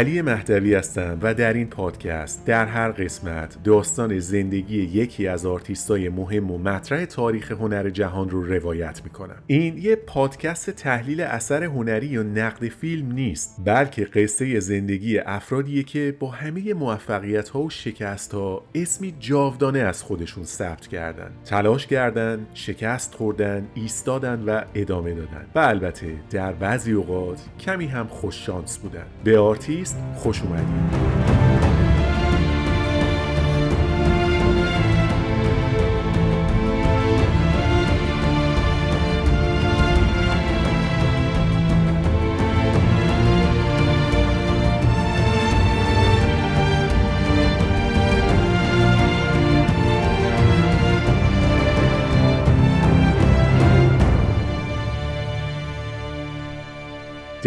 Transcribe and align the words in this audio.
علی 0.00 0.22
مهدوی 0.22 0.74
هستم 0.74 1.18
و 1.22 1.34
در 1.34 1.52
این 1.52 1.66
پادکست 1.66 2.46
در 2.46 2.66
هر 2.66 2.90
قسمت 2.90 3.62
داستان 3.64 4.18
زندگی 4.18 4.82
یکی 4.82 5.28
از 5.28 5.46
آرتیستای 5.46 6.08
مهم 6.08 6.50
و 6.50 6.58
مطرح 6.58 7.04
تاریخ 7.04 7.52
هنر 7.52 7.90
جهان 7.90 8.30
رو 8.30 8.42
روایت 8.42 9.00
می‌کنم. 9.04 9.36
این 9.46 9.78
یه 9.78 9.96
پادکست 9.96 10.70
تحلیل 10.70 11.20
اثر 11.20 11.64
هنری 11.64 12.06
یا 12.06 12.22
نقد 12.22 12.68
فیلم 12.68 13.12
نیست 13.12 13.56
بلکه 13.64 14.04
قصه 14.04 14.60
زندگی 14.60 15.18
افرادیه 15.18 15.82
که 15.82 16.16
با 16.18 16.30
همه 16.30 16.74
موفقیت 16.74 17.48
ها 17.48 17.62
و 17.62 17.70
شکست 17.70 18.34
ها 18.34 18.64
اسمی 18.74 19.14
جاودانه 19.20 19.78
از 19.78 20.02
خودشون 20.02 20.44
ثبت 20.44 20.86
کردن. 20.86 21.30
تلاش 21.44 21.86
کردن 21.86 22.46
شکست 22.54 23.14
خوردن 23.14 23.66
ایستادن 23.74 24.42
و 24.46 24.62
ادامه 24.74 25.14
دادن. 25.14 25.46
و 25.54 25.58
البته 25.58 26.14
در 26.30 26.52
بعضی 26.52 26.92
اوقات 26.92 27.40
کمی 27.60 27.86
هم 27.86 28.06
خوش 28.06 28.46
شانس 28.46 28.78
بودن. 28.78 29.04
به 29.24 29.38
آرتیست 29.38 29.89
خوش 30.16 30.42
اومدید. 30.42 31.39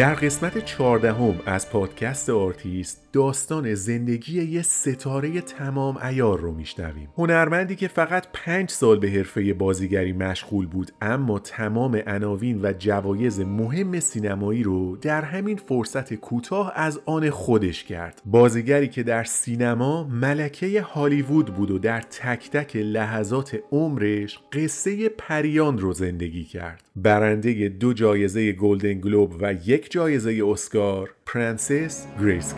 در 0.03 0.13
قسمت 0.13 0.65
چهاردهم 0.65 1.39
از 1.45 1.69
پادکست 1.69 2.29
آرتیست 2.29 3.03
داستان 3.13 3.73
زندگی 3.73 4.43
یه 4.43 4.61
ستاره 4.61 5.41
تمام 5.41 5.97
عیار 5.97 6.39
رو 6.39 6.51
میشنویم. 6.51 7.09
هنرمندی 7.17 7.75
که 7.75 7.87
فقط 7.87 8.27
پنج 8.33 8.69
سال 8.69 8.99
به 8.99 9.09
حرفه 9.09 9.53
بازیگری 9.53 10.13
مشغول 10.13 10.67
بود 10.67 10.91
اما 11.01 11.39
تمام 11.39 12.01
عناوین 12.07 12.59
و 12.65 12.73
جوایز 12.79 13.39
مهم 13.39 13.99
سینمایی 13.99 14.63
رو 14.63 14.97
در 14.97 15.21
همین 15.21 15.57
فرصت 15.57 16.13
کوتاه 16.13 16.73
از 16.75 16.99
آن 17.05 17.29
خودش 17.29 17.83
کرد. 17.83 18.21
بازیگری 18.25 18.87
که 18.87 19.03
در 19.03 19.23
سینما 19.23 20.03
ملکه 20.03 20.81
هالیوود 20.81 21.45
بود 21.45 21.71
و 21.71 21.79
در 21.79 22.01
تک 22.01 22.49
تک 22.49 22.75
لحظات 22.75 23.59
عمرش 23.71 24.39
قصه 24.53 25.09
پریان 25.09 25.77
رو 25.77 25.93
زندگی 25.93 26.43
کرد. 26.43 26.83
برنده 26.95 27.69
دو 27.69 27.93
جایزه 27.93 28.51
گلدن 28.51 28.93
گلوب 28.93 29.35
و 29.41 29.53
یک 29.65 29.92
جایزه 29.94 30.44
اسکار 30.45 31.09
پرنسس 31.25 32.05
گریس 32.22 32.53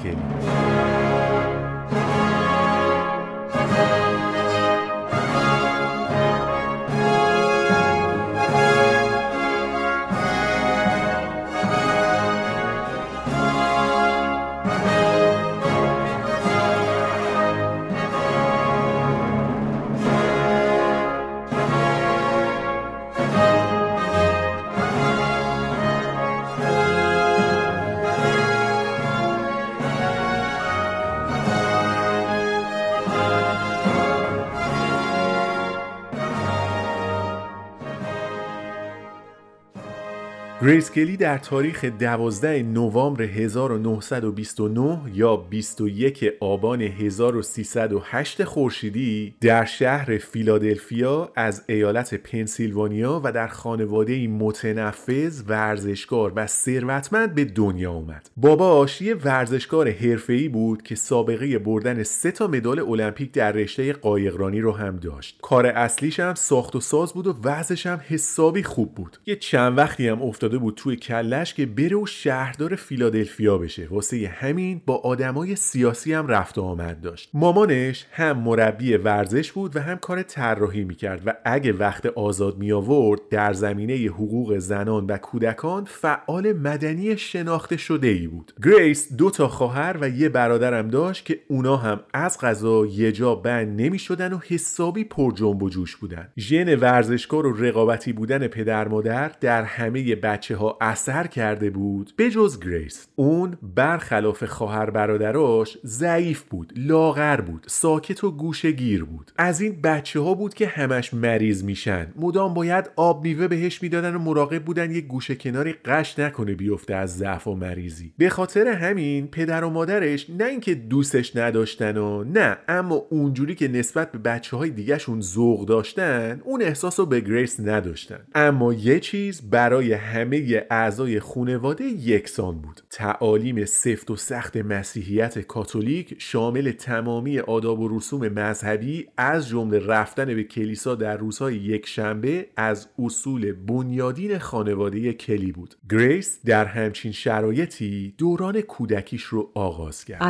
گریس 40.65 40.91
کلی 40.91 41.17
در 41.17 41.37
تاریخ 41.37 41.85
12 41.85 42.63
نوامبر 42.63 43.21
1929 43.21 44.99
یا 45.13 45.35
21 45.35 46.25
آبان 46.39 46.81
1308 46.81 48.43
خورشیدی 48.43 49.35
در 49.41 49.65
شهر 49.65 50.17
فیلادلفیا 50.17 51.31
از 51.35 51.63
ایالت 51.67 52.13
پنسیلوانیا 52.13 53.21
و 53.23 53.31
در 53.31 53.47
خانواده 53.47 54.27
متنفذ 54.27 55.41
ورزشکار 55.47 56.33
و 56.35 56.47
ثروتمند 56.47 57.35
به 57.35 57.45
دنیا 57.45 57.91
آمد. 57.91 58.29
باباش 58.37 59.01
یه 59.01 59.15
ورزشکار 59.15 59.91
حرفه‌ای 59.91 60.47
بود 60.47 60.81
که 60.81 60.95
سابقه 60.95 61.59
بردن 61.59 62.03
سه 62.03 62.31
تا 62.31 62.47
مدال 62.47 62.79
المپیک 62.79 63.31
در 63.31 63.51
رشته 63.51 63.93
قایقرانی 63.93 64.61
رو 64.61 64.71
هم 64.71 64.97
داشت. 64.97 65.39
کار 65.41 65.65
اصلیش 65.65 66.19
هم 66.19 66.35
ساخت 66.35 66.75
و 66.75 66.79
ساز 66.79 67.13
بود 67.13 67.27
و 67.27 67.35
وضعش 67.43 67.85
هم 67.85 68.01
حسابی 68.07 68.63
خوب 68.63 68.95
بود. 68.95 69.17
یه 69.25 69.35
چند 69.35 69.77
وقتی 69.77 70.07
هم 70.07 70.21
افتاده 70.21 70.54
بود 70.57 70.75
توی 70.75 70.95
کلش 70.95 71.53
که 71.53 71.65
بره 71.65 71.97
و 71.97 72.05
شهردار 72.05 72.75
فیلادلفیا 72.75 73.57
بشه. 73.57 73.87
واسه 73.87 74.31
همین 74.35 74.81
با 74.85 74.95
آدمای 74.95 75.55
سیاسی 75.55 76.13
هم 76.13 76.27
رفت 76.27 76.57
و 76.57 76.61
آمد 76.61 77.01
داشت. 77.01 77.29
مامانش 77.33 78.05
هم 78.11 78.37
مربی 78.37 78.93
ورزش 78.93 79.51
بود 79.51 79.75
و 79.75 79.79
هم 79.79 79.97
کار 79.97 80.23
طراحی 80.23 80.83
می‌کرد 80.83 81.21
و 81.25 81.33
اگه 81.45 81.73
وقت 81.73 82.05
آزاد 82.05 82.57
می 82.57 82.71
آورد 82.71 83.21
در 83.29 83.53
زمینه 83.53 83.93
حقوق 83.93 84.57
زنان 84.57 85.05
و 85.05 85.17
کودکان 85.17 85.85
فعال 85.85 86.53
مدنی 86.53 87.17
شناخته 87.17 87.77
شده 87.77 88.07
ای 88.07 88.27
بود. 88.27 88.53
گریس 88.63 89.13
دو 89.13 89.29
تا 89.29 89.47
خواهر 89.47 89.97
و 90.01 90.09
یه 90.09 90.29
برادرم 90.29 90.87
داشت 90.87 91.25
که 91.25 91.39
اونا 91.47 91.77
هم 91.77 91.99
از 92.13 92.39
قضا 92.39 92.85
یه 92.85 93.11
جا 93.11 93.35
بند 93.35 93.81
نمی 93.81 93.99
شدن 93.99 94.33
و 94.33 94.39
حسابی 94.47 95.03
پر 95.03 95.31
جنب 95.31 95.63
و 95.63 95.69
جوش 95.69 95.95
بودن. 95.95 96.27
ژن 96.37 96.75
ورزشکار 96.79 97.45
و 97.45 97.53
رقابتی 97.53 98.13
بودن 98.13 98.47
پدر 98.47 98.87
مادر 98.87 99.31
در 99.41 99.63
همه 99.63 100.15
بچه 100.15 100.44
بچه 100.45 100.55
ها 100.55 100.77
اثر 100.81 101.27
کرده 101.27 101.69
بود 101.69 102.13
به 102.15 102.29
جز 102.29 102.59
گریس. 102.59 103.07
اون 103.15 103.57
برخلاف 103.75 104.43
خواهر 104.43 104.89
برادراش 104.89 105.77
ضعیف 105.85 106.43
بود 106.43 106.73
لاغر 106.75 107.41
بود 107.41 107.63
ساکت 107.67 108.23
و 108.23 108.31
گوشه 108.31 108.71
گیر 108.71 109.03
بود. 109.03 109.31
از 109.37 109.61
این 109.61 109.81
بچه 109.81 110.19
ها 110.19 110.33
بود 110.33 110.53
که 110.53 110.67
همش 110.67 111.13
مریض 111.13 111.63
میشن. 111.63 112.07
مدام 112.15 112.53
باید 112.53 112.89
آب 112.95 113.23
میوه 113.23 113.47
بهش 113.47 113.83
می‌دادن 113.83 114.15
و 114.15 114.19
مراقب 114.19 114.63
بودن 114.63 114.91
یه 114.91 115.01
گوشه 115.01 115.35
کناری 115.35 115.73
غش 115.85 116.19
نکنه 116.19 116.53
بیفته 116.53 116.95
از 116.95 117.17
ضعف 117.17 117.47
و 117.47 117.55
مریضی. 117.55 118.13
به 118.17 118.29
خاطر 118.29 118.67
همین 118.67 119.27
پدر 119.27 119.63
و 119.63 119.69
مادرش 119.69 120.29
نه 120.29 120.45
اینکه 120.45 120.75
دوستش 120.75 121.35
نداشتن 121.35 121.97
و 121.97 122.23
نه 122.23 122.57
اما 122.67 122.95
اونجوری 122.95 123.55
که 123.55 123.67
نسبت 123.67 124.11
به 124.11 124.17
بچه 124.17 124.57
های 124.57 124.69
دیگهشون 124.69 125.21
ذوق 125.21 125.65
داشتن 125.65 126.41
اون 126.43 126.61
احساس 126.61 126.99
رو 126.99 127.05
به 127.05 127.19
گریس 127.19 127.59
نداشتن. 127.59 128.19
اما 128.35 128.73
یه 128.73 128.99
چیز 128.99 129.41
برای 129.49 129.93
همه 129.93 130.34
همه 130.35 130.65
اعضای 130.69 131.19
خونواده 131.19 131.83
یکسان 131.83 132.61
بود. 132.61 132.81
تعالیم 132.89 133.65
سفت 133.65 134.11
و 134.11 134.15
سخت 134.15 134.57
مسیحیت 134.57 135.39
کاتولیک 135.39 136.15
شامل 136.17 136.71
تمامی 136.71 137.39
آداب 137.39 137.79
و 137.79 137.97
رسوم 137.97 138.27
مذهبی 138.27 139.07
از 139.17 139.47
جمله 139.47 139.79
رفتن 139.79 140.25
به 140.25 140.43
کلیسا 140.43 140.95
در 140.95 141.17
روزهای 141.17 141.55
یک 141.55 141.87
شنبه 141.87 142.47
از 142.57 142.87
اصول 142.99 143.51
بنیادین 143.51 144.37
خانواده 144.37 145.13
کلی 145.13 145.51
بود. 145.51 145.75
گریس 145.89 146.39
در 146.45 146.65
همچین 146.65 147.11
شرایطی 147.11 148.13
دوران 148.17 148.61
کودکیش 148.61 149.23
رو 149.23 149.51
آغاز 149.53 150.05
کرد. 150.05 150.23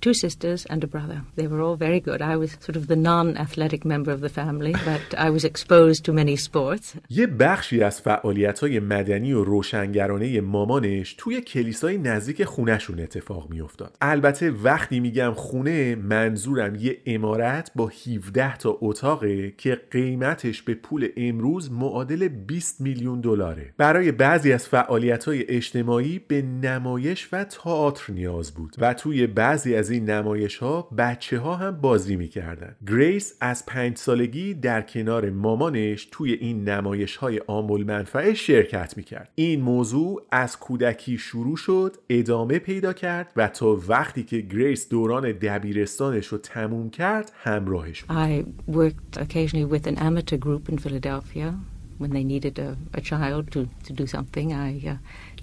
Two 0.00 0.14
sisters 0.14 0.60
and 0.66 0.80
a 0.84 0.86
brother. 0.86 1.18
They 1.36 1.46
were 1.46 1.62
all 1.66 1.76
very 1.76 2.00
good. 2.00 2.20
I 2.22 2.36
was 2.36 2.50
sort 2.66 2.76
of 2.76 2.86
the 2.86 2.96
non-athletic 3.10 3.84
member 3.84 4.12
of 4.16 4.20
the 4.20 4.28
family, 4.40 4.74
but 4.90 5.06
I 5.26 5.28
was 5.30 5.44
exposed 5.44 6.04
to 6.06 6.12
many 6.12 6.36
sports. 6.36 6.96
یه 7.10 7.26
بخشی 7.26 7.82
از 7.82 8.00
فعالیت‌های 8.00 8.80
مدنی 8.80 9.32
و 9.32 9.44
روشنگرانه 9.44 10.40
مامانش 10.40 11.14
توی 11.18 11.40
کلیسای 11.40 11.98
نزدیک 11.98 12.44
خونهشون 12.44 13.00
اتفاق 13.00 13.50
میافتاد. 13.50 13.96
البته 14.00 14.50
وقتی 14.50 15.00
میگم 15.00 15.32
خونه 15.36 15.94
منظورم 15.94 16.74
یه 16.74 16.98
امارت 17.06 17.70
با 17.74 17.86
17 18.06 18.56
تا 18.56 18.78
اتاقه 18.80 19.54
که 19.58 19.80
قیمتش 19.90 20.62
به 20.62 20.74
پول 20.74 21.08
امروز 21.16 21.72
معادل 21.72 22.28
20 22.28 22.80
میلیون 22.80 23.20
دلاره. 23.20 23.74
برای 23.76 24.12
بعضی 24.12 24.52
از 24.52 24.68
فعالیت‌های 24.68 25.44
اجتماعی 25.48 26.20
به 26.28 26.42
نمایش 26.42 27.28
و 27.32 27.44
تئاتر 27.44 28.12
نیاز 28.12 28.54
بود 28.54 28.76
و 28.78 28.94
توی 28.94 29.26
بعضی 29.26 29.74
از 29.74 29.87
از 29.88 29.92
این 29.92 30.10
نمایش 30.10 30.56
ها 30.56 30.88
بچه 30.98 31.38
ها 31.38 31.56
هم 31.56 31.80
بازی 31.80 32.16
می‌کردن. 32.16 32.76
گریس 32.86 33.34
از 33.40 33.66
پنج 33.66 33.96
سالگی 33.96 34.54
در 34.54 34.82
کنار 34.82 35.30
مامانش 35.30 36.08
توی 36.10 36.32
این 36.32 36.68
نمایش 36.68 37.16
های 37.16 37.40
آمول 37.46 37.84
منفعه 37.84 38.34
شرکت 38.34 38.96
می‌کرد. 38.96 39.30
این 39.34 39.60
موضوع 39.60 40.22
از 40.30 40.58
کودکی 40.58 41.18
شروع 41.18 41.56
شد 41.56 41.96
ادامه 42.08 42.58
پیدا 42.58 42.92
کرد 42.92 43.32
و 43.36 43.48
تا 43.48 43.80
وقتی 43.88 44.22
که 44.22 44.40
گریس 44.40 44.88
دوران 44.88 45.32
دبیرستانش 45.32 46.26
رو 46.26 46.38
تموم 46.38 46.90
کرد 46.90 47.32
همراهش 47.42 48.02
بود. 48.02 48.16
I 48.16 48.44
worked 48.70 49.20
occasionally 49.20 49.72
with 49.72 49.86
an 49.86 49.98
amateur 49.98 50.36
group 50.36 50.68
in 50.68 50.78
Philadelphia. 50.78 51.54
When 52.02 52.12
they 52.16 52.26
needed 52.34 52.56
a, 52.68 52.70
a 52.94 53.00
child 53.10 53.44
to, 53.54 53.60
to 53.86 53.92
do 54.00 54.06
something. 54.06 54.48
I 54.52 54.70
uh, 54.92 54.96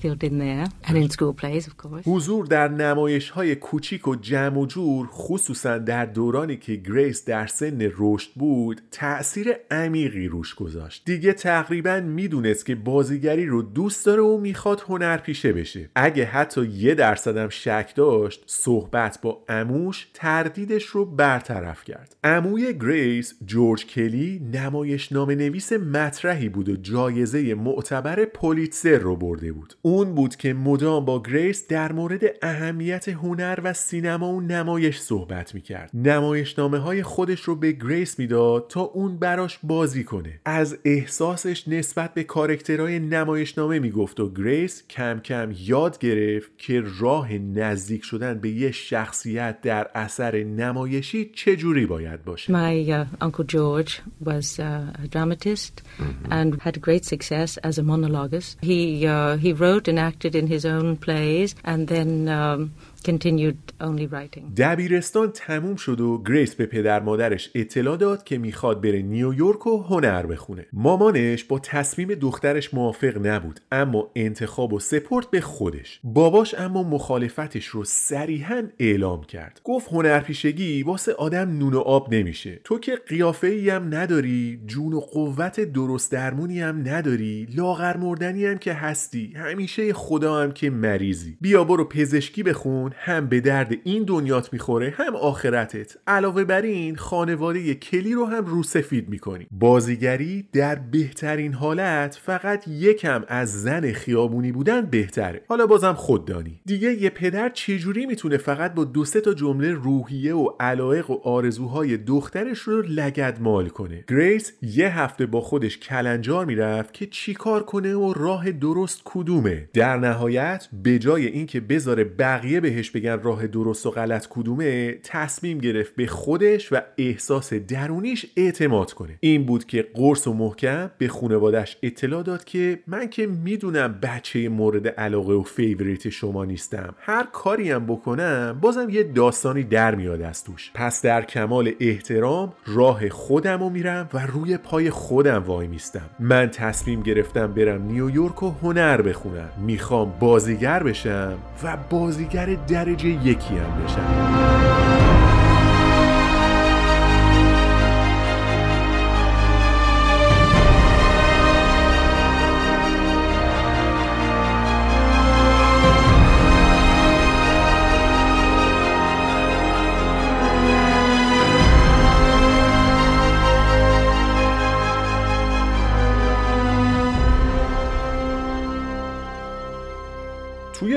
in 0.06 0.40
there 0.40 0.68
and 0.84 0.98
in 0.98 1.10
school 1.10 1.34
plays, 1.34 1.68
of 1.68 1.78
course. 1.78 2.07
حضور 2.07 2.46
در 2.46 2.68
نمایش 2.68 3.30
های 3.30 3.56
کوچیک 3.56 4.07
و 4.07 4.16
جمع 4.16 4.57
و 4.57 4.66
جور 4.66 5.07
خصوصا 5.12 5.78
در 5.78 6.06
دورانی 6.06 6.57
که 6.57 6.75
گریس 6.75 7.25
در 7.25 7.48
سن 7.48 7.92
رشد 7.98 8.30
بود 8.36 8.81
تأثیر 8.92 9.54
عمیقی 9.72 10.28
روش 10.28 10.56
گذاشت. 10.56 11.02
دیگه 11.06 11.34
تقریبا 11.34 12.00
می‌دونست 12.00 12.66
که 12.66 12.75
بازیگری 12.75 13.46
رو 13.46 13.62
دوست 13.62 14.06
داره 14.06 14.22
و 14.22 14.38
می‌خواد 14.38 14.84
هنرپیشه 14.88 15.54
بشه. 15.54 15.90
اگه 15.96 16.25
حتی 16.25 16.66
یه 16.66 16.96
درصدم 16.96 17.50
شک 17.50 17.94
داشت 17.96 18.44
صحبت 18.46 19.19
با 19.22 19.44
عموش 19.50 20.07
تردیدش 20.13 20.86
رو 20.86 21.06
برطرف 21.06 21.84
کرد. 21.84 22.16
عموی 22.24 22.74
گریس 22.74 23.34
جورج 23.46 23.86
کلی 23.86 24.42
نمایش 24.54 25.12
نامه 25.12 25.31
نویس 25.31 25.74
مطرحی 25.74 26.50
بود 26.50 26.69
و 26.69 26.75
جایزه 26.75 27.54
معتبر 27.54 28.25
پولیتزر 28.25 28.97
رو 28.98 29.16
برده 29.16 29.52
بود. 29.52 29.74
اون 29.95 30.15
بود 30.15 30.36
که 30.36 30.53
مدام 30.53 31.06
با 31.06 31.21
گریس 31.24 31.68
در 31.68 31.92
مورد 31.92 32.21
اهمیت 32.42 33.09
هنر 33.09 33.59
و 33.63 33.74
سینما 33.74 34.33
و 34.33 34.42
نمایش 34.42 35.00
صحبت 35.00 35.56
می‌کرد. 35.56 35.89
نمایشنامه 35.94 36.77
های 36.77 37.03
خودش 37.03 37.42
رو 37.42 37.56
به 37.56 37.71
گریس 37.71 38.19
می‌داد 38.19 38.65
تا 38.69 38.81
اون 38.81 39.18
براش 39.18 39.59
بازی 39.63 40.03
کنه. 40.03 40.39
از 40.45 40.77
احساسش 40.86 41.68
نسبت 41.68 42.13
به 42.13 42.24
کاراکترهای 42.24 43.00
نمایشنامه 43.00 43.80
می‌گفت 43.80 44.19
و 44.19 44.33
گریس 44.33 44.83
کم 44.89 45.19
کم 45.19 45.53
یاد 45.59 46.00
گرفت 46.00 46.51
که 46.57 46.83
راه 47.00 47.33
نزدیک 47.33 48.03
شدن 48.03 48.39
به 48.39 48.50
یه 48.50 48.71
شخصیت 48.71 49.62
در 49.62 49.88
اثر 49.95 50.44
نمایشی 50.44 51.31
چجوری 51.33 51.86
باید 51.86 52.24
باشه. 52.24 52.53
My 52.53 52.89
uh, 52.89 53.25
Uncle 53.25 53.44
George 53.44 54.01
was 54.25 54.59
uh, 54.59 55.03
a 55.03 55.07
dramatist 55.07 55.81
and 56.30 56.62
had 56.62 56.81
great 56.81 57.06
success 57.06 57.57
as 57.57 57.77
a 57.77 57.83
monologuist. 57.83 58.57
He, 58.62 59.07
uh, 59.07 59.38
he 59.38 59.53
wrote 59.53 59.84
and 59.87 59.99
acted 59.99 60.35
in 60.35 60.47
his 60.47 60.65
own 60.65 60.97
plays 60.97 61.55
and 61.63 61.87
then 61.87 62.27
um, 62.27 62.73
continued 63.06 63.84
only 63.84 64.07
writing. 64.13 64.44
دبیرستان 64.57 65.31
تموم 65.31 65.75
شد 65.75 66.02
و 66.02 66.24
گریس 66.28 66.56
به 66.56 66.66
پدر 66.66 67.00
مادرش 67.00 67.52
اطلاع 67.56 67.98
داد 67.98 68.24
که 68.24 68.38
می‌خواد 68.38 68.81
بره 68.81 69.02
نیویورک 69.02 69.68
و 69.68 69.84
هنر 69.84 70.25
بخونه. 70.25 70.66
مامانش 70.74 71.44
با 71.44 71.60
تصمیم 71.60 72.13
دخترش 72.13 72.74
موافق 72.74 73.28
نبود 73.28 73.60
اما 73.72 74.12
انتخاب 74.16 74.74
رو 74.74 74.80
سپرد 74.80 75.31
به 75.31 75.42
خودش. 75.42 76.00
باباش 76.04 76.56
اما 76.57 76.84
مخالفتش 76.84 77.66
رو 77.66 77.84
صریحا 77.84 78.63
اعلام 78.80 79.24
کرد. 79.24 79.62
گفت 79.63 79.88
هنرپیشگی 79.92 80.84
واسه 80.84 81.13
آدم 81.13 81.57
نون 81.57 81.74
و 81.74 81.80
آب 81.80 82.13
نمیشه. 82.13 82.62
تو 82.63 82.80
که 82.80 82.96
قیافه 83.07 83.72
هم 83.72 83.96
نداری 83.96 84.60
جون 84.68 84.94
و 84.94 85.00
قوت 85.00 85.60
درست 85.60 86.12
درمونی 86.12 86.62
هم 86.62 86.84
نداری 86.86 87.48
لاغر 87.56 87.98
مردنی 87.98 88.46
هم 88.46 88.57
که 88.57 88.74
هستی 88.74 89.34
همیشه 89.36 89.94
خدا 89.94 90.42
هم 90.42 90.52
که 90.52 90.69
مریضی. 90.69 91.38
بیا 91.42 91.63
برو 91.63 91.84
پزشکی 91.84 92.44
بخون 92.44 92.92
هم 92.97 93.27
به 93.27 93.39
درد 93.39 93.74
این 93.83 94.03
دنیات 94.03 94.53
می‌خوره 94.53 94.94
هم 94.97 95.15
آخرتت. 95.15 95.97
علاوه 96.07 96.44
بر 96.44 96.62
این 96.62 96.95
خانواده 96.95 97.75
کلی 97.75 98.13
رو 98.13 98.25
هم 98.25 98.45
رو 98.45 98.63
سفید 98.63 99.09
می‌کنی. 99.09 99.47
بازیگری 99.51 100.47
در 100.53 100.75
بهترین 100.75 101.53
حالت 101.53 102.19
فقط 102.24 102.68
یکم 102.68 103.24
از 103.27 103.62
زن 103.62 103.92
خیابونی 103.92 104.51
بودن 104.51 104.81
بهتره. 104.81 105.42
حالا 105.47 105.68
بازم 105.68 105.94
خوددانی 105.94 106.62
دیگه 106.65 106.94
یه 106.94 107.09
پدر 107.09 107.50
چجوری 107.50 108.06
می‌تونه 108.06 108.38
فقط 108.38 108.74
با 108.74 108.83
دو 108.83 109.06
سه 109.06 109.21
تا 109.21 109.33
جمله 109.33 109.71
روحیه 109.71 110.36
و 110.36 110.50
علایق 110.59 111.12
و 111.12 111.19
آرزوهای 111.24 111.97
دخترش 111.97 112.59
رو 112.59 112.81
لگد 112.81 113.38
مال 113.42 113.69
کنه؟ 113.69 114.03
گریس 114.09 114.53
یه 114.62 115.00
هفته 115.00 115.25
با 115.25 115.42
خودش 115.42 115.77
کلنجار 115.80 116.45
می‌رفت 116.45 116.94
که 116.94 117.06
چیکار 117.06 117.63
کنه 117.63 117.95
و 117.95 118.13
راه 118.13 118.51
درست 118.51 119.01
کدومه. 119.06 119.69
در 119.74 119.97
نهایت 119.97 120.68
به 120.83 121.00
جای 121.00 121.25
اینکه 121.25 121.59
بذاره 121.59 122.03
بقیه 122.03 122.59
بهش 122.59 122.84
بگن 122.91 123.19
راه 123.23 123.47
درست 123.47 123.85
و 123.85 123.91
غلط 123.91 124.27
کدومه 124.29 124.91
تصمیم 125.03 125.57
گرفت 125.57 125.95
به 125.95 126.07
خودش 126.07 126.73
و 126.73 126.77
احساس 126.97 127.53
درونیش 127.53 128.25
اعتماد 128.37 128.93
کنه. 128.93 129.17
این 129.19 129.45
بود 129.45 129.65
که 129.65 129.87
قرص 129.93 130.27
و 130.27 130.33
محکم 130.33 130.91
به 130.97 131.07
خانوادش 131.07 131.77
اطلاع 131.83 132.23
داد 132.23 132.43
که 132.43 132.79
من 132.87 133.09
که 133.09 133.27
می‌دونم 133.27 133.99
بچه 134.01 134.49
مورد 134.49 134.87
علاقه 134.87 135.33
و 135.33 135.43
favorite 135.44 136.09
شما 136.09 136.45
نیستم 136.45 136.95
هر 136.99 137.27
کاری 137.33 137.71
هم 137.71 137.85
بکنم 137.85 138.59
بازم 138.61 138.89
یه 138.89 139.03
داستانی 139.03 139.63
در 139.63 139.95
میاد 139.95 140.21
از 140.21 140.43
توش. 140.43 140.71
پس 140.73 141.01
در 141.01 141.21
کمال 141.21 141.71
احترام 141.79 142.53
راه 142.65 143.09
خودم 143.09 143.59
رو 143.59 143.69
میرم 143.69 144.09
و 144.13 144.25
روی 144.25 144.57
پای 144.57 144.89
خودم 144.89 145.43
وای 145.43 145.67
میستم. 145.67 146.09
من 146.19 146.49
تصمیم 146.49 147.03
گرفتم 147.03 147.53
برم 147.53 147.81
نیویورک 147.81 148.43
و 148.43 148.49
هنر 148.49 149.01
بخونم. 149.01 149.49
می‌خوام 149.65 150.13
بازیگر 150.19 150.83
بشم 150.83 151.37
و 151.63 151.77
بازیگر 151.89 152.55
درجه 152.67 153.07
یکی 153.09 153.57
هم 153.57 153.83
بشم 153.83 155.34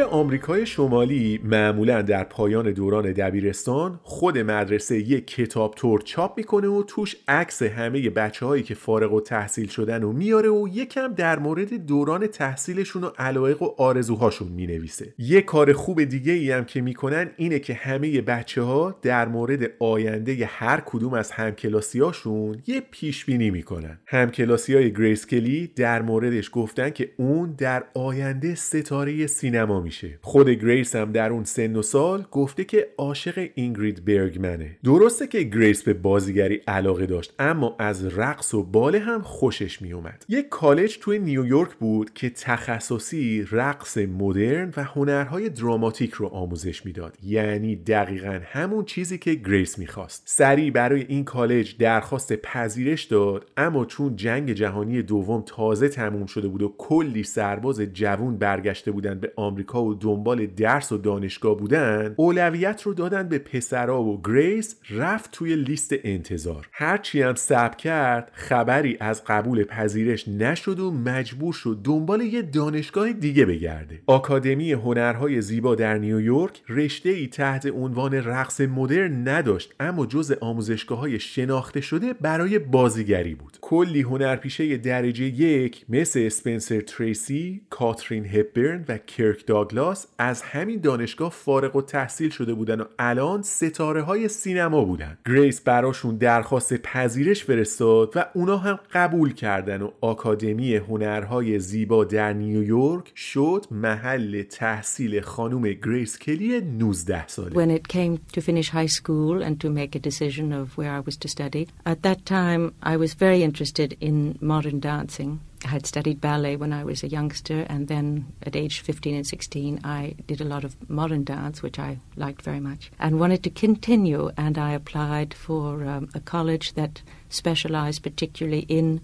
آمریکای 0.09 0.67
شمالی 0.67 1.41
معمولا 1.45 2.03
در 2.03 2.25
پایان 2.25 2.73
دوران 2.73 3.13
دبیرستان 3.13 4.01
خود 4.03 4.39
مدرسه 4.39 4.99
یک 4.99 5.27
کتاب 5.27 5.75
طور 5.75 6.01
چاپ 6.01 6.37
می‌کنه 6.37 6.69
و 6.69 6.83
توش 6.83 7.17
عکس 7.29 7.63
همه 7.63 8.11
بچه 8.11 8.47
هایی 8.47 8.63
که 8.63 8.75
فارغ 8.75 9.13
التحصیل 9.13 9.69
شدن 9.69 10.03
رو 10.03 10.13
میاره 10.13 10.49
و 10.49 10.69
یکم 10.73 11.15
در 11.15 11.39
مورد 11.39 11.87
دوران 11.87 12.27
تحصیلشون 12.27 13.05
و 13.05 13.11
علایق 13.19 13.63
و 13.63 13.75
آرزوهاشون 13.79 14.49
می‌نویسه. 14.49 15.15
یه 15.19 15.43
کار 15.43 15.73
خوب 15.73 16.05
دیگه 16.05 16.33
ای 16.33 16.51
هم 16.51 16.65
که 16.65 16.81
می‌کنن 16.81 17.31
اینه 17.37 17.59
که 17.59 17.75
همه 17.75 18.21
بچه 18.21 18.63
ها 18.63 18.99
در 19.03 19.29
مورد 19.29 19.71
آینده 19.79 20.47
هر 20.47 20.83
کدوم 20.87 21.15
از 21.15 21.31
همکلاسیاشون 21.31 22.63
یه 22.67 22.83
پیش 22.91 23.25
بینی 23.25 23.51
می‌کنن. 23.51 23.99
همکلاسی 24.07 24.75
های 24.75 24.93
گریس 24.93 25.27
کلی 25.27 25.67
در 25.77 26.03
موردش 26.03 26.51
گفتن 26.53 26.91
که 26.91 27.11
اون 27.17 27.55
در 27.59 27.85
آینده 27.95 28.55
ستاره 28.55 29.27
سینما 29.27 29.81
میشه. 29.81 29.98
خود 30.21 30.49
گریس 30.49 30.97
هم 30.97 31.13
در 31.13 31.31
اون 31.31 31.45
سن 31.45 31.77
و 31.77 31.83
سال 31.83 32.27
گفته 32.31 32.65
که 32.65 32.89
عاشق 32.99 33.49
اینگرید 33.55 34.05
برگمنه. 34.05 34.77
درسته 34.85 35.27
که 35.27 35.43
گریس 35.43 35.83
به 35.83 35.95
بازیگری 35.95 36.61
علاقه 36.69 37.07
داشت 37.07 37.35
اما 37.39 37.77
از 37.79 38.19
رقص 38.19 38.55
و 38.55 38.63
باله 38.63 38.99
هم 38.99 39.23
خوشش 39.23 39.83
میومد 39.83 40.25
یک 40.29 40.49
کالج 40.49 40.99
توی 40.99 41.19
نیویورک 41.19 41.75
بود 41.75 42.13
که 42.15 42.31
تخصصی 42.31 43.49
رقص 43.53 43.99
مدرن 43.99 44.73
و 44.77 44.85
هنرهای 44.85 45.49
دراماتیک 45.49 46.13
رو 46.13 46.27
آموزش 46.27 46.87
می‌داد. 46.87 47.19
یعنی 47.23 47.77
دقیقا 47.77 48.41
همون 48.45 48.85
چیزی 48.85 49.19
که 49.19 49.35
گریس 49.35 49.79
می‌خواست. 49.79 50.23
سریع 50.27 50.71
برای 50.71 51.05
این 51.09 51.25
کالج 51.25 51.77
درخواست 51.77 52.33
پذیرش 52.33 53.05
داد 53.05 53.51
اما 53.57 53.85
چون 53.85 54.17
جنگ 54.17 54.53
جهانی 54.53 55.03
دوم 55.03 55.43
تازه 55.47 55.89
تموم 55.89 56.27
شده 56.27 56.49
بود 56.49 56.63
و 56.63 56.75
کلی 56.79 57.23
سرباز 57.23 57.81
جوون 57.81 58.39
برگشته 58.39 58.91
بودن 58.91 59.19
به 59.19 59.33
آمریکا 59.37 59.88
و 59.89 59.95
دنبال 59.95 60.47
درس 60.47 60.93
و 60.93 60.99
دانشگاه 60.99 61.57
بودن 61.57 62.15
اولویت 62.17 62.83
رو 62.83 62.95
دادن 62.95 63.29
به 63.29 63.39
پسرا 63.39 64.03
و 64.03 64.21
گریس 64.25 64.77
رفت 64.91 65.31
توی 65.33 65.57
لیست 65.57 65.95
انتظار. 66.05 66.69
هرچی 66.73 67.23
هم 67.23 67.35
صبر 67.35 67.77
کرد 67.77 68.31
خبری 68.35 68.97
از 69.01 69.25
قبول 69.25 69.65
پذیرش 69.65 70.29
نشد 70.29 70.81
و 70.81 70.91
مجبور 70.91 71.53
شد 71.53 71.79
دنبال 71.85 72.21
یه 72.21 72.43
دانشگاه 72.43 73.13
دیگه 73.13 73.45
بگرده. 73.45 74.03
آکادمی 74.07 74.73
هنرهای 74.73 75.43
زیبا 75.43 75.75
در 75.75 75.99
نیویورک 75.99 76.63
رشته 76.69 77.09
ای 77.09 77.27
تحت 77.27 77.67
عنوان 77.67 78.15
رقص 78.15 78.61
مدرن 78.61 79.29
نداشت 79.29 79.75
اما 79.81 80.07
جزو 80.07 80.33
آموزشگاه 80.41 80.99
های 80.99 81.19
شناخته 81.19 81.81
شده 81.81 82.13
برای 82.13 82.59
بازیگری 82.59 83.35
بود. 83.35 83.59
کلی 83.61 84.03
هنرپیشه 84.03 84.77
درجه 84.77 85.25
یک 85.25 85.85
مثل 85.89 86.21
اسپنسر 86.21 86.81
تریسی، 86.81 87.61
کاترین 87.71 88.27
هپبرن 88.27 88.85
و 88.89 88.99
کرک 88.99 89.47
داگلاس 89.47 89.78
داگلاس 89.79 90.07
از 90.19 90.43
همین 90.43 90.81
دانشگاه 90.81 91.31
فارغ 91.31 91.77
التحصیل 91.77 92.31
شده 92.31 92.55
بودن 92.55 92.81
و 92.81 92.85
الان 92.99 93.43
ستاره 93.43 94.03
های 94.03 94.29
سینما 94.29 94.85
بودن 94.85 95.19
گریس 95.27 95.61
براشون 95.61 96.17
درخواست 96.17 96.75
پذیرش 96.75 97.45
فرستاد 97.45 98.13
و 98.17 98.25
اونا 98.35 98.57
هم 98.57 98.79
قبول 98.93 99.33
کردن 99.33 99.83
و 99.83 99.91
آکادمی 100.01 100.77
هنرهای 100.77 101.59
زیبا 101.59 102.05
در 102.05 102.33
نیویورک 102.33 103.13
شد 103.17 103.67
محل 103.71 104.43
تحصیل 104.43 105.21
خانم 105.21 105.63
گریس 105.63 106.19
کلی 106.19 106.61
19 106.61 107.29
ساله 107.29 107.67
When 107.67 107.79
it 107.79 107.89
came 107.89 108.19
to 108.37 108.41
finish 108.41 108.71
high 108.71 108.93
school 109.01 109.43
and 109.43 109.61
to 109.61 109.69
make 109.71 109.97
a 109.97 109.99
decision 109.99 110.53
of 110.53 110.79
where 110.79 110.93
I 110.93 111.01
was 111.01 111.17
to 111.17 111.29
study, 111.29 111.69
at 111.87 112.03
that 112.03 112.27
time 112.27 112.73
I 112.83 112.97
was 112.97 113.15
very 113.15 113.43
interested 113.43 113.97
in 114.01 114.39
modern 114.41 114.81
dancing. 114.81 115.48
I 115.65 115.69
had 115.69 115.87
studied 115.87 116.21
ballet 116.21 116.57
when 116.57 116.73
I 116.73 116.85
was 116.85 117.03
a 117.03 117.09
youngster, 117.09 117.67
and 117.69 117.89
then 117.89 118.33
at 118.43 118.55
age 118.55 118.81
15 118.81 119.15
and 119.15 119.27
16, 119.27 119.81
I 119.85 120.15
did 120.27 120.41
a 120.41 120.45
lot 120.45 120.65
of 120.65 120.77
modern 120.89 121.25
dance, 121.25 121.63
which 121.63 121.79
I 121.79 121.99
liked 122.17 122.43
very 122.43 122.61
much, 122.61 122.91
and 122.99 123.19
wanted 123.19 123.43
to 123.45 123.51
continue. 123.51 124.31
And 124.37 124.57
I 124.57 124.73
applied 124.73 125.35
for 125.35 125.85
um, 125.85 126.09
a 126.15 126.21
college 126.21 126.75
that 126.75 127.03
specialized 127.29 128.03
particularly 128.03 128.67
in 128.69 129.01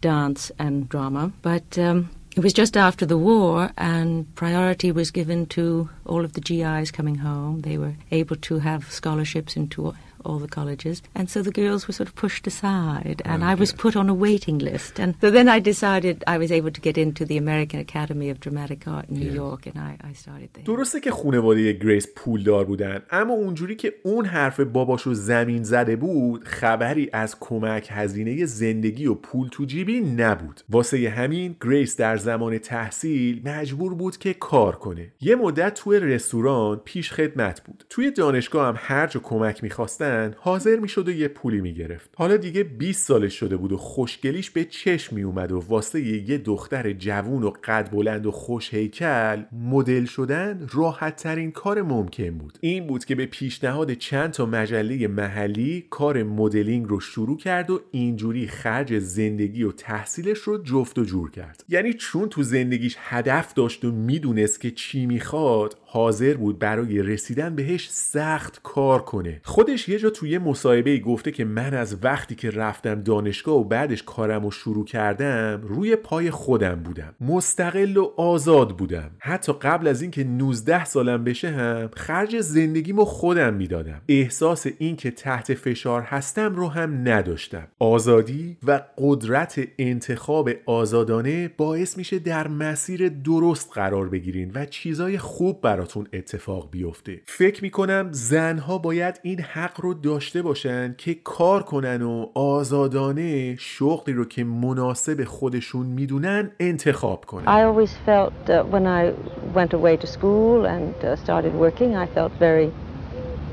dance 0.00 0.50
and 0.58 0.88
drama. 0.88 1.32
But 1.42 1.78
um, 1.78 2.10
it 2.36 2.40
was 2.40 2.52
just 2.52 2.76
after 2.76 3.04
the 3.04 3.18
war, 3.18 3.70
and 3.76 4.32
priority 4.34 4.92
was 4.92 5.10
given 5.10 5.46
to 5.46 5.90
all 6.06 6.24
of 6.24 6.34
the 6.34 6.40
GIs 6.40 6.90
coming 6.90 7.16
home. 7.16 7.62
They 7.62 7.78
were 7.78 7.94
able 8.10 8.36
to 8.36 8.60
have 8.60 8.90
scholarships 8.90 9.56
into 9.56 9.94
all 10.24 10.38
the 10.38 10.52
colleges. 10.58 10.96
And 11.14 11.26
so 11.32 11.38
the 11.42 11.56
girls 11.62 11.86
were 11.86 11.96
sort 12.00 12.08
of 12.08 12.14
pushed 12.24 12.46
aside, 12.46 13.18
and 13.24 13.44
I 13.52 13.54
was 13.62 13.70
put 13.72 13.94
on 14.00 14.06
a 14.08 14.14
waiting 14.26 14.58
list. 14.58 14.92
And 15.02 15.10
so 15.20 15.30
then 15.36 15.48
I 15.48 15.58
decided 15.72 16.14
I 16.34 16.36
was 16.38 16.50
able 16.58 16.72
to 16.78 16.80
get 16.88 16.96
into 17.04 17.22
the 17.30 17.38
American 17.44 17.78
Academy 17.80 18.28
of 18.30 18.36
Dramatic 18.40 18.80
Art 18.94 19.06
in 19.10 19.16
New 19.24 19.32
York, 19.44 19.60
and 19.68 19.76
I, 19.78 19.92
I 20.10 20.12
started 20.12 20.48
there. 20.54 20.64
درسته 20.64 21.00
که 21.00 21.10
خانواده 21.10 21.72
گریس 21.72 22.06
پولدار 22.16 22.64
بودن 22.64 23.00
اما 23.10 23.34
اونجوری 23.34 23.76
که 23.76 23.94
اون 24.04 24.24
حرف 24.24 24.60
باباشو 24.60 25.14
زمین 25.14 25.62
زده 25.62 25.96
بود 25.96 26.44
خبری 26.44 27.10
از 27.12 27.36
کمک 27.40 27.88
هزینه 27.92 28.44
زندگی 28.44 29.06
و 29.06 29.14
پول 29.14 29.48
تو 29.48 29.64
جیبی 29.64 30.00
نبود 30.00 30.60
واسه 30.68 31.10
همین 31.10 31.56
گریس 31.60 31.96
در 31.96 32.16
زمان 32.16 32.58
تحصیل 32.58 33.42
مجبور 33.44 33.94
بود 33.94 34.16
که 34.16 34.34
کار 34.34 34.76
کنه 34.76 35.12
یه 35.20 35.36
مدت 35.36 35.74
توی 35.74 36.00
رستوران 36.00 36.80
پیش 36.84 37.12
خدمت 37.12 37.60
بود 37.60 37.84
توی 37.90 38.10
دانشگاه 38.10 38.68
هم 38.68 38.74
هر 38.78 39.06
جا 39.06 39.20
کمک 39.20 39.62
می‌خواستن 39.62 40.07
حاضر 40.36 40.76
می‌شد 40.76 41.08
و 41.08 41.12
یه 41.12 41.28
پولی 41.28 41.60
می‌گرفت. 41.60 42.10
حالا 42.16 42.36
دیگه 42.36 42.62
20 42.62 43.06
سالش 43.06 43.34
شده 43.34 43.56
بود 43.56 43.72
و 43.72 43.76
خوشگلیش 43.76 44.50
به 44.50 44.64
چشم 44.64 45.16
می 45.16 45.22
اومد 45.22 45.52
و 45.52 45.64
واسه 45.68 46.00
یه 46.00 46.38
دختر 46.38 46.92
جوون 46.92 47.42
و 47.42 47.52
قد 47.64 47.90
بلند 47.90 48.26
و 48.26 48.30
خوش 48.30 48.74
هیکل 48.74 49.42
مدل 49.52 50.04
شدن 50.04 50.66
راحت 50.72 51.16
ترین 51.16 51.50
کار 51.50 51.82
ممکن 51.82 52.30
بود. 52.30 52.58
این 52.60 52.86
بود 52.86 53.04
که 53.04 53.14
به 53.14 53.26
پیشنهاد 53.26 53.92
چند 53.92 54.30
تا 54.30 54.46
مجله 54.46 55.08
محلی 55.08 55.86
کار 55.90 56.22
مدلینگ 56.22 56.86
رو 56.88 57.00
شروع 57.00 57.36
کرد 57.36 57.70
و 57.70 57.80
اینجوری 57.90 58.46
خرج 58.46 58.98
زندگی 58.98 59.62
و 59.62 59.72
تحصیلش 59.72 60.38
رو 60.38 60.62
جفت 60.62 60.98
و 60.98 61.04
جور 61.04 61.30
کرد. 61.30 61.64
یعنی 61.68 61.92
چون 61.92 62.28
تو 62.28 62.42
زندگیش 62.42 62.96
هدف 62.98 63.54
داشت 63.54 63.84
و 63.84 63.92
می‌دونست 63.92 64.60
که 64.60 64.70
چی 64.70 65.06
می‌خواد 65.06 65.76
حاضر 65.90 66.34
بود 66.34 66.58
برای 66.58 67.02
رسیدن 67.02 67.54
بهش 67.54 67.88
سخت 67.90 68.60
کار 68.62 69.02
کنه. 69.02 69.40
خودش 69.44 69.88
یه 69.88 69.98
جا 69.98 70.10
توی 70.10 70.38
مصاحبه 70.38 70.98
گفته 70.98 71.30
که 71.30 71.44
من 71.44 71.74
از 71.74 71.96
وقتی 72.02 72.34
که 72.34 72.50
رفتم 72.50 73.02
دانشگاه 73.02 73.54
و 73.54 73.64
بعدش 73.64 74.02
کارم 74.02 74.44
رو 74.44 74.50
شروع 74.50 74.84
کردم 74.84 75.60
روی 75.62 75.96
پای 75.96 76.30
خودم 76.30 76.74
بودم. 76.74 77.14
مستقل 77.20 77.96
و 77.96 78.10
آزاد 78.16 78.76
بودم. 78.76 79.10
حتی 79.18 79.52
قبل 79.52 79.86
از 79.86 80.02
اینکه 80.02 80.24
19 80.24 80.84
سالم 80.84 81.24
بشه 81.24 81.50
هم 81.50 81.90
خرج 81.96 82.40
زندگیمو 82.40 83.04
خودم 83.04 83.54
می‌دادم. 83.54 84.00
احساس 84.08 84.66
اینکه 84.78 85.10
تحت 85.10 85.54
فشار 85.54 86.02
هستم 86.02 86.54
رو 86.54 86.68
هم 86.68 87.08
نداشتم. 87.08 87.68
آزادی 87.78 88.56
و 88.66 88.80
قدرت 88.98 89.60
انتخاب 89.78 90.50
آزادانه 90.66 91.48
باعث 91.48 91.98
میشه 91.98 92.18
در 92.18 92.48
مسیر 92.48 93.08
درست 93.08 93.70
قرار 93.72 94.08
بگیرین 94.08 94.50
و 94.54 94.66
چیزای 94.66 95.18
خوب 95.18 95.60
براتون 95.78 96.06
اتفاق 96.12 96.68
بیفته 96.70 97.20
فکر 97.24 97.62
می‌کنم 97.62 98.08
زنها 98.10 98.78
باید 98.78 99.20
این 99.22 99.40
حق 99.40 99.80
رو 99.80 99.94
داشته 99.94 100.42
باشن 100.42 100.94
که 100.98 101.14
کار 101.14 101.62
کنن 101.62 102.02
و 102.02 102.26
آزادانه 102.34 103.56
شغلی 103.56 104.14
رو 104.14 104.24
که 104.24 104.44
مناسب 104.44 105.24
خودشون 105.24 105.86
می‌دونن 105.86 106.50
انتخاب 106.60 107.24
کنن 107.24 107.44
I 107.44 107.62
always 107.62 107.92
felt 108.06 108.50
uh, 108.50 108.62
when 108.72 108.86
I 108.86 109.12
went 109.54 109.72
away 109.72 109.96
to 109.96 110.06
school 110.06 110.66
and 110.66 110.94
uh, 111.04 111.16
started 111.24 111.54
working 111.54 111.96
I 111.96 112.06
felt 112.14 112.32
very 112.40 112.70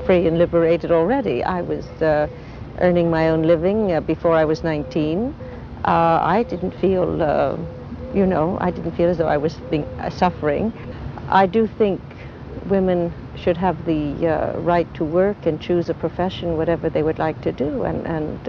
free 0.06 0.26
and 0.28 0.38
liberated 0.38 0.90
already. 0.90 1.44
I 1.58 1.60
was 1.72 1.84
uh, 2.02 2.28
earning 2.80 3.08
my 3.10 3.24
own 3.32 3.42
living 3.42 3.80
uh, 3.92 4.00
before 4.00 4.34
I 4.42 4.44
was 4.44 4.58
19. 4.64 5.34
Uh, 5.84 6.36
I 6.36 6.44
didn't 6.50 6.74
feel, 6.82 7.08
uh, 7.22 7.56
you 8.18 8.26
know, 8.32 8.46
I 8.66 8.70
didn't 8.76 8.94
feel 8.98 9.08
as 9.12 9.16
though 9.18 9.32
I 9.36 9.40
was 9.46 9.54
being, 9.70 9.84
uh, 9.84 10.10
suffering. 10.22 10.72
I 11.42 11.46
do 11.46 11.66
think 11.66 12.00
women 12.64 13.12
should 13.36 13.56
have 13.56 13.84
the 13.84 14.26
uh, 14.26 14.52
right 14.58 14.92
to 14.94 15.04
work 15.04 15.46
and 15.46 15.60
choose 15.60 15.88
a 15.90 15.94
profession, 15.94 16.56
whatever 16.56 16.90
they 16.90 17.02
would 17.02 17.18
like 17.18 17.40
to 17.42 17.52
do. 17.52 17.84
And, 17.84 18.06
and 18.06 18.48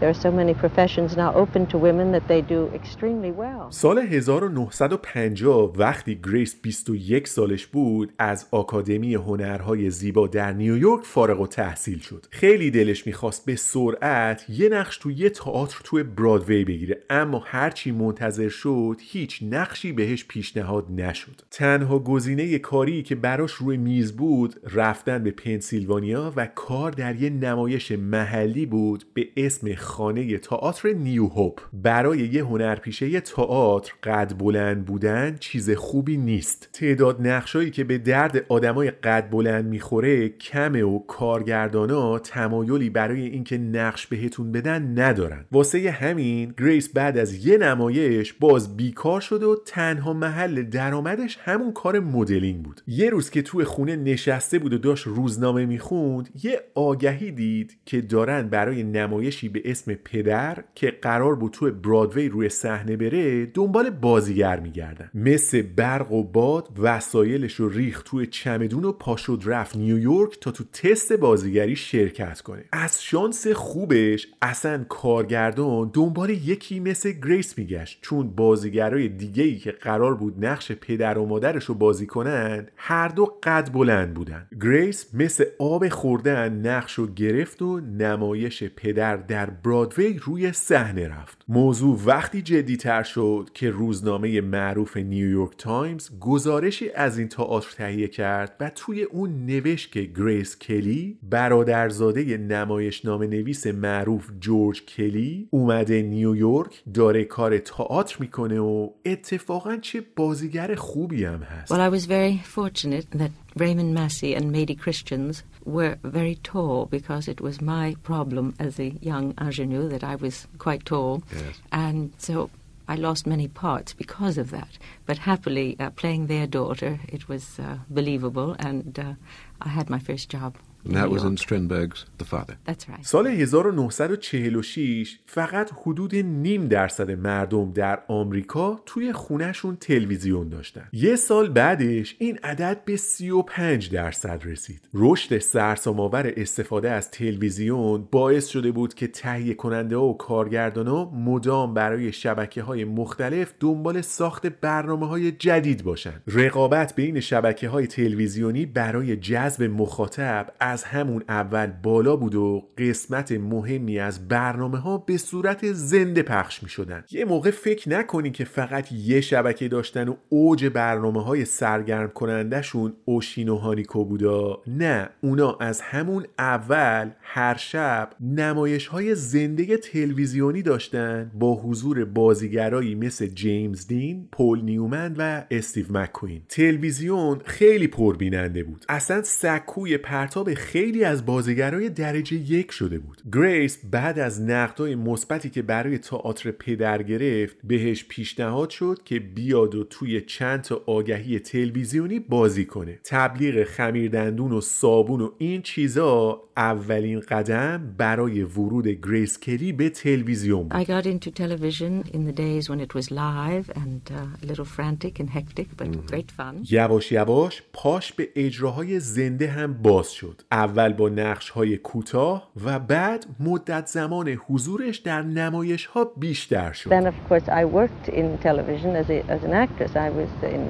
there 0.00 0.08
are 0.08 0.22
so 0.26 0.32
many 0.32 0.54
professions 0.54 1.16
now 1.16 1.30
open 1.34 1.66
to 1.66 1.76
women 1.78 2.10
that 2.12 2.26
they 2.28 2.40
do 2.40 2.70
extremely 2.74 3.32
well. 3.32 3.70
سال 3.70 3.98
1950 3.98 5.72
وقتی 5.76 6.20
گریس 6.24 6.56
21 6.62 7.28
سالش 7.28 7.66
بود 7.66 8.12
از 8.18 8.46
آکادمی 8.50 9.14
هنرهای 9.14 9.90
زیبا 9.90 10.26
در 10.26 10.52
نیویورک 10.52 11.04
فارغ 11.04 11.40
التحصیل 11.40 11.98
شد 11.98 12.26
خیلی 12.30 12.70
دلش 12.70 13.06
می‌خواست 13.06 13.46
به 13.46 13.56
سرعت 13.56 14.44
یه 14.48 14.68
نقش 14.68 14.98
تو 14.98 15.10
یه 15.10 15.30
تئاتر 15.30 15.80
تو 15.84 16.04
برادوی 16.04 16.64
بگیره 16.64 17.02
اما 17.10 17.42
هرچی 17.46 17.92
منتظر 17.92 18.48
شد 18.48 18.96
هیچ 19.00 19.38
نقشی 19.42 19.92
بهش 19.92 20.24
پیشنهاد 20.24 20.86
نشد 20.90 21.42
تنها 21.50 21.98
گزینه 21.98 22.58
کاری 22.58 23.02
که 23.02 23.14
براش 23.14 23.52
روی 23.52 23.76
میز 23.76 24.16
بود 24.16 24.54
رفتن 24.74 25.22
به 25.22 25.30
پنسیلوانیا 25.30 26.32
و 26.36 26.46
کار 26.46 26.90
در 26.90 27.22
یه 27.22 27.30
نمایش 27.30 27.92
محلی 27.92 28.66
بود 28.66 29.04
به 29.14 29.28
اسم 29.36 29.74
خانه 29.90 30.38
تئاتر 30.38 30.88
نیو 30.88 31.26
هوپ. 31.26 31.60
برای 31.72 32.18
یه 32.18 32.44
هنرپیشه 32.44 33.20
تئاتر 33.20 33.92
قد 34.02 34.32
بلند 34.38 34.84
بودن 34.84 35.36
چیز 35.40 35.70
خوبی 35.70 36.16
نیست. 36.16 36.68
تعداد 36.72 37.26
نقشایی 37.26 37.70
که 37.70 37.84
به 37.84 37.98
درد 37.98 38.44
آدمای 38.48 38.90
قد 38.90 39.30
بلند 39.30 39.64
می‌خوره 39.64 40.28
کمه 40.28 40.82
و 40.82 40.98
کارگردانا 40.98 42.18
تمایلی 42.18 42.90
برای 42.90 43.20
اینکه 43.26 43.58
نقش 43.58 44.06
بهتون 44.06 44.52
بدن 44.52 44.98
ندارن. 44.98 45.44
واسه 45.52 45.90
همین 45.90 46.54
گریس 46.58 46.88
بعد 46.88 47.18
از 47.18 47.46
یه 47.46 47.58
نمایش 47.58 48.32
باز 48.32 48.76
بیکار 48.76 49.20
شد 49.20 49.42
و 49.42 49.56
تنها 49.66 50.12
محل 50.12 50.62
درآمدش 50.62 51.38
همون 51.40 51.72
کار 51.72 52.00
مدلینگ 52.00 52.62
بود. 52.62 52.80
یه 52.86 53.10
روز 53.10 53.30
که 53.30 53.42
توی 53.42 53.64
خونه 53.64 53.96
نشسته 53.96 54.58
بود 54.58 54.72
و 54.72 54.78
داشت 54.78 55.06
روزنامه 55.06 55.66
می‌خوند 55.66 56.28
یه 56.42 56.60
آگهی 56.74 57.30
دید 57.30 57.78
که 57.86 58.00
دارن 58.00 58.48
برای 58.48 58.82
نمایشی 58.82 59.48
به 59.48 59.62
اسم 59.80 59.94
پدر 59.94 60.64
که 60.74 60.90
قرار 61.02 61.34
بود 61.34 61.52
توی 61.52 61.70
برادوی 61.70 62.28
روی 62.28 62.48
صحنه 62.48 62.96
بره 62.96 63.46
دنبال 63.46 63.90
بازیگر 63.90 64.60
میگردن. 64.60 65.10
مثل 65.14 65.62
برق 65.62 66.12
و 66.12 66.24
باد 66.24 66.68
وسایلش 66.78 67.54
رو 67.54 67.68
ریخت 67.68 68.06
توی 68.06 68.26
چمدون 68.26 68.84
و 68.84 68.92
پاشد 68.92 69.42
رفت 69.44 69.76
نیویورک 69.76 70.40
تا 70.40 70.50
تو 70.50 70.64
تست 70.64 71.12
بازیگری 71.12 71.76
شرکت 71.76 72.40
کنه. 72.40 72.64
از 72.72 73.02
شانس 73.02 73.46
خوبش 73.46 74.28
اصلا 74.42 74.84
کارگردان 74.88 75.90
دنبال 75.94 76.30
یکی 76.30 76.80
مثل 76.80 77.12
گریس 77.12 77.58
میگشت. 77.58 77.98
چون 78.02 78.30
بازیگرای 78.30 79.08
دیگه 79.08 79.42
ای 79.42 79.56
که 79.56 79.72
قرار 79.72 80.14
بود 80.14 80.44
نقش 80.44 80.72
پدر 80.72 81.18
و 81.18 81.26
مادرش 81.26 81.64
رو 81.64 81.74
بازی 81.74 82.06
کنن 82.06 82.66
هر 82.76 83.08
دو 83.08 83.38
قد 83.42 83.72
بلند 83.72 84.14
بودن. 84.14 84.46
گریس 84.62 85.14
مثل 85.14 85.44
آب 85.58 85.88
خوردن 85.88 86.52
نقش 86.66 86.94
رو 86.94 87.06
گرفت 87.06 87.62
و 87.62 87.80
نمایش 87.80 88.64
پدر 88.64 89.16
در 89.16 89.46
برادوی 89.70 90.18
روی 90.18 90.52
صحنه 90.52 91.08
رفت. 91.08 91.44
موضوع 91.48 91.98
وقتی 92.06 92.42
جدی 92.42 92.76
تر 92.76 93.02
شد 93.02 93.50
که 93.54 93.70
روزنامه 93.70 94.40
معروف 94.40 94.96
نیویورک 94.96 95.56
تایمز 95.58 96.10
گزارشی 96.20 96.90
از 96.90 97.18
این 97.18 97.28
تئاتر 97.28 97.70
تهیه 97.76 98.08
کرد 98.08 98.56
و 98.60 98.70
توی 98.70 99.02
اون 99.02 99.46
نوشت 99.46 99.92
که 99.92 100.02
گریس 100.02 100.58
کلی 100.58 101.18
برادرزاده 101.22 102.36
نمایشنامه 102.36 103.26
نویس 103.26 103.66
معروف 103.66 104.30
جورج 104.40 104.82
کلی 104.84 105.48
اومده 105.50 106.02
نیویورک 106.02 106.82
داره 106.94 107.24
کار 107.24 107.58
تئاتر 107.58 108.16
می‌کنه 108.20 108.60
و 108.60 108.90
اتفاقا 109.04 109.76
چه 109.76 110.02
بازیگر 110.16 110.74
خوبی 110.74 111.24
هم 111.24 111.42
هست. 111.42 111.72
Well, 111.72 111.80
I 111.80 111.96
was 111.96 112.06
very 112.06 112.42
fortunate 112.56 113.18
that 113.18 113.30
Raymond 113.56 113.94
Massey 113.94 114.34
and 114.34 114.44
Mady 114.52 114.76
Christians 114.84 115.42
were 115.64 115.98
very 116.02 116.36
tall 116.36 116.86
because 116.86 117.28
it 117.28 117.40
was 117.40 117.60
my 117.60 117.96
problem 118.02 118.54
as 118.58 118.78
a 118.78 118.94
young 119.00 119.34
ingenue 119.40 119.88
that 119.88 120.04
I 120.04 120.16
was 120.16 120.46
quite 120.58 120.84
tall. 120.84 121.22
Yes. 121.32 121.60
And 121.72 122.12
so 122.18 122.50
I 122.88 122.96
lost 122.96 123.26
many 123.26 123.46
parts 123.46 123.92
because 123.92 124.36
of 124.36 124.50
that. 124.50 124.78
But 125.06 125.18
happily, 125.18 125.76
uh, 125.78 125.90
playing 125.90 126.26
their 126.26 126.46
daughter, 126.46 126.98
it 127.08 127.28
was 127.28 127.58
uh, 127.58 127.78
believable, 127.88 128.56
and 128.58 128.98
uh, 128.98 129.14
I 129.60 129.68
had 129.68 129.88
my 129.88 129.98
first 129.98 130.28
job. 130.28 130.56
And 130.84 130.94
that 130.96 131.10
was 131.10 131.22
in 131.24 131.36
Strindberg's 131.36 132.06
The 132.18 132.24
Father. 132.24 132.56
That's 132.66 132.88
right. 132.88 133.02
سال 133.02 133.26
1946 133.26 135.18
فقط 135.26 135.70
حدود 135.82 136.14
نیم 136.16 136.68
درصد 136.68 137.10
مردم 137.10 137.72
در 137.72 138.02
آمریکا 138.08 138.82
توی 138.86 139.12
خونهشون 139.12 139.76
تلویزیون 139.76 140.48
داشتن. 140.48 140.88
یه 140.92 141.16
سال 141.16 141.48
بعدش 141.48 142.16
این 142.18 142.38
عدد 142.42 142.84
به 142.84 142.96
35 142.96 143.90
درصد 143.90 144.40
رسید. 144.44 144.88
رشد 144.94 145.38
سرسام‌آور 145.38 146.32
استفاده 146.36 146.90
از 146.90 147.10
تلویزیون 147.10 148.08
باعث 148.10 148.46
شده 148.46 148.72
بود 148.72 148.94
که 148.94 149.06
تهیه 149.06 149.54
کننده 149.54 149.96
ها 149.96 150.04
و 150.04 150.16
کارگردان 150.16 150.86
ها 150.86 151.10
مدام 151.10 151.74
برای 151.74 152.12
شبکه 152.12 152.62
های 152.62 152.84
مختلف 152.84 153.54
دنبال 153.60 154.00
ساخت 154.00 154.46
برنامه 154.46 155.06
های 155.08 155.32
جدید 155.32 155.84
باشن. 155.84 156.22
رقابت 156.26 156.94
بین 156.94 157.20
شبکه 157.20 157.68
های 157.68 157.86
تلویزیونی 157.86 158.66
برای 158.66 159.16
جذب 159.16 159.62
مخاطب 159.62 160.52
از 160.70 160.84
همون 160.84 161.24
اول 161.28 161.66
بالا 161.66 162.16
بود 162.16 162.34
و 162.34 162.68
قسمت 162.78 163.32
مهمی 163.32 163.98
از 163.98 164.28
برنامه 164.28 164.78
ها 164.78 164.98
به 164.98 165.16
صورت 165.16 165.72
زنده 165.72 166.22
پخش 166.22 166.62
می 166.62 166.68
شدن. 166.68 167.04
یه 167.10 167.24
موقع 167.24 167.50
فکر 167.50 167.88
نکنی 167.88 168.30
که 168.30 168.44
فقط 168.44 168.92
یه 168.92 169.20
شبکه 169.20 169.68
داشتن 169.68 170.08
و 170.08 170.14
اوج 170.28 170.66
برنامه 170.66 171.24
های 171.24 171.44
سرگرم 171.44 172.08
کنندشون 172.08 172.92
اوشین 173.04 173.48
و 173.48 173.56
هانیکو 173.56 174.04
بودا. 174.04 174.62
نه 174.66 175.08
اونا 175.20 175.56
از 175.60 175.80
همون 175.80 176.26
اول 176.38 177.10
هر 177.20 177.56
شب 177.56 178.10
نمایش 178.20 178.86
های 178.86 179.14
زنده 179.14 179.76
تلویزیونی 179.76 180.62
داشتن 180.62 181.30
با 181.34 181.54
حضور 181.54 182.04
بازیگرایی 182.04 182.94
مثل 182.94 183.26
جیمز 183.26 183.86
دین، 183.86 184.28
پول 184.32 184.62
نیومن 184.62 185.14
و 185.18 185.42
استیو 185.50 185.86
مکوین 185.90 186.42
تلویزیون 186.48 187.40
خیلی 187.44 187.86
پربیننده 187.86 188.62
بود. 188.62 188.84
اصلا 188.88 189.22
سکوی 189.22 189.98
پرتاب 189.98 190.54
خیلی 190.60 191.04
از 191.04 191.26
بازیگرای 191.26 191.88
درجه 191.88 192.36
یک 192.36 192.72
شده 192.72 192.98
بود. 192.98 193.22
گریس 193.32 193.78
بعد 193.90 194.18
از 194.18 194.42
نقدای 194.42 194.94
مثبتی 194.94 195.50
که 195.50 195.62
برای 195.62 195.98
تئاتر 195.98 196.50
پدر 196.50 197.02
گرفت 197.02 197.56
بهش 197.64 198.04
پیشنهاد 198.04 198.70
شد 198.70 198.98
که 199.04 199.18
بیاد 199.18 199.74
و 199.74 199.84
توی 199.84 200.20
چند 200.20 200.60
تا 200.60 200.82
آگهی 200.86 201.38
تلویزیونی 201.38 202.18
بازی 202.20 202.64
کنه. 202.64 202.98
تبلیغ 203.04 203.64
خمیردندون 203.64 204.52
و 204.52 204.60
صابون 204.60 205.20
و 205.20 205.30
این 205.38 205.62
چیزا 205.62 206.42
اولین 206.60 207.20
قدم 207.20 207.94
برای 207.98 208.42
ورود 208.42 208.88
گریس 208.88 209.38
کلی 209.38 209.72
به 209.72 209.90
تلویزیون 209.90 210.68
بود 210.68 210.82
I 210.82 210.86
got 210.86 211.06
into 211.06 211.30
television 211.30 212.14
in 212.14 212.26
the 212.26 212.32
days 212.32 212.68
when 212.70 212.80
it 212.80 212.94
was 212.94 213.10
live 213.10 213.70
and 213.74 214.10
uh, 214.10 214.42
a 214.42 214.46
little 214.46 214.64
frantic 214.76 215.20
and 215.20 215.30
hectic, 215.30 215.68
but 215.78 216.06
great 216.06 216.30
fun. 216.30 216.66
یواش 216.70 217.12
یواش 217.12 217.62
پاش 217.72 218.12
به 218.12 218.28
اجراهای 218.36 219.00
زنده 219.00 219.48
هم 219.50 219.72
باز 219.72 220.10
شد 220.12 220.42
اول 220.52 220.92
با 220.92 221.08
نقش 221.08 221.50
های 221.50 221.76
کوتاه 221.76 222.50
و 222.64 222.78
بعد 222.78 223.26
مدت 223.40 223.86
زمان 223.86 224.28
حضورش 224.28 224.98
در 224.98 225.22
نمایش 225.22 225.86
ها 225.86 226.04
بیشتر 226.04 226.72
شد 226.72 226.90
Then, 226.90 227.06
of 227.06 227.32
course, 227.32 227.48
I 227.48 227.64
worked 227.64 228.08
in 228.08 228.38
television 228.38 228.96
as, 228.96 229.08
a, 229.10 229.18
as 229.34 229.42
an 229.44 229.52
actress. 229.64 229.92
I 229.96 230.10
was 230.20 230.30
in, 230.54 230.62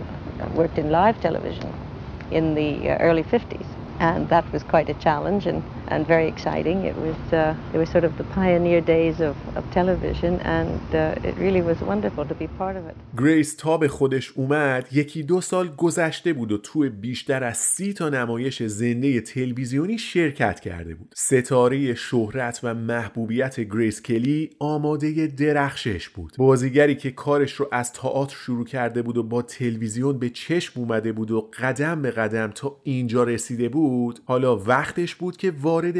worked 0.60 0.78
in 0.78 0.90
live 0.90 1.16
television 1.28 1.70
in 2.30 2.54
the 2.54 2.70
uh, 2.90 3.08
early 3.08 3.24
50s. 3.24 3.68
And 4.10 4.28
that 4.34 4.50
was 4.52 4.62
quite 4.62 4.88
a 4.88 4.94
challenge 5.06 5.46
and, 5.50 5.62
and 5.92 6.06
very 6.06 6.26
exciting. 6.34 6.78
It 6.90 6.96
was, 7.06 7.20
uh, 7.32 7.74
it 7.74 7.78
was 7.82 7.88
sort 7.96 8.04
of 8.08 8.12
the 8.20 8.26
pioneer 8.38 8.80
days 8.80 9.16
of, 9.28 9.34
of 9.58 9.64
television, 9.78 10.32
and 10.58 10.82
uh, 10.94 11.28
it 11.28 11.34
really 11.44 11.62
was 11.70 11.78
wonderful 11.92 12.24
to 12.32 12.34
be 12.42 12.48
part 12.62 12.76
of 12.76 12.84
it. 12.90 12.96
گریس 13.18 13.54
تا 13.56 13.78
به 13.78 13.88
خودش 13.88 14.32
اومد 14.32 14.88
یکی 14.92 15.22
دو 15.22 15.40
سال 15.40 15.68
گذشته 15.68 16.32
بود 16.32 16.52
و 16.52 16.58
توی 16.58 16.88
بیشتر 16.88 17.44
از 17.44 17.56
سی 17.56 17.92
تا 17.92 18.08
نمایش 18.08 18.62
زنده 18.62 19.20
تلویزیونی 19.20 19.98
شرکت 19.98 20.60
کرده 20.60 20.94
بود 20.94 21.12
ستاره 21.16 21.94
شهرت 21.94 22.60
و 22.62 22.74
محبوبیت 22.74 23.60
گریس 23.60 24.02
کلی 24.02 24.50
آماده 24.58 25.26
درخشش 25.26 26.08
بود 26.08 26.32
بازیگری 26.38 26.94
که 26.94 27.10
کارش 27.10 27.52
رو 27.52 27.68
از 27.72 27.92
تئاتر 27.92 28.36
شروع 28.36 28.64
کرده 28.64 29.02
بود 29.02 29.16
و 29.16 29.22
با 29.22 29.42
تلویزیون 29.42 30.18
به 30.18 30.30
چشم 30.30 30.80
اومده 30.80 31.12
بود 31.12 31.30
و 31.30 31.50
قدم 31.58 32.02
به 32.02 32.10
قدم 32.10 32.50
تا 32.54 32.76
اینجا 32.82 33.24
رسیده 33.24 33.68
بود 33.68 34.20
حالا 34.24 34.56
وقتش 34.56 35.14
بود 35.14 35.36
که 35.36 35.50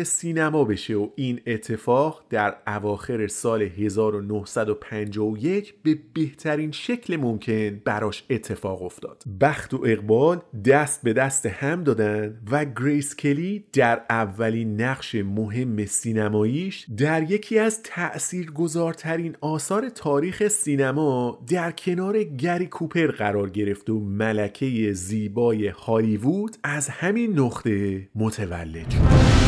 سینما 0.05 0.65
بشه 0.65 0.95
و 0.95 1.09
این 1.17 1.41
اتفاق 1.47 2.25
در 2.31 2.57
اواخر 2.67 3.27
سال 3.27 3.63
1951 3.63 5.75
به 5.83 5.99
بهترین 6.15 6.73
شکل 6.73 7.17
ممکن 7.17 7.81
براش 7.85 8.25
اتفاق 8.31 8.83
افتاد. 8.83 9.25
بخت 9.41 9.75
و 9.75 9.83
اقبال 9.87 10.41
دست 10.65 11.03
به 11.03 11.13
دست 11.13 11.47
هم 11.47 11.85
دادن 11.85 12.41
و 12.51 12.65
گریس 12.65 13.17
کلی 13.17 13.65
در 13.73 14.03
اولین 14.11 14.81
نقش 14.81 15.15
مهم 15.15 15.87
سینماییش 15.87 16.87
در 16.97 17.31
یکی 17.31 17.59
از 17.59 17.83
تأثیرگذارترین 17.83 19.37
آثار 19.41 19.89
تاریخ 19.89 20.49
سینما 20.49 21.39
در 21.49 21.71
کنار 21.71 22.23
گری 22.23 22.67
کوپر 22.67 23.07
قرار 23.07 23.51
گرفت 23.51 23.91
و 23.91 24.01
ملکه 24.01 24.93
زیبای 24.93 25.69
هالیوود 25.69 26.57
از 26.63 26.89
همین 26.89 27.39
نقطه 27.39 28.09
متولد 28.15 28.91
شد. 28.91 29.40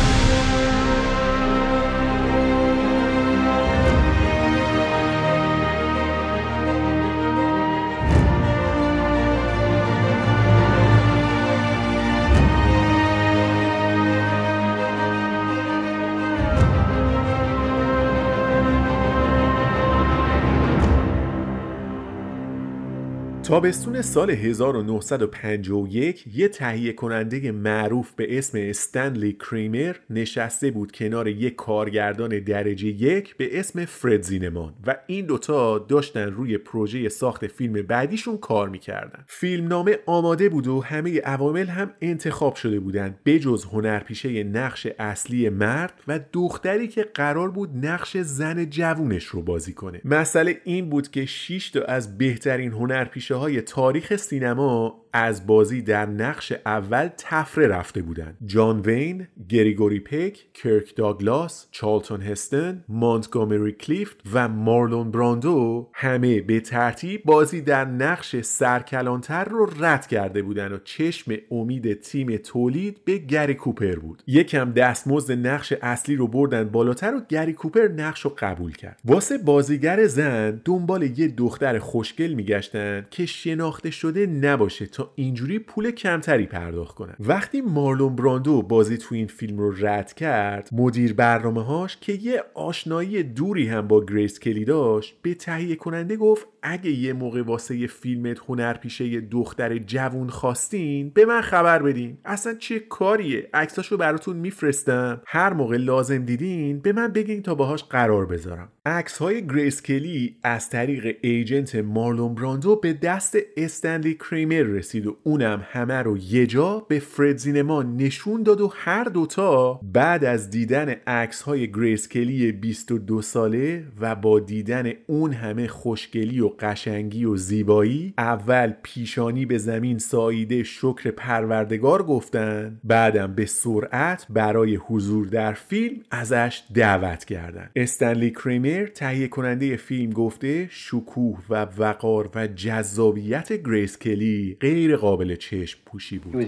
تابستون 23.43 24.01
سال 24.01 24.29
1951 24.29 26.25
یه 26.33 26.47
تهیه 26.47 26.93
کننده 26.93 27.51
معروف 27.51 28.11
به 28.11 28.37
اسم 28.37 28.57
استنلی 28.61 29.33
کریمر 29.33 29.95
نشسته 30.09 30.71
بود 30.71 30.91
کنار 30.91 31.27
یک 31.27 31.55
کارگردان 31.55 32.39
درجه 32.39 32.87
یک 32.87 33.37
به 33.37 33.59
اسم 33.59 33.85
فرد 33.85 34.21
زینمان 34.21 34.73
و 34.87 34.95
این 35.07 35.25
دوتا 35.25 35.79
داشتن 35.79 36.31
روی 36.31 36.57
پروژه 36.57 37.09
ساخت 37.09 37.47
فیلم 37.47 37.73
بعدیشون 37.73 38.37
کار 38.37 38.69
می‌کردن. 38.69 39.23
فیلمنامه 39.27 39.99
آماده 40.05 40.49
بود 40.49 40.67
و 40.67 40.81
همه 40.81 41.19
عوامل 41.19 41.65
هم 41.65 41.91
انتخاب 42.01 42.55
شده 42.55 42.79
بودن 42.79 43.15
بجز 43.25 43.65
هنرپیشه 43.65 44.43
نقش 44.43 44.87
اصلی 44.99 45.49
مرد 45.49 45.93
و 46.07 46.19
دختری 46.33 46.87
که 46.87 47.03
قرار 47.13 47.51
بود 47.51 47.85
نقش 47.85 48.17
زن 48.17 48.69
جوونش 48.69 49.25
رو 49.25 49.41
بازی 49.41 49.73
کنه. 49.73 50.01
مسئله 50.05 50.61
این 50.63 50.89
بود 50.89 51.11
که 51.11 51.25
6 51.25 51.69
تا 51.69 51.81
از 51.81 52.17
بهترین 52.17 52.71
هنرپیشه 52.71 53.33
های 53.43 53.61
تاریخ 53.61 54.15
سینما 54.15 55.02
از 55.13 55.47
بازی 55.47 55.81
در 55.81 56.05
نقش 56.05 56.53
اول 56.65 57.09
تفره 57.17 57.67
رفته 57.67 58.01
بودند. 58.01 58.37
جان 58.45 58.79
وین، 58.79 59.27
گریگوری 59.49 59.99
پک، 59.99 60.45
کرک 60.53 60.95
داگلاس، 60.95 61.67
چالتون 61.71 62.21
هستن، 62.21 62.83
مونتگومری 62.89 63.71
کلیفت 63.71 64.21
و 64.33 64.47
مارلون 64.47 65.11
براندو 65.11 65.89
همه 65.93 66.41
به 66.41 66.59
ترتیب 66.59 67.23
بازی 67.25 67.61
در 67.61 67.85
نقش 67.85 68.41
سرکلانتر 68.41 69.43
رو 69.43 69.69
رد 69.79 70.07
کرده 70.07 70.41
بودن 70.41 70.71
و 70.71 70.77
چشم 70.83 71.33
امید 71.51 72.01
تیم 72.01 72.37
تولید 72.37 72.97
به 73.05 73.17
گری 73.17 73.53
کوپر 73.53 73.95
بود. 73.95 74.23
یکم 74.27 74.71
دستمزد 74.71 75.31
نقش 75.47 75.73
اصلی 75.81 76.15
رو 76.15 76.27
بردن 76.27 76.63
بالاتر 76.63 77.15
و 77.15 77.21
گری 77.29 77.53
کوپر 77.53 77.87
نقش 77.87 78.21
رو 78.21 78.35
قبول 78.37 78.71
کرد. 78.71 78.99
واسه 79.05 79.37
بازیگر 79.37 80.07
زن 80.07 80.61
دنبال 80.65 81.19
یه 81.19 81.27
دختر 81.27 81.79
خوشگل 81.79 82.33
میگشتن 82.33 83.05
که 83.11 83.25
شناخته 83.25 83.91
شده 83.91 84.25
نباشه 84.25 84.85
تا 84.85 85.02
اینجوری 85.15 85.59
پول 85.59 85.91
کمتری 85.91 86.45
پرداخت 86.45 86.95
کنن 86.95 87.15
وقتی 87.19 87.61
مارلون 87.61 88.15
براندو 88.15 88.61
بازی 88.61 88.97
تو 88.97 89.15
این 89.15 89.27
فیلم 89.27 89.57
رو 89.57 89.85
رد 89.85 90.13
کرد 90.13 90.69
مدیر 90.71 91.13
برنامه 91.13 91.63
هاش 91.63 91.97
که 91.97 92.13
یه 92.13 92.43
آشنایی 92.53 93.23
دوری 93.23 93.67
هم 93.67 93.87
با 93.87 94.05
گریس 94.05 94.39
کلی 94.39 94.65
داشت 94.65 95.15
به 95.21 95.33
تهیه 95.33 95.75
کننده 95.75 96.17
گفت 96.17 96.47
اگه 96.63 96.91
یه 96.91 97.13
موقع 97.13 97.41
واسه 97.41 97.77
یه 97.77 97.87
فیلمت 97.87 98.39
هنرپیشه 98.47 99.07
یه 99.07 99.21
دختر 99.21 99.77
جوون 99.77 100.29
خواستین 100.29 101.09
به 101.09 101.25
من 101.25 101.41
خبر 101.41 101.81
بدین. 101.81 102.17
اصلا 102.25 102.53
چه 102.53 102.79
کاریه؟ 102.79 103.49
عکساشو 103.53 103.97
براتون 103.97 104.37
میفرستم. 104.37 105.21
هر 105.25 105.53
موقع 105.53 105.77
لازم 105.77 106.25
دیدین 106.25 106.79
به 106.79 106.93
من 106.93 107.07
بگین 107.07 107.41
تا 107.41 107.55
باهاش 107.55 107.83
قرار 107.83 108.25
بذارم. 108.25 108.69
عکس 108.85 109.17
های 109.17 109.47
گریس 109.47 109.81
کلی 109.81 110.35
از 110.43 110.69
طریق 110.69 111.17
agent 111.21 111.75
مارلون 111.75 112.35
براندو 112.35 112.75
به 112.75 112.93
دست 112.93 113.37
استنلی 113.57 114.13
کریمر 114.13 114.63
رسید 114.63 115.07
و 115.07 115.17
اونم 115.23 115.65
همه 115.71 116.01
رو 116.01 116.17
یه 116.17 116.47
جا 116.47 116.79
به 116.79 116.99
فرد 116.99 117.37
زینمان 117.37 117.83
نشون 117.83 118.43
داد 118.43 118.61
و 118.61 118.71
هر 118.75 119.03
دوتا 119.03 119.79
بعد 119.83 120.25
از 120.25 120.49
دیدن 120.49 120.89
عکس 121.07 121.41
های 121.41 121.71
گریس 121.71 122.07
کلی 122.07 122.51
22 122.51 123.21
ساله 123.21 123.85
و 123.99 124.15
با 124.15 124.39
دیدن 124.39 124.91
اون 125.07 125.33
همه 125.33 125.67
خوشگلی 125.67 126.39
و 126.39 126.52
قشنگی 126.59 127.25
و 127.25 127.35
زیبایی 127.35 128.13
اول 128.17 128.73
پیشانی 128.83 129.45
به 129.45 129.57
زمین 129.57 129.97
ساییده 129.97 130.63
شکر 130.63 131.11
پروردگار 131.11 132.03
گفتن 132.03 132.79
بعدم 132.83 133.35
به 133.35 133.45
سرعت 133.45 134.25
برای 134.29 134.75
حضور 134.75 135.27
در 135.27 135.53
فیلم 135.53 135.97
ازش 136.11 136.63
دعوت 136.75 137.25
کردن. 137.25 137.69
استنلی 137.75 138.31
کریمر 138.31 138.85
تهیه 138.85 139.27
کننده 139.27 139.75
فیلم 139.75 140.11
گفته 140.11 140.67
شکوه 140.71 141.39
و 141.49 141.67
وقار 141.77 142.29
و 142.35 142.47
جذابیت 142.47 143.53
گریس 143.53 143.97
کلی 143.97 144.57
غیر 144.61 144.95
قابل 144.95 145.35
چشم 145.35 145.79
پوشی 145.85 146.19
بود. 146.19 146.43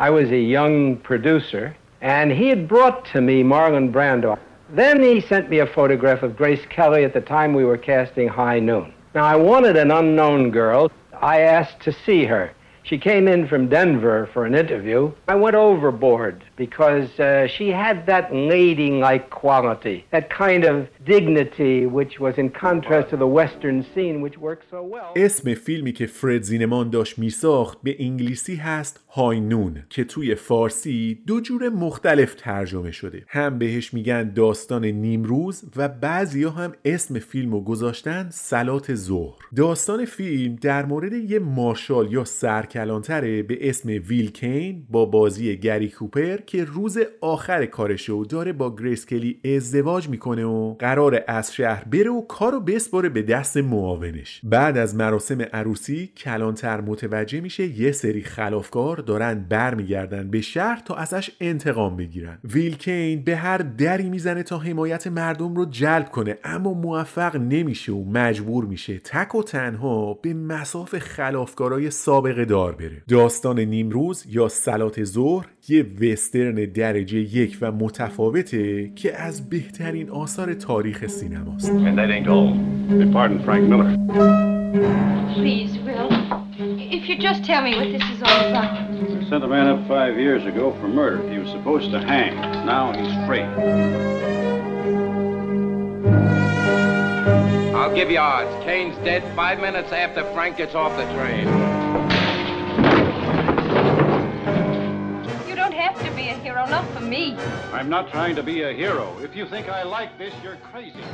I 0.00 0.10
was 0.10 0.30
a 0.30 0.38
young 0.38 0.96
producer. 0.98 1.74
And 2.00 2.30
he 2.30 2.48
had 2.48 2.68
brought 2.68 3.04
to 3.12 3.20
me 3.20 3.42
Marlon 3.42 3.90
Brando. 3.90 4.38
Then 4.70 5.02
he 5.02 5.20
sent 5.20 5.48
me 5.48 5.60
a 5.60 5.66
photograph 5.66 6.22
of 6.22 6.36
Grace 6.36 6.64
Kelly 6.68 7.04
at 7.04 7.14
the 7.14 7.22
time 7.22 7.54
we 7.54 7.64
were 7.64 7.78
casting 7.78 8.28
High 8.28 8.60
Noon. 8.60 8.92
Now, 9.14 9.24
I 9.24 9.34
wanted 9.34 9.76
an 9.76 9.90
unknown 9.90 10.50
girl. 10.50 10.90
I 11.20 11.40
asked 11.40 11.80
to 11.80 11.92
see 11.92 12.24
her. 12.26 12.52
She 12.82 12.98
came 12.98 13.28
in 13.28 13.48
from 13.48 13.68
Denver 13.68 14.28
for 14.32 14.44
an 14.44 14.54
interview. 14.54 15.12
I 15.26 15.36
went 15.36 15.56
overboard 15.56 16.44
because 16.64 17.10
uh, 17.20 17.46
she 17.54 17.66
had 17.84 17.96
that 18.12 18.26
ladylike 18.50 19.26
quality, 19.42 19.98
that 20.16 20.26
kind 20.44 20.62
of 20.72 20.76
dignity 21.14 21.76
which 21.98 22.14
was 22.24 22.34
in 22.42 22.48
contrast 22.64 23.06
to 23.12 23.16
the 23.24 23.30
western 23.40 23.78
scene 23.92 24.16
which 24.24 24.36
worked 24.46 24.66
so 24.70 24.82
well. 24.82 25.12
اسم 25.16 25.54
فیلمی 25.54 25.92
که 25.92 26.06
فرد 26.06 26.42
زینمان 26.42 26.90
داشت 26.90 27.18
میساخت 27.18 27.78
به 27.82 27.96
انگلیسی 27.98 28.56
هست 28.56 29.04
High 29.08 29.45
Noon 29.45 29.82
که 29.90 30.04
توی 30.04 30.34
فارسی 30.34 31.18
دو 31.26 31.40
جور 31.40 31.68
مختلف 31.68 32.34
ترجمه 32.34 32.90
شده 32.90 33.24
هم 33.28 33.58
بهش 33.58 33.94
میگن 33.94 34.32
داستان 34.32 34.84
نیمروز 34.84 35.64
و 35.76 35.88
بعضیا 35.88 36.50
هم 36.50 36.72
اسم 36.84 37.18
فیلم 37.18 37.52
رو 37.52 37.60
گذاشتن 37.60 38.28
صلات 38.30 38.94
ظهر 38.94 39.38
داستان 39.56 40.04
فیلم 40.04 40.56
در 40.56 40.86
مورد 40.86 41.12
یه 41.12 41.38
مارشال 41.38 42.12
یا 42.12 42.24
سرکلانتره 42.24 43.42
به 43.42 43.68
اسم 43.68 43.88
ویل 43.88 44.30
کین 44.30 44.86
با 44.90 45.04
بازی 45.04 45.56
گری 45.56 45.88
کوپر 45.88 46.36
که 46.48 46.64
روز 46.64 46.98
آخر 47.20 47.66
کارشه 47.66 48.12
و 48.12 48.24
داره 48.24 48.52
با 48.52 48.76
گریس 48.76 49.06
کلی 49.06 49.40
ازدواج 49.56 50.08
می‌کنه 50.08 50.44
و 50.44 50.74
قراره 50.74 51.24
از 51.26 51.54
شهر 51.54 51.84
بره 51.84 52.10
و 52.10 52.20
کارو 52.20 52.60
بسپاره 52.60 53.08
به 53.08 53.22
دست 53.22 53.56
معاونش. 53.56 54.40
بعد 54.44 54.76
از 54.78 54.94
مراسم 54.94 55.42
عروسی 55.42 56.06
کلانتر 56.16 56.80
متوجه 56.80 57.40
میشه 57.40 57.80
یه 57.80 57.92
سری 57.92 58.22
خلافکار 58.22 58.96
دارن 58.96 59.46
برمیگردن 59.48 60.30
به 60.30 60.40
شهر 60.40 60.82
تا 60.84 60.94
ازش 60.94 61.30
انتقام 61.40 61.96
بگیرن. 61.96 62.38
ویل 62.44 62.77
کین 62.77 63.22
به 63.22 63.36
هر 63.36 63.58
دری 63.58 64.10
می‌زنه 64.10 64.42
تا 64.42 64.58
حمایت 64.58 65.06
مردم 65.06 65.54
رو 65.54 65.64
جلب 65.64 66.10
کنه 66.10 66.38
اما 66.44 66.72
موفق 66.72 67.36
نمیشه 67.36 67.92
و 67.92 68.04
مجبور 68.04 68.64
میشه 68.64 68.98
تک 68.98 69.34
و 69.34 69.42
تنها 69.42 70.14
به 70.14 70.34
مساف 70.34 70.98
خلافکارای 70.98 71.90
سابقه 71.90 72.44
دار 72.44 72.74
بره. 72.74 73.02
داستان 73.08 73.60
نیمروز 73.60 74.24
یا 74.28 74.48
سلات 74.48 75.04
ظهر 75.04 75.46
یه 75.68 75.86
وسترن 76.00 76.54
درجه 76.54 77.18
یک 77.18 77.58
و 77.60 77.72
متفاوته 77.72 78.90
که 78.96 79.16
از 79.22 79.50
بهترین 79.50 80.10
آثار 80.10 80.54
تاریخ 80.54 81.06
سینماست 81.06 81.72
Please, 85.38 85.74
Will. 85.86 86.08
If 86.96 87.02
you 87.08 87.16
just 87.28 87.40
tell 87.44 87.62
me 87.62 87.72
what 87.78 87.88
this 87.96 88.06
is 88.14 88.20
all 88.28 88.40
about. 88.50 88.70
I 89.20 89.24
sent 89.30 89.44
a 89.44 89.50
man 89.56 89.66
up 89.72 89.80
five 89.96 90.14
years 90.24 90.44
ago 90.52 90.64
for 90.80 90.88
murder. 90.88 91.20
He 91.32 91.38
was 91.38 91.50
supposed 91.56 91.88
to 91.94 92.00
hang. 92.12 92.32
Now 92.72 92.84
he's 92.98 93.14
free. 93.26 93.46
I'll 97.78 97.94
give 98.00 98.10
you 98.14 98.20
odds. 98.34 98.52
Kane's 98.66 98.98
dead 99.08 99.22
five 99.36 99.58
minutes 99.66 99.90
after 99.92 100.22
Frank 100.34 100.52
gets 100.56 100.74
off 100.74 100.92
the 100.96 101.06
train. 101.16 101.46
Hero, 106.58 106.70
not 106.70 106.92
for 106.92 107.00
me. 107.00 107.36
I'm 107.72 107.88
not 107.88 108.10
trying 108.10 108.34
to 108.36 108.42
be 108.42 108.62
a 108.62 108.72
hero. 108.72 109.16
If 109.20 109.36
you 109.36 109.46
think 109.46 109.68
I 109.68 109.84
like 109.84 110.18
this, 110.18 110.34
you're 110.42 110.56
crazy. 110.56 111.04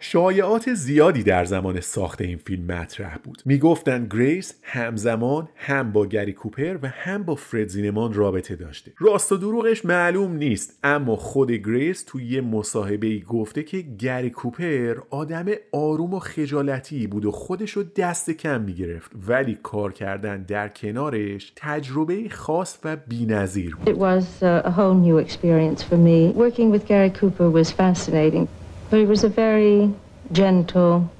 شایعات 0.00 0.74
زیادی 0.74 1.22
در 1.22 1.44
زمان 1.44 1.80
ساخت 1.80 2.20
این 2.20 2.38
فیلم 2.38 2.66
مطرح 2.66 3.18
بود 3.24 3.42
می‌گفتند 3.44 4.14
گریس 4.14 4.54
همزمان 4.62 5.48
هم 5.56 5.92
با 5.92 6.06
گری 6.06 6.32
کوپر 6.32 6.78
و 6.82 6.88
هم 6.88 7.22
با 7.22 7.34
فرد 7.34 7.68
زینمان 7.68 8.12
رابطه 8.12 8.56
داشته 8.56 8.92
راست 8.98 9.32
و 9.32 9.36
دروغش 9.36 9.84
معلوم 9.84 10.32
نیست 10.32 10.78
اما 10.84 11.16
خود 11.16 11.50
گریس 11.50 12.04
توی 12.06 12.24
یه 12.24 12.40
مصاحبه 12.40 13.06
ای 13.06 13.20
گفته 13.20 13.62
که 13.62 13.84
گری 13.98 14.30
کوپر 14.30 14.96
آدم 15.10 15.46
آروم 15.72 16.14
و 16.14 16.18
خجالتی 16.18 17.06
بود 17.06 17.24
و 17.24 17.30
خودش 17.30 17.70
رو 17.70 17.82
دست 17.82 18.30
کم 18.30 18.60
می‌گرفت 18.60 19.12
ولی 19.28 19.58
کار 19.62 19.92
کردن 19.92 20.42
در 20.42 20.68
کنارش 20.68 21.52
تجربه 21.56 22.28
خاص 22.28 22.78
و 22.84 22.96
بی‌نظیر 22.96 23.76
بود 23.76 23.94
It 23.94 23.98
was 23.98 24.42
a 24.42 24.70
whole 24.70 24.94
new 24.94 25.18
experience 25.26 25.82
for 25.82 25.96
me. 25.96 26.32
Working 26.44 26.70
with 26.70 26.86
Gary 26.86 27.10
Cooper 27.10 27.50
was 27.50 27.70
fascinating. 27.70 28.65
But 28.90 29.00
he 29.00 29.06
was 29.06 29.24
a 29.24 29.28
very 29.28 29.92
gentle, 30.32 31.10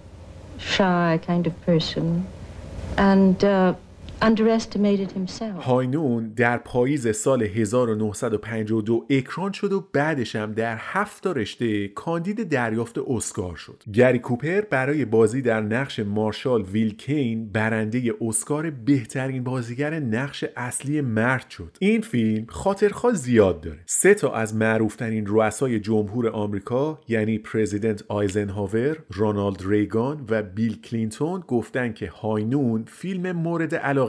shy 0.58 1.20
kind 1.26 1.46
of 1.46 1.60
person. 1.62 2.26
And 2.96 3.42
uh. 3.44 3.74
هاینون 5.60 6.28
در 6.28 6.58
پاییز 6.58 7.16
سال 7.16 7.42
1952 7.42 9.06
اکران 9.10 9.52
شد 9.52 9.72
و 9.72 9.88
بعدش 9.92 10.36
هم 10.36 10.52
در 10.52 10.76
هفت 10.78 11.26
رشته 11.26 11.88
کاندید 11.88 12.48
دریافت 12.48 12.98
اسکار 12.98 13.56
شد. 13.56 13.82
گری 13.92 14.18
کوپر 14.18 14.60
برای 14.60 15.04
بازی 15.04 15.42
در 15.42 15.60
نقش 15.60 15.98
مارشال 16.00 16.62
ویلکین 16.62 17.48
برنده 17.48 18.14
اسکار 18.20 18.70
بهترین 18.70 19.44
بازیگر 19.44 20.00
نقش 20.00 20.44
اصلی 20.56 21.00
مرد 21.00 21.50
شد. 21.50 21.76
این 21.80 22.00
فیلم 22.00 22.46
خاطرخواه 22.48 23.14
زیاد 23.14 23.60
داره. 23.60 23.78
سه 23.86 24.14
تا 24.14 24.32
از 24.32 24.54
معروفترین 24.54 25.26
رؤسای 25.26 25.80
جمهور 25.80 26.28
آمریکا 26.28 27.00
یعنی 27.08 27.38
پرزیدنت 27.38 28.04
آیزنهاور، 28.08 28.98
رونالد 29.10 29.62
ریگان 29.66 30.24
و 30.28 30.42
بیل 30.42 30.80
کلینتون 30.80 31.40
گفتن 31.40 31.92
که 31.92 32.06
High 32.06 32.45
Noon 32.45 32.84
فیلم 32.84 33.32
مورد 33.32 33.74
علاقه 33.74 34.05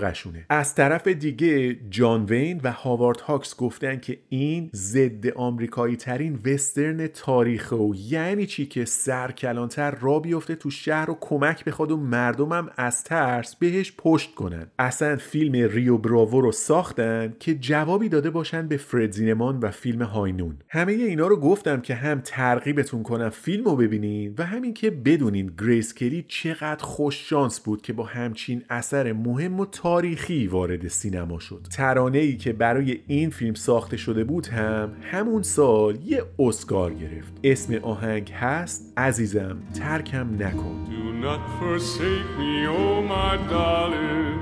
از 0.50 0.76
طرف 0.76 1.08
دیگه 1.08 1.78
جان 1.90 2.26
وین 2.26 2.62
و 2.64 2.72
هاوارد 2.72 3.20
هاکس 3.20 3.56
گفتن 3.56 3.98
که 4.00 4.20
این 4.30 4.70
ضد 4.74 5.28
آمریکایی 5.28 5.96
ترین 5.96 6.40
وسترن 6.46 7.08
تاریخه 7.08 7.72
و 7.72 7.94
یعنی 7.96 8.46
چی 8.46 8.66
که 8.66 8.86
سرکلانتر 8.86 9.92
راه 9.92 10.20
بیفته 10.20 10.56
تو 10.56 10.70
شهر 10.70 11.12
و 11.12 11.18
کمک 11.22 11.66
بخواد 11.66 11.92
و 11.92 11.98
مردمم 11.98 12.70
از 12.78 13.04
ترس 13.04 13.56
بهش 13.56 13.94
پشت 13.98 14.36
کنن. 14.36 14.68
اصلا 14.80 15.16
فیلم 15.16 15.70
ریو 15.72 15.98
براوو 15.98 16.42
رو 16.42 16.52
ساختن 16.52 17.34
که 17.40 17.56
جوابی 17.56 18.10
داده 18.10 18.30
باشن 18.30 18.68
به 18.68 18.78
فرد 18.78 19.12
زینمان 19.12 19.60
و 19.60 19.72
فیلم 19.72 20.02
High 20.02 20.27
Noon. 20.27 20.58
همه 20.70 20.92
اینا 20.92 21.28
رو 21.28 21.40
گفتم 21.40 21.82
که 21.82 21.96
هم 21.96 22.22
ترغیبتون 22.24 23.04
کنم 23.04 23.30
فیلم 23.30 23.66
رو 23.66 23.76
ببینین 23.76 24.36
و 24.38 24.46
هم 24.46 24.74
اینکه 24.74 24.92
بدونین 24.92 25.52
گریس 25.60 25.94
کلی 25.94 26.26
چقدر 26.28 26.84
خوش 26.84 27.30
شانس 27.30 27.60
بود 27.60 27.82
که 27.82 27.94
با 27.94 28.04
همچین 28.04 28.64
اثر 28.70 29.14
مهم 29.14 29.60
و 29.60 29.66
تاریخی 29.88 30.48
وارد 30.48 30.88
سینما 30.88 31.40
شد. 31.40 31.68
ترانه 31.72 32.18
ای 32.18 32.38
که 32.38 32.54
برای 32.54 33.00
این 33.08 33.30
فیلم 33.30 33.54
ساخته 33.54 33.98
شده 33.98 34.24
بود 34.24 34.48
هم 34.48 34.92
همون 35.12 35.44
سال 35.44 35.98
یه 36.06 36.24
اسکار 36.40 36.94
گرفت. 36.94 37.34
اسم 37.44 37.76
آهنگ 37.76 38.32
هست 38.32 38.94
عزیزم 38.98 39.58
ترکم 39.80 40.44
نکن. 40.44 40.88
Do 40.90 41.26
not 41.26 41.40
forsake 41.60 42.30
me, 42.40 42.68
oh 42.68 43.02
my 43.16 43.38
darling. 43.54 44.40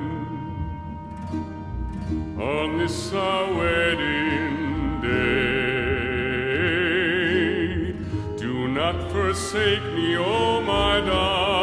On 2.55 2.67
this 2.79 3.13
our 3.13 3.45
wedding 3.60 4.55
day. 5.01 5.55
Do 8.45 8.55
not 8.79 8.97
forsake 9.13 9.86
me, 9.95 10.08
oh 10.17 10.62
my 10.73 10.93
darling. 11.10 11.55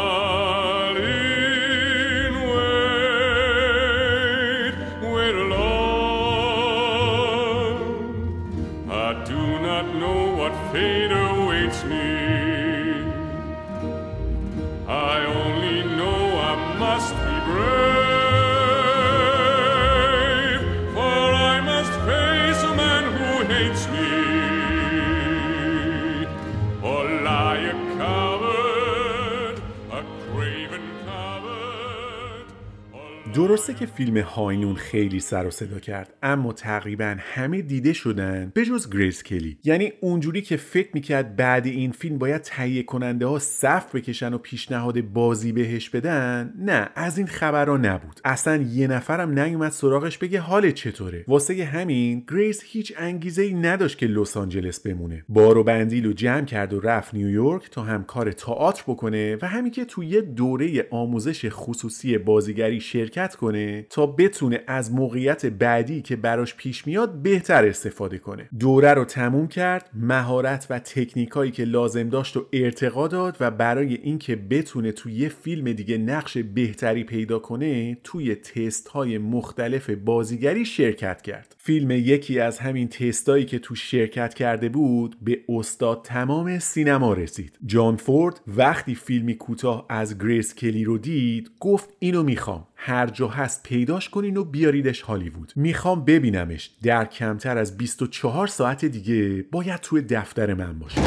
درسته 33.35 33.73
که 33.73 33.85
فیلم 33.85 34.17
High 34.17 34.46
Noon 34.46 34.75
خیلی 34.75 35.19
سر 35.19 35.47
و 35.47 35.51
صدا 35.51 35.79
کرد 35.79 36.13
اما 36.23 36.53
تقریبا 36.53 37.15
همه 37.19 37.61
دیده 37.61 37.93
شدن 37.93 38.51
به 38.53 38.65
جز 38.65 38.89
گریس 38.89 39.23
کلی. 39.23 39.57
یعنی 39.63 39.93
اونجوری 40.01 40.41
که 40.41 40.57
فکر 40.57 40.89
می‌کرد 40.93 41.35
بعد 41.35 41.65
این 41.65 41.91
فیلم 41.91 42.17
باید 42.17 42.41
تهیه 42.41 42.83
کننده 42.83 43.25
ها 43.25 43.39
صف 43.39 43.95
بکشن 43.95 44.33
و 44.33 44.37
پیشنهاد 44.37 45.01
بازی 45.01 45.51
بهش 45.51 45.89
بدن 45.89 46.53
نه 46.59 46.89
از 46.95 47.17
این 47.17 47.27
خبرها 47.27 47.77
نبود. 47.77 48.19
اصلا 48.25 48.55
یه 48.61 48.87
نفرم 48.87 49.39
نیومد 49.39 49.71
سراغش 49.71 50.17
بگه 50.17 50.39
حال 50.39 50.71
چطوره. 50.71 51.25
واسه 51.27 51.63
همین 51.63 52.23
گریس 52.29 52.61
هیچ 52.65 52.93
انگیزه 52.97 53.41
ای 53.41 53.53
نداشت 53.53 53.97
که 53.97 54.07
لس 54.07 54.37
آنجلس 54.37 54.79
بمونه. 54.79 55.25
بار 55.29 55.57
و 55.57 55.63
بندیل 55.63 56.05
و 56.05 56.13
جمع 56.13 56.45
کرد 56.45 56.73
و 56.73 56.79
رفت 56.79 57.13
نیویورک 57.13 57.69
تا 57.71 57.83
هم 57.83 58.03
کار 58.03 58.31
تئاتر 58.31 58.83
بکنه 58.87 59.37
و 59.41 59.47
هم 59.47 59.71
اینکه 59.71 59.85
توی 59.85 60.21
دوره 60.21 60.87
آموزش 60.91 61.45
خصوصی 61.49 62.17
بازیگری 62.17 62.79
شرکت 62.79 63.22
کنه 63.31 63.85
تا 63.89 64.05
بتونه 64.05 64.63
از 64.67 64.91
موقعیت 64.91 65.45
بعدی 65.45 66.01
که 66.01 66.15
براش 66.15 66.55
پیش 66.55 66.87
میاد 66.87 67.13
بهتر 67.21 67.65
استفاده 67.65 68.17
کنه. 68.17 68.49
دوره 68.59 68.93
رو 68.93 69.05
تموم 69.05 69.47
کرد 69.47 69.89
مهارت 69.93 70.67
و 70.69 70.79
تکنیکایی 70.79 71.51
که 71.51 71.63
لازم 71.63 72.09
داشت 72.09 72.37
و 72.37 72.45
ارتقا 72.53 73.07
داد 73.07 73.37
و 73.39 73.51
برای 73.51 73.93
اینکه 73.93 74.35
بتونه 74.35 74.91
توی 74.91 75.13
یه 75.13 75.29
فیلم 75.29 75.71
دیگه 75.71 75.97
نقش 75.97 76.37
بهتری 76.37 77.03
پیدا 77.03 77.39
کنه 77.39 77.97
توی 78.03 78.35
تست 78.35 78.87
های 78.87 79.17
مختلف 79.17 79.89
بازیگری 79.89 80.65
شرکت 80.65 81.21
کرد. 81.21 81.55
فیلم 81.57 81.91
یکی 81.91 82.39
از 82.39 82.59
همین 82.59 82.87
تستایی 82.87 83.45
که 83.45 83.59
تو 83.59 83.75
شرکت 83.75 84.33
کرده 84.33 84.69
بود 84.69 85.17
به 85.21 85.39
استاد 85.49 86.01
تمام 86.03 86.59
سینما 86.59 87.13
رسید. 87.13 87.59
جان 87.65 87.95
فورد 87.95 88.41
وقتی 88.47 88.95
فیلمی 88.95 89.35
کوتاه 89.35 89.85
از 89.89 90.17
گریس 90.17 90.55
کلی 90.55 90.83
رو 90.83 90.97
دید 90.97 91.51
گفت 91.59 91.89
اینو 91.99 92.23
می‌خوام. 92.23 92.67
هر 92.85 93.07
جا 93.07 93.27
هست 93.27 93.63
پیداش 93.63 94.09
کنین 94.09 94.37
و 94.37 94.43
بیاریدش 94.43 95.01
هالیوود. 95.01 95.53
می‌خوام 95.55 96.05
ببینمش 96.05 96.71
در 96.83 97.05
کمتر 97.05 97.57
از 97.57 97.77
24 97.77 98.47
ساعت 98.47 98.85
دیگه 98.85 99.45
باید 99.51 99.79
توی 99.79 100.01
دفتر 100.01 100.53
من 100.53 100.79
باشه. 100.79 101.01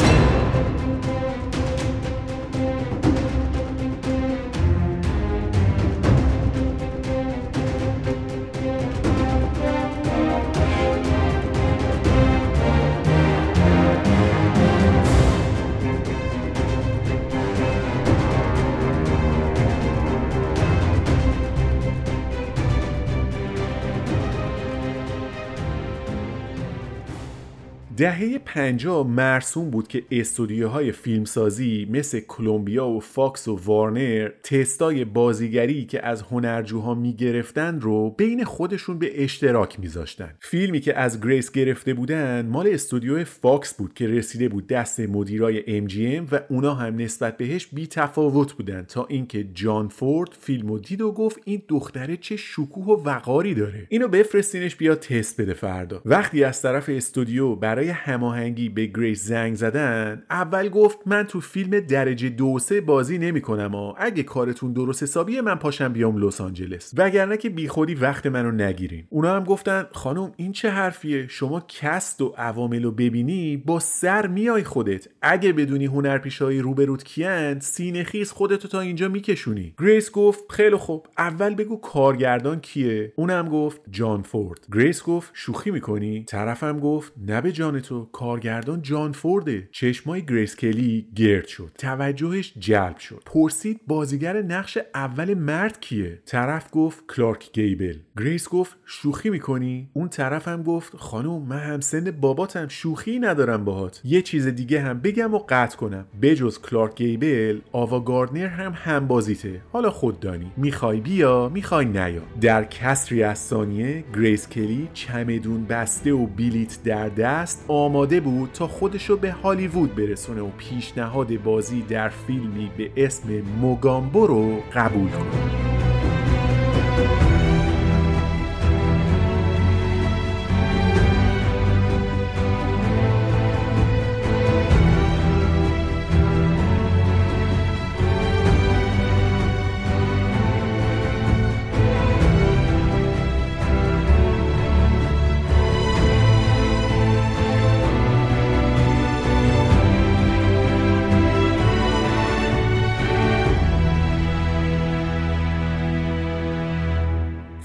دهه 27.96 28.38
50 28.38 29.06
مرسوم 29.06 29.70
بود 29.70 29.88
که 29.88 30.02
استودیوهای 30.10 30.92
فیلمسازی 30.92 31.88
مثل 31.90 32.20
کلمبیا 32.20 32.88
و 32.88 33.00
فاکس 33.00 33.48
و 33.48 33.60
وارنر 33.64 34.30
تستای 34.42 35.04
بازیگری 35.04 35.84
که 35.84 36.06
از 36.06 36.22
هنرجوها 36.22 36.94
می‌گرفتن 36.94 37.80
رو 37.80 38.10
بین 38.10 38.44
خودشون 38.44 38.98
به 38.98 39.24
اشتراک 39.24 39.80
میذاشتن. 39.80 40.34
فیلمی 40.40 40.80
که 40.80 40.98
از 40.98 41.20
گریس 41.20 41.52
گرفته 41.52 41.94
بودن 41.94 42.46
مال 42.46 42.68
استودیو 42.68 43.24
فاکس 43.24 43.74
بود 43.74 43.94
که 43.94 44.08
رسیده 44.08 44.48
بود 44.48 44.66
دست 44.66 45.00
مدیرای 45.00 45.88
MGM 45.88 46.32
و 46.32 46.40
اونا 46.48 46.74
هم 46.74 46.96
نسبت 46.96 47.36
بهش 47.36 47.66
بی 47.66 47.86
تفاوت 47.86 48.52
بودن 48.52 48.82
تا 48.82 49.06
اینکه 49.06 49.44
جان 49.44 49.88
فورد 49.88 50.30
فیلمو 50.40 50.78
دید 50.78 51.00
و 51.00 51.12
گفت 51.12 51.40
این 51.44 51.62
دختره 51.68 52.16
چه 52.16 52.36
شکوه 52.36 52.86
و 52.86 53.02
وقاری 53.04 53.54
داره. 53.54 53.86
اینو 53.88 54.08
بفرستینش 54.08 54.76
بیا 54.76 54.94
تست 54.94 55.40
بده 55.40 55.54
فردا. 55.54 56.02
وقتی 56.04 56.44
از 56.44 56.62
طرف 56.62 56.88
استودیو 56.88 57.54
برای 57.54 57.85
هماهنگی 57.92 58.68
به 58.68 58.86
گریس 58.86 59.24
زنگ 59.24 59.54
زدن 59.54 60.22
اول 60.30 60.68
گفت 60.68 60.98
من 61.06 61.22
تو 61.22 61.40
فیلم 61.40 61.80
درجه 61.80 62.28
دو 62.28 62.58
سه 62.58 62.80
بازی 62.80 63.18
نمی‌کنم 63.18 63.74
و 63.74 63.94
اگه 63.98 64.22
کارتون 64.22 64.72
درست 64.72 65.02
حسابیه 65.02 65.42
من 65.42 65.54
پاشم 65.54 65.92
بیام 65.92 66.18
لس 66.18 66.40
آنجلس. 66.40 66.94
وگرنه 66.96 67.36
که 67.36 67.50
بیخودی 67.50 67.94
وقت 67.94 68.26
منو 68.26 68.50
نگیرین. 68.50 69.04
اونا 69.08 69.36
هم 69.36 69.44
گفتن 69.44 69.86
خانم 69.92 70.32
این 70.36 70.52
چه 70.52 70.70
حرفیه؟ 70.70 71.26
شما 71.28 71.64
cast 71.68 72.22
و 72.22 72.34
عوامل 72.38 72.82
رو 72.82 72.90
ببینی 72.90 73.56
با 73.56 73.78
سر 73.78 74.26
میای 74.26 74.64
خودت. 74.64 75.08
اگه 75.22 75.52
بدونی 75.52 75.86
هنرپیشه‌های 75.86 76.58
روبروت 76.58 77.04
کیان 77.04 77.60
سینه 77.60 78.04
خیز 78.04 78.30
خودتو 78.30 78.68
تا 78.68 78.80
اینجا 78.80 79.08
میکشونی. 79.08 79.74
گریس 79.78 80.10
گفت 80.10 80.44
خیلی 80.50 80.76
خوب. 80.76 81.06
اول 81.18 81.54
بگو 81.54 81.76
کارگردان 81.76 82.60
کیه؟ 82.60 83.12
اونم 83.16 83.48
گفت 83.48 83.80
جان 83.90 84.22
فورد. 84.22 84.66
گریس 84.72 85.02
گفت 85.02 85.30
شوخی 85.34 85.70
می‌کنی؟ 85.70 86.24
طرفم 86.24 86.80
گفت 86.80 87.12
نه 87.26 87.40
به 87.40 87.52
جان 87.52 87.75
تو 87.80 88.04
کارگردان 88.04 88.82
جان 88.82 89.12
فورده 89.12 89.68
چشمای 89.72 90.24
گریس 90.24 90.56
کلی 90.56 91.06
گرد 91.16 91.46
شد. 91.46 91.70
توجهش 91.78 92.54
جلب 92.58 92.98
شد. 92.98 93.22
پرسید 93.26 93.80
بازیگر 93.86 94.42
نقش 94.42 94.78
اول 94.94 95.34
مرد 95.34 95.80
کیه؟ 95.80 96.22
طرف 96.26 96.68
گفت 96.72 97.04
کلارک 97.16 97.52
گیبل. 97.52 97.96
گریس 98.18 98.48
گفت 98.48 98.76
شوخی 98.84 99.30
می‌کنی؟ 99.30 99.90
اون 99.92 100.08
طرفم 100.08 100.62
گفت 100.62 100.96
خانم 100.96 101.42
من 101.42 101.58
همسن 101.58 102.10
باباتم 102.10 102.68
شوخی 102.68 103.18
ندارم 103.18 103.64
باهات. 103.64 104.00
یه 104.04 104.22
چیز 104.22 104.46
دیگه 104.46 104.80
هم 104.80 105.00
بگم 105.00 105.34
و 105.34 105.38
قطع 105.48 105.76
کنم. 105.76 106.06
بجز 106.22 106.58
کلارک 106.58 106.96
گیبل 106.96 107.60
آوا 107.72 108.00
گاردنر 108.00 108.46
هم 108.46 108.72
هم 108.76 109.06
بازیته 109.06 109.60
حالا 109.72 109.90
خود 109.90 110.20
دانی. 110.20 110.52
می‌خوای 110.56 111.00
بیا 111.00 111.48
می‌خوای 111.48 111.86
نیا. 111.86 112.22
در 112.40 112.64
کسری 112.64 113.22
از 113.22 113.38
ثانیه 113.38 114.04
گریس 114.14 114.48
کلی 114.48 114.88
چمدون 114.94 115.64
بسته 115.64 116.12
و 116.12 116.26
بیلیت 116.26 116.78
در 116.84 117.08
دست 117.08 117.64
آماده 117.68 118.20
بود 118.20 118.50
تا 118.52 118.66
خودشو 118.68 119.16
به 119.16 119.32
هالیوود 119.32 119.94
برسونه 119.94 120.40
و 120.40 120.48
پیشنهاد 120.58 121.36
بازی 121.36 121.82
در 121.82 122.08
فیلمی 122.08 122.70
به 122.76 122.90
اسم 122.96 123.28
موگامبو 123.60 124.26
رو 124.26 124.60
قبول 124.74 125.10
کنه. 125.10 125.66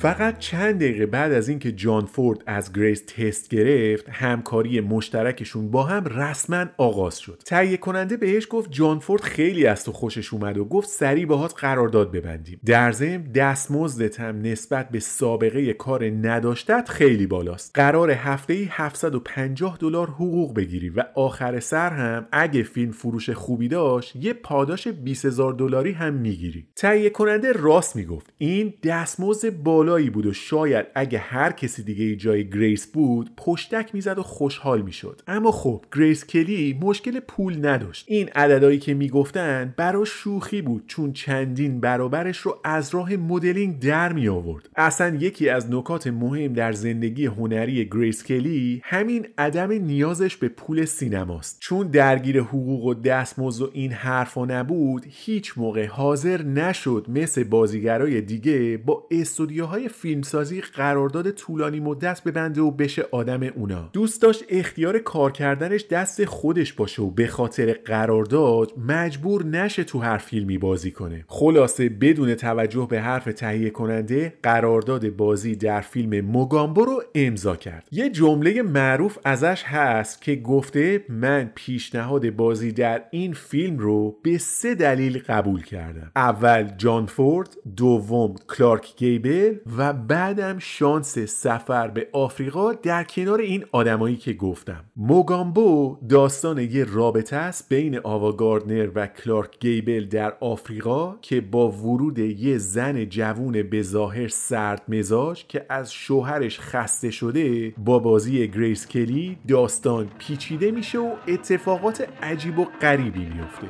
فقط 0.02 0.40
چند 0.40 0.76
دقیقه 0.76 1.06
بعد 1.06 1.32
از 1.32 1.50
اینکه 1.50 1.72
جان 1.72 2.06
فورد 2.06 2.44
از 2.46 2.74
گریس 2.74 3.04
تست 3.06 3.50
گرفت 3.50 4.10
همکاری 4.10 4.80
مشترکشون 4.80 5.72
با 5.72 5.84
هم 5.84 6.06
رسما 6.06 6.66
آغاز 6.78 7.20
شد. 7.20 7.42
تهیه 7.46 7.78
کننده 7.78 8.18
بهش 8.18 8.48
گفت 8.50 8.72
جان 8.72 9.00
فورد 9.00 9.22
خیلی 9.22 9.66
از 9.66 9.84
تو 9.84 9.92
خوشش 9.92 10.34
اومد 10.34 10.58
و 10.58 10.66
گفت 10.66 10.90
سریع 10.90 11.26
باهات 11.26 11.54
قرارداد 11.58 12.12
ببندیم. 12.12 12.60
در 12.66 12.92
ضمن 12.92 13.24
دستمزدت 13.24 14.20
هم 14.20 14.42
نسبت 14.42 14.90
به 14.90 15.00
سابقه 15.00 15.74
کار 15.74 16.06
نداشتت 16.06 16.90
خیلی 16.90 17.28
بالاست. 17.28 17.72
قراره 17.74 18.12
هفته 18.12 18.54
ای 18.54 18.68
750 18.72 19.78
دلار 19.78 20.08
حقوق 20.08 20.56
بگیری 20.56 20.90
و 20.90 21.04
آخر 21.16 21.60
سر 21.60 21.90
هم 21.90 22.28
اگه 22.32 22.64
فیلم 22.64 22.92
فروش 22.92 23.30
خوبی 23.30 23.68
داشت 23.68 24.16
یه 24.16 24.34
پاداش 24.34 24.88
20000 24.88 25.54
دلاری 25.54 25.92
هم 25.92 26.14
می‌گیری. 26.14 26.68
تهیه 26.76 27.10
کننده 27.10 27.52
راست 27.52 27.96
می‌گفت. 27.96 28.34
این 28.38 28.74
دستمزد 28.84 29.64
بالا 29.64 29.91
بود 30.00 30.26
و 30.26 30.34
شاید 30.34 30.86
اگه 30.96 31.20
هر 31.20 31.52
کسی 31.52 31.84
دیگه 31.84 32.16
جای 32.16 32.50
گریس 32.50 32.88
بود 32.88 33.30
پشتک 33.38 33.90
می‌زد 33.94 34.20
و 34.20 34.24
خوشحال 34.24 34.82
می‌شد. 34.82 35.22
اما 35.28 35.52
خب 35.52 35.86
گریس 35.96 36.26
کلی 36.26 36.80
مشکل 36.82 37.20
پول 37.20 37.66
نداشت. 37.66 38.06
این 38.08 38.30
عددهایی 38.36 38.80
که 38.80 38.94
می‌گفتن 38.94 39.74
برا 39.78 40.06
شوخی 40.06 40.62
بود 40.62 40.84
چون 40.88 41.14
چندین 41.14 41.80
برابرش 41.80 42.38
رو 42.38 42.60
از 42.64 42.94
راه 42.94 43.16
مدلینگ 43.16 43.80
در 43.80 44.14
می 44.14 44.28
آورد 44.28 44.70
اصلا 44.76 45.16
یکی 45.16 45.50
از 45.50 45.72
نکات 45.72 46.08
مهم 46.08 46.54
در 46.54 46.72
زندگی 46.72 47.26
هنری 47.26 47.86
گریس 47.86 48.24
کلی 48.24 48.82
همین 48.84 49.28
عدم 49.38 49.72
نیازش 49.72 50.38
به 50.38 50.50
پول 50.50 50.86
سینماست. 50.86 51.58
چون 51.60 51.88
درگیر 51.88 52.42
حقوق 52.42 52.86
و 52.86 52.94
دستمزد 52.94 53.62
و 53.62 53.70
این 53.74 53.92
حرفا 53.92 54.46
نبود 54.46 55.06
هیچ 55.10 55.58
موقع 55.58 55.86
حاضر 55.86 56.44
نشد 56.44 57.06
مثل 57.10 57.44
بازیگرای 57.44 58.22
دیگه 58.22 58.78
با 58.86 59.08
استودیوهای 59.12 59.81
های 59.82 59.90
فیلمسازی 59.90 60.62
قرارداد 60.62 61.32
طولانی 61.32 61.80
مدت 61.80 62.24
ببنده 62.24 62.62
و 62.62 62.72
بشه 62.72 63.06
آدم 63.12 63.44
اونا. 63.44 63.90
دوست 63.94 64.22
داشت 64.22 64.44
اختیار 64.50 65.00
کار 65.00 65.32
کردنش 65.32 65.86
دست 65.90 66.26
خودش 66.26 66.74
باشه 66.74 67.02
و 67.02 67.10
به 67.10 67.28
خاطر 67.28 67.74
قرارداد 67.74 68.72
مجبور 68.88 69.46
نشه 69.46 69.84
تو 69.84 70.00
هر 70.00 70.18
فیلمی 70.18 70.58
بازی 70.58 70.92
کنه. 70.92 71.26
خلاصه 71.28 71.90
بدون 71.90 72.36
توجه 72.36 72.88
به 72.90 73.02
حرف 73.02 73.26
تهیه 73.26 73.70
کننده 73.70 74.34
قرارداد 74.44 75.10
بازی 75.10 75.56
در 75.56 75.82
فیلم 75.82 76.26
موگامبو 76.26 76.86
رو 76.86 77.04
امضا 77.16 77.56
کرد. 77.56 77.88
یه 77.92 78.10
جمله 78.10 78.62
معروف 78.62 79.18
ازش 79.24 79.64
هست 79.64 80.22
که 80.22 80.36
گفته 80.36 81.06
من 81.10 81.52
پیشنهاد 81.56 82.30
بازی 82.30 82.72
در 82.72 83.04
این 83.12 83.34
فیلم 83.34 83.78
رو 83.78 84.18
به 84.24 84.38
سه 84.38 84.76
دلیل 84.76 85.24
قبول 85.28 85.64
کردم. 85.64 86.12
اول 86.16 86.72
جان 86.78 87.06
فورد. 87.06 87.58
دوم 87.76 88.36
کلارک 88.58 88.96
گیبل. 88.98 89.56
و 89.78 89.94
بعدم 89.94 90.60
شانس 90.60 91.20
سفر 91.20 91.88
به 91.88 92.08
آفریقا 92.14 92.74
در 92.74 93.04
کنار 93.04 93.40
این 93.40 93.66
آدمایی 93.72 94.16
که 94.16 94.34
گفتم. 94.34 94.84
موگامبو 94.96 95.98
داستان 96.10 96.58
یه 96.58 96.86
رابطه 96.90 97.36
است 97.36 97.70
بین 97.70 98.00
آوا 98.04 98.32
گاردنر 98.32 98.90
و 98.96 99.08
کلارک 99.08 99.60
گیبل 99.60 100.06
در 100.06 100.34
آفریقا 100.40 101.16
که 101.22 101.42
با 101.42 101.72
ورود 101.72 102.20
یه 102.20 102.58
زن 102.58 103.06
جوون 103.06 103.64
به 103.64 103.82
ظاهر 103.82 104.28
سرد 104.28 104.82
مزاج 104.88 105.46
که 105.48 105.66
از 105.70 105.94
شوهرش 105.94 106.60
خسته 106.60 107.12
شده 107.12 107.74
با 107.78 108.00
بازی 108.00 108.48
گریس 108.48 108.88
کلی 108.88 109.38
داستان 109.48 110.10
پیچیده 110.18 110.72
میشه 110.72 111.00
و 111.00 111.12
اتفاقات 111.28 112.08
عجیب 112.24 112.60
و 112.60 112.66
غریبی 112.82 113.26
میفته. 113.26 113.68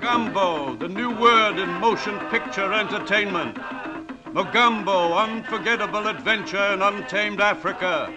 Mogambo, 4.34 5.18
unforgettable 5.18 6.08
adventure 6.08 6.74
in 6.74 6.82
untamed 6.82 7.42
Africa. 7.42 8.14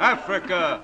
Africa, 0.00 0.80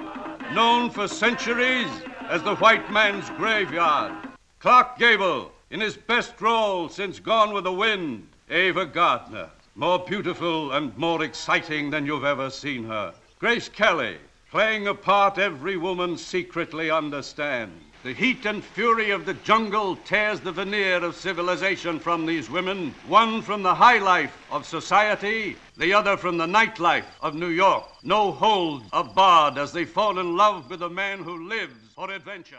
known 0.52 0.90
for 0.90 1.08
centuries 1.08 1.88
as 2.28 2.42
the 2.42 2.56
white 2.56 2.92
man's 2.92 3.30
graveyard. 3.30 4.12
Clark 4.58 4.98
Gable, 4.98 5.50
in 5.70 5.80
his 5.80 5.96
best 5.96 6.38
role 6.42 6.90
since 6.90 7.18
Gone 7.18 7.54
with 7.54 7.64
the 7.64 7.72
Wind. 7.72 8.28
Ava 8.50 8.84
Gardner, 8.84 9.48
more 9.76 9.98
beautiful 10.00 10.72
and 10.72 10.94
more 10.98 11.24
exciting 11.24 11.88
than 11.88 12.04
you've 12.04 12.24
ever 12.24 12.50
seen 12.50 12.84
her. 12.84 13.14
Grace 13.38 13.70
Kelly, 13.70 14.18
playing 14.50 14.88
a 14.88 14.94
part 14.94 15.38
every 15.38 15.78
woman 15.78 16.18
secretly 16.18 16.90
understands. 16.90 17.82
The 18.02 18.14
heat 18.14 18.46
and 18.46 18.64
fury 18.64 19.10
of 19.10 19.26
the 19.26 19.34
jungle 19.34 19.94
tears 19.94 20.40
the 20.40 20.52
veneer 20.52 21.04
of 21.04 21.14
civilization 21.14 22.00
from 22.00 22.24
these 22.24 22.48
women, 22.48 22.94
one 23.06 23.42
from 23.42 23.62
the 23.62 23.74
high 23.74 23.98
life 23.98 24.34
of 24.50 24.64
society, 24.64 25.58
the 25.76 25.92
other 25.92 26.16
from 26.16 26.38
the 26.38 26.46
nightlife 26.46 27.04
of 27.20 27.34
New 27.34 27.48
York. 27.48 27.84
No 28.02 28.32
holds 28.32 28.86
are 28.94 29.04
barred 29.04 29.58
as 29.58 29.72
they 29.72 29.84
fall 29.84 30.18
in 30.18 30.34
love 30.34 30.70
with 30.70 30.80
a 30.80 30.88
man 30.88 31.18
who 31.18 31.46
lives. 31.46 31.74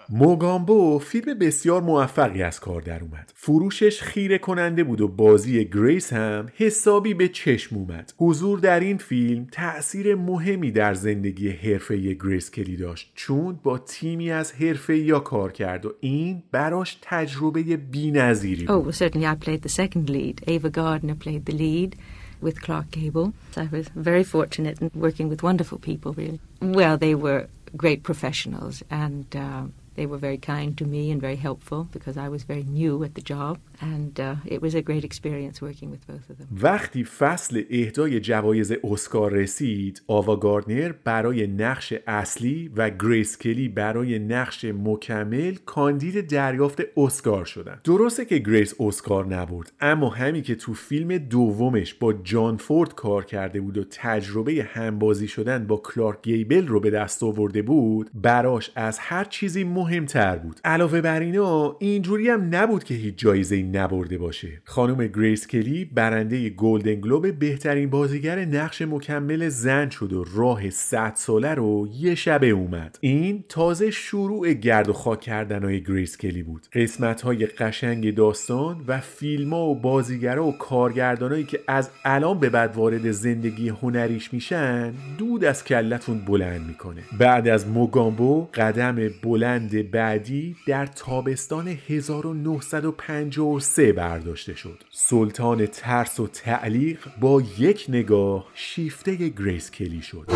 موگامبو 0.09 0.99
فیلم 0.99 1.33
بسیار 1.39 1.81
موفقی 1.81 2.43
از 2.43 2.59
کار 2.59 2.81
در 2.81 3.01
اومد 3.01 3.31
فروشش 3.35 4.01
خیره 4.01 4.37
کننده 4.37 4.83
بود 4.83 5.01
و 5.01 5.07
بازی 5.07 5.65
گریس 5.65 6.13
هم 6.13 6.49
حسابی 6.55 7.13
به 7.13 7.27
چشم 7.27 7.75
اومد 7.75 8.13
حضور 8.17 8.59
در 8.59 8.79
این 8.79 8.97
فیلم 8.97 9.47
تأثیر 9.51 10.15
مهمی 10.15 10.71
در 10.71 10.93
زندگی 10.93 11.49
حرفه‌ای 11.49 12.13
گریس 12.13 12.51
کلی 12.51 12.77
داشت 12.77 13.11
چون 13.15 13.59
با 13.63 13.77
تیمی 13.77 14.31
از 14.31 14.53
حرفه‌ای‌ها 14.53 15.19
کار 15.19 15.51
کرد 15.51 15.85
و 15.85 15.93
این 15.99 16.43
براش 16.51 16.97
تجربه 17.01 17.61
بی‌نظیری 17.77 18.65
بود 18.65 18.75
Oh, 18.75 18.85
well, 18.85 18.93
certainly 18.93 19.27
I 19.27 19.35
played 19.35 19.61
the 19.61 19.69
second 19.69 20.09
lead. 20.09 20.41
Ava 20.47 20.69
Gardner 20.69 21.15
played 21.15 21.45
the 21.45 21.53
lead 21.53 21.95
with 22.41 22.61
Clark 22.61 22.87
Gable. 22.91 23.33
I 23.55 23.67
was 23.71 23.87
very 24.09 24.23
fortunate 24.23 24.81
in 24.81 24.89
working 24.95 25.27
with 25.29 25.43
wonderful 25.43 25.79
people, 25.89 26.13
really. 26.13 26.39
Well, 26.61 26.97
they 26.97 27.15
were 27.15 27.47
great 27.75 28.03
professionals. 28.03 28.83
And 28.89 29.33
uh, 29.35 29.65
they 30.01 30.09
were 30.13 30.23
very 30.29 30.41
kind 30.53 30.71
to 30.81 30.85
me 30.95 31.03
and 31.11 31.19
very 31.27 31.39
helpful 31.47 31.81
because 31.95 32.15
I 32.25 32.27
was 32.35 32.41
very 32.53 32.65
new 32.79 32.93
at 33.07 33.13
the 33.17 33.25
job. 33.33 33.53
And 33.93 34.13
uh, 34.19 34.35
it 34.55 34.59
was 34.65 34.73
a 34.81 34.83
great 34.89 35.05
experience 35.09 35.55
working 35.67 35.89
with 35.93 36.03
both 36.11 36.25
of 36.31 36.35
them. 36.37 36.47
وقتی 36.61 37.03
فصل 37.03 37.63
اهدای 37.69 38.19
جوایز 38.19 38.71
اسکار 38.83 39.31
رسید 39.31 40.01
آوا 40.07 40.35
گاردنر 40.35 40.91
برای 40.91 41.47
نقش 41.47 41.93
اصلی 42.07 42.71
و 42.75 42.89
گریس 42.89 43.37
کلی 43.37 43.69
برای 43.69 44.19
نقش 44.19 44.65
مکمل 44.65 45.55
کاندید 45.65 46.27
دریافت 46.27 46.81
اسکار 46.97 47.45
شدن 47.45 47.79
درسته 47.83 48.25
که 48.25 48.37
گریس 48.37 48.73
اسکار 48.79 49.25
نبرد 49.25 49.71
اما 49.79 50.09
همین 50.09 50.43
که 50.43 50.55
تو 50.55 50.73
فیلم 50.73 51.17
دومش 51.17 51.93
با 51.93 52.13
جان 52.13 52.57
فورد 52.57 52.95
کار 52.95 53.25
کرده 53.25 53.61
بود 53.61 53.77
و 53.77 53.83
تجربه 53.83 54.67
همبازی 54.73 55.27
شدن 55.27 55.67
با 55.67 55.77
کلارک 55.77 56.17
گیبل 56.23 56.67
رو 56.67 56.79
به 56.79 56.89
دست 56.89 57.23
آورده 57.23 57.61
بود 57.61 58.11
براش 58.13 58.71
از 58.75 58.99
هر 58.99 59.23
چیزی 59.23 59.63
مهمتر 59.91 60.35
بود. 60.35 60.59
علاوه 60.63 61.01
بر 61.01 61.19
اینا 61.19 61.77
اینجوری 61.79 62.29
هم 62.29 62.55
نبود 62.55 62.83
که 62.83 62.93
هیچ 62.93 63.15
جایزه‌ای 63.17 63.61
نبرده 63.61 64.17
باشه. 64.17 64.61
خانم 64.63 65.07
گریس 65.07 65.47
کلی 65.47 65.85
برنده 65.85 66.49
گلدن 66.49 66.95
گلوب 66.95 67.39
بهترین 67.39 67.89
بازیگر 67.89 68.45
نقش 68.45 68.81
مکمل 68.81 69.49
زن 69.49 69.89
شد 69.89 70.13
و 70.13 70.25
راه 70.35 70.69
100 70.69 71.11
ساله 71.15 71.53
رو 71.53 71.87
یه 71.99 72.15
شبه 72.15 72.49
اومد. 72.49 72.97
این 73.01 73.43
تازه 73.49 73.91
شروع 73.91 74.53
گرد 74.53 74.89
و 74.89 74.93
خاک 74.93 75.21
کردن 75.21 75.63
های 75.63 75.83
گریس 75.83 76.17
کلی 76.17 76.43
بود. 76.43 76.67
قسمت 76.73 77.21
های 77.21 77.45
قشنگ 77.45 78.15
داستان 78.15 78.81
و 78.87 78.99
فیلم 78.99 79.53
ها 79.53 79.65
و 79.65 79.75
بازیگرا 79.75 80.45
و 80.45 80.57
کارگردانایی 80.57 81.43
که 81.43 81.59
از 81.67 81.89
الان 82.05 82.39
به 82.39 82.49
بعد 82.49 82.75
وارد 82.75 83.11
زندگی 83.11 83.69
هنریش 83.69 84.33
میشن 84.33 84.93
دود 85.17 85.45
از 85.45 85.63
کلتون 85.63 86.25
بلند 86.25 86.67
می‌کنه. 86.67 87.01
بعد 87.19 87.47
از 87.47 87.67
موگامبو 87.67 88.47
قدم 88.53 88.95
بلند 89.23 89.70
بعدی 89.75 90.55
در 90.67 90.85
تابستان 90.85 91.67
1953 91.67 93.93
برداشته 93.93 94.55
شد. 94.55 94.83
سلطان 94.91 95.65
ترس 95.65 96.19
و 96.19 96.27
تعلیق 96.27 96.99
با 97.19 97.43
یک 97.59 97.85
نگاه 97.89 98.47
شیفته 98.53 99.29
گریس 99.29 99.71
کلی 99.71 100.01
شد. 100.01 100.27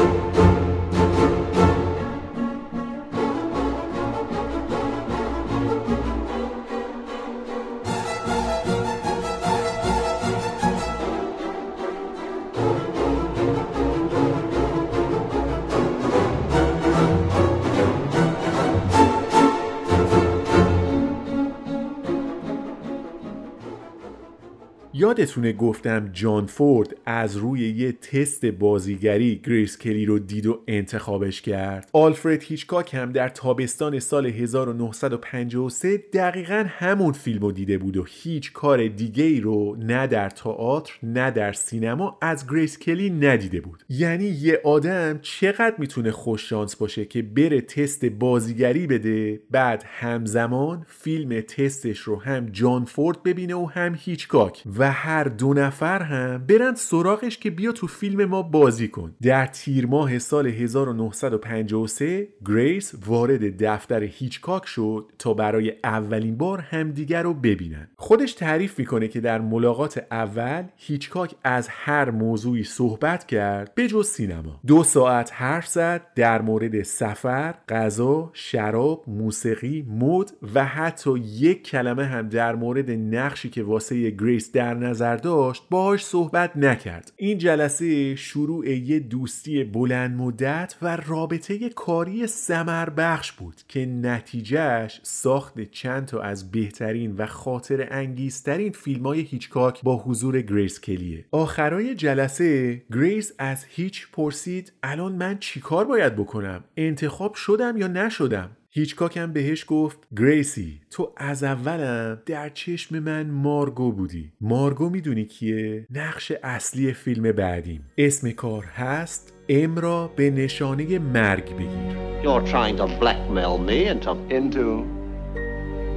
یادتونه 24.98 25.54
گفتم 25.54 26.10
جان 26.14 26.46
فورد 26.46 26.96
از 27.06 27.38
روی 27.38 27.70
یه 27.70 27.92
تست 27.92 28.46
بازیگری 28.46 29.42
گریس 29.44 29.78
کلی 29.78 30.06
رو 30.06 30.20
دید 30.20 30.46
و 30.46 30.62
انتخابش 30.68 31.42
کرد؟ 31.42 31.90
آلفرد 31.94 32.44
هیچکاک 32.44 32.94
هم 32.94 33.12
در 33.12 33.30
تابستان 33.30 34.00
سال 34.00 34.26
1953 34.26 35.98
دقیقا 35.98 36.66
همون 36.68 37.14
فیلم 37.14 37.42
رو 37.42 37.52
دیده 37.52 37.78
بود 37.78 37.98
و 37.98 38.06
هیچ 38.08 38.54
کار 38.54 38.88
دیگه 38.88 39.24
ای 39.24 39.42
رو 39.42 39.76
نه 39.80 40.08
در 40.08 40.30
تئاتر 40.30 40.94
نه 41.04 41.32
در 41.32 41.54
سینما 41.54 42.18
از 42.22 42.48
گریس 42.48 42.80
کلی 42.80 43.10
ندیده 43.10 43.62
بود. 43.62 43.84
یعنی 43.90 44.26
یه 44.26 44.62
آدم 44.64 45.20
چقدر 45.22 45.76
می‌تونه 45.78 46.12
خوش 46.12 46.50
شانس 46.50 46.76
باشه 46.76 47.06
که 47.06 47.22
بره 47.22 47.62
تست 47.62 48.06
بازیگری 48.06 48.88
بده 48.88 49.42
بعد 49.52 49.84
همزمان 49.88 50.86
فیلم 50.88 51.42
تستش 51.42 52.00
رو 52.00 52.22
هم 52.22 52.46
جان 52.46 52.86
فورد 52.86 53.24
ببینه 53.24 53.56
و 53.56 53.66
هم 53.66 53.96
هیچکاک. 54.00 54.64
و 54.80 54.86
هر 54.96 55.24
دو 55.24 55.54
نفر 55.54 56.04
هم 56.04 56.46
برن 56.48 56.76
سراغش 56.76 57.38
که 57.38 57.50
بیا 57.50 57.72
تو 57.72 57.88
فیلم 57.88 58.26
ما 58.26 58.42
بازی 58.42 58.88
کن. 58.88 59.16
در 59.22 59.46
تیر 59.46 59.86
ماه 59.86 60.20
سال 60.20 60.48
1953 60.48 62.28
گریس 62.48 62.94
وارد 63.06 63.64
دفتر 63.64 64.04
هیچکاک 64.04 64.66
شد 64.66 65.12
تا 65.20 65.34
برای 65.34 65.74
اولین 65.84 66.38
بار 66.38 66.60
همدیگر 66.60 67.24
رو 67.24 67.34
ببینن. 67.34 67.88
خودش 67.98 68.34
تعریف 68.34 68.80
می‌کنه 68.80 69.08
که 69.08 69.20
در 69.20 69.42
ملاقات 69.42 70.06
اول 70.12 70.64
هیچکاک 70.76 71.36
از 71.44 71.68
هر 71.68 72.12
موضوعی 72.12 72.64
صحبت 72.64 73.26
کرد 73.26 73.76
به 73.76 73.88
جز 73.88 74.08
سینما. 74.08 74.60
دو 74.68 74.84
ساعت 74.84 75.32
حرف 75.34 75.68
زد 75.68 76.02
در 76.16 76.42
مورد 76.42 76.84
سفر 76.84 77.56
غذا 77.70 78.30
شراب 78.34 79.04
موسیقی 79.08 79.86
مد 79.90 80.32
و 80.56 80.66
حتی 80.66 81.20
یک 81.20 81.64
کلمه 81.64 82.06
هم 82.06 82.30
در 82.30 82.56
مورد 82.56 82.92
نقشی 82.92 83.50
که 83.50 83.64
واسه 83.64 84.10
گریس 84.10 84.52
در 84.52 84.74
نظر 84.76 85.16
داشت 85.16 85.64
باهاش 85.70 86.06
صحبت 86.06 86.58
نکرد. 86.58 87.14
این 87.18 87.38
جلسه 87.38 88.16
شروع 88.16 88.70
یه 88.70 89.00
دوستی 89.00 89.64
بلند 89.64 90.18
مدت 90.18 90.76
و 90.82 90.96
رابطه 90.96 91.70
کاری 91.70 92.28
سمر 92.28 92.90
بخش 92.90 93.32
بود 93.32 93.56
که 93.68 93.86
نتیجهش 93.86 95.00
ساخت 95.04 95.62
چند 95.62 96.06
تا 96.06 96.22
از 96.22 96.52
بهترین 96.52 97.16
و 97.18 97.26
خاطره‌انگیزترین 97.26 98.72
فیلم 98.72 99.08
های 99.08 99.22
هیچکاک 99.22 99.82
با 99.84 99.98
حضور 99.98 100.42
گریس 100.42 100.82
کلیه. 100.82 101.26
آخرای 101.32 101.96
جلسه 101.96 102.82
گریس 102.94 103.34
از 103.38 103.66
هیچکاک 103.70 104.08
پرسید 104.12 104.72
الان 104.84 105.12
من 105.16 105.38
چیکار 105.40 105.86
باید 105.86 106.16
بکنم؟ 106.16 106.64
انتخاب 106.78 107.34
شدم 107.34 107.78
یا 107.78 107.88
نشدم؟ 107.88 108.50
هیچکاک 108.78 109.18
هم 109.18 109.34
بهش 109.34 109.66
گفت 109.68 110.00
گریسی 110.18 110.82
تو 110.92 111.14
از 111.18 111.44
اولم 111.44 112.22
در 112.26 112.50
چشم 112.50 113.00
من 113.00 113.30
مارگو 113.30 113.92
بودی 113.92 114.32
مارگو 114.42 114.90
می‌دونی 114.90 115.26
کیه؟ 115.26 115.88
نقش 115.92 116.32
اصلی 116.44 116.94
فیلم 116.94 117.32
بعدیم 117.32 117.86
اسم 117.98 118.32
کار 118.32 118.64
هست 118.64 119.34
ام 119.50 119.78
را 119.78 120.08
به 120.16 120.30
نشانه 120.30 121.00
مرگ 121.00 121.56
بگیر 121.56 121.96
You're 122.24 122.48
trying 122.52 122.78
to 122.78 122.88
blackmail 123.00 123.58
me 123.58 123.88
into... 123.94 124.12
Into? 124.30 124.68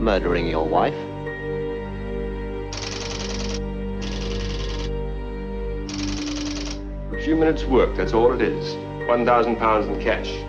Murdering 0.01 0.47
your 0.55 0.67
wife. 0.77 1.01
A 7.17 7.21
few 7.25 7.37
minutes' 7.43 7.65
work, 7.65 7.91
that's 7.97 8.15
all 8.19 8.31
it 8.39 8.43
is. 8.55 8.67
One 9.15 9.25
thousand 9.31 9.57
pounds 9.57 9.87
in 9.89 9.99
cash. 10.09 10.48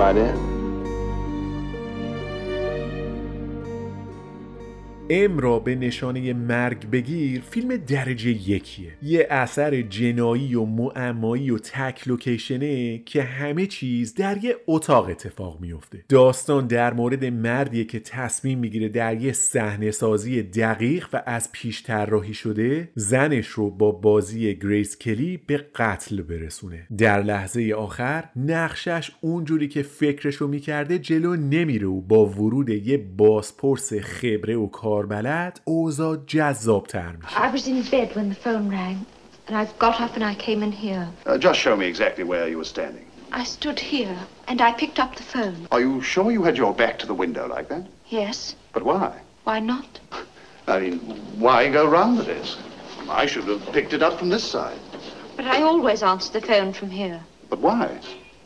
trabalha 0.00 0.49
ام 5.12 5.38
را 5.38 5.58
به 5.58 5.74
نشانه 5.74 6.32
مرگ 6.32 6.90
بگیر 6.90 7.40
فیلم 7.40 7.76
درجه 7.76 8.30
یکیه. 8.30 8.92
یه 9.02 9.26
اثر 9.30 9.82
جنایی 9.82 10.54
و 10.54 10.64
معمایی 10.64 11.50
و 11.50 11.58
تک 11.58 12.08
لوکیشنه 12.08 12.98
که 12.98 13.22
همه 13.22 13.66
چیز 13.66 14.14
در 14.14 14.44
یه 14.44 14.56
اتاق 14.66 15.08
اتفاق 15.08 15.60
میفته 15.60 16.04
داستان 16.08 16.66
در 16.66 16.94
مورد 16.94 17.24
مردیه 17.24 17.84
که 17.84 18.00
تصمیم 18.00 18.58
می‌گیره 18.58 18.88
در 18.88 19.20
یه 19.20 19.32
صحنه 19.32 19.90
سازی 19.90 20.42
دقیق 20.42 21.08
و 21.12 21.22
از 21.26 21.52
پیش 21.52 21.82
طراحی 21.82 22.34
شده 22.34 22.88
زنش 22.94 23.46
رو 23.46 23.70
با 23.70 23.92
بازی 23.92 24.54
گریس 24.54 24.98
کلی 24.98 25.36
به 25.36 25.56
قتل 25.56 26.22
برسونه. 26.22 26.86
در 26.98 27.22
لحظه 27.22 27.74
آخر 27.76 28.24
نقشش 28.36 29.10
اونجوری 29.20 29.68
که 29.68 29.82
فکرش 29.82 30.34
رو 30.34 30.48
می‌کرده 30.48 30.98
جلو 30.98 31.36
نمیره 31.36 31.86
و 31.86 32.00
با 32.00 32.26
ورود 32.26 32.68
یه 32.68 32.98
بازپرس 32.98 33.92
خبره 33.92 34.56
و 34.56 34.66
کار 34.66 34.99
کاربلد 34.99 35.59
اوضاع 35.63 36.15
جذاب 36.27 36.87
تر 36.87 37.15
میشه 37.15 37.37
I 37.37 37.51
was 37.55 37.67
in 37.67 37.81
bed 37.81 38.15
when 38.15 38.29
the 38.29 38.39
phone 38.45 38.69
rang, 38.69 39.05
and 39.47 39.55
I 39.55 39.65
got 39.79 40.01
up 40.01 40.15
and 40.17 40.23
I 40.23 40.35
came 40.35 40.61
in 40.67 40.71
here. 40.71 41.07
Uh, 41.25 41.37
just 41.37 41.59
show 41.59 41.75
me 41.77 41.85
exactly 41.87 42.23
where 42.31 42.47
you 42.51 42.57
were 42.57 42.71
standing. 42.75 43.05
I 43.31 43.43
stood 43.43 43.79
here, 43.79 44.19
and 44.49 44.59
I 44.67 44.71
picked 44.81 44.99
up 45.03 45.11
the 45.15 45.27
phone. 45.35 45.59
Are 45.71 45.83
you 45.87 46.01
sure 46.01 46.29
you 46.31 46.43
had 46.43 46.57
your 46.57 46.73
back 46.73 46.95
to 46.99 47.07
the 47.11 47.17
window 47.23 47.45
like 47.55 47.67
that? 47.73 47.85
Yes. 48.19 48.55
But 48.75 48.83
why? 48.83 49.09
Why 49.47 49.59
not? 49.59 49.91
I 50.73 50.75
mean, 50.83 50.99
why 51.45 51.57
go 51.79 51.83
round 51.97 52.13
the 52.19 52.27
desk? 52.33 52.57
I 53.21 53.23
should 53.31 53.47
have 53.53 53.63
picked 53.75 53.93
it 53.97 54.03
up 54.07 54.15
from 54.19 54.29
this 54.29 54.45
side. 54.55 54.79
But 55.37 55.45
I 55.55 55.57
always 55.69 56.01
answer 56.11 56.31
the 56.33 56.47
phone 56.49 56.71
from 56.79 56.89
here. 57.01 57.19
But 57.51 57.59
why? 57.67 57.85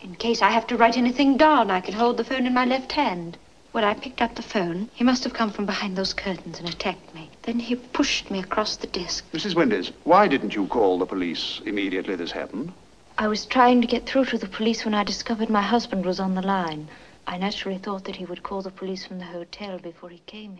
In 0.01 0.13
case 0.25 0.41
I 0.41 0.51
have 0.57 0.67
to 0.67 0.77
write 0.77 0.97
anything 1.03 1.37
down, 1.37 1.65
I 1.77 1.81
can 1.81 1.95
hold 2.01 2.15
the 2.17 2.29
phone 2.31 2.45
in 2.49 2.53
my 2.53 2.65
left 2.65 2.91
hand. 2.91 3.37
When 3.74 3.82
I 3.82 3.94
picked 3.94 4.22
up 4.22 4.36
the 4.36 4.42
phone, 4.42 4.88
he 4.94 5.02
must 5.02 5.24
have 5.24 5.32
come 5.34 5.50
from 5.50 5.66
behind 5.66 5.96
those 5.96 6.14
curtains 6.14 6.60
and 6.60 6.68
attacked 6.68 7.12
me. 7.12 7.28
Then 7.42 7.58
he 7.58 7.74
pushed 7.74 8.30
me 8.30 8.38
across 8.38 8.76
the 8.76 8.86
desk. 8.86 9.24
Mrs. 9.32 9.56
Winders, 9.56 9.90
why 10.04 10.28
didn't 10.28 10.54
you 10.54 10.68
call 10.68 10.96
the 10.96 11.06
police 11.06 11.60
immediately 11.66 12.14
this 12.14 12.30
happened? 12.30 12.72
I 13.18 13.26
was 13.26 13.44
trying 13.44 13.80
to 13.80 13.88
get 13.88 14.06
through 14.06 14.26
to 14.26 14.38
the 14.38 14.46
police 14.46 14.84
when 14.84 14.94
I 14.94 15.02
discovered 15.02 15.50
my 15.50 15.60
husband 15.60 16.06
was 16.06 16.20
on 16.20 16.36
the 16.36 16.42
line. 16.42 16.86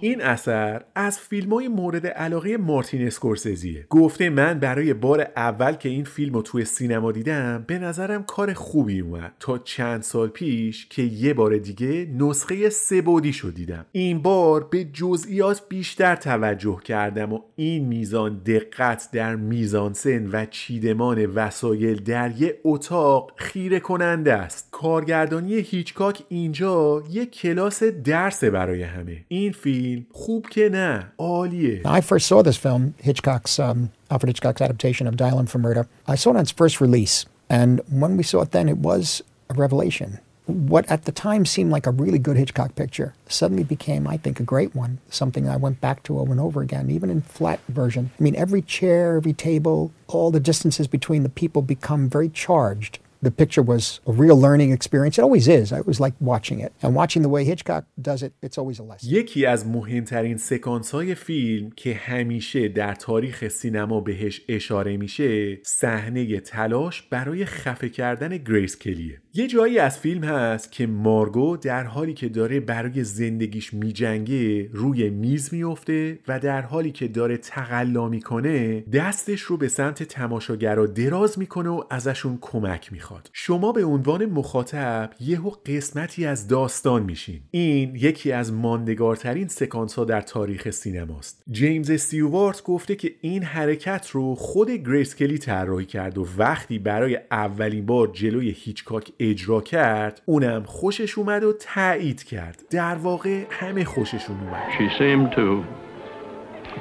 این 0.01 0.23
اثر 0.23 0.85
از 0.95 1.19
فیلم 1.19 1.53
های 1.53 1.69
مورد 1.69 2.07
علاقه 2.07 2.57
مارتین 2.57 3.07
اسکورسزیه 3.07 3.87
گفته 3.91 4.31
من 4.31 4.59
برای 4.59 4.95
بار 4.95 5.21
اول 5.37 5.73
که 5.73 5.89
این 5.89 6.05
فیلم 6.05 6.35
رو 6.35 6.43
توی 6.43 6.65
سینما 6.65 7.13
دیدم 7.13 7.65
به 7.67 7.79
نظرم 7.79 8.25
کار 8.25 8.53
خوبی 8.53 9.01
اومد. 9.01 9.33
تا 9.41 9.59
چند 9.59 10.03
سال 10.03 10.29
پیش 10.29 10.87
که 10.87 11.03
یه 11.03 11.35
بار 11.35 11.57
دیگه 11.57 12.09
نسخه 12.19 12.71
سه 12.71 13.03
بودی 13.03 13.33
شو 13.33 13.51
دیدم. 13.51 13.87
این 13.93 14.23
بار 14.23 14.65
به 14.65 14.85
جزئیات 14.85 15.63
بیشتر 15.69 16.17
توجه 16.17 16.81
کردم 16.85 17.33
و 17.33 17.41
این 17.57 17.85
میزان 17.87 18.43
دقت 18.47 19.09
در 19.13 19.37
میزانسن 19.37 20.31
و 20.33 20.47
چیدمان 20.47 21.27
وسایل 21.27 22.03
در 22.03 22.31
یه 22.31 22.61
اتاق 22.65 23.33
خیره 23.37 23.81
کننده 23.81 24.35
است. 24.35 24.69
کارگردانی 24.71 25.55
هیچکاک 25.55 26.23
این 26.29 26.54
اینجا 26.54 27.04
یه 27.10 27.26
کلاس 27.26 27.84
درس 27.84 28.44
برای 28.44 28.84
همه 28.84 29.26
این 29.28 29.52
فیلم 29.52 30.06
خوب 30.12 30.50
که 30.50 30.70
نه 30.70 31.12
عالیه 31.18 31.82
I 31.86 32.02
first 32.02 32.28
saw 32.28 32.42
this 32.42 32.58
film 32.58 32.94
Hitchcock's 33.04 33.60
um, 33.60 33.90
Alfred 34.12 34.30
Hitchcock's 34.30 34.62
adaptation 34.62 35.08
of 35.08 35.18
Dial 35.18 35.40
M 35.40 35.46
for 35.46 35.60
Murder 35.60 35.88
I 36.08 36.16
saw 36.16 36.30
it 36.32 36.36
on 36.36 36.42
its 36.42 36.52
first 36.52 36.82
release 36.82 37.26
and 37.50 37.82
when 38.02 38.18
we 38.18 38.24
saw 38.24 38.42
it 38.42 38.52
then 38.52 38.68
it 38.70 38.78
was 38.78 39.22
a 39.50 39.56
revelation 39.66 40.20
what 40.50 40.90
at 40.90 41.06
the 41.06 41.12
time 41.12 41.46
seemed 41.46 41.72
like 41.72 41.86
a 41.86 41.92
really 41.92 42.18
good 42.18 42.36
Hitchcock 42.36 42.74
picture 42.76 43.14
suddenly 43.28 43.64
became, 43.64 44.08
I 44.08 44.18
think, 44.18 44.40
a 44.40 44.44
great 44.44 44.76
one. 44.76 44.98
Something 45.10 45.48
I 45.48 45.58
went 45.58 45.80
back 45.80 46.02
to 46.04 46.18
over 46.20 46.32
and 46.32 46.42
over 46.42 46.62
again, 46.62 46.90
even 46.90 47.12
in 47.12 47.22
flat 47.22 47.60
version. 47.68 48.10
I 48.20 48.24
mean, 48.24 48.36
every 48.36 48.64
chair, 48.64 49.18
every 49.18 49.34
table, 49.34 49.92
all 50.08 50.32
the 50.32 50.40
distances 50.40 50.88
between 50.88 51.22
the 51.22 51.30
people 51.30 51.62
become 51.62 52.10
very 52.10 52.30
charged. 52.30 52.98
The 53.25 53.37
picture 53.43 53.65
was 53.73 53.85
a 54.13 54.15
real 54.23 54.39
learning 54.47 54.71
experience. 54.79 55.15
It 55.19 55.25
always 55.29 55.47
is. 55.61 55.67
I 55.73 55.79
always 55.85 56.01
like 56.07 56.17
watching 56.33 56.59
it. 56.67 56.71
And 56.83 56.91
watching 57.01 57.23
the 57.27 57.33
way 57.35 57.43
Hitchcock 57.53 57.85
does 58.11 58.21
it, 58.27 58.33
it's 58.47 58.59
always 58.61 58.79
a 58.79 58.83
lesson. 58.83 59.11
یکی 59.11 59.47
از 59.47 59.67
مهمترین 59.67 60.37
سکانس 60.37 60.91
های 60.91 61.15
فیلم 61.15 61.71
که 61.71 61.95
همیشه 61.95 62.69
در 62.69 62.95
تاریخ 62.95 63.49
سینما 63.49 64.01
بهش 64.01 64.41
اشاره 64.49 64.97
میشه 64.97 65.59
صحنه 65.63 66.41
تلاش 66.41 67.03
برای 67.03 67.45
خفه 67.45 67.89
کردن 67.89 68.37
گریس 68.37 68.79
کلیه 68.79 69.21
یه 69.35 69.47
جایی 69.47 69.79
از 69.79 69.99
فیلم 69.99 70.25
هست 70.25 70.73
که 70.73 70.87
مارگو 70.87 71.57
در 71.57 71.85
حالی 71.85 72.15
که 72.15 72.29
داره 72.29 72.61
برای 72.61 73.05
زندگیش 73.05 73.75
میجنگه 73.75 74.69
روی 74.73 75.11
میز 75.11 75.55
میفته 75.55 76.19
و 76.29 76.41
در 76.41 76.63
حالی 76.63 76.91
که 76.93 77.09
داره 77.09 77.37
تقلا 77.37 78.09
می‌کنه 78.09 78.81
دستش 78.81 79.41
رو 79.41 79.57
به 79.57 79.69
سمت 79.69 80.03
تماشاگرا 80.03 80.87
دراز 80.87 81.39
می‌کنه 81.39 81.69
و 81.69 81.83
ازشون 81.91 82.39
کمک 82.41 82.93
می‌خواد 82.93 83.14
شما 83.33 83.73
به 83.73 83.85
عنوان 83.85 84.27
مخاطب 84.27 85.11
یهو 85.21 85.51
قسمتی 85.67 86.27
از 86.27 86.49
داستان 86.49 87.03
میشین. 87.03 87.41
این 87.51 87.97
یکی 87.97 88.33
از 88.33 88.53
ماندگارترین 88.53 89.49
سکانس 89.49 89.95
ها 89.95 90.05
در 90.05 90.21
تاریخ 90.21 90.71
سینماست. 90.71 91.43
جیمز 91.51 91.91
استیوارت 91.91 92.63
گفته 92.63 92.97
که 92.97 93.15
این 93.21 93.43
حرکت 93.43 94.11
رو 94.11 94.35
خود 94.35 94.71
گریس 94.71 95.17
کلی 95.17 95.39
طراحی 95.39 95.87
کرد 95.87 96.19
و 96.19 96.27
وقتی 96.39 96.79
برای 96.79 97.19
اولین 97.31 97.87
بار 97.87 98.09
جلوی 98.13 98.51
هیچکاک 98.51 99.13
اجرا 99.19 99.61
کرد 99.61 100.23
اونم 100.25 100.63
خوشش 100.67 101.19
اومد 101.19 101.45
و 101.45 101.53
تایید 101.53 102.23
کرد. 102.23 102.63
در 102.71 102.95
واقع 102.95 103.45
همه 103.51 103.85
خوششون 103.85 104.37
اومد. 104.41 104.63
She 104.79 104.99
seemed 104.99 105.33
to 105.37 105.65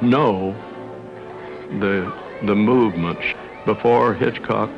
know 0.01 0.53
the 1.81 1.95
the 2.49 2.55
movements 2.55 3.25
before 3.65 4.13
Hitchcock 4.13 4.69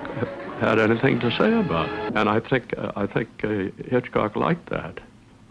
had 0.59 0.79
anything 0.79 1.19
to 1.19 1.31
say 1.37 1.53
about 1.53 1.87
it. 1.87 2.15
And 2.15 2.29
I 2.29 2.39
think 2.39 2.73
I 2.77 3.05
think 3.07 3.29
uh, 3.43 3.71
Hitchcock 3.89 4.35
liked 4.35 4.69
that. 4.69 4.99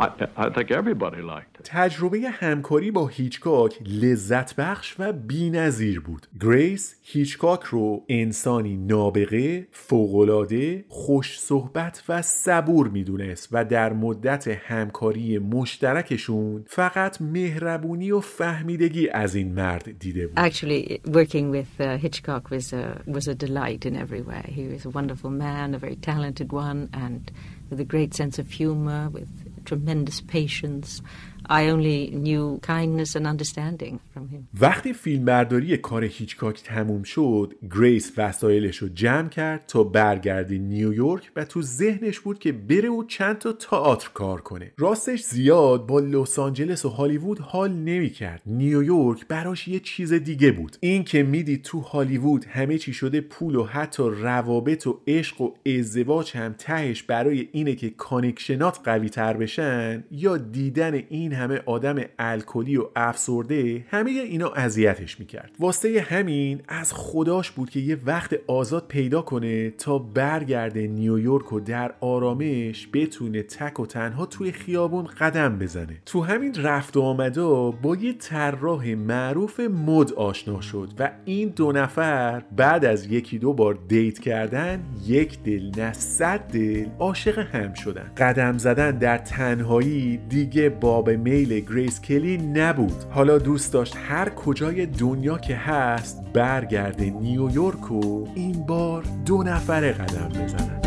I, 0.05 0.27
I 0.45 0.49
think 0.51 0.71
everybody 0.71 1.23
liked 1.23 1.61
it. 1.61 1.65
تجربه 1.65 2.21
همکاری 2.31 2.91
با 2.91 3.07
هیچکاک 3.07 3.79
لذت 3.87 4.57
بخش 4.57 4.95
و 4.99 5.13
بی‌نظیر 5.13 6.01
بود. 6.01 6.27
گریس 6.41 6.97
هیچکاک 7.03 7.63
رو 7.63 8.05
انسانی 8.09 8.77
نابغه، 8.77 9.67
فوق‌العاده، 9.73 10.85
خوش 10.89 11.41
صحبت 11.41 12.03
و 12.09 12.23
صبور 12.23 12.89
می‌دونست 12.89 13.49
و 13.53 13.65
در 13.65 13.93
مدت 13.93 14.49
همکاری 14.49 15.39
مشترکشون 15.39 16.65
فقط 16.67 17.23
مهربونی 17.23 18.11
و 18.11 18.21
فهمیدگی 18.21 19.09
از 19.09 19.35
این 19.35 19.55
مرد 19.55 19.99
دیده 19.99 20.27
بود. 20.27 20.39
Actually, 20.39 21.01
working 21.07 21.51
with 21.51 21.81
uh, 21.81 21.97
Hitchcock 21.97 22.51
was 22.51 22.73
a, 22.73 23.03
was 23.07 23.29
a 23.29 23.35
delight 23.35 23.87
in 23.87 23.97
every 23.97 24.23
way. 24.23 24.45
He 24.59 24.65
was 24.75 24.87
a 24.87 24.91
wonderful 24.91 25.31
man, 25.31 25.75
a 25.75 25.79
very 25.79 25.97
talented 25.97 26.53
one, 26.53 26.89
and 27.05 27.23
with 27.71 27.81
a 27.81 27.89
great 27.95 28.13
sense 28.15 28.39
of 28.39 28.47
humor, 28.51 29.03
with 29.17 29.33
tremendous 29.65 30.21
patience. 30.21 31.03
I 31.49 31.69
only 31.69 32.11
knew 32.11 32.59
kindness 32.63 33.17
and 33.17 33.27
understanding 33.27 33.99
from 34.15 34.29
him. 34.29 34.49
وقتی 34.61 34.93
فیلمبرداری 34.93 35.77
کار 35.77 36.05
هیچکاک 36.05 36.63
تموم 36.63 37.03
شد 37.03 37.55
گریس 37.75 38.13
وسایلش 38.17 38.77
رو 38.77 38.89
جمع 38.89 39.29
کرد 39.29 39.65
تا 39.67 39.85
برگرده 39.85 40.59
نیویورک 40.59 41.31
و 41.37 41.45
تو 41.45 41.63
ذهنش 41.63 42.21
بود 42.21 42.39
که 42.39 42.53
بره 42.53 42.89
و 42.89 43.05
چند 43.05 43.39
تا 43.39 43.53
تئاتر 43.53 44.11
کار 44.15 44.41
کنه. 44.41 44.73
راستش 44.79 45.23
زیاد 45.23 45.87
با 45.87 46.01
لس 46.01 46.39
آنجلس 46.39 46.85
و 46.85 46.89
هالیوود 46.89 47.39
حال 47.39 47.73
نمی‌کرد 47.73 48.43
نیویورک 48.47 49.27
براش 49.29 49.69
یه 49.69 49.81
چیز 49.81 50.13
دیگه 50.13 50.53
بود. 50.53 50.77
این 50.81 51.05
که 51.05 51.23
می‌دید 51.23 51.63
تو 51.63 51.81
هالیوود 51.81 52.45
همه 52.45 52.79
چی 52.79 52.93
شده 52.93 53.21
پول 53.21 53.55
و 53.55 53.65
حتی 53.65 54.03
روابط 54.03 54.87
و 54.87 55.01
عشق 55.07 55.41
و 55.41 55.55
ازدواج 55.67 56.37
هم 56.37 56.55
تهش 56.59 57.03
برای 57.03 57.49
اینه 57.53 57.75
که 57.75 57.91
connection 57.91 58.73
ات 58.73 58.81
قوی 58.85 59.09
تر 59.09 59.37
بشن 59.37 60.05
یا 60.11 60.37
دیدن 60.37 60.95
این 60.95 61.33
همه 61.35 61.61
آدم 61.67 61.97
الکلی 62.19 62.77
و 62.77 62.85
افسرده 62.97 63.85
همه 63.89 64.11
اینا 64.11 64.49
اذیتش 64.49 65.21
می‌کرد. 65.21 65.51
واسه 65.59 66.07
همین 66.09 66.61
از 66.69 66.93
خداش 66.93 67.51
بود 67.51 67.71
که 67.71 67.81
یه 67.81 67.99
وقت 68.07 68.37
آزاد 68.47 68.87
پیدا 68.89 69.23
کنه 69.23 69.71
تا 69.71 69.99
برگرده 69.99 70.87
نیویورک 70.87 71.53
و 71.53 71.61
در 71.61 71.95
آرامش 72.01 72.89
بتونه 72.93 73.43
تک 73.43 73.81
و 73.81 73.87
تنها 73.87 74.27
توی 74.27 74.53
خیابون 74.53 75.05
قدم 75.05 75.59
بزنه. 75.59 76.01
تو 76.07 76.21
همین 76.21 76.55
رفت 76.55 76.97
و 76.97 77.03
آمدا 77.03 77.71
با 77.71 77.97
یه 77.97 78.13
طراح 78.13 78.95
معروف 78.95 79.61
مد 79.61 80.13
آشنا 80.13 80.61
شد 80.61 80.89
و 80.99 81.11
این 81.25 81.49
دو 81.49 81.73
نفر 81.73 82.43
بعد 82.57 82.85
از 82.85 83.07
یکی 83.07 83.39
دو 83.39 83.53
بار 83.53 83.79
date 83.89 84.19
کردن 84.19 84.85
یک 85.07 85.43
دل 85.43 85.71
نه 85.77 85.93
صد 85.93 86.41
دل 86.41 86.87
عاشق 86.99 87.39
هم 87.39 87.75
شدن. 87.75 88.13
قدم 88.17 88.59
زدن 88.59 88.99
در 88.99 89.19
تنهایی 89.19 90.17
دیگه 90.17 90.69
باب 90.69 91.11
میل 91.25 91.61
گریس 91.61 92.01
کلی 92.01 92.37
نبود. 92.37 93.05
حالا 93.11 93.39
دوست 93.39 93.73
داشت 93.73 93.97
هر 94.09 94.29
کجای 94.29 94.87
دنیا 94.87 95.39
که 95.39 95.57
هست 95.57 96.25
برگرده 96.33 97.11
نیویورک 97.11 97.93
و 97.93 98.27
این 98.35 98.67
بار 98.67 99.05
دو 99.27 99.43
نفره 99.43 99.93
قدم 99.93 100.29
بزنن. 100.29 100.81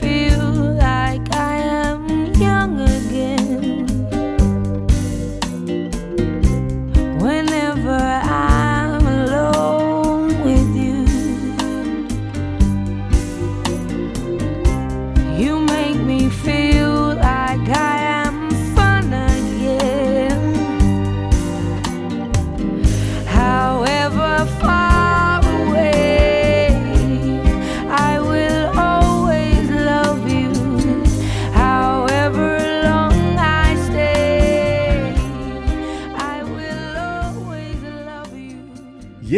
Feel 0.00 0.35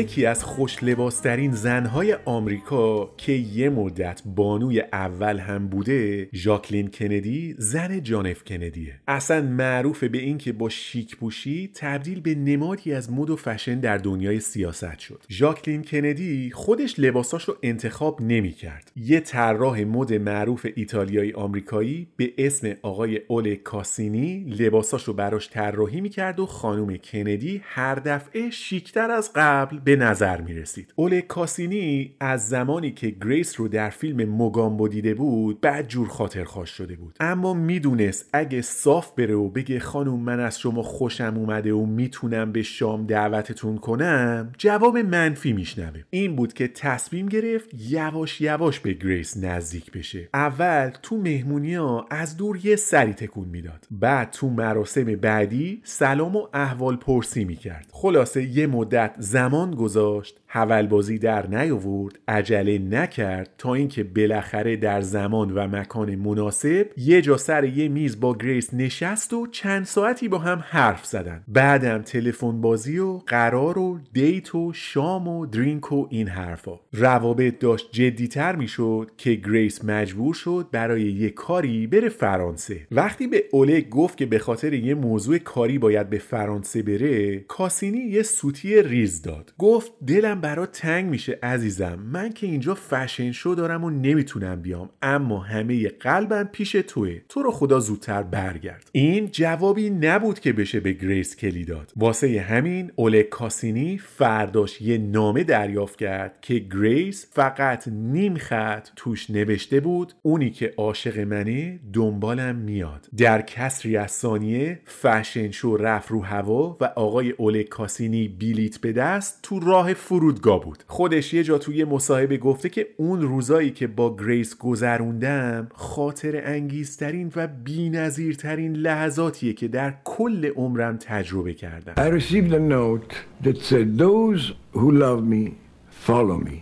یکی 0.09 0.27
از 0.27 0.45
خوش 0.45 0.83
لباسترین 0.83 1.53
زنهای 1.53 2.17
آمریکا 2.25 3.15
که 3.17 3.33
یه 3.33 3.71
مدت 3.71 4.23
بانوی 4.27 4.81
اول 4.81 5.39
هم 5.39 5.69
بوده 5.69 6.29
ژاکلین 6.35 6.91
کندی 6.91 7.55
زن 7.59 8.03
جان 8.03 8.27
اف 8.27 8.45
کندیه. 8.45 9.01
اصلا 9.09 9.43
معروف 9.43 10.05
به 10.05 10.19
این 10.19 10.39
که 10.39 10.53
با 10.53 10.69
شیک 10.69 11.17
پوشی 11.17 11.71
تبدیل 11.75 12.21
به 12.21 12.35
نمادی 12.35 12.93
از 12.93 13.13
مد 13.13 13.31
و 13.31 13.37
فشن 13.37 13.81
در 13.81 13.99
دنیای 13.99 14.41
سیاست 14.41 14.99
شد. 14.99 15.25
ژاکلین 15.31 15.83
کندی 15.83 16.51
خودش 16.51 16.95
لباساش 16.99 17.45
رو 17.45 17.57
انتخاب 17.63 18.23
نمی 18.23 18.53
کرد 18.53 18.93
یه 18.97 19.21
طراح 19.21 19.81
مد 19.81 20.15
معروف 20.15 20.67
ایتالیایی 20.75 21.33
آمریکایی 21.33 22.09
به 22.17 22.33
اسم 22.39 22.75
آقای 22.83 23.21
اولگ 23.27 23.57
کاسینی 23.57 24.45
لباساش 24.59 25.05
رو 25.05 25.13
براش 25.13 25.51
طراحی 25.51 26.01
می‌کرد 26.01 26.41
و 26.41 26.47
خانم 26.47 26.97
کندی 26.97 27.61
هر 27.65 27.95
دفعه 27.95 28.51
شیکتر 28.51 29.11
از 29.11 29.31
قبل 29.35 29.79
به 29.79 29.98
نظر 29.99 30.41
می 30.41 30.55
رسید. 30.55 30.93
اولگ 30.97 31.21
کاسینی 31.21 32.15
از 32.21 32.49
زمانی 32.49 32.91
که 32.91 33.11
گریس 33.11 33.61
رو 33.61 33.69
در 33.69 33.91
فیلم 33.91 34.25
موگامبو 34.25 34.89
دیده 34.89 35.15
بود 35.15 35.61
بد 35.61 35.89
جور 35.89 36.09
خاطرخواهش 36.09 36.75
شده 36.75 36.97
بود. 36.97 37.17
اما 37.21 37.55
می‌دونست 37.55 38.31
اگه 38.33 38.63
صاف 38.63 39.13
بره 39.13 39.35
و 39.35 39.49
بگه 39.49 39.81
خانم 39.81 40.21
من 40.21 40.41
از 40.41 40.59
شما 40.59 40.83
خوشم 40.83 41.35
اومده 41.37 41.73
و 41.73 41.87
می‌تونم 41.87 42.53
به 42.53 42.63
شام 42.63 43.07
دعوتتون 43.07 43.79
کنم 43.79 44.53
جواب 44.59 44.99
منفی 44.99 45.53
میشنوه. 45.53 46.01
این 46.11 46.37
بود 46.37 46.53
که 46.53 46.69
تصمیم 46.69 47.27
گرفت 47.27 47.71
یواش 47.75 48.41
یواش 48.41 48.81
به 48.81 48.93
گریس 48.93 49.37
نزدیک 49.37 49.93
بشه. 49.93 50.29
اول 50.35 50.91
تو 51.03 51.17
مهمونی 51.17 51.77
از 52.11 52.37
دور 52.37 52.67
یه 52.67 52.77
سری 52.77 53.13
تکون 53.13 53.49
می‌داد. 53.49 53.87
بعد 53.91 54.31
تو 54.31 54.51
مراسم 54.51 55.05
بعدی 55.05 55.81
سلام 55.85 56.37
و 56.37 56.47
احوال 56.55 56.97
پرسی 56.97 57.45
می‌کرد. 57.45 57.87
خلاصه 57.93 58.43
یه 58.43 58.67
مدت 58.67 59.15
زمان 59.19 59.75
گذاشت. 59.89 60.37
هول‌بازی 60.51 61.19
در 61.19 61.47
نیاورد 61.47 62.19
عجله 62.29 62.79
نکرد 62.79 63.51
تا 63.59 63.75
اینکه 63.75 64.05
بالاخره 64.05 64.77
در 64.77 65.01
زمان 65.01 65.51
و 65.51 65.69
مکان 65.69 66.15
مناسب 66.15 66.87
یه 66.97 67.23
جا 67.23 67.37
سر 67.37 67.65
یه 67.65 67.89
میز 67.89 68.21
با 68.21 68.37
گریس 68.37 68.75
نشست 68.75 69.33
و 69.33 69.47
چند 69.47 69.85
ساعتی 69.85 70.29
با 70.29 70.39
هم 70.39 70.65
حرف 70.69 71.05
زدن. 71.07 71.45
بعدم 71.49 72.03
تلفن 72.03 72.61
بازی 72.61 72.99
و 72.99 73.19
قرار 73.19 73.79
و 73.79 73.99
date 74.13 74.55
و 74.55 74.73
شام 74.73 75.29
و 75.29 75.47
drink 75.47 75.93
و 75.93 76.07
این 76.11 76.29
حرفا. 76.29 76.81
روابط 76.93 77.59
داشت 77.59 77.89
جدیتر 77.93 78.57
می‌شد 78.57 79.11
که 79.17 79.35
گریس 79.35 79.85
مجبور 79.85 80.35
شد 80.35 80.67
برای 80.73 81.03
یه 81.03 81.31
کاری 81.31 81.87
بره 81.87 82.09
فرانسه. 82.09 82.81
وقتی 82.91 83.27
به 83.27 83.45
اولگ 83.53 83.81
گفت 83.81 84.17
که 84.19 84.27
به 84.27 84.39
خاطر 84.39 84.73
یه 84.73 84.95
موضوع 84.95 85.39
کاری 85.39 85.79
باید 85.79 86.11
به 86.11 86.19
فرانسه 86.19 86.83
بره 86.83 87.39
کاسینی 87.39 87.99
یه 87.99 88.23
سوتی 88.23 88.83
ریز 88.83 89.23
داد. 89.23 89.53
گفت 89.59 89.93
دلم 90.07 90.38
برات 90.41 90.73
تنگ 90.73 91.11
میشه 91.11 91.39
عزیزم. 91.43 91.99
من 92.13 92.33
که 92.33 92.47
اینجا 92.47 92.75
fashion 92.75 93.33
show 93.33 93.55
دارم 93.57 93.85
و 93.85 93.91
نمی‌تونم 93.91 94.63
بیام 94.63 94.91
اما 95.03 95.41
همه 95.41 95.89
قلبم 95.89 96.49
پیش 96.53 96.73
توئه. 96.73 97.21
تو 97.29 97.43
رو 97.43 97.51
خدا 97.51 97.81
زودتر 97.81 98.23
برگرد. 98.23 98.91
این 98.93 99.29
جوابی 99.33 99.91
نبود 99.91 100.41
که 100.41 100.53
بشه 100.53 100.81
به 100.81 100.93
گریس 100.93 101.37
کلی 101.37 101.65
داد. 101.65 101.93
واسه 101.97 102.41
همین 102.41 102.93
اولگ 102.97 103.23
کاسینی 103.23 103.99
فرداش 103.99 104.81
یه 104.81 104.99
نامه 104.99 105.45
دریافت 105.45 105.99
کرد 105.99 106.39
که 106.41 106.55
گریس 106.59 107.27
فقط 107.33 107.89
نیم 107.89 108.37
خط 108.37 108.89
توش 108.97 109.31
نوشته 109.31 109.81
بود 109.81 110.13
اونی 110.23 110.51
که 110.51 110.75
عاشق 110.77 111.19
منه 111.19 111.81
دنبالم 111.93 112.57
میاد. 112.57 113.09
در 113.17 113.43
کسری 113.43 113.97
از 113.97 114.11
ثانیه 114.11 114.81
fashion 114.85 115.51
show 115.51 115.77
رفت 115.77 116.11
رو 116.11 116.23
هوا 116.25 116.77
و 116.81 116.85
آقای 116.85 117.31
اولگ 117.31 117.65
کاسینی 117.65 118.29
بیلیت 118.29 118.79
به 118.79 118.93
دست 118.93 119.39
تو 119.43 119.61
راه 119.61 119.95
فرودگاه 120.29 120.65
بود 120.65 120.85
خودش 120.87 121.35
یه 121.35 121.43
جا 121.43 121.59
توی 121.59 121.85
مصاحبه 121.85 122.37
گفته 122.37 122.69
که 122.69 122.87
اون 122.97 123.23
روزایی 123.23 123.71
که 123.71 123.87
با 123.87 124.17
گریس 124.17 124.57
گذروندم 124.57 125.69
خاطر 125.75 126.43
انگیزترین 126.45 127.33
و 127.37 127.47
بی‌نظیرترین 127.65 128.77
لحظاتیه 128.77 129.53
که 129.53 129.69
در 129.69 129.95
کل 130.05 130.47
عمرم 130.47 130.97
تجربه 130.97 131.55
کردم 131.55 131.93
I 131.97 132.21
received 132.21 132.53
a 132.53 132.59
note 132.59 133.15
that 133.43 133.57
said, 133.63 133.99
Those 133.99 134.53
who 134.73 134.91
love 134.91 135.23
me, 135.25 135.45
follow 135.91 136.37
me. 136.37 136.59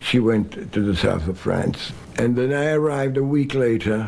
She 0.00 0.18
went 0.18 0.48
to 0.74 0.80
the 0.90 0.96
south 0.96 1.26
of 1.32 1.36
France. 1.38 1.78
And 2.20 2.30
then 2.38 2.52
I 2.64 2.66
arrived 2.80 3.16
a 3.24 3.26
week 3.36 3.52
later. 3.66 3.98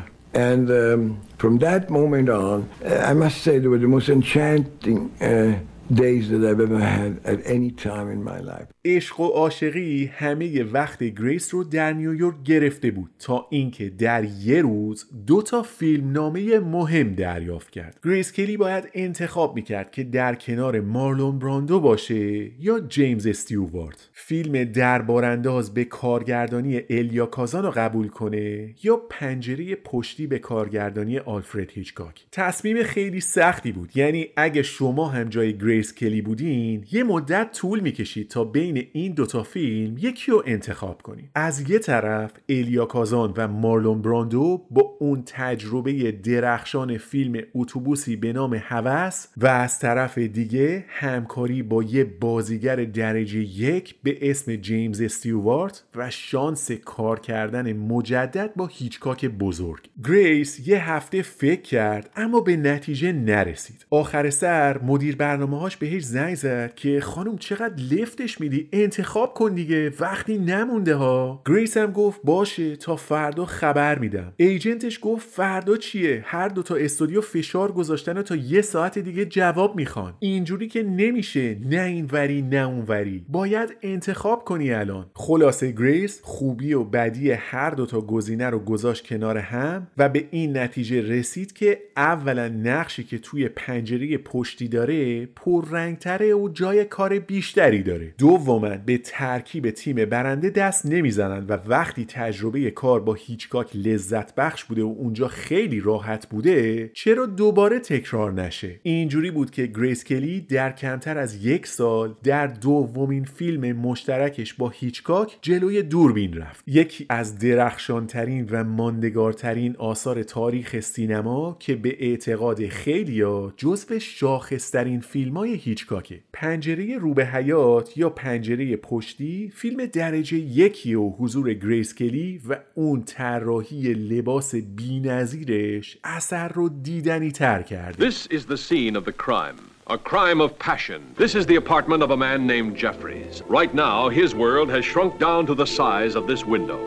And 0.51 0.66
um, 0.82 1.01
from 1.42 1.55
that 1.66 1.82
moment 1.99 2.28
on, 2.28 2.59
uh, 2.84 3.11
I 3.11 3.14
must 3.24 3.38
say 3.44 3.53
they 3.59 3.70
were 3.74 3.84
the 3.86 3.94
most 3.99 4.09
enchanting 4.18 5.01
uh, 5.30 5.53
days 5.95 6.28
that 6.30 6.45
I've 6.45 6.61
ever 6.61 6.80
had 6.80 7.20
at 7.24 7.39
any 7.47 7.70
time 7.70 8.09
in 8.11 8.22
my 8.24 8.41
life. 8.41 8.66
عشق 8.84 9.20
و 9.20 9.26
عاشقی 9.26 10.07
همه 10.07 10.64
وقت 10.64 11.03
گریس 11.03 11.55
رو 11.55 11.64
در 11.64 11.93
نیویورک 11.93 12.43
گرفته 12.45 12.91
بود 12.91 13.11
تا 13.18 13.47
اینکه 13.51 13.89
در 13.91 14.24
یه 14.24 14.62
روز 14.62 15.07
دو 15.26 15.43
تا 15.43 15.62
فیلم 15.62 16.12
نامه 16.12 16.59
مهم 16.59 17.12
دریافت 17.12 17.70
کرد. 17.70 18.01
گریس 18.05 18.32
کلی 18.32 18.57
باید 18.57 18.89
انتخاب 18.95 19.57
می‌کرد 19.57 19.91
که 19.91 20.05
در 20.05 20.34
کنار 20.34 20.80
مارلون 20.80 21.39
براندو 21.39 21.80
باشه 21.80 22.51
یا 22.61 22.80
جیمز 22.80 23.26
استیوارت. 23.26 24.11
فیلم 24.12 24.64
دربارانداز 24.64 25.74
به 25.74 25.84
کارگردانی 25.84 26.80
الیا 26.91 27.26
کازان 27.26 27.64
رو 27.64 27.70
قبول 27.70 28.09
کنه 28.09 28.74
یا 28.82 28.97
پنجره 29.11 29.74
پشتی 29.74 30.26
به 30.26 30.39
کارگردانی 30.39 31.18
آلفرد 31.18 31.70
هیچکاک. 31.70 32.26
تصمیم 32.32 32.82
خیلی 32.82 33.20
سختی 33.20 33.72
بود. 33.72 33.97
یعنی 33.97 34.26
اگه 34.37 34.62
شما 34.62 35.09
هم 35.09 35.28
جای 35.28 35.59
گریس 35.59 35.75
گریس 35.76 35.94
کلی 35.94 36.22
بودین 36.22 36.84
یه 36.92 37.04
مدت 37.04 37.52
طول 37.52 37.80
می‌کشید 37.80 38.28
تا 38.28 38.44
بین 38.44 38.86
این 38.92 39.12
دوتا 39.12 39.42
فیلم 39.42 39.98
یکی 39.98 40.30
رو 40.30 40.42
انتخاب 40.46 41.02
کنید 41.02 41.30
از 41.34 41.70
یه 41.70 41.78
طرف 41.78 42.32
الیا 42.48 42.84
کازان 42.84 43.34
و 43.36 43.48
مارلون 43.48 44.02
براندو 44.02 44.66
با 44.70 44.96
اون 45.00 45.22
تجربه 45.26 46.12
درخشان 46.12 46.98
فیلم 46.98 47.42
اتوبوسی 47.54 48.16
به 48.16 48.32
نام 48.32 48.60
هوس 48.62 49.26
و 49.36 49.46
از 49.46 49.78
طرف 49.78 50.18
دیگه 50.18 50.84
همکاری 50.88 51.62
با 51.62 51.82
یه 51.82 52.04
بازیگر 52.04 52.76
درجه 52.76 53.38
یک 53.40 53.94
به 54.02 54.30
اسم 54.30 54.56
جیمز 54.56 55.00
استیوارت 55.00 55.84
و 55.94 56.10
شانس 56.10 56.70
کار 56.70 57.20
کردن 57.20 57.72
مجدد 57.72 58.54
با 58.56 58.66
هیچکاک 58.66 59.26
بزرگ. 59.26 59.80
گریس 60.04 60.68
یه 60.68 60.90
هفته 60.90 61.22
فکر 61.22 61.62
کرد 61.62 62.10
اما 62.16 62.40
به 62.40 62.56
نتیجه 62.56 63.12
نرسید. 63.12 63.86
آخر 63.90 64.30
سر 64.30 64.78
مدیر 64.78 65.16
برنامه 65.16 65.56
هاش 65.66 65.76
بهش 65.76 66.02
زنگ 66.02 66.34
زد 66.34 66.74
که 66.74 67.00
خانم 67.00 67.38
چقدر 67.38 67.82
لفتش 67.90 68.40
میدی؟ 68.40 68.68
انتخاب 68.72 69.34
کن 69.34 69.54
دیگه 69.54 69.92
وقتی 70.00 70.38
نمونده 70.38 70.94
ها. 70.94 71.42
گریس 71.46 71.76
هم 71.76 71.92
گفت 71.92 72.20
باشه 72.24 72.76
تا 72.76 72.96
فردا 72.96 73.44
خبر 73.44 73.98
میدم. 73.98 74.32
agent 74.36 74.81
ش 74.81 74.98
گفت 75.02 75.28
فردا 75.28 75.76
چیه؟ 75.76 76.22
هر 76.26 76.48
دو 76.48 76.62
تا 76.62 76.76
استودیو 76.76 77.20
فشار 77.20 77.72
گذاشتن 77.72 78.18
و 78.18 78.22
تا 78.22 78.36
یه 78.36 78.62
ساعت 78.62 78.98
دیگه 78.98 79.24
جواب 79.24 79.76
می‌خوان. 79.76 80.14
اینجوری 80.18 80.68
که 80.68 80.82
نمیشه. 80.82 81.56
نه 81.70 81.82
این 81.82 82.08
وری 82.12 82.42
نه 82.42 82.68
اون 82.68 82.84
وری 82.88 83.24
باید 83.28 83.76
انتخاب 83.82 84.44
کنی 84.44 84.72
الان. 84.72 85.06
خلاصه 85.14 85.72
گریس 85.72 86.20
خوبی 86.22 86.74
و 86.74 86.84
بدی 86.84 87.30
هر 87.30 87.70
دو 87.70 87.86
تا 87.86 88.00
گزینه 88.00 88.50
رو 88.50 88.58
گذاشت 88.58 89.06
کنار 89.06 89.38
هم 89.38 89.86
و 89.98 90.08
به 90.08 90.28
این 90.30 90.56
نتیجه 90.56 91.00
رسید 91.02 91.52
که 91.52 91.78
اولا 91.96 92.48
نقشی 92.48 93.04
که 93.04 93.18
توی 93.18 93.48
پنجره 93.48 94.18
پشتی 94.18 94.68
داره 94.68 95.26
پررنگتره 95.62 96.34
و 96.34 96.48
جای 96.48 96.84
کار 96.84 97.18
بیشتری 97.18 97.82
داره. 97.82 98.14
دوما 98.18 98.68
به 98.86 98.98
ترکیب 98.98 99.70
تیم 99.70 100.04
برنده 100.04 100.50
دست 100.50 100.86
نمی‌زنن 100.86 101.46
و 101.48 101.59
وقتی 101.66 102.04
تجربه 102.04 102.70
کار 102.70 103.00
با 103.00 103.14
هیچکاک 103.14 103.76
لذت 103.76 104.34
بخش 104.34 104.64
بوده 104.64 104.82
و 104.82 104.94
اونجا 104.98 105.28
خیلی 105.28 105.80
راحت 105.80 106.28
بوده 106.28 106.90
چرا 106.94 107.26
دوباره 107.26 107.78
تکرار 107.78 108.32
نشه؟ 108.32 108.80
اینجوری 108.82 109.30
بود 109.30 109.50
که 109.50 109.66
گریس 109.66 110.04
کلی 110.04 110.40
در 110.40 110.72
کمتر 110.72 111.18
از 111.18 111.44
یک 111.44 111.66
سال 111.66 112.14
در 112.24 112.46
دومین 112.46 113.24
فیلم 113.24 113.76
مشترکش 113.76 114.54
با 114.54 114.68
هیچکاک 114.68 115.38
جلوی 115.42 115.82
دوربین 115.82 116.34
رفت. 116.34 116.64
یکی 116.66 117.07
از 117.09 117.38
درخشانترین 117.38 118.48
و 118.50 118.64
ماندگارترین 118.64 119.76
آثار 119.76 120.22
تاریخ 120.22 120.80
سینما 120.80 121.57
که 121.61 121.74
به 121.74 121.96
اعتقاد 122.00 122.66
خیلیا 122.66 123.52
جزو 123.57 123.98
شاخصترین 123.98 125.00
فیلم 125.00 125.36
های 125.47 125.55
هیچکاکه 125.55 126.20
پنجره 126.32 126.99
رو 126.99 127.14
به 127.14 127.26
حیات 127.26 127.99
یا 127.99 128.11
پنجره 128.11 128.76
پشتی 128.76 129.53
فیلم 129.55 129.86
درجه 129.86 130.36
یکی 130.36 130.94
و 130.94 131.09
حضور 131.09 131.55
گریس 131.55 131.94
کلی 131.94 132.40
و 132.49 132.57
اون 132.74 133.03
طراحی 133.03 133.94
لباس 133.94 134.55
بینظیرش 134.55 135.99
اثر 136.05 136.49
رو 136.49 136.68
دیدنی 136.68 137.30
تر 137.30 137.62
کرده 137.62 138.11
This 138.11 138.26
is 138.26 138.47
the 138.47 138.57
scene 138.57 138.97
of 138.97 139.05
the 139.05 139.12
crime. 139.12 139.57
A 139.88 139.99
crime 139.99 140.40
of 140.40 140.59
passion. 140.59 141.01
This 141.16 141.34
is 141.36 141.47
the 141.47 141.59
apartment 141.64 142.03
of 142.03 142.11
a 142.11 142.16
man 142.16 142.40
named 142.47 142.76
Jeffries. 142.76 143.34
Right 143.59 143.72
now, 143.86 144.09
his 144.09 144.34
world 144.34 144.68
has 144.68 144.84
shrunk 144.84 145.12
down 145.26 145.47
to 145.47 145.55
the 145.55 145.68
size 145.78 146.14
of 146.20 146.24
this 146.26 146.42
window. 146.55 146.80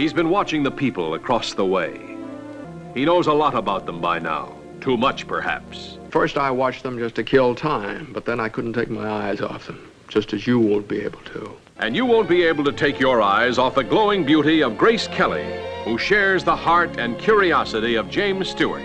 He's 0.00 0.14
been 0.14 0.30
watching 0.38 0.62
the 0.62 0.76
people 0.84 1.08
across 1.20 1.48
the 1.52 1.68
way. 1.76 1.92
He 2.96 3.04
knows 3.04 3.26
a 3.26 3.38
lot 3.44 3.54
about 3.62 3.84
them 3.88 4.00
by 4.00 4.18
now. 4.18 4.44
Too 4.80 4.96
much, 4.96 5.20
perhaps. 5.34 5.98
First, 6.12 6.36
I 6.36 6.50
watched 6.50 6.82
them 6.82 6.98
just 6.98 7.14
to 7.14 7.24
kill 7.24 7.54
time, 7.54 8.10
but 8.12 8.26
then 8.26 8.38
I 8.38 8.50
couldn't 8.50 8.74
take 8.74 8.90
my 8.90 9.08
eyes 9.08 9.40
off 9.40 9.66
them, 9.66 9.90
just 10.08 10.34
as 10.34 10.46
you 10.46 10.58
won't 10.60 10.86
be 10.86 11.00
able 11.00 11.20
to. 11.32 11.56
And 11.78 11.96
you 11.96 12.04
won't 12.04 12.28
be 12.28 12.42
able 12.42 12.64
to 12.64 12.72
take 12.72 13.00
your 13.00 13.22
eyes 13.22 13.56
off 13.56 13.76
the 13.76 13.82
glowing 13.82 14.22
beauty 14.22 14.62
of 14.62 14.76
Grace 14.76 15.08
Kelly, 15.08 15.46
who 15.84 15.96
shares 15.96 16.44
the 16.44 16.54
heart 16.54 16.98
and 16.98 17.18
curiosity 17.18 17.94
of 17.94 18.10
James 18.10 18.50
Stewart 18.50 18.82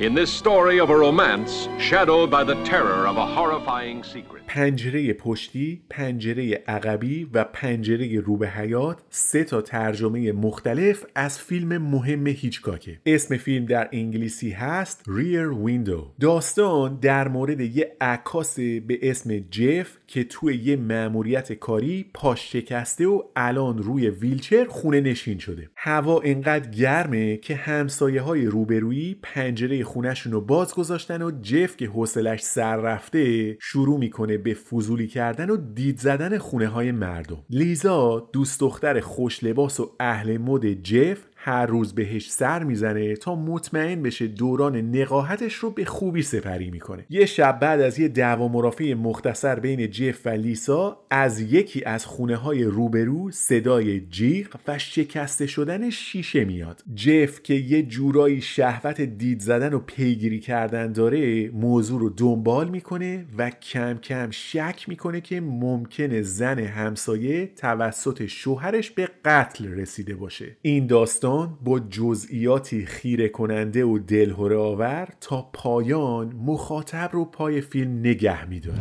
in 0.00 0.12
this 0.14 0.30
story 0.30 0.78
of 0.80 0.90
a 0.90 0.96
romance 0.96 1.68
shadowed 1.78 2.28
by 2.28 2.42
the 2.42 2.56
terror 2.64 3.06
of 3.06 3.16
a 3.16 3.26
horrifying 3.26 4.02
secret. 4.02 4.42
پنجره 4.46 5.12
پشتی، 5.12 5.82
پنجره 5.90 6.64
عقبی 6.68 7.30
و 7.32 7.44
پنجره 7.44 8.20
رو 8.20 8.36
به 8.36 8.48
حیات 8.48 8.98
سه 9.10 9.44
تا 9.44 9.62
ترجمه 9.62 10.32
مختلف 10.32 11.04
از 11.14 11.38
فیلم 11.38 11.78
مهم 11.78 12.26
هیچکاکه. 12.26 13.00
اسم 13.06 13.36
فیلم 13.36 13.66
در 13.66 13.88
انگلیسی 13.92 14.50
هست 14.50 15.02
Rear 15.04 15.68
Window. 15.68 16.20
داستان 16.20 16.98
در 17.00 17.28
مورد 17.28 17.60
یه 17.60 17.96
عکاس 18.00 18.60
به 18.60 18.98
اسم 19.02 19.38
جف 19.38 19.98
که 20.14 20.24
توی 20.24 20.56
یه 20.56 20.76
مأموریت 20.76 21.52
کاری 21.52 22.10
پاش 22.14 22.52
شکسته 22.52 23.06
و 23.06 23.22
الان 23.36 23.78
روی 23.78 24.10
ویلچر 24.10 24.64
خونه 24.64 25.00
نشین 25.00 25.38
شده. 25.38 25.70
هوا 25.76 26.20
انقدر 26.24 26.70
گرمه 26.70 27.36
که 27.36 27.54
همسایه 27.54 28.22
های 28.22 28.46
روبرویی 28.46 29.16
پنجره 29.22 29.84
خونهشون 29.84 30.32
رو 30.32 30.40
باز 30.40 30.74
گذاشتن 30.74 31.22
و 31.22 31.30
جف 31.42 31.76
که 31.76 31.86
حوصلش 31.86 32.40
سر 32.40 32.76
رفته 32.76 33.56
شروع 33.60 33.98
می‌کنه 33.98 34.38
به 34.38 34.54
فضولی 34.54 35.06
کردن 35.06 35.50
و 35.50 35.56
دید 35.56 35.98
زدن 35.98 36.38
خونه 36.38 36.68
های 36.68 36.92
مردم 36.92 37.44
لیزا 37.50 38.30
دوست 38.32 38.60
دختر 38.60 39.00
خوش 39.00 39.44
لباس 39.44 39.80
و 39.80 39.90
اهل 40.00 40.38
مد 40.38 40.72
جف 40.82 41.18
هر 41.46 41.66
روز 41.66 41.94
بهش 41.94 42.30
سر 42.30 42.64
می‌زنه 42.64 43.16
تا 43.16 43.34
مطمئن 43.34 44.02
بشه 44.02 44.26
دوران 44.26 44.76
نقاهتش 44.76 45.54
رو 45.54 45.70
به 45.70 45.84
خوبی 45.84 46.22
سپری 46.22 46.70
می‌کنه. 46.70 47.04
یه 47.10 47.26
شب 47.26 47.60
بعد 47.60 47.80
از 47.80 47.98
یه 47.98 48.08
دعوا 48.08 48.48
مرافع 48.48 48.94
مختصر 48.94 49.60
بین 49.60 49.90
جف 49.90 50.26
و 50.26 50.28
لیسا 50.28 51.00
از 51.10 51.40
یکی 51.40 51.84
از 51.84 52.06
خونه 52.06 52.36
های 52.36 52.64
روبرو 52.64 53.30
صدای 53.30 54.00
جیغ 54.00 54.46
و 54.68 54.78
شکسته 54.78 55.46
شدن 55.46 55.90
شیشه 55.90 56.44
میاد. 56.44 56.82
جف 56.94 57.42
که 57.42 57.54
یه 57.54 57.82
جورایی 57.82 58.40
شهوت 58.40 59.00
دید 59.00 59.40
زدن 59.40 59.72
و 59.72 59.78
پیگیری 59.78 60.40
کردن 60.40 60.92
داره 60.92 61.50
موضوع 61.50 62.00
رو 62.00 62.10
دنبال 62.10 62.68
می‌کنه 62.68 63.24
و 63.38 63.50
کم 63.50 63.94
کم 63.94 64.30
شک 64.30 64.84
می‌کنه 64.88 65.20
که 65.20 65.40
ممکنه 65.40 66.22
زن 66.22 66.58
همسایه 66.58 67.46
توسط 67.46 68.26
شوهرش 68.26 68.90
به 68.90 69.08
قتل 69.24 69.68
رسیده 69.68 70.14
باشه. 70.14 70.56
این 70.62 70.86
داستان 70.86 71.33
با 71.64 71.80
جزئیاتی 71.80 72.86
خیره 72.86 73.28
کننده 73.28 73.84
و 73.84 73.98
دلهوره 73.98 74.56
آور 74.56 75.08
تا 75.20 75.50
پایان 75.52 76.32
مخاطب 76.46 77.10
رو 77.12 77.24
پای 77.24 77.60
فیلم 77.60 77.98
نگه 77.98 78.48
میداره 78.48 78.78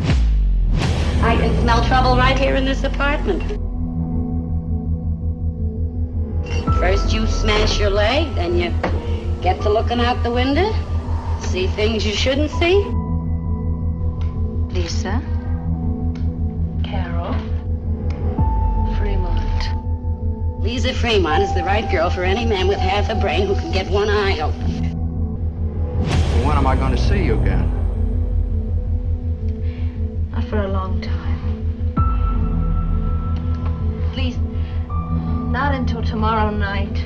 I 1.23 1.35
can 1.41 1.53
smell 1.61 1.81
trouble 1.89 2.17
right 2.17 2.37
here 2.37 2.55
in 2.55 2.65
this 2.65 2.83
apartment. 2.83 3.43
First 6.81 7.13
you 7.13 7.25
smash 7.27 7.79
your 7.79 7.91
leg, 7.91 8.35
then 8.35 8.51
you 8.59 8.69
get 9.41 9.61
to 9.61 9.69
looking 9.69 10.01
out 10.01 10.21
the 10.21 10.31
window, 10.41 10.69
see 11.39 11.67
things 11.67 12.05
you 12.05 12.13
shouldn't 12.23 12.51
see. 12.59 12.75
Lisa? 14.75 15.21
Carol? 16.83 17.33
Lisa 20.63 20.93
Fremont 20.93 21.43
is 21.43 21.53
the 21.53 21.63
right 21.63 21.91
girl 21.91 22.09
for 22.09 22.23
any 22.23 22.45
man 22.45 22.69
with 22.69 22.77
half 22.77 23.09
a 23.09 23.15
brain 23.15 23.45
who 23.45 23.53
can 23.53 23.69
get 23.73 23.85
one 23.89 24.07
eye 24.09 24.39
open. 24.39 24.71
When 26.45 26.57
am 26.57 26.65
I 26.65 26.77
going 26.77 26.95
to 26.95 27.01
see 27.01 27.21
you 27.21 27.37
again? 27.37 27.69
Not 30.31 30.45
for 30.45 30.59
a 30.59 30.69
long 30.69 31.01
time. 31.01 31.93
At 34.09 34.15
least, 34.15 34.39
not 35.51 35.75
until 35.75 36.01
tomorrow 36.01 36.49
night. 36.49 36.97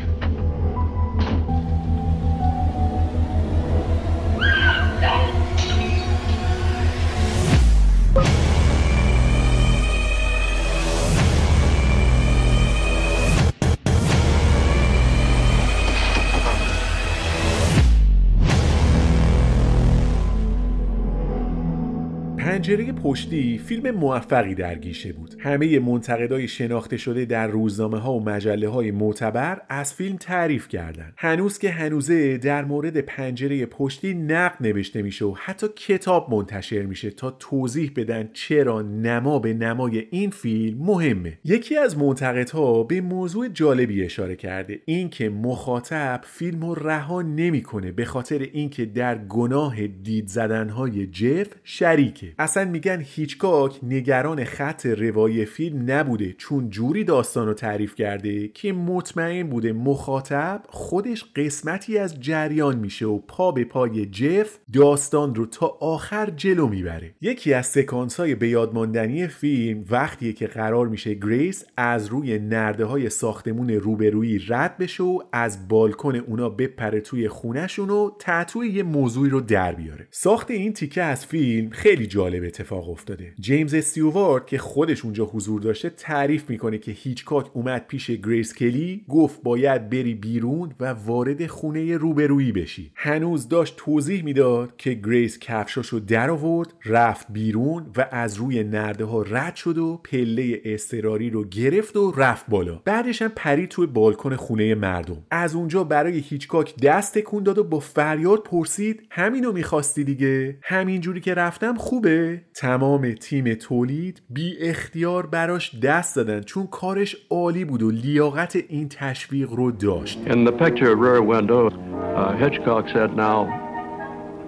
پنجره 22.58 22.92
پشتی 22.92 23.58
فیلم 23.58 23.92
موفقی 23.92 24.56
در 24.56 24.76
گیشه 24.76 25.14
بود. 25.14 25.36
همه 25.40 25.80
منتقدای 25.80 26.48
شناخته 26.48 26.98
شده 26.98 27.26
در 27.26 27.48
روزنامه 27.48 28.00
ها 28.00 28.14
و 28.14 28.24
مجله 28.24 28.70
های 28.70 28.92
معتبر 28.92 29.62
از 29.70 29.94
فیلم 29.94 30.18
تعریف 30.18 30.68
کردند 30.68 31.14
هنوز 31.18 31.60
که 31.60 31.70
هنوزه 31.70 32.38
در 32.38 32.66
مورد 32.66 32.98
پنجره 32.98 33.66
پشتی 33.66 34.14
نقد 34.14 34.56
نوشته 34.62 35.02
میشه 35.02 35.26
و 35.26 35.34
حتی 35.38 35.68
کتاب 35.76 36.34
منتشر 36.34 36.82
میشه 36.82 37.10
تا 37.10 37.32
توضیح 37.32 37.92
بدن 37.96 38.30
چرا 38.34 38.82
نما 38.82 39.40
به 39.40 39.54
نمای 39.54 40.08
این 40.12 40.30
فیلم 40.30 40.78
مهمه. 40.86 41.40
یکی 41.44 41.78
از 41.78 41.98
منتقدها 41.98 42.84
به 42.84 43.02
موضوع 43.02 43.48
جالبی 43.48 44.06
اشاره 44.06 44.36
کرده. 44.36 44.80
اینکه 44.86 45.30
مخاطب 45.30 46.22
فیلم 46.24 46.66
رو 46.66 46.76
رها 46.76 47.22
نمی‌کنه 47.22 47.92
به 47.92 48.06
خاطر 48.06 48.40
اینکه 48.54 48.86
در 48.86 49.18
گناه 49.18 49.88
دید 49.88 50.28
زدنهای 50.28 51.08
جف 51.08 51.48
شریکه. 51.64 52.34
اصلا 52.48 52.66
میگن 52.66 53.02
هیچکاک 53.02 53.80
نگران 53.84 54.44
خط 54.44 54.86
روایی 54.86 55.46
فیلم 55.46 55.92
نبوده 55.92 56.34
چون 56.34 56.70
جوری 56.70 57.04
داستان 57.04 57.48
رو 57.48 57.54
تعریف 57.54 57.96
کرده 57.96 58.48
که 58.48 58.74
مطمئن 58.74 59.50
بوده 59.50 59.74
مخاطب 59.74 60.64
خودش 60.70 61.26
قسمتی 61.36 61.98
از 61.98 62.20
جریان 62.20 62.80
میشه 62.80 63.06
و 63.06 63.18
پا 63.18 63.52
به 63.52 63.64
پای 63.64 64.06
جف 64.06 64.58
داستان 64.74 65.36
رو 65.36 65.46
تا 65.46 65.78
آخر 65.80 66.30
جلو 66.30 66.68
می‌بره. 66.68 67.16
یکی 67.22 67.54
از 67.54 67.66
سکانس 67.66 68.20
های 68.20 68.36
به 68.36 68.50
یادماندنی 68.50 69.28
فیلم 69.28 69.86
وقتیه 69.90 70.34
که 70.34 70.48
قرار 70.48 70.88
میشه 70.88 71.14
گریس 71.14 71.66
از 71.78 72.08
روی 72.08 72.40
نرده 72.40 72.86
های 72.86 73.10
ساختمون 73.10 73.70
روبرویی 73.70 74.40
رد 74.48 74.78
بشه 74.78 75.04
و 75.04 75.20
از 75.32 75.68
بالکن 75.68 76.16
اونا 76.16 76.50
بپره 76.50 77.02
توی 77.02 77.28
خونهشون 77.28 77.90
و 77.90 78.10
ته 78.20 78.40
توی 78.40 78.70
یه 78.70 78.84
موضوعی 78.84 79.30
رو 79.30 79.42
در 79.42 79.76
بیاره. 79.76 80.08
ساخت 80.12 80.52
این 80.52 80.74
تیکه 80.74 81.04
از 81.04 81.26
فیلم 81.26 81.70
خیلی 81.70 82.08
جالب 82.08 82.37
اتفاق 82.46 82.90
افتاده. 82.90 83.34
جیمز 83.40 83.74
استیوارت 83.74 84.46
که 84.46 84.58
خودش 84.58 85.06
اونجا 85.06 85.26
حضور 85.26 85.62
داشته 85.62 85.90
تعریف 85.90 86.50
می‌کنه 86.50 86.78
که 86.78 86.92
هیچکاک 86.92 87.50
اومد 87.54 87.86
پیش 87.88 88.12
گریس 88.12 88.54
کلی 88.54 89.06
گفت 89.10 89.44
باید 89.44 89.90
بری 89.90 90.16
بیرون 90.16 90.74
و 90.80 90.86
وارد 90.94 91.48
خونه 91.48 91.98
روبرویی 91.98 92.52
بشی. 92.52 92.92
هنوز 92.96 93.48
داشت 93.50 93.74
توضیح 93.78 94.24
می‌داد 94.24 94.74
که 94.78 94.94
گریس 94.94 95.40
کفشاشو 95.40 96.00
در 96.00 96.30
آورد 96.30 96.74
رفت 96.86 97.28
بیرون 97.30 97.86
و 97.98 98.08
از 98.12 98.36
روی 98.36 98.64
نرده 98.64 99.06
ها 99.06 99.22
رد 99.22 99.56
شد 99.56 99.78
و 99.78 100.02
پله 100.04 100.62
اضطراری 100.66 101.30
رو 101.30 101.44
گرفت 101.44 101.98
و 101.98 102.14
رفت 102.18 102.46
بالا. 102.50 102.82
بعدش 102.86 103.22
هم 103.22 103.32
پرید 103.36 103.70
توی 103.70 103.88
بالکن 103.88 104.36
خونه 104.36 104.76
مردم. 104.76 105.24
از 105.32 105.56
اونجا 105.56 105.84
برای 105.84 106.20
هیچکاک 106.20 106.76
دست 106.76 107.18
تکون 107.18 107.44
داد 107.44 107.58
و 107.58 107.64
با 107.64 107.80
فریاد 107.80 108.44
پرسید 108.44 109.02
همینو 109.10 109.52
می‌خواستی 109.52 110.04
دیگه؟ 110.04 110.58
همینجوری 110.62 111.22
که 111.22 111.34
رفتم 111.34 111.76
خوبه؟ 111.76 112.17
تمام 112.56 113.12
تیم 113.12 113.54
تولید 113.54 114.22
بی 114.30 114.58
اختیار 114.60 115.26
براش 115.26 115.76
دست 115.80 116.16
دادن 116.16 116.42
چون 116.42 116.68
کارش 116.68 117.16
عالی 117.30 117.66
بود 117.66 117.84
و 117.84 117.92
لیاقت 117.92 118.56
این 118.70 118.90
تشویق 118.90 119.52
رو 119.52 119.72
داشت 119.72 120.20
In 120.26 120.46
the 120.46 120.52
picture 120.52 120.96
Rear 120.96 121.22
Window, 121.22 121.70
uh, 121.70 122.38
Hitchcock 122.38 122.86
said 122.94 123.16
now 123.16 123.68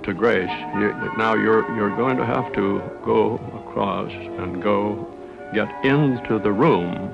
to 0.03 0.13
Grace, 0.13 0.55
you, 0.79 0.89
now 1.17 1.33
you're, 1.35 1.65
you're 1.75 1.95
going 2.03 2.17
to 2.17 2.25
have 2.25 2.51
to 2.53 2.81
go 3.05 3.35
across 3.61 4.11
and 4.11 4.63
go 4.63 4.79
get 5.53 5.69
into 5.83 6.39
the 6.39 6.51
room. 6.51 7.13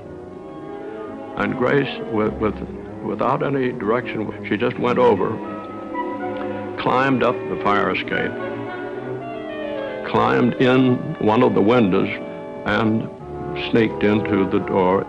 And 1.36 1.58
Grace, 1.58 1.94
with, 2.12 2.32
with, 2.34 2.54
without 3.04 3.42
any 3.42 3.72
direction, 3.72 4.18
she 4.48 4.56
just 4.56 4.78
went 4.78 4.98
over, 4.98 5.28
climbed 6.78 7.22
up 7.22 7.36
the 7.50 7.60
fire 7.62 7.90
escape, 7.94 8.32
climbed 10.06 10.54
in 10.54 10.96
one 11.20 11.42
of 11.42 11.54
the 11.54 11.62
windows, 11.62 12.08
and 12.66 13.08
sneaked 13.70 14.02
into 14.02 14.48
the 14.50 14.58
door 14.66 15.06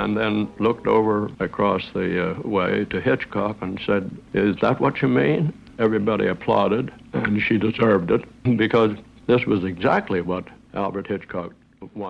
and 0.00 0.16
then 0.16 0.48
looked 0.58 0.86
over 0.86 1.30
across 1.40 1.82
the 1.92 2.30
uh, 2.30 2.40
way 2.40 2.86
to 2.86 3.00
Hitchcock 3.00 3.56
and 3.60 3.78
said, 3.84 4.10
Is 4.32 4.56
that 4.62 4.80
what 4.80 5.02
you 5.02 5.08
mean? 5.08 5.52
Everybody 5.78 6.26
applauded, 6.26 6.90
and 7.12 7.40
she 7.42 7.58
deserved 7.58 8.10
it 8.10 8.24
because 8.56 8.96
this 9.26 9.44
was 9.44 9.62
exactly 9.62 10.22
what 10.22 10.44
Albert 10.72 11.06
Hitchcock. 11.06 11.52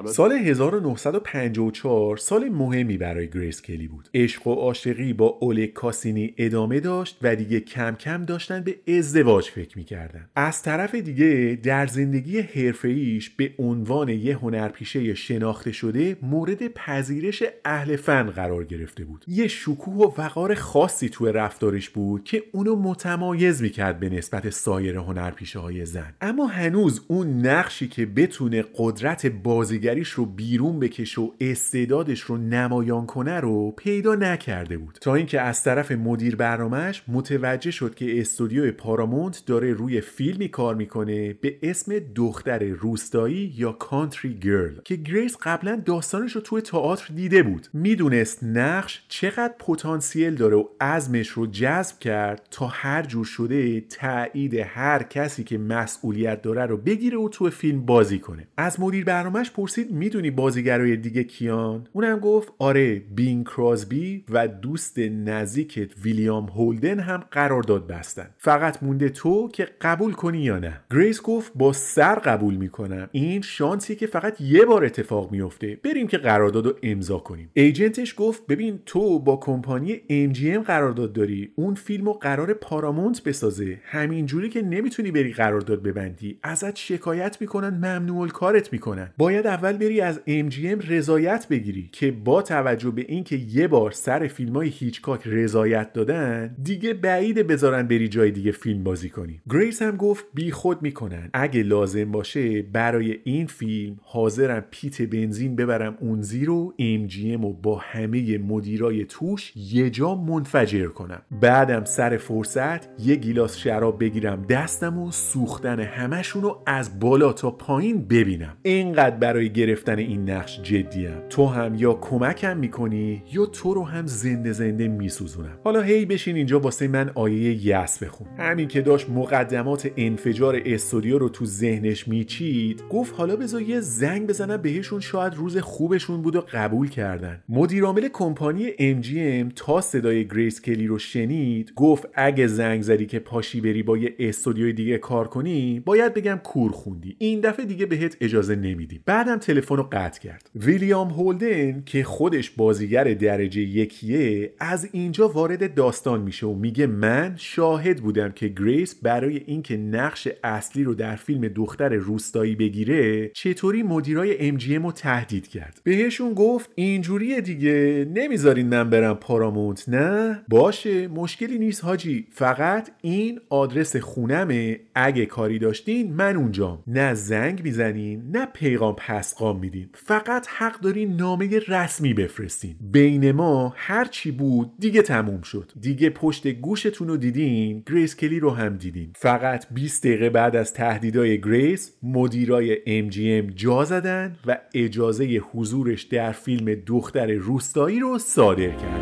سال 0.04 0.32
1954 0.32 2.16
سال 2.16 2.48
مهمی 2.48 2.96
برای 2.96 3.28
گریس 3.28 3.62
کلی 3.62 3.88
بود. 3.88 4.08
عشق 4.14 4.46
و 4.46 4.54
عاشقی 4.54 5.12
با 5.12 5.26
اولگ 5.26 5.72
کاسینی 5.72 6.34
ادامه 6.38 6.80
داشت 6.80 7.18
و 7.22 7.36
دیگه 7.36 7.60
کم 7.60 7.94
کم 7.94 8.24
داشتن 8.24 8.60
به 8.60 8.76
ازدواج 8.98 9.50
فکر 9.50 9.78
می‌کردن. 9.78 10.28
از 10.36 10.62
طرف 10.62 10.94
دیگه 10.94 11.58
در 11.62 11.86
زندگی 11.86 12.40
حرفه‌ایش 12.40 13.30
به 13.30 13.50
عنوان 13.58 14.08
یه 14.08 14.36
هنرپیشه 14.36 15.14
شناخته 15.14 15.72
شده 15.72 16.16
مورد 16.22 16.68
پذیرش 16.68 17.42
اهل 17.64 17.96
فن 17.96 18.30
قرار 18.30 18.64
گرفته 18.64 19.04
بود. 19.04 19.24
یه 19.28 19.48
شکوه 19.48 19.94
و 19.94 20.20
وقار 20.22 20.54
خاصی 20.54 21.08
توی 21.08 21.32
رفتارش 21.32 21.90
بود 21.90 22.24
که 22.24 22.42
اونو 22.52 22.76
متمایز 22.76 23.62
می‌کرد 23.62 24.00
به 24.00 24.08
نسبت 24.08 24.50
سایر 24.50 24.96
هنرپیشه 24.96 25.58
های 25.58 25.84
زن. 25.84 26.14
اما 26.20 26.46
هنوز 26.46 27.00
اون 27.08 27.46
نقشی 27.46 27.88
که 27.88 28.06
بتونه 28.06 28.64
قدرت 28.76 29.26
بازیگریش 29.60 30.08
رو 30.08 30.26
بیرون 30.26 30.80
بکشه 30.80 31.20
و 31.20 31.30
استعدادش 31.40 32.20
رو 32.20 32.36
نمایان 32.36 33.06
کنه 33.06 33.40
رو 33.40 33.70
پیدا 33.70 34.14
نکرده 34.14 34.78
بود. 34.78 34.98
تا 35.00 35.14
اینکه 35.14 35.40
از 35.40 35.62
طرف 35.62 35.92
مدیر 35.92 36.36
برنامهش 36.36 37.02
متوجه 37.08 37.70
شد 37.70 37.94
که 37.94 38.20
استودیو 38.20 38.72
پارامونت 38.72 39.42
داره 39.46 39.72
روی 39.72 40.00
فیلمی 40.00 40.48
کار 40.48 40.74
می‌کنه 40.74 41.32
به 41.32 41.56
اسم 41.62 41.98
دختر 42.14 42.64
روستایی 42.64 43.54
یا 43.56 43.72
Country 43.72 44.34
Girl 44.34 44.74
که 44.84 44.96
گریس 44.96 45.36
قبلا 45.42 45.82
داستانش 45.84 46.32
رو 46.32 46.40
توی 46.40 46.60
تئاتر 46.60 47.14
دیده 47.14 47.42
بود. 47.42 47.68
می‌دونست 47.72 48.44
نقش 48.44 49.04
چقدر 49.08 49.54
پتانسیل 49.58 50.34
داره 50.34 50.56
و 50.56 50.64
عزمش 50.80 51.28
رو 51.28 51.46
جزم 51.46 51.98
کرد 51.98 52.46
تا 52.50 52.66
هر 52.66 53.02
جور 53.02 53.24
شده 53.24 53.80
تایید 53.80 54.54
هر 54.54 55.02
کسی 55.02 55.44
که 55.44 55.58
مسئولیت 55.58 56.42
داره 56.42 56.66
رو 56.66 56.76
بگیره 56.76 57.18
و 57.18 57.28
توی 57.28 57.50
فیلم 57.50 57.86
بازی 57.86 58.18
کنه. 58.18 58.46
از 58.56 58.80
مدیر 58.80 59.04
برنامهش 59.04 59.49
پرسید 59.52 59.90
می‌دونی 59.90 60.30
بازیگرای 60.30 60.96
دیگه 60.96 61.24
کیان؟ 61.24 61.86
اونم 61.92 62.18
گفت 62.18 62.52
آره 62.58 63.02
بینگ 63.14 63.44
کراسبی 63.44 64.24
و 64.30 64.48
دوست 64.48 64.98
نزدیکت 64.98 65.90
ویلیام 66.02 66.46
هولدن 66.46 67.00
هم 67.00 67.24
قرارداد 67.30 67.86
بستن. 67.86 68.30
فقط 68.38 68.82
مونده 68.82 69.08
تو 69.08 69.48
که 69.48 69.68
قبول 69.80 70.12
کنی 70.12 70.38
یا 70.38 70.58
نه. 70.58 70.80
گریس 70.90 71.22
گفت 71.22 71.52
با 71.54 71.72
سر 71.72 72.14
قبول 72.14 72.54
می‌کنم. 72.54 73.08
این 73.12 73.40
شانسی 73.40 73.96
که 73.96 74.06
فقط 74.06 74.40
یه 74.40 74.64
بار 74.64 74.84
اتفاق 74.84 75.32
میفته 75.32 75.78
بریم 75.84 76.06
که 76.06 76.18
قرارداد 76.18 76.66
رو 76.66 76.72
امضا 76.82 77.18
کنیم. 77.18 77.50
ایجنتش 77.52 78.14
گفت 78.18 78.46
ببین 78.46 78.80
تو 78.86 79.18
با 79.18 79.36
کمپانی 79.36 79.96
MGM 80.10 80.66
قرارداد 80.66 81.12
داری. 81.12 81.52
اون 81.54 81.74
فیلم 81.74 82.06
رو 82.06 82.12
قرار 82.12 82.52
پارامونت 82.54 83.22
بسازه. 83.22 83.78
همینجوری 83.84 84.48
که 84.48 84.62
نمی‌تونی 84.62 85.10
بری 85.10 85.32
قرارداد 85.32 85.82
ببندی. 85.82 86.38
ازت 86.42 86.76
شکایت 86.76 87.36
می‌کنن 87.40 87.70
ممنوع 87.70 88.28
کارت 88.28 88.72
می‌کنن. 88.72 89.10
باید 89.18 89.39
اول 89.46 89.72
بری 89.72 90.00
از 90.00 90.20
MGM 90.26 90.88
رضایت 90.88 91.48
بگیری 91.48 91.88
که 91.92 92.10
با 92.10 92.42
توجه 92.42 92.90
به 92.90 93.04
اینکه 93.08 93.36
یه 93.36 93.68
بار 93.68 93.90
سر 93.90 94.26
فیلم 94.26 94.56
های 94.56 94.68
هیچکاک 94.68 95.22
رضایت 95.26 95.92
دادن 95.92 96.56
دیگه 96.62 96.94
بعیده 96.94 97.42
بذارن 97.42 97.88
بری 97.88 98.08
جای 98.08 98.30
دیگه 98.30 98.52
فیلم 98.52 98.84
بازی 98.84 99.08
کنی. 99.08 99.40
گریس 99.50 99.82
هم 99.82 99.96
گفت 99.96 100.24
بی 100.34 100.50
خود 100.50 100.82
می‌کنن. 100.82 101.30
اگه 101.32 101.62
لازم 101.62 102.12
باشه 102.12 102.62
برای 102.62 103.18
این 103.24 103.46
فیلم 103.46 103.96
حاضرم 104.02 104.64
پیت 104.70 105.02
بنزین 105.02 105.56
ببرم 105.56 105.96
اون 106.00 106.22
زیرو 106.22 106.74
MGM 106.78 107.44
و 107.44 107.52
با 107.52 107.76
همه 107.76 108.38
مدیرای 108.38 109.04
توش 109.04 109.52
یه 109.56 109.90
جا 109.90 110.14
منفجر 110.14 110.86
کنم. 110.86 111.22
بعدم 111.40 111.84
سر 111.84 112.16
فرصت 112.16 113.00
یه 113.00 113.14
گیلاس 113.16 113.56
شراب 113.56 114.00
بگیرم 114.00 114.42
دستم 114.42 114.98
و 114.98 115.10
سوختن 115.10 115.80
همشون 115.80 116.42
رو 116.42 116.62
از 116.66 117.00
بالا 117.00 117.32
تا 117.32 117.50
پایین 117.50 118.08
ببینم. 118.08 118.56
اینقدر 118.62 119.16
برای 119.30 119.48
گرفتن 119.52 119.98
این 119.98 120.30
نقش 120.30 120.60
جدیم 120.62 121.14
تو 121.28 121.46
هم 121.46 121.74
یا 121.74 121.94
کمکم 121.94 122.56
می‌کنی 122.56 123.22
یا 123.32 123.46
تو 123.46 123.74
رو 123.74 123.84
هم 123.84 124.06
زنده 124.06 124.52
زنده 124.52 124.88
میسوزونم. 124.88 125.58
حالا 125.64 125.80
هی 125.80 126.06
بشین 126.06 126.36
اینجا 126.36 126.60
واسه 126.60 126.88
من 126.88 127.10
آیه 127.14 127.66
یأس 127.66 128.02
بخون. 128.02 128.26
همین 128.38 128.68
که 128.68 128.80
داشت 128.80 129.10
مقدمات 129.10 129.90
انفجار 129.96 130.60
استودیو 130.66 131.18
رو 131.18 131.28
تو 131.28 131.44
ذهنش 131.44 132.08
میچید 132.08 132.82
گفت 132.90 133.14
حالا 133.16 133.36
بذار 133.36 133.62
یه 133.62 133.80
زنگ 133.80 134.26
بزنم 134.26 134.56
بهشون 134.56 135.00
شاید 135.00 135.34
روز 135.34 135.58
خوبشون 135.58 136.22
بود 136.22 136.36
و 136.36 136.40
قبول 136.52 136.88
کردن. 136.88 137.42
مدیرعامل 137.48 138.08
کمپانی 138.12 138.70
MGM 138.70 139.52
تا 139.56 139.80
صدای 139.80 140.28
گریس 140.28 140.60
کلی 140.60 140.86
رو 140.86 140.98
شنید 140.98 141.72
گفت 141.76 142.08
اگه 142.14 142.46
زنگ 142.46 142.82
زدی 142.82 143.06
که 143.06 143.18
پاشی 143.18 143.60
بری 143.60 143.82
با 143.82 143.96
یه 143.96 144.14
استودیوی 144.18 144.72
دیگه 144.72 144.98
کار 144.98 145.28
کنی 145.28 145.80
باید 145.80 146.14
بگم 146.14 146.40
کور 146.44 146.72
خوندی. 146.72 147.16
این 147.18 147.40
دفعه 147.40 147.66
دیگه 147.66 147.86
بهت 147.86 148.16
اجازه 148.20 148.56
نمیدیم. 148.56 149.02
بعدم 149.20 149.38
تلفن 149.38 149.76
رو 149.76 149.88
قطع 149.92 150.20
کرد. 150.20 150.50
ویلیام 150.54 151.10
هولدن 151.10 151.82
که 151.86 152.04
خودش 152.04 152.50
بازیگر 152.50 153.04
درجه 153.04 153.60
یکیه 153.60 154.52
از 154.58 154.88
اینجا 154.92 155.28
وارد 155.28 155.74
داستان 155.74 156.22
میشه 156.22 156.46
و 156.46 156.54
میگه 156.54 156.86
من 156.86 157.34
شاهد 157.36 158.00
بودم 158.00 158.32
که 158.32 158.48
گریس 158.48 158.94
برای 159.02 159.42
اینکه 159.46 159.76
نقش 159.76 160.28
اصلی 160.44 160.84
رو 160.84 160.94
در 160.94 161.16
فیلم 161.16 161.48
دختر 161.48 161.88
روستایی 161.88 162.54
بگیره 162.56 163.28
چطوری 163.28 163.82
مدیرای 163.82 164.58
MGM 164.58 164.84
رو 164.84 164.92
تهدید 164.92 165.48
کرد. 165.48 165.80
بهشون 165.84 166.34
گفت 166.34 166.70
اینجوری 166.74 167.40
دیگه 167.40 168.06
نمی‌ذارین 168.14 168.68
من 168.68 168.90
برم 168.90 169.14
پارامونت 169.14 169.88
نه؟ 169.88 170.42
باشه 170.48 171.08
مشکلی 171.08 171.58
نیست 171.58 171.84
حاجی. 171.84 172.26
فقط 172.30 172.90
این 173.02 173.40
آدرس 173.48 173.96
خونمه 173.96 174.80
اگه 174.94 175.26
کاری 175.26 175.58
داشتین 175.58 176.12
من 176.12 176.36
اونجام. 176.36 176.82
نه 176.86 177.14
زنگ 177.14 177.64
می‌زنین 177.64 178.22
نه 178.32 178.46
پیغام 178.46 178.96
پسغام 179.00 179.58
میدین 179.58 179.88
فقط 179.92 180.46
حق 180.48 180.80
دارین 180.80 181.16
نامه 181.16 181.58
رسمی 181.68 182.14
بفرستین. 182.14 182.74
بین 182.80 183.32
ما 183.32 183.72
هر 183.76 184.04
چی 184.04 184.30
بود 184.30 184.72
دیگه 184.78 185.02
تموم 185.02 185.42
شد. 185.42 185.72
دیگه 185.80 186.10
پشت 186.10 186.48
گوشتون 186.48 187.08
رو 187.08 187.16
دیدین 187.16 187.82
گریس 187.86 188.16
کلی 188.16 188.40
رو 188.40 188.50
هم 188.50 188.76
دیدین. 188.76 189.12
فقط 189.16 189.66
20 189.70 190.06
دقیقه 190.06 190.30
بعد 190.30 190.56
از 190.56 190.74
تهدیدهای 190.74 191.40
گریس 191.40 191.92
مدیرای 192.02 192.76
MGM 193.10 193.54
جا 193.54 193.84
زدن 193.84 194.36
و 194.46 194.58
اجازه 194.74 195.24
حضورش 195.24 196.02
در 196.02 196.32
فیلم 196.32 196.74
دختر 196.86 197.32
روستایی 197.32 197.98
رو 198.00 198.18
صادر 198.18 198.70
کرد 198.70 199.00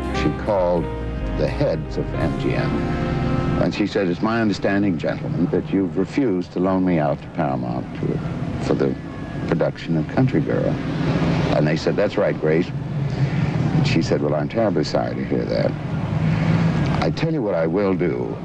and 3.61 3.75
she 3.75 3.87
said, 3.87 4.07
It's 4.07 4.21
my 4.21 4.41
understanding, 4.41 4.97
gentlemen, 4.97 5.45
that 5.47 5.69
you've 5.71 5.97
refused 5.97 6.53
to 6.53 6.59
loan 6.59 6.85
me 6.85 6.97
out 6.97 7.21
to 7.21 7.27
Paramount 7.29 7.85
to, 7.97 8.19
for 8.65 8.73
the 8.73 8.95
production 9.49 9.97
of 9.97 10.07
Country 10.09 10.41
Girl. 10.41 10.69
And 11.57 11.67
they 11.67 11.75
said, 11.75 11.95
That's 11.95 12.17
right, 12.17 12.39
Grace. 12.39 12.67
And 12.67 13.87
she 13.87 14.01
said, 14.03 14.21
Well, 14.21 14.35
I'm 14.35 14.47
terribly 14.47 14.83
sorry 14.83 15.15
to 15.15 15.25
hear 15.25 15.43
that. 15.43 15.71
I 17.03 17.09
tell 17.09 17.33
you 17.33 17.41
what 17.41 17.55
I 17.55 17.65
will 17.65 17.95
do. 17.95 18.37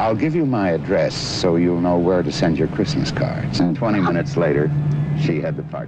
I'll 0.00 0.16
give 0.16 0.34
you 0.34 0.44
my 0.44 0.70
address 0.70 1.14
so 1.14 1.56
you'll 1.56 1.80
know 1.80 1.96
where 1.96 2.22
to 2.22 2.32
send 2.32 2.58
your 2.58 2.68
Christmas 2.68 3.12
cards. 3.12 3.60
And 3.60 3.76
20 3.76 4.00
minutes 4.00 4.36
later, 4.36 4.68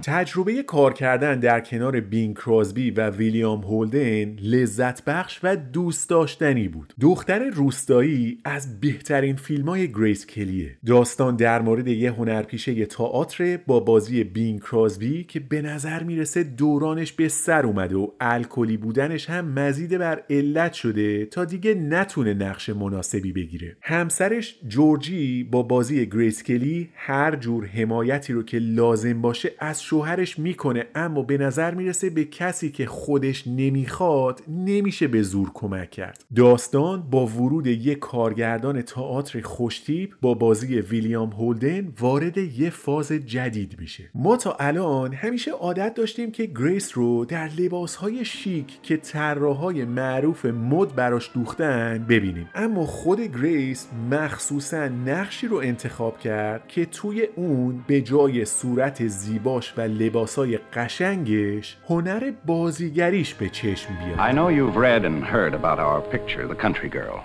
تجربه 0.03 0.63
کار 0.63 0.93
کردن 0.93 1.39
در 1.39 1.59
کنار 1.59 1.99
بینگ 1.99 2.33
کراسبی 2.33 2.91
و 2.91 3.09
ویلیام 3.09 3.61
هولدن 3.61 4.35
لذت 4.41 5.05
بخش 5.05 5.39
و 5.43 5.55
دوست 5.55 6.09
داشتنی 6.09 6.67
بود. 6.67 6.93
دختر 7.01 7.39
روستایی 7.39 8.37
از 8.45 8.79
بهترین 8.79 9.35
فیلم 9.35 9.69
های 9.69 9.91
گریس 9.91 10.25
کلیه. 10.25 10.77
داستان 10.85 11.35
در 11.35 11.61
مورد 11.61 11.87
یه 11.87 12.11
هنرپیشه 12.11 12.85
تئاتر 12.85 13.57
با 13.67 13.79
بازی 13.79 14.23
بینگ 14.23 14.59
کراسبی 14.59 15.23
که 15.23 15.39
به 15.39 15.61
نظر 15.61 16.03
می‌رسه 16.03 16.43
دورانش 16.43 17.13
به 17.13 17.27
سر 17.27 17.65
اومده 17.65 17.95
و 17.95 18.07
الکلی 18.19 18.77
بودنش 18.77 19.29
هم 19.29 19.45
مزید 19.45 19.97
بر 19.97 20.23
علت 20.29 20.73
شده 20.73 21.25
تا 21.25 21.45
دیگه 21.45 21.73
نتونه 21.73 22.33
نقش 22.33 22.69
مناسبی 22.69 23.31
بگیره. 23.31 23.77
همسرش 23.81 24.59
جورجی 24.67 25.43
با 25.43 25.63
بازی 25.63 26.05
گریس 26.05 26.43
کلی 26.43 26.89
هر 26.95 27.35
جور 27.35 27.65
حمایتی 27.65 28.33
رو 28.33 28.43
که 28.43 28.59
لازم 28.59 29.22
باشه 29.23 29.51
از 29.59 29.83
شوهرش 29.83 30.39
می‌کنه 30.39 30.85
اما 30.95 31.21
به 31.21 31.37
نظر 31.37 31.73
می‌رسه 31.73 32.09
به 32.09 32.25
کسی 32.25 32.71
که 32.71 32.85
خودش 32.85 33.47
نمی‌خواد 33.47 34.41
نمیشه 34.47 35.07
به 35.07 35.21
زور 35.21 35.51
کمک 35.53 35.91
کرد. 35.91 36.25
داستان 36.35 37.01
با 37.11 37.25
ورود 37.25 37.67
یک 37.67 37.99
کارگردان 37.99 38.81
تئاتر 38.81 39.41
خوشتیپ 39.41 40.13
با 40.21 40.33
بازی 40.33 40.79
ویلیام 40.79 41.29
هولدن 41.29 41.93
وارد 41.99 42.37
یه 42.37 42.69
فاز 42.69 43.11
جدید 43.11 43.75
میشه. 43.79 44.09
ما 44.15 44.37
تا 44.37 44.57
الان 44.59 45.13
همیشه 45.13 45.51
عادت 45.51 45.93
داشتیم 45.93 46.31
که 46.31 46.45
گریس 46.45 46.97
رو 46.97 47.25
در 47.25 47.49
لباسهای 47.57 48.25
شیک 48.25 48.81
که 48.83 48.97
طراحهای 48.97 49.85
معروف 49.85 50.45
مد 50.45 50.95
براش 50.95 51.31
دوختن 51.33 52.05
ببینیم. 52.09 52.49
اما 52.55 52.85
خود 52.85 53.21
گریس 53.21 53.87
مخصوصا 54.11 54.87
نقشی 54.87 55.47
رو 55.47 55.57
انتخاب 55.57 56.19
کرد 56.19 56.67
که 56.67 56.85
توی 56.85 57.27
اون 57.35 57.83
به 57.87 58.01
جای 58.01 58.45
صورت 58.45 59.07
زیباش 59.12 59.74
و 59.76 59.80
لباسای 59.80 60.58
قشنگش 60.58 61.76
هنر 61.88 62.32
بازیگریش 62.46 63.34
به 63.34 63.48
چشم 63.48 63.94
بیاد 63.94 64.18
I 64.18 64.32
know 64.32 64.48
you've 64.48 64.76
read 64.76 65.04
and 65.04 65.24
heard 65.24 65.54
about 65.54 65.78
our 65.78 66.00
picture, 66.00 66.46
The 66.46 66.62
Country 66.62 66.88
Girl, 66.88 67.24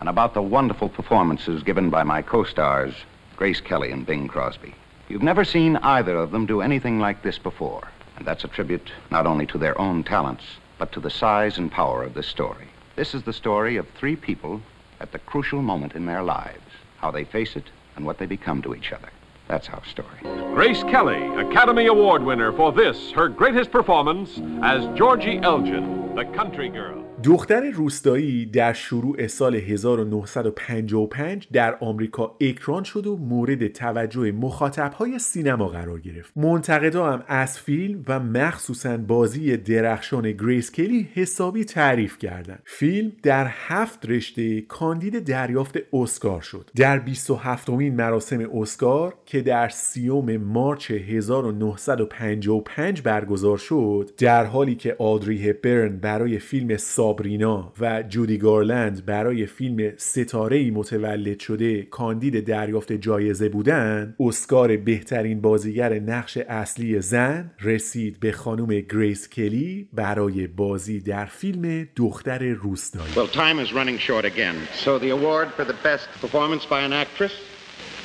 and 0.00 0.08
about 0.08 0.34
the 0.34 0.42
wonderful 0.42 0.88
performances 0.88 1.62
given 1.62 1.90
by 1.90 2.02
my 2.02 2.22
co-stars, 2.22 2.94
Grace 3.36 3.60
Kelly 3.60 3.90
and 3.92 4.06
Bing 4.06 4.28
Crosby. 4.28 4.74
You've 5.08 5.22
never 5.30 5.44
seen 5.44 5.76
either 5.76 6.16
of 6.16 6.30
them 6.30 6.46
do 6.46 6.60
anything 6.60 6.98
like 6.98 7.22
this 7.22 7.38
before, 7.38 7.88
and 8.16 8.26
that's 8.26 8.44
a 8.44 8.48
tribute 8.56 8.88
not 9.10 9.26
only 9.26 9.46
to 9.46 9.58
their 9.58 9.78
own 9.80 10.02
talents, 10.02 10.44
but 10.78 10.92
to 10.92 11.00
the 11.00 11.10
size 11.10 11.58
and 11.58 11.70
power 11.70 12.02
of 12.02 12.14
this 12.14 12.26
story. 12.26 12.68
This 12.96 13.14
is 13.14 13.22
the 13.22 13.32
story 13.32 13.76
of 13.76 13.86
three 13.88 14.16
people 14.16 14.60
at 15.00 15.12
the 15.12 15.18
crucial 15.18 15.62
moment 15.62 15.94
in 15.94 16.06
their 16.06 16.22
lives, 16.22 16.70
how 16.98 17.10
they 17.10 17.24
face 17.24 17.56
it 17.56 17.68
and 17.96 18.04
what 18.04 18.18
they 18.18 18.26
become 18.26 18.62
to 18.62 18.74
each 18.74 18.92
other. 18.92 19.10
That's 19.47 19.69
our 19.69 19.83
story. 19.85 20.19
Grace 20.53 20.83
Kelly, 20.83 21.25
Academy 21.37 21.85
Award 21.85 22.21
winner 22.21 22.51
for 22.51 22.73
this, 22.73 23.11
her 23.11 23.29
greatest 23.29 23.71
performance 23.71 24.41
as 24.61 24.85
Georgie 24.97 25.39
Elgin, 25.41 26.15
the 26.15 26.25
country 26.25 26.67
girl. 26.67 27.06
دختر 27.27 27.69
روستایی 27.69 28.45
در 28.45 28.73
شروع 28.73 29.27
سال 29.27 29.55
1955 29.55 31.47
در 31.51 31.77
آمریکا 31.79 32.35
اکران 32.41 32.83
شد 32.83 33.07
و 33.07 33.17
مورد 33.17 33.67
توجه 33.67 34.31
مخاطبهای 34.31 35.19
سینما 35.19 35.67
قرار 35.67 35.99
گرفت. 35.99 36.31
منتقدا 36.35 37.11
هم 37.11 37.23
از 37.27 37.59
فیلم 37.59 38.03
و 38.07 38.19
مخصوصا 38.19 38.97
بازی 38.97 39.57
درخشان 39.57 40.31
گریس 40.31 40.71
کلی 40.71 41.09
حسابی 41.13 41.65
تعریف 41.65 42.17
کردند. 42.17 42.61
فیلم 42.65 43.11
در 43.23 43.47
هفت 43.49 44.09
رشته 44.09 44.61
کاندید 44.61 45.23
دریافت 45.23 45.77
اسکار 45.93 46.41
شد. 46.41 46.69
در 46.75 46.99
27 46.99 47.69
مین 47.69 47.95
مراسم 47.95 48.49
اسکار 48.53 49.13
که 49.25 49.41
در 49.41 49.69
سی‌ام 49.69 50.37
مارچ 50.37 50.91
1955 50.91 53.01
برگزار 53.01 53.57
شد 53.57 54.09
در 54.17 54.45
حالی 54.45 54.75
که 54.75 54.95
آدری 54.99 55.49
هپبرن 55.49 55.97
برای 55.97 56.39
فیلم 56.39 56.77
سابرینا 57.17 57.73
و 57.79 58.03
جودی 58.03 58.37
گارلند 58.37 59.05
برای 59.05 59.45
فیلم 59.45 59.93
ستاره 59.97 60.71
متولد 60.71 61.39
شده 61.39 61.83
کاندید 61.83 62.45
دریافت 62.45 62.93
جایزه 62.93 63.49
بودند 63.49 64.15
اسکار 64.19 64.77
بهترین 64.77 65.41
بازیگر 65.41 65.93
نقش 65.93 66.37
اصلی 66.37 67.01
زن 67.01 67.51
رسید 67.61 68.19
به 68.19 68.31
خانم 68.31 68.67
گریس 68.67 69.29
کلی 69.29 69.89
برای 69.93 70.47
بازی 70.47 70.99
در 70.99 71.25
فیلم 71.25 71.87
دختر 71.95 72.43
روستایی 72.43 73.13
Well, 73.15 73.27
time 73.27 73.59
is 73.59 73.73
running 73.73 73.97
short 73.97 74.25
again. 74.25 74.55
So 74.83 74.99
the 74.99 75.09
award 75.09 75.47
for 75.57 75.65
the 75.65 75.77
best 75.83 76.07
performance 76.21 76.65
by 76.65 76.81
an 76.87 76.93
actress, 76.93 77.33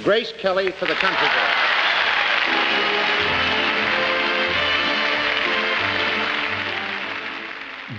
Grace 0.04 0.32
Kelly 0.42 0.68
for 0.78 0.86
the 0.86 0.98
country 1.04 1.28
girl. 1.36 1.71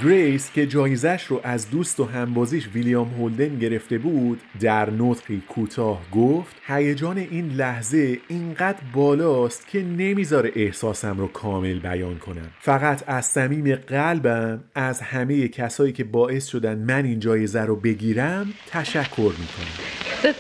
گریس 0.02 0.52
که 0.52 0.68
جایزش 0.68 1.24
رو 1.24 1.42
از 1.44 1.70
دوست 1.70 2.00
و 2.00 2.06
همبازیش 2.06 2.68
ویلیام 2.74 3.08
هولدن 3.08 3.60
گرفته 3.60 3.98
بود 3.98 4.42
در 4.60 4.90
نطقی 4.90 5.42
کوتاه 5.50 6.02
گفت 6.12 6.56
هیجان 6.68 7.18
این 7.18 7.50
لحظه 7.50 8.20
اینقدر 8.28 8.80
بالاست 8.94 9.68
که 9.68 9.82
نمی‌ذاره 9.82 10.52
احساسم 10.56 11.18
رو 11.18 11.28
کامل 11.28 11.80
بیان 11.80 12.18
کنم 12.18 12.50
فقط 12.60 13.04
از 13.08 13.26
صمیم 13.26 13.76
قلبم 13.76 14.64
از 14.76 15.02
همه 15.02 15.48
کسایی 15.48 15.94
که 15.94 16.04
باعث 16.04 16.48
شدن 16.48 16.78
من 16.78 17.06
این 17.06 17.20
جایزه 17.20 17.62
رو 17.62 17.76
بگیرم 17.76 18.54
تشکر 18.68 19.34
می‌کنم 19.40 19.94
The. 20.24 20.34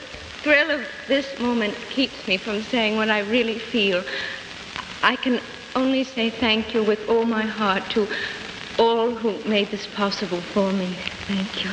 I 5.03 5.15
can 5.15 5.39
only 5.75 6.03
say 6.03 6.29
thank 6.29 6.73
you 6.73 6.83
with 6.83 7.01
all 7.09 7.25
my 7.25 7.45
heart 7.59 7.83
to 7.91 8.07
all 8.79 9.15
who 9.15 9.43
made 9.49 9.69
this 9.71 9.87
possible 9.87 10.41
for 10.53 10.71
me. 10.71 10.97
Thank 11.27 11.63
you. 11.63 11.71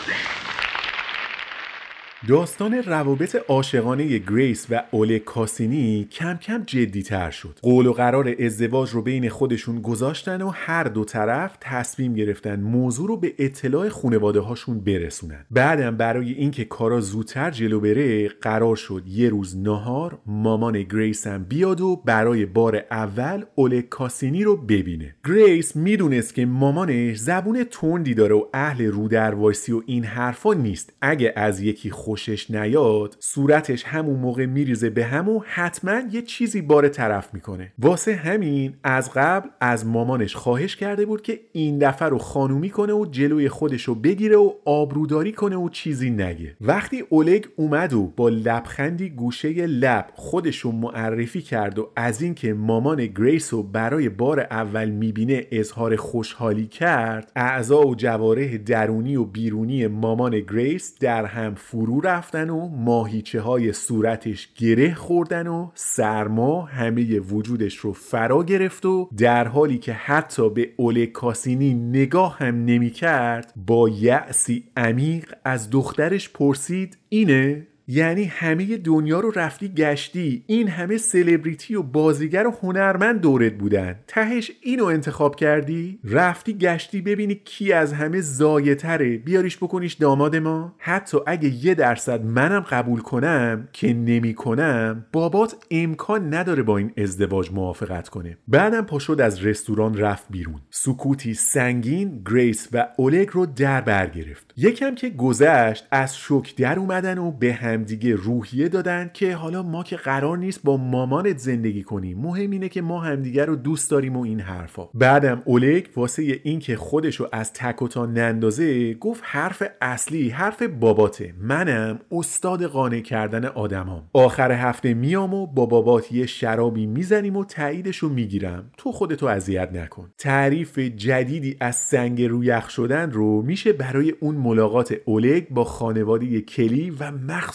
داستان 2.29 2.75
روابط 2.75 3.37
عاشقانه 3.49 4.19
گریس 4.19 4.67
و 4.71 4.83
اولگ 4.91 5.19
کاسینی 5.19 6.09
کم 6.11 6.37
کم 6.37 6.63
جدی 6.67 7.03
تر 7.03 7.31
شد. 7.31 7.59
قول 7.63 7.87
و 7.87 7.93
قرار 7.93 8.35
ازدواج 8.41 8.91
رو 8.91 9.03
بین 9.03 9.29
خودشون 9.29 9.81
گذاشتن 9.81 10.43
و 10.43 10.49
هر 10.49 10.85
دو 10.85 11.05
طرف 11.05 11.57
تصمیم 11.61 12.15
گرفتن 12.15 12.61
موضوع 12.61 13.09
رو 13.09 13.17
به 13.17 13.35
اطلاع 13.39 13.89
خانواده 13.89 14.41
هاشون 14.41 14.81
برسونن. 14.81 15.47
بعدم 15.51 15.97
برای 15.97 16.33
اینکه 16.33 16.65
کارا 16.65 17.01
زودتر 17.01 17.51
جلو 17.51 17.81
بره 17.81 18.29
قرار 18.29 18.77
شد 18.77 19.03
یه 19.07 19.29
روز 19.29 19.57
نهار 19.57 20.19
مامان 20.27 20.83
گریس 20.83 21.27
هم 21.27 21.45
بیاد 21.45 21.81
و 21.81 22.03
برای 22.05 22.47
بار 22.47 22.85
اول 22.91 23.45
اولگ 23.55 23.83
کاسینی 23.83 24.45
رو 24.45 24.57
ببینه. 24.57 25.15
گریس 25.29 25.77
می‌دونست 25.77 26.35
که 26.35 26.47
مامانش 26.47 27.17
زبون 27.17 27.65
تندی 27.65 28.15
داره 28.15 28.35
و 28.35 28.45
اهل 28.55 28.87
رودروایسی 28.87 29.73
و 29.73 29.83
این 29.87 30.05
حرفا 30.05 30.55
نیست. 30.55 30.93
اگه 31.01 31.33
از 31.37 31.61
یکی 31.61 31.91
خوشش 32.11 32.51
نیاد 32.51 33.17
صورتش 33.19 33.85
همون 33.85 34.21
موقع 34.21 34.47
میریزه 34.47 34.91
به 34.91 35.05
هم 35.05 35.29
و 35.29 35.43
حتما 35.47 36.01
یه 36.13 36.23
چیزی 36.23 36.63
بار 36.63 36.89
طرف 36.89 37.35
می‌کنه. 37.35 37.73
واسه 37.79 38.15
همین 38.15 38.75
از 38.85 39.11
قبل 39.15 39.49
از 39.61 39.87
مامانش 39.87 40.35
خواهش 40.35 40.77
کرده 40.77 41.07
بود 41.07 41.23
که 41.23 41.41
این 41.53 41.79
دفعه 41.79 42.09
رو 42.09 42.19
خانومی 42.19 42.71
کنه 42.71 42.93
و 42.93 43.07
جلوی 43.11 43.49
خودش 43.49 43.83
رو 43.83 43.95
بگیره 43.95 44.37
و 44.37 44.53
آبروداری 44.65 45.33
کنه 45.33 45.57
و 45.57 45.69
چیزی 45.69 46.11
نگه. 46.11 46.57
وقتی 46.61 47.05
اولگ 47.09 47.47
اومد 47.57 47.93
و 47.93 48.13
با 48.17 48.29
لبخندی 48.29 49.11
گوشه 49.11 49.67
لب 49.67 50.07
خودش 50.15 50.59
رو 50.59 50.73
معرفی 50.73 51.43
کرد 51.43 51.79
و 51.79 51.91
از 51.97 52.23
اینکه 52.23 52.55
مامان 52.55 53.07
گریس 53.07 53.55
رو 53.55 53.63
برای 53.63 54.09
بار 54.09 54.41
اول 54.41 54.91
می‌بینه 54.91 55.47
اظهار 55.53 55.97
خوشحالی 55.97 56.67
کرد 56.67 57.33
اعضا 57.37 57.87
و 57.87 57.95
جوارح 57.95 58.59
درونی 58.59 59.17
و 59.17 59.25
بیرونی 59.25 59.87
مامان 59.87 60.41
گریس 60.41 60.99
در 61.01 61.25
هم 61.25 61.55
فرو 61.55 62.00
رفتن 62.01 62.51
و 62.51 62.69
ماهیچه 62.69 63.41
های 63.41 63.73
صورتش 63.73 64.49
گره 64.57 64.95
خوردن 64.95 65.47
و 65.47 65.71
سرما 65.75 66.63
همه 66.63 67.21
وجودش 67.21 67.77
رو 67.77 67.93
فرا 67.93 68.43
گرفت 68.43 68.87
و 68.87 69.09
در 69.17 69.49
حالی 69.49 69.79
که 69.79 69.93
حتی 69.93 70.51
به 70.51 70.71
اولگ 70.77 71.07
کاسینی 71.07 71.75
نگاه 71.75 72.39
هم 72.39 72.65
نمی 72.65 72.91
کرد 72.91 73.53
با 73.67 73.89
یأسی 73.89 74.65
عمیق 74.77 75.33
از 75.45 75.71
دخترش 75.71 76.29
پرسید 76.29 76.99
اینه؟ 77.09 77.67
یعنی 77.93 78.25
همه 78.25 78.77
دنیا 78.77 79.21
رو 79.21 79.31
رفتی 79.31 79.69
گشتی 79.69 80.45
این 80.47 80.69
همه 80.69 80.99
سلبریتی 80.99 81.75
و 81.75 81.83
بازیگر 81.83 82.47
و 82.47 82.55
هنرمند 82.63 83.21
دورت 83.21 83.53
بودن. 83.53 83.97
تهش 84.07 84.51
اینو 84.61 84.85
انتخاب 84.85 85.37
کردی؟ 85.37 85.99
رفتی 86.05 86.53
گشتی 86.53 87.01
ببینی 87.01 87.35
کی 87.35 87.73
از 87.73 87.93
همه 87.93 88.21
ضایع‌تره 88.21 89.17
بیاریش 89.17 89.57
بکنیش 89.57 89.95
داماد 89.95 90.37
ما. 90.37 90.75
حتی 90.79 91.19
اگه 91.27 91.65
یه 91.65 91.75
درصد 91.75 92.25
منم 92.25 92.61
قبول 92.61 93.01
کنم 93.01 93.69
که 93.73 93.93
نمی 93.93 94.35
کنم 94.35 95.07
بابات 95.13 95.57
امکان 95.71 96.35
نداره 96.35 96.63
با 96.63 96.79
این 96.79 96.93
ازدواج 96.99 97.53
موافقت 97.53 98.09
کنه. 98.09 98.37
بعدم 98.49 98.83
پا 98.83 98.99
شد 98.99 99.21
از 99.21 99.45
رستوران 99.45 99.99
رفت 99.99 100.27
بیرون. 100.31 100.61
سکوتی 100.71 101.35
سنگین 101.35 102.23
گریس 102.27 102.69
و 102.73 102.87
اولگ 102.97 103.29
رو 103.33 103.47
در 103.47 103.81
بر 103.81 104.07
گرفت. 104.07 104.55
یکم 104.57 104.95
که 104.95 105.11
گذشت 105.11 105.87
از 105.91 106.17
شوک 106.17 106.57
در 106.57 106.79
اومدن 106.79 107.19
و 107.19 107.31
به 107.31 107.53
هم 107.53 107.80
دیگه 107.83 108.15
روحیه 108.15 108.69
دادن 108.69 109.11
که 109.15 109.35
حالا 109.35 109.63
ما 109.63 109.83
که 109.83 109.97
قرار 109.97 110.39
نیست 110.39 110.61
با 110.65 110.77
مامانت 110.77 111.39
زندگی 111.39 111.83
کنیم. 111.83 112.19
مهم 112.19 112.51
اینه 112.51 112.69
که 112.69 112.83
ما 112.83 113.01
همدیگه 113.01 113.45
رو 113.45 113.57
دوست 113.57 113.91
داریم 113.91 114.17
و 114.17 114.23
این 114.23 114.41
حرفا. 114.41 114.89
بعدم 114.95 115.43
اولگ 115.45 115.87
واسه 115.97 116.41
اینکه 116.43 116.77
خودشو 116.77 117.29
از 117.33 117.53
تک 117.53 117.83
و 117.83 117.89
تا 117.89 118.07
نندازه 118.07 118.95
گفت 118.95 119.23
حرف 119.27 119.63
اصلی 119.81 120.29
حرف 120.29 120.63
باباته. 120.63 121.35
منم 121.41 121.99
استاد 122.13 122.65
قانع 122.65 123.01
کردن 123.01 123.45
آدمام. 123.45 124.03
آخر 124.13 124.53
هفته 124.53 124.95
میام 124.95 125.35
و 125.35 125.47
با 125.47 125.67
بابات 125.67 126.13
یه 126.13 126.27
شرابی 126.27 126.87
می‌زنیم 126.87 127.37
و 127.37 127.45
تاییدشو 127.45 128.09
می‌گیرم. 128.09 128.71
تو 128.77 128.93
خودتو 128.93 129.27
اذیت 129.27 129.73
نکن. 129.73 130.11
تعریف 130.19 130.79
جدیدی 130.79 131.57
از 131.61 131.77
سنگ 131.77 132.23
رو 132.23 132.45
یخ 132.45 132.71
شدن 132.71 133.11
رو 133.11 133.43
میشه 133.43 133.73
برای 133.73 134.15
اون 134.21 134.35
ملاقات 134.35 134.95
اولگ 135.05 135.49
با 135.51 135.65
خانواده 135.65 136.41
کلی 136.41 136.91
و 136.91 137.11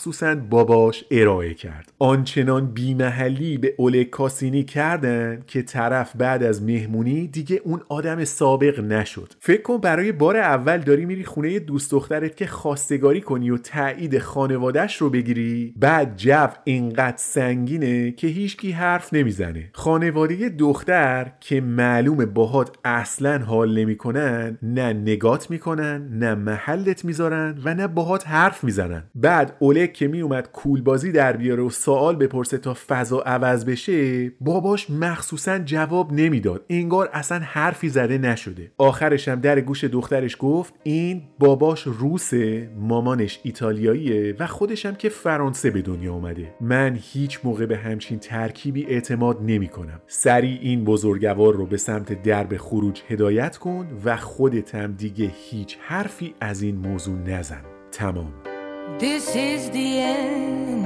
مخصوصا 0.08 0.36
باباش 0.36 1.06
ارائه 1.12 1.54
کرد. 1.54 1.94
آنچنان 2.00 2.66
بیمحلی 2.66 3.58
به 3.58 3.74
اولگ 3.78 4.10
کاسینی 4.10 4.64
کردن 4.64 5.44
که 5.48 5.62
طرف 5.62 6.16
بعد 6.16 6.44
از 6.44 6.64
مهمونی 6.64 7.28
دیگه 7.28 7.62
اون 7.64 7.82
آدم 7.90 8.24
سابق 8.24 8.80
نشد. 8.80 9.34
فکر 9.40 9.62
کن 9.62 9.78
برای 9.78 10.12
بار 10.12 10.38
اول 10.38 10.78
داری 10.78 11.06
میری 11.06 11.24
خونه 11.24 11.60
دوست 11.60 11.92
دخترت 11.92 12.38
که 12.38 12.48
خواستگاری 12.48 13.22
کنی 13.22 13.50
و 13.50 13.58
تایید 13.58 14.20
خانوادهش 14.20 14.98
رو 14.98 15.10
بگیری 15.10 15.74
بعد 15.78 16.18
جو 16.18 16.48
اینقدر 16.64 17.18
سنگینه 17.18 18.12
که 18.12 18.28
هیچکی 18.28 18.72
حرف 18.72 19.14
نمی‌زنه. 19.14 19.70
خانواده 19.74 20.50
دختر 20.50 21.32
که 21.40 21.62
معلوم 21.62 22.26
باهات 22.26 22.78
اصلا 22.84 23.38
حال 23.38 23.80
نمی‌کنن 23.80 24.58
نه 24.62 24.94
نگات 24.94 25.50
می‌کنن 25.50 26.08
نه 26.12 26.36
محلت 26.36 27.06
می‌ذارن 27.06 27.60
و 27.64 27.74
نه 27.74 27.88
باهات 27.88 28.28
حرف 28.28 28.64
می‌زنن. 28.64 29.04
بعد 29.16 29.56
اولگ 29.60 29.95
که 29.96 30.08
میومد 30.08 30.52
کول 30.52 30.82
بازی 30.82 31.12
در 31.12 31.38
بیاره 31.38 31.64
و 31.64 31.70
سوال 31.70 32.16
بپرسه 32.16 32.58
تا 32.58 32.78
فضا 32.88 33.20
عوض 33.20 33.66
بشه 33.66 34.30
باباش 34.30 34.90
مخصوصا 34.90 35.60
جواب 35.60 36.14
نمی‌داد. 36.14 36.66
انگار 36.70 37.10
اصلا 37.14 37.40
حرفی 37.40 37.90
زده 37.90 38.18
نشده. 38.18 38.72
آخرش 38.78 39.28
هم 39.28 39.40
در 39.40 39.62
گوش 39.62 39.84
دخترش 39.84 40.38
گفت 40.40 40.74
این 40.84 41.24
باباش 41.40 41.82
روسه 41.82 42.70
مامانش 42.80 43.40
ایتالیاییه 43.44 44.36
و 44.40 44.48
خودش 44.48 44.86
هم 44.86 44.96
که 44.96 45.10
فرانسه 45.10 45.72
به 45.72 45.82
دنیا 45.82 46.14
اومده. 46.14 46.56
من 46.62 46.98
هیچ 47.02 47.40
موقع 47.44 47.66
به 47.66 47.78
همچین 47.78 48.20
ترکیبی 48.20 48.86
اعتماد 48.86 49.38
نمی 49.42 49.68
کنم 49.68 50.02
سریع 50.08 50.60
این 50.62 50.84
بزرگوار 50.84 51.54
رو 51.54 51.66
به 51.66 51.78
سمت 51.78 52.24
درب 52.24 52.58
خروج 52.58 53.02
هدایت 53.08 53.58
کن 53.58 53.88
و 54.06 54.18
خودت 54.18 54.76
هم 54.76 54.94
دیگه 54.94 55.32
هیچ 55.50 55.78
حرفی 55.82 56.36
از 56.42 56.62
این 56.62 56.76
موضوع 56.76 57.18
نزن. 57.18 57.62
تمام. 57.92 58.55
This 59.00 59.36
is 59.36 59.70
the 59.72 60.00
end. 60.00 60.86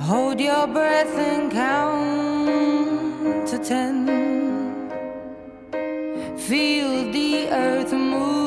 Hold 0.00 0.38
your 0.40 0.66
breath 0.66 1.18
and 1.18 1.50
count 1.50 3.48
to 3.48 3.58
ten. 3.58 4.06
Feel 6.36 7.10
the 7.10 7.48
earth 7.50 7.92
move 7.92 8.41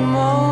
梦。 0.00 0.49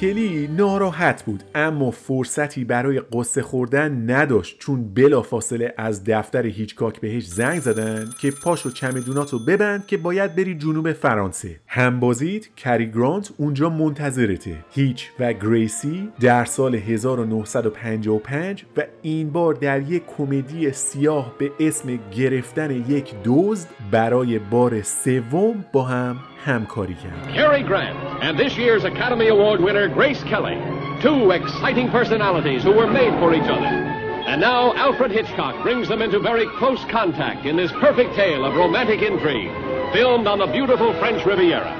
گریس 0.00 0.10
کلی 0.14 0.48
ناراحت 0.56 1.22
بود 1.22 1.42
اما 1.54 1.90
فرصتی 1.90 2.64
برای 2.64 3.00
قصه 3.12 3.42
خوردن 3.42 4.10
نداشت 4.10 4.58
چون 4.58 4.94
بلافاصله 4.94 5.74
از 5.76 6.04
دفتر 6.04 6.46
هیچکاک 6.46 7.00
بهش 7.00 7.26
زنگ 7.26 7.60
زدن 7.60 8.10
که 8.20 8.30
پاشو 8.30 8.70
چمدوناتو 8.70 9.38
ببند 9.38 9.86
که 9.86 9.96
باید 9.96 10.36
بری 10.36 10.54
جنوب 10.54 10.92
فرانسه. 10.92 11.60
همبازیت 11.66 12.54
کری 12.56 12.90
گرانت 12.90 13.30
اونجا 13.36 13.70
منتظرته. 13.70 14.56
هیچ 14.70 15.08
و 15.18 15.32
گریسی 15.32 16.08
در 16.20 16.44
سال 16.44 16.74
1955 16.74 18.64
و 18.76 18.82
این 19.02 19.30
بار 19.30 19.54
در 19.54 19.80
یک 19.82 20.02
کمدی 20.16 20.72
سیاه 20.72 21.34
به 21.38 21.50
اسم 21.60 21.98
گرفتن 22.16 22.70
یک 22.70 23.14
دزد 23.24 23.68
برای 23.90 24.38
بار 24.38 24.82
سوم 24.82 25.64
با 25.72 25.82
هم 25.82 26.16
همکاری 26.45 26.93
کرد 26.95 27.35
Cary 27.35 27.63
Grant 27.63 27.97
and 28.21 28.37
this 28.37 28.57
year's 28.57 28.83
Academy 28.83 29.27
Award 29.27 29.59
winner 29.61 29.87
Grace 29.87 30.23
Kelly. 30.23 30.57
Two 31.01 31.31
exciting 31.31 31.89
personalities 31.89 32.63
who 32.63 32.71
were 32.71 32.87
made 32.87 33.13
for 33.19 33.33
each 33.33 33.49
other. 33.55 33.65
And 33.65 34.41
now 34.41 34.73
Alfred 34.73 35.11
Hitchcock 35.11 35.61
brings 35.61 35.87
them 35.87 36.01
into 36.01 36.19
very 36.19 36.47
close 36.57 36.83
contact 36.85 37.45
in 37.45 37.55
this 37.55 37.71
perfect 37.73 38.15
tale 38.15 38.43
of 38.43 38.55
romantic 38.55 39.01
intrigue, 39.01 39.51
filmed 39.93 40.25
on 40.25 40.39
the 40.39 40.47
beautiful 40.47 40.93
French 40.99 41.23
Riviera. 41.25 41.71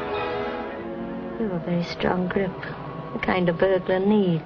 You 1.40 1.48
have 1.48 1.62
a 1.62 1.66
very 1.66 1.84
strong 1.84 2.28
grip, 2.28 2.56
the 3.14 3.20
kind 3.20 3.50
a 3.50 3.54
burglar 3.54 4.00
needs. 4.00 4.44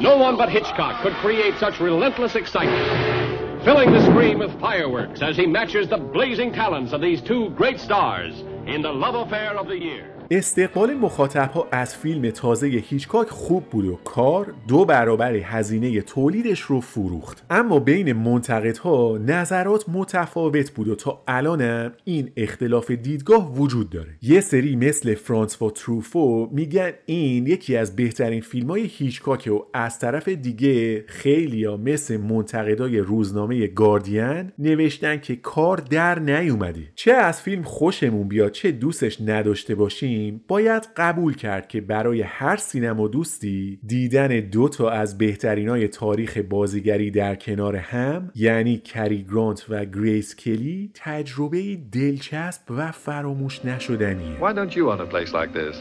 No 0.00 0.16
one 0.16 0.36
but 0.36 0.48
Hitchcock 0.48 1.02
could 1.02 1.12
create 1.14 1.58
such 1.58 1.78
relentless 1.78 2.34
excitement, 2.36 3.62
filling 3.62 3.92
the 3.92 4.02
screen 4.06 4.38
with 4.38 4.58
fireworks 4.58 5.20
as 5.20 5.36
he 5.36 5.46
matches 5.46 5.88
the 5.88 5.98
blazing 5.98 6.52
talents 6.52 6.92
of 6.92 7.02
these 7.02 7.20
two 7.20 7.50
great 7.50 7.78
stars 7.78 8.42
in 8.67 8.81
the 8.81 8.91
love 8.91 9.15
affair 9.15 9.57
of 9.57 9.67
the 9.67 9.77
year. 9.77 10.10
استقبال 10.33 10.93
مخاطبها 10.93 11.67
از 11.71 11.95
فیلم 11.95 12.29
تازه 12.29 12.67
هیچکاک 12.67 13.29
خوب 13.29 13.63
بود 13.63 13.85
و 13.85 13.95
کار 13.95 14.53
دو 14.67 14.85
برابر 14.85 15.33
هزینه 15.33 16.01
تولیدش 16.01 16.61
رو 16.61 16.81
فروخت. 16.81 17.45
اما 17.49 17.79
بین 17.79 18.13
منتقدها 18.13 19.17
نظرات 19.25 19.85
متفاوت 19.89 20.71
بود 20.71 20.87
و 20.87 20.95
تا 20.95 21.23
الانم 21.27 21.93
این 22.03 22.31
اختلاف 22.37 22.91
دیدگاه 22.91 23.55
وجود 23.55 23.89
داره. 23.89 24.17
یه 24.21 24.41
سری 24.41 24.75
مثل 24.75 25.15
فرانسوا 25.15 25.69
تروفو 25.69 26.49
میگن 26.51 26.91
این 27.05 27.47
یکی 27.47 27.77
از 27.77 27.95
بهترین 27.95 28.41
فیلم 28.41 28.67
های 28.67 28.83
هیچکاکه 28.83 29.51
و 29.51 29.63
از 29.73 29.99
طرف 29.99 30.27
دیگه 30.27 31.03
خیلی 31.07 31.65
ها 31.65 31.77
مثل 31.77 32.17
منتقدای 32.17 32.99
روزنامه 32.99 33.67
گاردین 33.67 34.51
نوشتن 34.59 35.19
که 35.19 35.35
کار 35.35 35.77
در 35.77 36.19
نیومده. 36.19 36.83
چه 36.95 37.13
از 37.13 37.41
فیلم 37.41 37.63
خوشمون 37.63 38.27
بیاد 38.27 38.51
چه 38.51 38.71
دوستش 38.71 39.21
نداشته 39.21 39.75
باشیم 39.75 40.20
باشیم 40.21 40.41
باید 40.47 40.87
قبول 40.97 41.35
کرد 41.35 41.67
که 41.67 41.81
برای 41.81 42.21
هر 42.21 42.55
سینما 42.55 43.07
دوستی 43.07 43.79
دیدن 43.87 44.27
دو 44.27 44.69
تا 44.69 44.89
از 44.89 45.17
بهترینای 45.17 45.87
تاریخ 45.87 46.37
بازیگری 46.37 47.11
در 47.11 47.35
کنار 47.35 47.75
هم 47.75 48.31
یعنی 48.35 48.77
کری 48.77 49.23
گرانت 49.23 49.65
و 49.69 49.85
گریس 49.85 50.35
کلی 50.35 50.91
تجربه 50.93 51.77
دلچسب 51.91 52.61
و 52.69 52.91
فراموش 52.91 53.65
نشدنیه 53.65 54.39
Why 54.39 54.53
don't 54.53 54.75
you 54.75 54.85
want 54.85 55.01
a 55.01 55.05
place 55.05 55.33
like 55.33 55.53
this? 55.53 55.75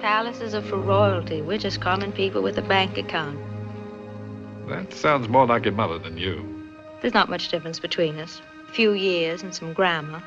Palaces 0.00 0.54
are 0.54 0.66
for 0.70 0.80
royalty. 0.96 1.38
We're 1.48 1.64
just 1.68 1.80
common 1.80 2.10
people 2.12 2.40
with 2.46 2.56
a 2.64 2.66
bank 2.74 2.92
account. 3.04 3.36
That 4.72 4.86
sounds 5.04 5.26
more 5.36 5.46
like 5.52 5.64
your 5.68 5.78
mother 5.82 5.98
than 6.04 6.16
you. 6.24 6.36
There's 7.00 7.18
not 7.20 7.28
much 7.34 7.44
difference 7.54 7.80
between 7.88 8.14
us. 8.24 8.32
A 8.70 8.72
few 8.78 8.90
years 9.08 9.38
and 9.44 9.52
some 9.58 9.70
grammar. 9.78 10.22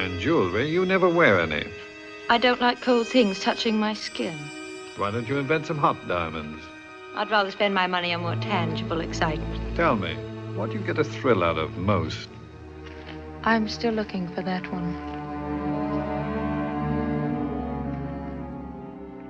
And 0.00 0.10
jewelry, 0.24 0.66
you 0.76 0.82
never 0.94 1.08
wear 1.20 1.34
any. 1.46 1.64
I 2.30 2.38
don't 2.38 2.60
like 2.60 2.80
cold 2.80 3.08
things 3.08 3.40
touching 3.40 3.76
my 3.80 3.92
skin. 3.92 4.38
Why 4.96 5.10
don't 5.10 5.26
you 5.26 5.38
invent 5.38 5.66
some 5.66 5.78
hot 5.78 5.96
diamonds? 6.06 6.62
I'd 7.16 7.28
rather 7.28 7.50
spend 7.50 7.74
my 7.74 7.88
money 7.88 8.14
on 8.14 8.22
more 8.22 8.36
tangible 8.36 9.00
excitement. 9.00 9.76
Tell 9.76 9.96
me, 9.96 10.14
what 10.54 10.70
do 10.70 10.78
you 10.78 10.84
get 10.86 10.96
a 10.96 11.02
thrill 11.02 11.42
out 11.42 11.58
of 11.58 11.76
most? 11.76 12.28
I'm 13.42 13.68
still 13.68 13.92
looking 13.92 14.28
for 14.28 14.42
that 14.42 14.72
one. 14.72 15.19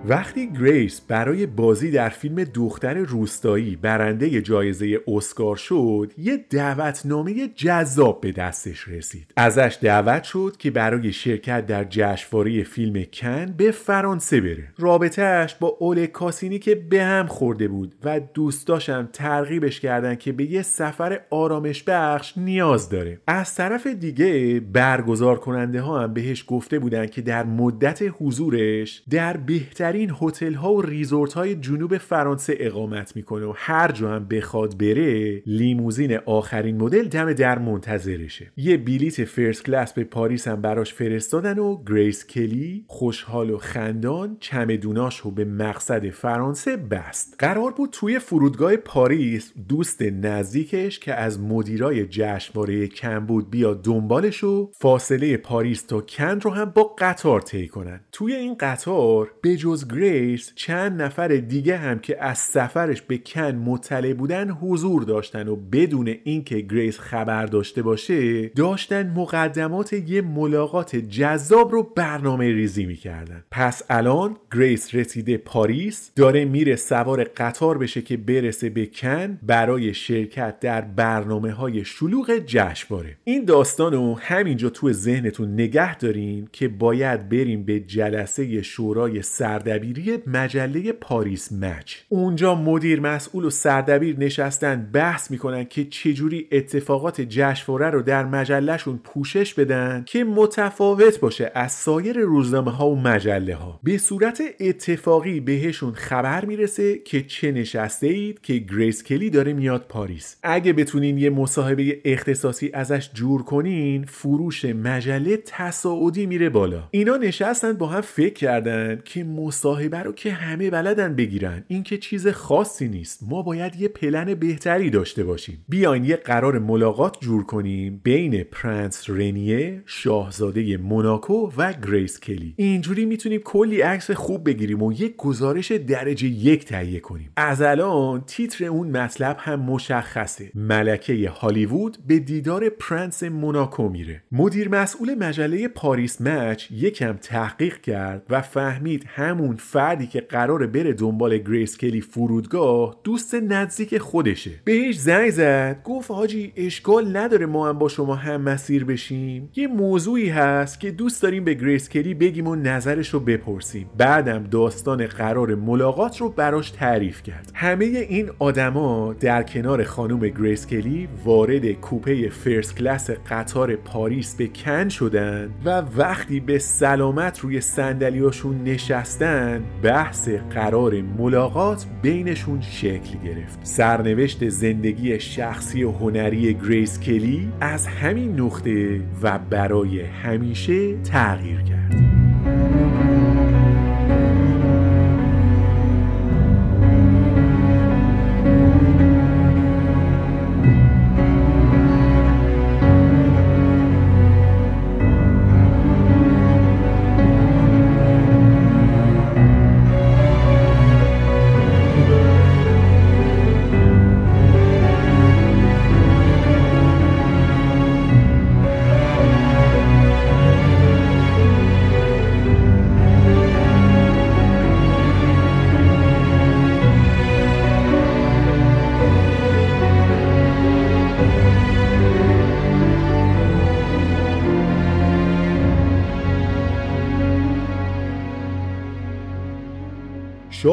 وقتی 0.05 0.53
گریس 0.53 1.01
برای 1.01 1.47
بازی 1.47 1.91
در 1.91 2.09
فیلم 2.09 2.45
دختر 2.45 2.95
روستایی 2.95 3.77
برنده 3.77 4.43
جایزه 4.43 5.01
اسکار 5.09 5.57
شد 5.57 6.13
یه 6.19 6.45
دعوتنامه 6.51 7.49
جذاب 7.49 8.21
به 8.21 8.33
دستش 8.33 8.89
رسید. 8.89 9.33
ازش 9.37 9.79
دعوت 9.83 10.25
شد 10.25 10.57
که 10.59 10.71
برای 10.71 11.13
شرکت 11.13 11.67
در 11.67 11.85
جشنواره 11.85 12.63
فیلم 12.63 13.05
کن 13.13 13.47
به 13.57 13.71
فرانسه 13.71 14.41
بره. 14.41 14.69
رابطهش 14.79 15.55
با 15.61 15.77
اول 15.81 16.07
کاسینی 16.07 16.59
که 16.59 16.75
به 16.75 17.03
هم 17.03 17.27
خورده 17.27 17.69
بود 17.69 17.95
و 18.05 18.21
دوستاشم 18.21 19.09
ترغیبش 19.13 19.81
کردن 19.81 20.15
که 20.15 20.33
به 20.33 20.45
یه 20.45 20.63
سفر 20.63 21.21
آرامش 21.31 21.83
بخش 21.83 22.39
نیاز 22.39 22.89
داره. 22.89 23.21
از 23.27 23.55
طرف 23.55 23.87
دیگه 23.87 24.61
برگزار 24.61 25.39
کننده 25.39 25.81
ها 25.81 26.01
هم 26.03 26.15
بهش 26.15 26.45
گفته 26.49 26.79
بودن 26.79 27.07
که 27.07 27.23
در 27.23 27.45
مدت 27.45 28.03
حضورش 28.19 29.03
در 29.11 29.37
بهتر 29.37 29.90
بهترین 29.93 30.13
هتل 30.21 30.55
ها 30.55 30.73
و 30.75 30.83
resort 30.83 31.33
های 31.33 31.55
جنوب 31.55 31.99
فرانسه 31.99 32.57
اقامت 32.61 33.17
می‌کنه 33.17 33.47
و 33.47 33.53
هر 33.57 33.93
جا 33.93 34.11
هم 34.11 34.25
بخواد 34.25 34.79
بره 34.79 35.43
لیموزین 35.47 36.19
آخرین 36.27 36.77
مدل 36.77 37.09
دم 37.09 37.33
در 37.33 37.59
منتظرشه. 37.59 38.53
یه 38.57 38.77
بلیت 38.77 39.25
first 39.25 39.65
class 39.65 39.93
به 39.93 40.05
پاریس 40.05 40.49
هم 40.49 40.61
براش 40.61 40.95
فرستادن 40.95 41.59
و 41.59 41.85
گریس 41.85 42.27
کلی 42.27 42.85
خوشحال 42.87 43.51
و 43.51 43.59
خندان 43.59 44.37
چمدوناش 44.41 45.21
رو 45.21 45.31
به 45.31 45.45
مقصد 45.45 46.11
فرانسه 46.11 46.77
بست. 46.77 47.37
قرار 47.39 47.71
بود 47.71 47.91
توی 47.93 48.19
فرودگاه 48.19 48.77
پاریس 48.77 49.53
دوست 49.69 50.03
نزدیکش 50.03 50.99
که 50.99 51.15
از 51.15 51.41
مدیرای 51.41 52.07
جشنواره 52.07 52.89
کن 52.89 53.19
بود 53.19 53.51
بیاد 53.51 53.75
دنبالش 53.75 54.45
و 54.45 54.71
فاصله 54.75 55.37
پاریس 55.37 55.83
تا 55.83 56.01
کن 56.01 56.41
رو 56.41 56.51
هم 56.51 56.65
با 56.65 56.95
قطار 56.99 57.41
طی 57.41 57.69
کنن. 57.69 58.01
توی 58.13 58.35
این 58.35 58.55
قطار 58.61 59.31
به 59.43 59.57
جز 59.57 59.80
گریس 59.89 60.53
چند 60.55 61.03
نفر 61.03 61.29
دیگه 61.29 61.77
هم 61.77 61.99
که 61.99 62.25
از 62.25 62.39
سفرش 62.39 63.03
به 63.03 63.19
کن 63.19 63.55
مطلع 63.55 64.13
بودن 64.13 64.51
حضور 64.51 65.03
داشتن 65.03 65.49
و 65.49 65.57
بدون 65.57 66.15
اینکه 66.25 66.61
گریس 66.61 66.99
خبر 66.99 67.47
داشته 67.47 67.83
باشه 67.83 68.49
داشتن 68.49 69.13
مقدمات 69.17 69.93
یه 69.93 70.23
ملاقات 70.23 70.97
جذاب 70.97 71.73
رو 71.73 71.83
برنامه 71.83 72.45
ریزی 72.45 72.87
می‌کردن. 72.87 73.45
پس 73.51 73.83
الان 73.91 74.37
گریس 74.53 74.95
رسیده 74.95 75.37
پاریس 75.37 76.11
داره 76.17 76.45
میره 76.45 76.77
سوار 76.77 77.25
قطار 77.25 77.79
بشه 77.79 78.03
که 78.03 78.17
برسه 78.17 78.71
به 78.71 78.87
کن 78.87 79.39
برای 79.43 79.95
شرکت 79.95 80.61
در 80.61 80.81
برنامه 80.81 81.53
های 81.53 81.85
شلوغ 81.85 82.39
جشنواره. 82.47 83.17
این 83.25 83.45
داستان 83.45 83.93
رو 83.93 84.19
همینجا 84.19 84.71
تو 84.71 84.93
ذهنتون 84.93 85.53
نگه 85.53 85.99
دارین 85.99 86.49
که 86.53 86.69
باید 86.69 87.29
بریم 87.29 87.63
به 87.65 87.81
جلسه 87.81 88.63
شورای 88.63 89.23
سردبیری 89.71 90.19
مجله 90.27 90.93
پاریس 90.93 91.53
مچ. 91.53 91.97
اونجا 92.09 92.55
مدیر 92.55 93.01
مسئول 93.01 93.45
و 93.45 93.51
سردبیر 93.51 94.19
نشستن 94.19 94.91
بحث 94.93 95.31
می‌کنن 95.31 95.65
که 95.65 95.85
چجوری 95.85 96.49
اتفاقات 96.53 97.21
جشنواره 97.21 97.91
رو 97.91 98.03
در 98.03 98.25
مجلهشون 98.25 99.01
پوشش 99.05 99.55
بدن 99.55 100.03
که 100.07 100.25
متفاوت 100.25 101.21
باشه 101.21 101.53
از 101.55 101.73
سایر 101.73 102.19
روزنامه 102.19 102.71
ها 102.71 102.89
و 102.89 103.01
مجله 103.01 103.55
ها 103.55 103.81
به 103.83 103.99
صورت 103.99 104.43
اتفاقی 104.61 105.41
بهشون 105.41 105.93
خبر 105.93 106.45
می‌رسه 106.45 106.99
که 106.99 107.23
چه 107.23 107.53
نشسته 107.53 108.07
اید 108.07 108.41
که 108.41 108.55
گریس 108.55 109.05
کلی 109.05 109.31
داره 109.31 109.53
میاد 109.53 109.87
پاریس. 109.89 110.37
اگه 110.43 110.73
بتونین 110.73 111.19
یه 111.19 111.31
مصاحبه 111.31 112.01
اختصاصی 112.05 112.71
ازش 112.75 113.11
جور 113.15 113.43
کنین 113.43 114.05
فروش 114.05 114.65
مجله 114.65 115.37
تصاعدی 115.47 116.27
میره 116.27 116.49
بالا. 116.49 116.89
اینا 116.91 117.17
نشستن 117.17 117.73
با 117.73 117.87
هم 117.87 118.01
فکر 118.01 118.35
کردن 118.35 119.03
که 119.05 119.25
مصاحبه 119.61 119.99
رو 119.99 120.13
که 120.13 120.33
همه 120.33 120.71
بلدن 120.71 121.15
بگیرن. 121.15 121.65
این 121.69 121.83
که 121.83 121.99
چیز 121.99 122.29
خاصی 122.29 122.89
نیست. 122.89 123.21
ما 123.29 123.43
باید 123.43 123.77
یه 123.77 123.89
پلن 123.89 124.35
بهتری 124.35 124.91
داشته 124.91 125.25
باشیم. 125.25 125.65
بیاین 125.69 126.05
یه 126.05 126.17
قرار 126.17 126.59
ملاقات 126.59 127.17
جور 127.21 127.45
کنیم 127.45 128.01
بین 128.05 128.43
پرنس 128.43 129.11
رنیه 129.11 129.83
شاهزاده 129.87 130.77
موناکو 130.77 131.53
و 131.57 131.73
گریس 131.73 132.21
کلی. 132.21 132.55
اینجوری 132.57 133.05
می‌تونیم 133.05 133.41
کلی 133.45 133.81
عکس 133.81 134.11
خوب 134.11 134.45
بگیریم 134.45 134.83
و 134.83 134.93
یک 134.93 135.17
گزارش 135.17 135.73
درجه 135.73 136.27
یک 136.27 136.65
تهیه 136.65 137.01
کنیم. 137.01 137.31
از 137.37 137.63
الان 137.63 138.21
تیتر 138.27 138.65
اون 138.65 138.97
مطلب 138.97 139.37
هم 139.41 139.61
مشخصه. 139.61 140.51
ملکه 140.55 141.31
هالیوود 141.31 141.99
به 142.07 142.19
دیدار 142.19 142.69
پرنس 142.69 143.23
موناکو 143.23 143.89
میره. 143.89 144.23
مدیر 144.33 144.69
مسئول 144.69 145.15
مجله 145.15 145.69
پاریس 145.69 146.21
مچ 146.21 146.71
یکم 146.71 147.13
تحقیق 147.13 147.81
کرد 147.81 148.27
و 148.31 148.41
فهمید 148.41 149.05
همون 149.09 149.50
فردی 149.57 150.07
که 150.07 150.21
قراره 150.21 150.67
بره 150.67 150.93
دنبال 150.93 151.39
گریس 151.39 151.79
کلی 151.79 152.01
فرودگاه 152.01 152.97
دوست 153.05 153.35
نزدیک 153.35 153.99
خودشه. 153.99 154.51
بهش 154.65 154.99
زنگ 154.99 155.31
زد 155.31 155.83
گفت 155.85 156.11
حاجی 156.11 156.53
اشکال 156.57 157.17
نداره 157.17 157.47
ما 157.47 157.69
هم 157.69 157.79
با 157.79 157.89
شما 157.89 158.15
هم 158.15 158.41
مسیر 158.41 158.85
بشیم. 158.85 159.51
یه 159.57 159.67
موضوعی 159.67 160.29
هست 160.29 160.81
که 160.81 160.91
دوست 160.91 161.23
داریم 161.23 161.45
به 161.45 161.55
گریس 161.55 161.89
کلی 161.89 162.15
بگیم 162.15 162.47
و 162.47 162.55
نظرش 162.55 163.09
رو 163.09 163.21
بپرسیم. 163.21 163.91
بعدم 163.97 164.45
داستان 164.45 165.07
قرار 165.07 165.55
ملاقات 165.55 166.21
رو 166.21 166.29
براش 166.29 166.71
تعریف 166.71 167.23
کرد. 167.23 167.51
همه 167.55 167.85
این 167.85 168.31
آدما 168.39 169.13
در 169.21 169.43
کنار 169.43 169.85
خانم 169.85 170.21
گریس 170.21 170.67
کلی 170.67 171.09
وارد 171.25 171.73
کوپه 171.73 172.29
first 172.29 172.77
class 172.77 173.11
قطار 173.11 173.77
پاریس 173.77 174.35
به 174.35 174.49
کن 174.49 174.89
شدن 174.89 175.51
و 175.65 175.83
وقتی 175.97 176.41
به 176.41 176.59
سلامت 176.59 177.39
روی 177.39 177.61
صندلیاشون 177.61 178.65
نشستن 178.65 179.40
بحث 179.83 180.29
قرار 180.29 181.03
ملاقات 181.19 181.87
بینشون 182.03 182.61
شکل 182.61 183.19
گرفت. 183.25 183.59
سرنوشت 183.63 184.49
زندگی 184.49 185.21
شخصی 185.21 185.85
و 185.85 185.91
هنری 185.91 186.55
گریس 186.55 187.01
کلی 187.01 187.49
از 187.61 187.87
همین 187.87 188.41
نقطه 188.41 189.01
و 189.23 189.39
برای 189.39 190.01
همیشه 190.01 190.97
تغییر 191.03 191.63
کرد. 191.63 193.10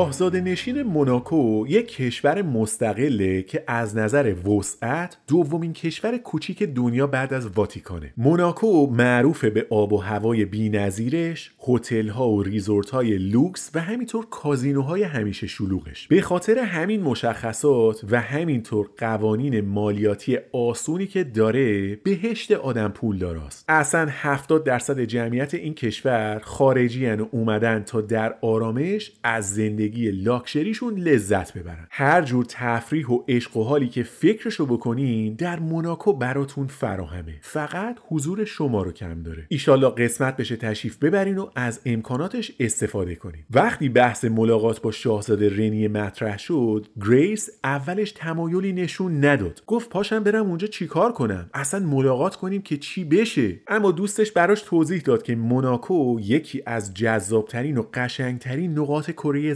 شاهزاده 0.08 0.42
نشین 0.42 0.84
موناکو 0.84 1.66
یک 1.68 1.88
کشور 1.88 2.42
مستقله 2.42 3.42
که 3.42 3.64
از 3.68 3.98
نظر 3.98 4.34
وسعت 4.34 5.18
دومین 5.28 5.74
کشور 5.74 6.18
کوچیک 6.18 6.64
دنیا 6.64 7.08
بعد 7.08 7.34
از 7.34 7.48
واتیکانه. 7.48 8.14
موناکو 8.18 8.88
معروف 8.88 9.46
به 9.46 9.68
آب 9.70 9.94
و 9.94 9.98
هوای 9.98 10.46
بی‌نظیرش 10.46 11.52
هتل 11.68 12.08
ها 12.08 12.30
و 12.30 12.44
ریزورت 12.44 12.90
های 12.90 13.18
لوکس 13.18 13.72
و 13.76 13.82
همینطور 13.82 14.26
کازینوهای 14.26 15.04
همیشه 15.04 15.48
شلوغش. 15.48 16.08
به 16.08 16.22
خاطر 16.22 16.60
همین 16.60 17.02
مشخصات 17.02 18.06
و 18.10 18.22
همینطور 18.22 18.90
قوانین 18.98 19.62
مالیاتی 19.62 20.38
آسونی 20.52 21.08
که 21.08 21.24
داره 21.24 21.96
بهشت 21.96 22.52
آدم 22.52 22.88
پول 22.88 23.18
داراست 23.18 23.66
اصلا 23.70 24.08
70 24.12 24.64
درصد 24.64 25.00
جمعیت 25.00 25.54
این 25.54 25.74
کشور 25.74 26.42
خارجی 26.44 27.08
و 27.08 27.26
اومدن 27.32 27.84
تا 27.84 28.02
در 28.02 28.36
آرامش 28.42 29.12
از 29.24 29.56
زندگی 29.56 29.97
لاکشریشون 30.06 30.96
لذت 30.96 31.58
ببرن. 31.58 31.88
هر 31.90 32.22
جور 32.22 32.46
تفریح 32.50 33.08
و 33.08 33.24
عشق 33.28 33.58
و 33.58 33.64
حالی 33.64 33.88
که 33.88 34.04
فکرشو 34.04 34.66
بکنین 34.66 35.34
در 35.34 35.60
موناکو 35.60 36.14
براتون 36.14 36.68
فراهمه. 36.68 37.36
فقط 37.42 38.00
حضور 38.08 38.46
شما 38.46 38.84
رو 38.84 38.92
کم 38.92 39.24
داره. 39.24 39.46
ایشالله 39.50 39.90
قسمت 39.90 40.38
بشه 40.38 40.56
تشریف 40.56 40.98
ببرین 40.98 41.38
و 41.38 41.50
از 41.56 41.80
امکاناتش 41.86 42.52
استفاده 42.60 43.16
کنین. 43.16 43.44
وقتی 43.52 43.90
بحث 43.90 44.26
ملاقات 44.26 44.82
با 44.82 44.92
شاهزاده 44.92 45.50
رنیه 45.50 45.88
مطرح 45.88 46.38
شد 46.38 46.88
گریس 47.06 47.50
اولش 47.64 48.12
تمایلی 48.12 48.74
نشون 48.74 49.26
نداد. 49.26 49.62
گفت 49.68 49.90
پاشم 49.90 50.24
برم 50.24 50.46
اونجا 50.46 50.68
چیکار 50.68 51.12
کنم؟ 51.12 51.50
اصلا 51.54 51.80
ملاقات 51.80 52.36
کنیم 52.36 52.62
که 52.62 52.78
چی 52.78 53.04
بشه؟ 53.06 53.60
اما 53.68 53.92
دوستش 53.92 54.32
براش 54.32 54.62
توضیح 54.62 55.02
داد 55.02 55.24
که 55.24 55.36
موناکو 55.36 56.20
یکی 56.20 56.64
از 56.66 56.94
جذابترین 56.94 57.78
و 57.78 57.84
قشنگترین 57.94 58.80
نقاط 58.80 59.12
کره 59.12 59.54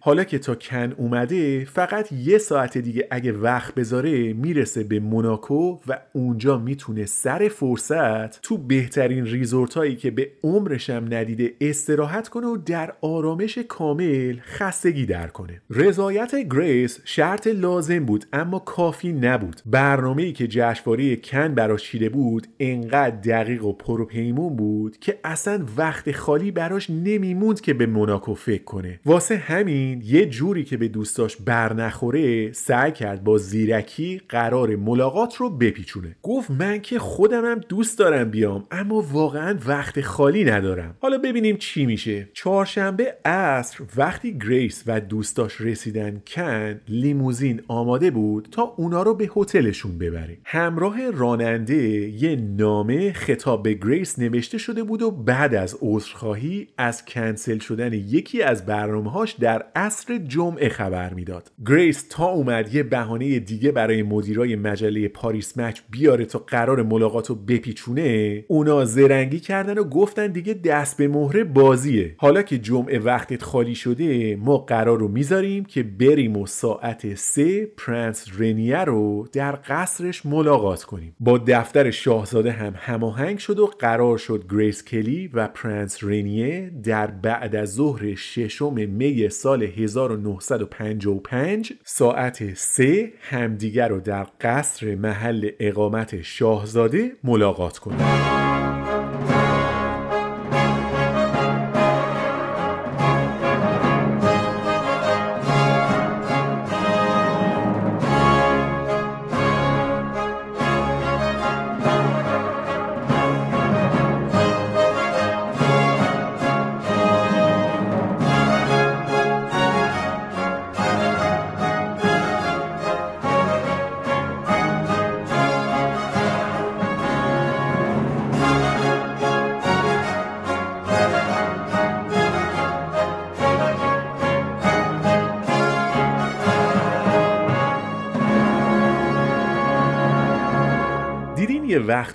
حالا 0.00 0.24
که 0.24 0.38
تا 0.38 0.54
کن 0.54 0.92
اومده 0.96 1.64
فقط 1.64 2.12
یه 2.12 2.38
ساعت 2.38 2.78
دیگه 2.78 3.08
اگه 3.10 3.32
وقت 3.32 3.74
بذاره 3.74 4.32
می‌رسه 4.32 4.84
به 4.84 5.00
موناکو 5.00 5.78
و 5.86 5.98
اونجا 6.12 6.58
می‌تونه 6.58 7.06
سر 7.06 7.48
فرصت 7.48 8.42
تو 8.42 8.58
بهترین 8.58 9.26
resort 9.26 9.74
هایی 9.74 9.96
که 9.96 10.10
به 10.10 10.30
عمرشم 10.42 11.06
ندیده 11.10 11.52
استراحت 11.60 12.28
کنه 12.28 12.46
و 12.46 12.56
در 12.56 12.92
آرامش 13.00 13.58
کامل 13.58 14.36
خستگی 14.42 15.06
در 15.06 15.26
کنه. 15.26 15.60
رضایت 15.70 16.34
گریس 16.34 17.00
شرط 17.04 17.46
لازم 17.46 18.04
بود 18.04 18.24
اما 18.32 18.58
کافی 18.58 19.12
نبود. 19.12 19.60
برنامه 19.66 20.22
ای 20.22 20.32
که 20.32 20.46
جشنواره 20.46 21.16
کن 21.16 21.54
براش 21.54 21.82
چیده 21.82 22.08
بود 22.08 22.46
انقدر 22.60 23.16
دقیق 23.16 23.64
و 23.64 23.72
پروپیمون 23.72 24.56
بود 24.56 24.98
که 24.98 25.18
اصلا 25.24 25.66
وقت 25.76 26.12
خالی 26.12 26.50
براش 26.50 26.90
نمیموند 26.90 27.60
که 27.60 27.74
به 27.74 27.86
موناکو 27.86 28.34
فکر 28.34 28.64
کنه. 28.64 29.00
واسه 29.06 29.36
همین 29.36 29.67
یه 30.04 30.26
جوری 30.26 30.64
که 30.64 30.76
به 30.76 30.88
دوستاش 30.88 31.36
بر 31.36 31.72
نخوره 31.72 32.52
سعی 32.52 32.92
کرد 32.92 33.24
با 33.24 33.38
زیرکی 33.38 34.20
قرار 34.28 34.76
ملاقات 34.76 35.36
رو 35.36 35.50
بپیچونه. 35.50 36.16
گفت 36.22 36.50
من 36.50 36.80
که 36.80 36.98
خودمم 36.98 37.60
دوست 37.68 37.98
دارم 37.98 38.30
بیام 38.30 38.64
اما 38.70 39.04
واقعا 39.12 39.58
وقت 39.66 40.00
خالی 40.00 40.44
ندارم. 40.44 40.96
حالا 41.00 41.18
ببینیم 41.18 41.56
چی 41.56 41.86
میشه. 41.86 42.28
چهارشنبه 42.32 43.14
عصر 43.24 43.84
وقتی 43.96 44.38
گریس 44.38 44.84
و 44.86 45.00
دوستاش 45.00 45.60
رسیدن 45.60 46.22
کن 46.26 46.80
لیموزین 46.88 47.62
آماده 47.68 48.10
بود 48.10 48.48
تا 48.52 48.62
اونا 48.62 49.02
رو 49.02 49.14
به 49.14 49.30
هتلشون 49.36 49.98
ببره. 49.98 50.38
همراه 50.44 51.10
راننده 51.10 51.82
یه 52.08 52.36
نامه 52.36 53.12
خطاب 53.12 53.62
به 53.62 53.74
گریس 53.74 54.18
نوشته 54.18 54.58
شده 54.58 54.82
بود 54.82 55.02
و 55.02 55.10
بعد 55.10 55.54
از 55.54 55.78
عذرخواهی 55.80 56.68
از 56.78 57.04
کنسل 57.04 57.58
شدن 57.58 57.92
یکی 57.92 58.42
از 58.42 58.66
برنامه‌هاش 58.66 59.32
در 59.32 59.57
عصر 59.74 60.18
جمعه 60.18 60.68
خبر 60.68 61.14
می‌داد. 61.14 61.50
گریس 61.66 62.06
تا 62.10 62.26
اومد 62.26 62.74
یه 62.74 62.82
بهانه 62.82 63.38
دیگه 63.38 63.72
برای 63.72 64.02
مدیرای 64.02 64.56
مجله 64.56 65.08
پاریس 65.08 65.58
مچ 65.58 65.80
بیاره 65.90 66.24
تا 66.24 66.38
قرار 66.38 66.82
ملاقات 66.82 67.26
رو 67.26 67.34
بپیچونه 67.34 68.44
اونا 68.48 68.84
زرنگی 68.84 69.40
کردن 69.40 69.78
و 69.78 69.84
گفتن 69.84 70.26
دیگه 70.26 70.54
دست 70.54 70.96
به 70.96 71.08
مهره 71.08 71.44
بازیه. 71.44 72.14
حالا 72.16 72.42
که 72.42 72.58
جمعه 72.58 72.98
وقتت 72.98 73.42
خالی 73.42 73.74
شده 73.74 74.36
ما 74.36 74.58
قرار 74.58 74.98
رو 74.98 75.08
می‌ذاریم 75.08 75.64
که 75.64 75.82
بریم 75.82 76.36
و 76.36 76.46
ساعت 76.46 77.14
سه 77.14 77.66
پرنس 77.66 78.26
رنیه 78.38 78.84
رو 78.84 79.28
در 79.32 79.58
قصرش 79.68 80.26
ملاقات 80.26 80.84
کنیم. 80.84 81.16
با 81.20 81.38
دفتر 81.46 81.90
شاهزاده 81.90 82.52
هم 82.52 82.74
هماهنگ 82.76 83.38
شد 83.38 83.58
و 83.58 83.66
قرار 83.66 84.18
شد 84.18 84.44
گریس 84.50 84.84
کلی 84.84 85.30
و 85.34 85.48
پرنس 85.48 86.04
رنیه 86.04 86.72
در 86.84 87.06
بعد 87.06 87.56
از 87.56 87.74
ظهر 87.74 88.14
ششم 88.14 88.74
می 88.74 89.28
سال 89.28 89.47
1955 89.56 91.72
ساعت 91.84 92.54
سه 92.54 93.12
همدیگر 93.20 93.88
رو 93.88 94.00
در 94.00 94.26
قصر 94.40 94.94
محل 94.94 95.50
اقامت 95.60 96.22
شاهزاده 96.22 97.12
ملاقات 97.24 97.78
کنند. 97.78 98.77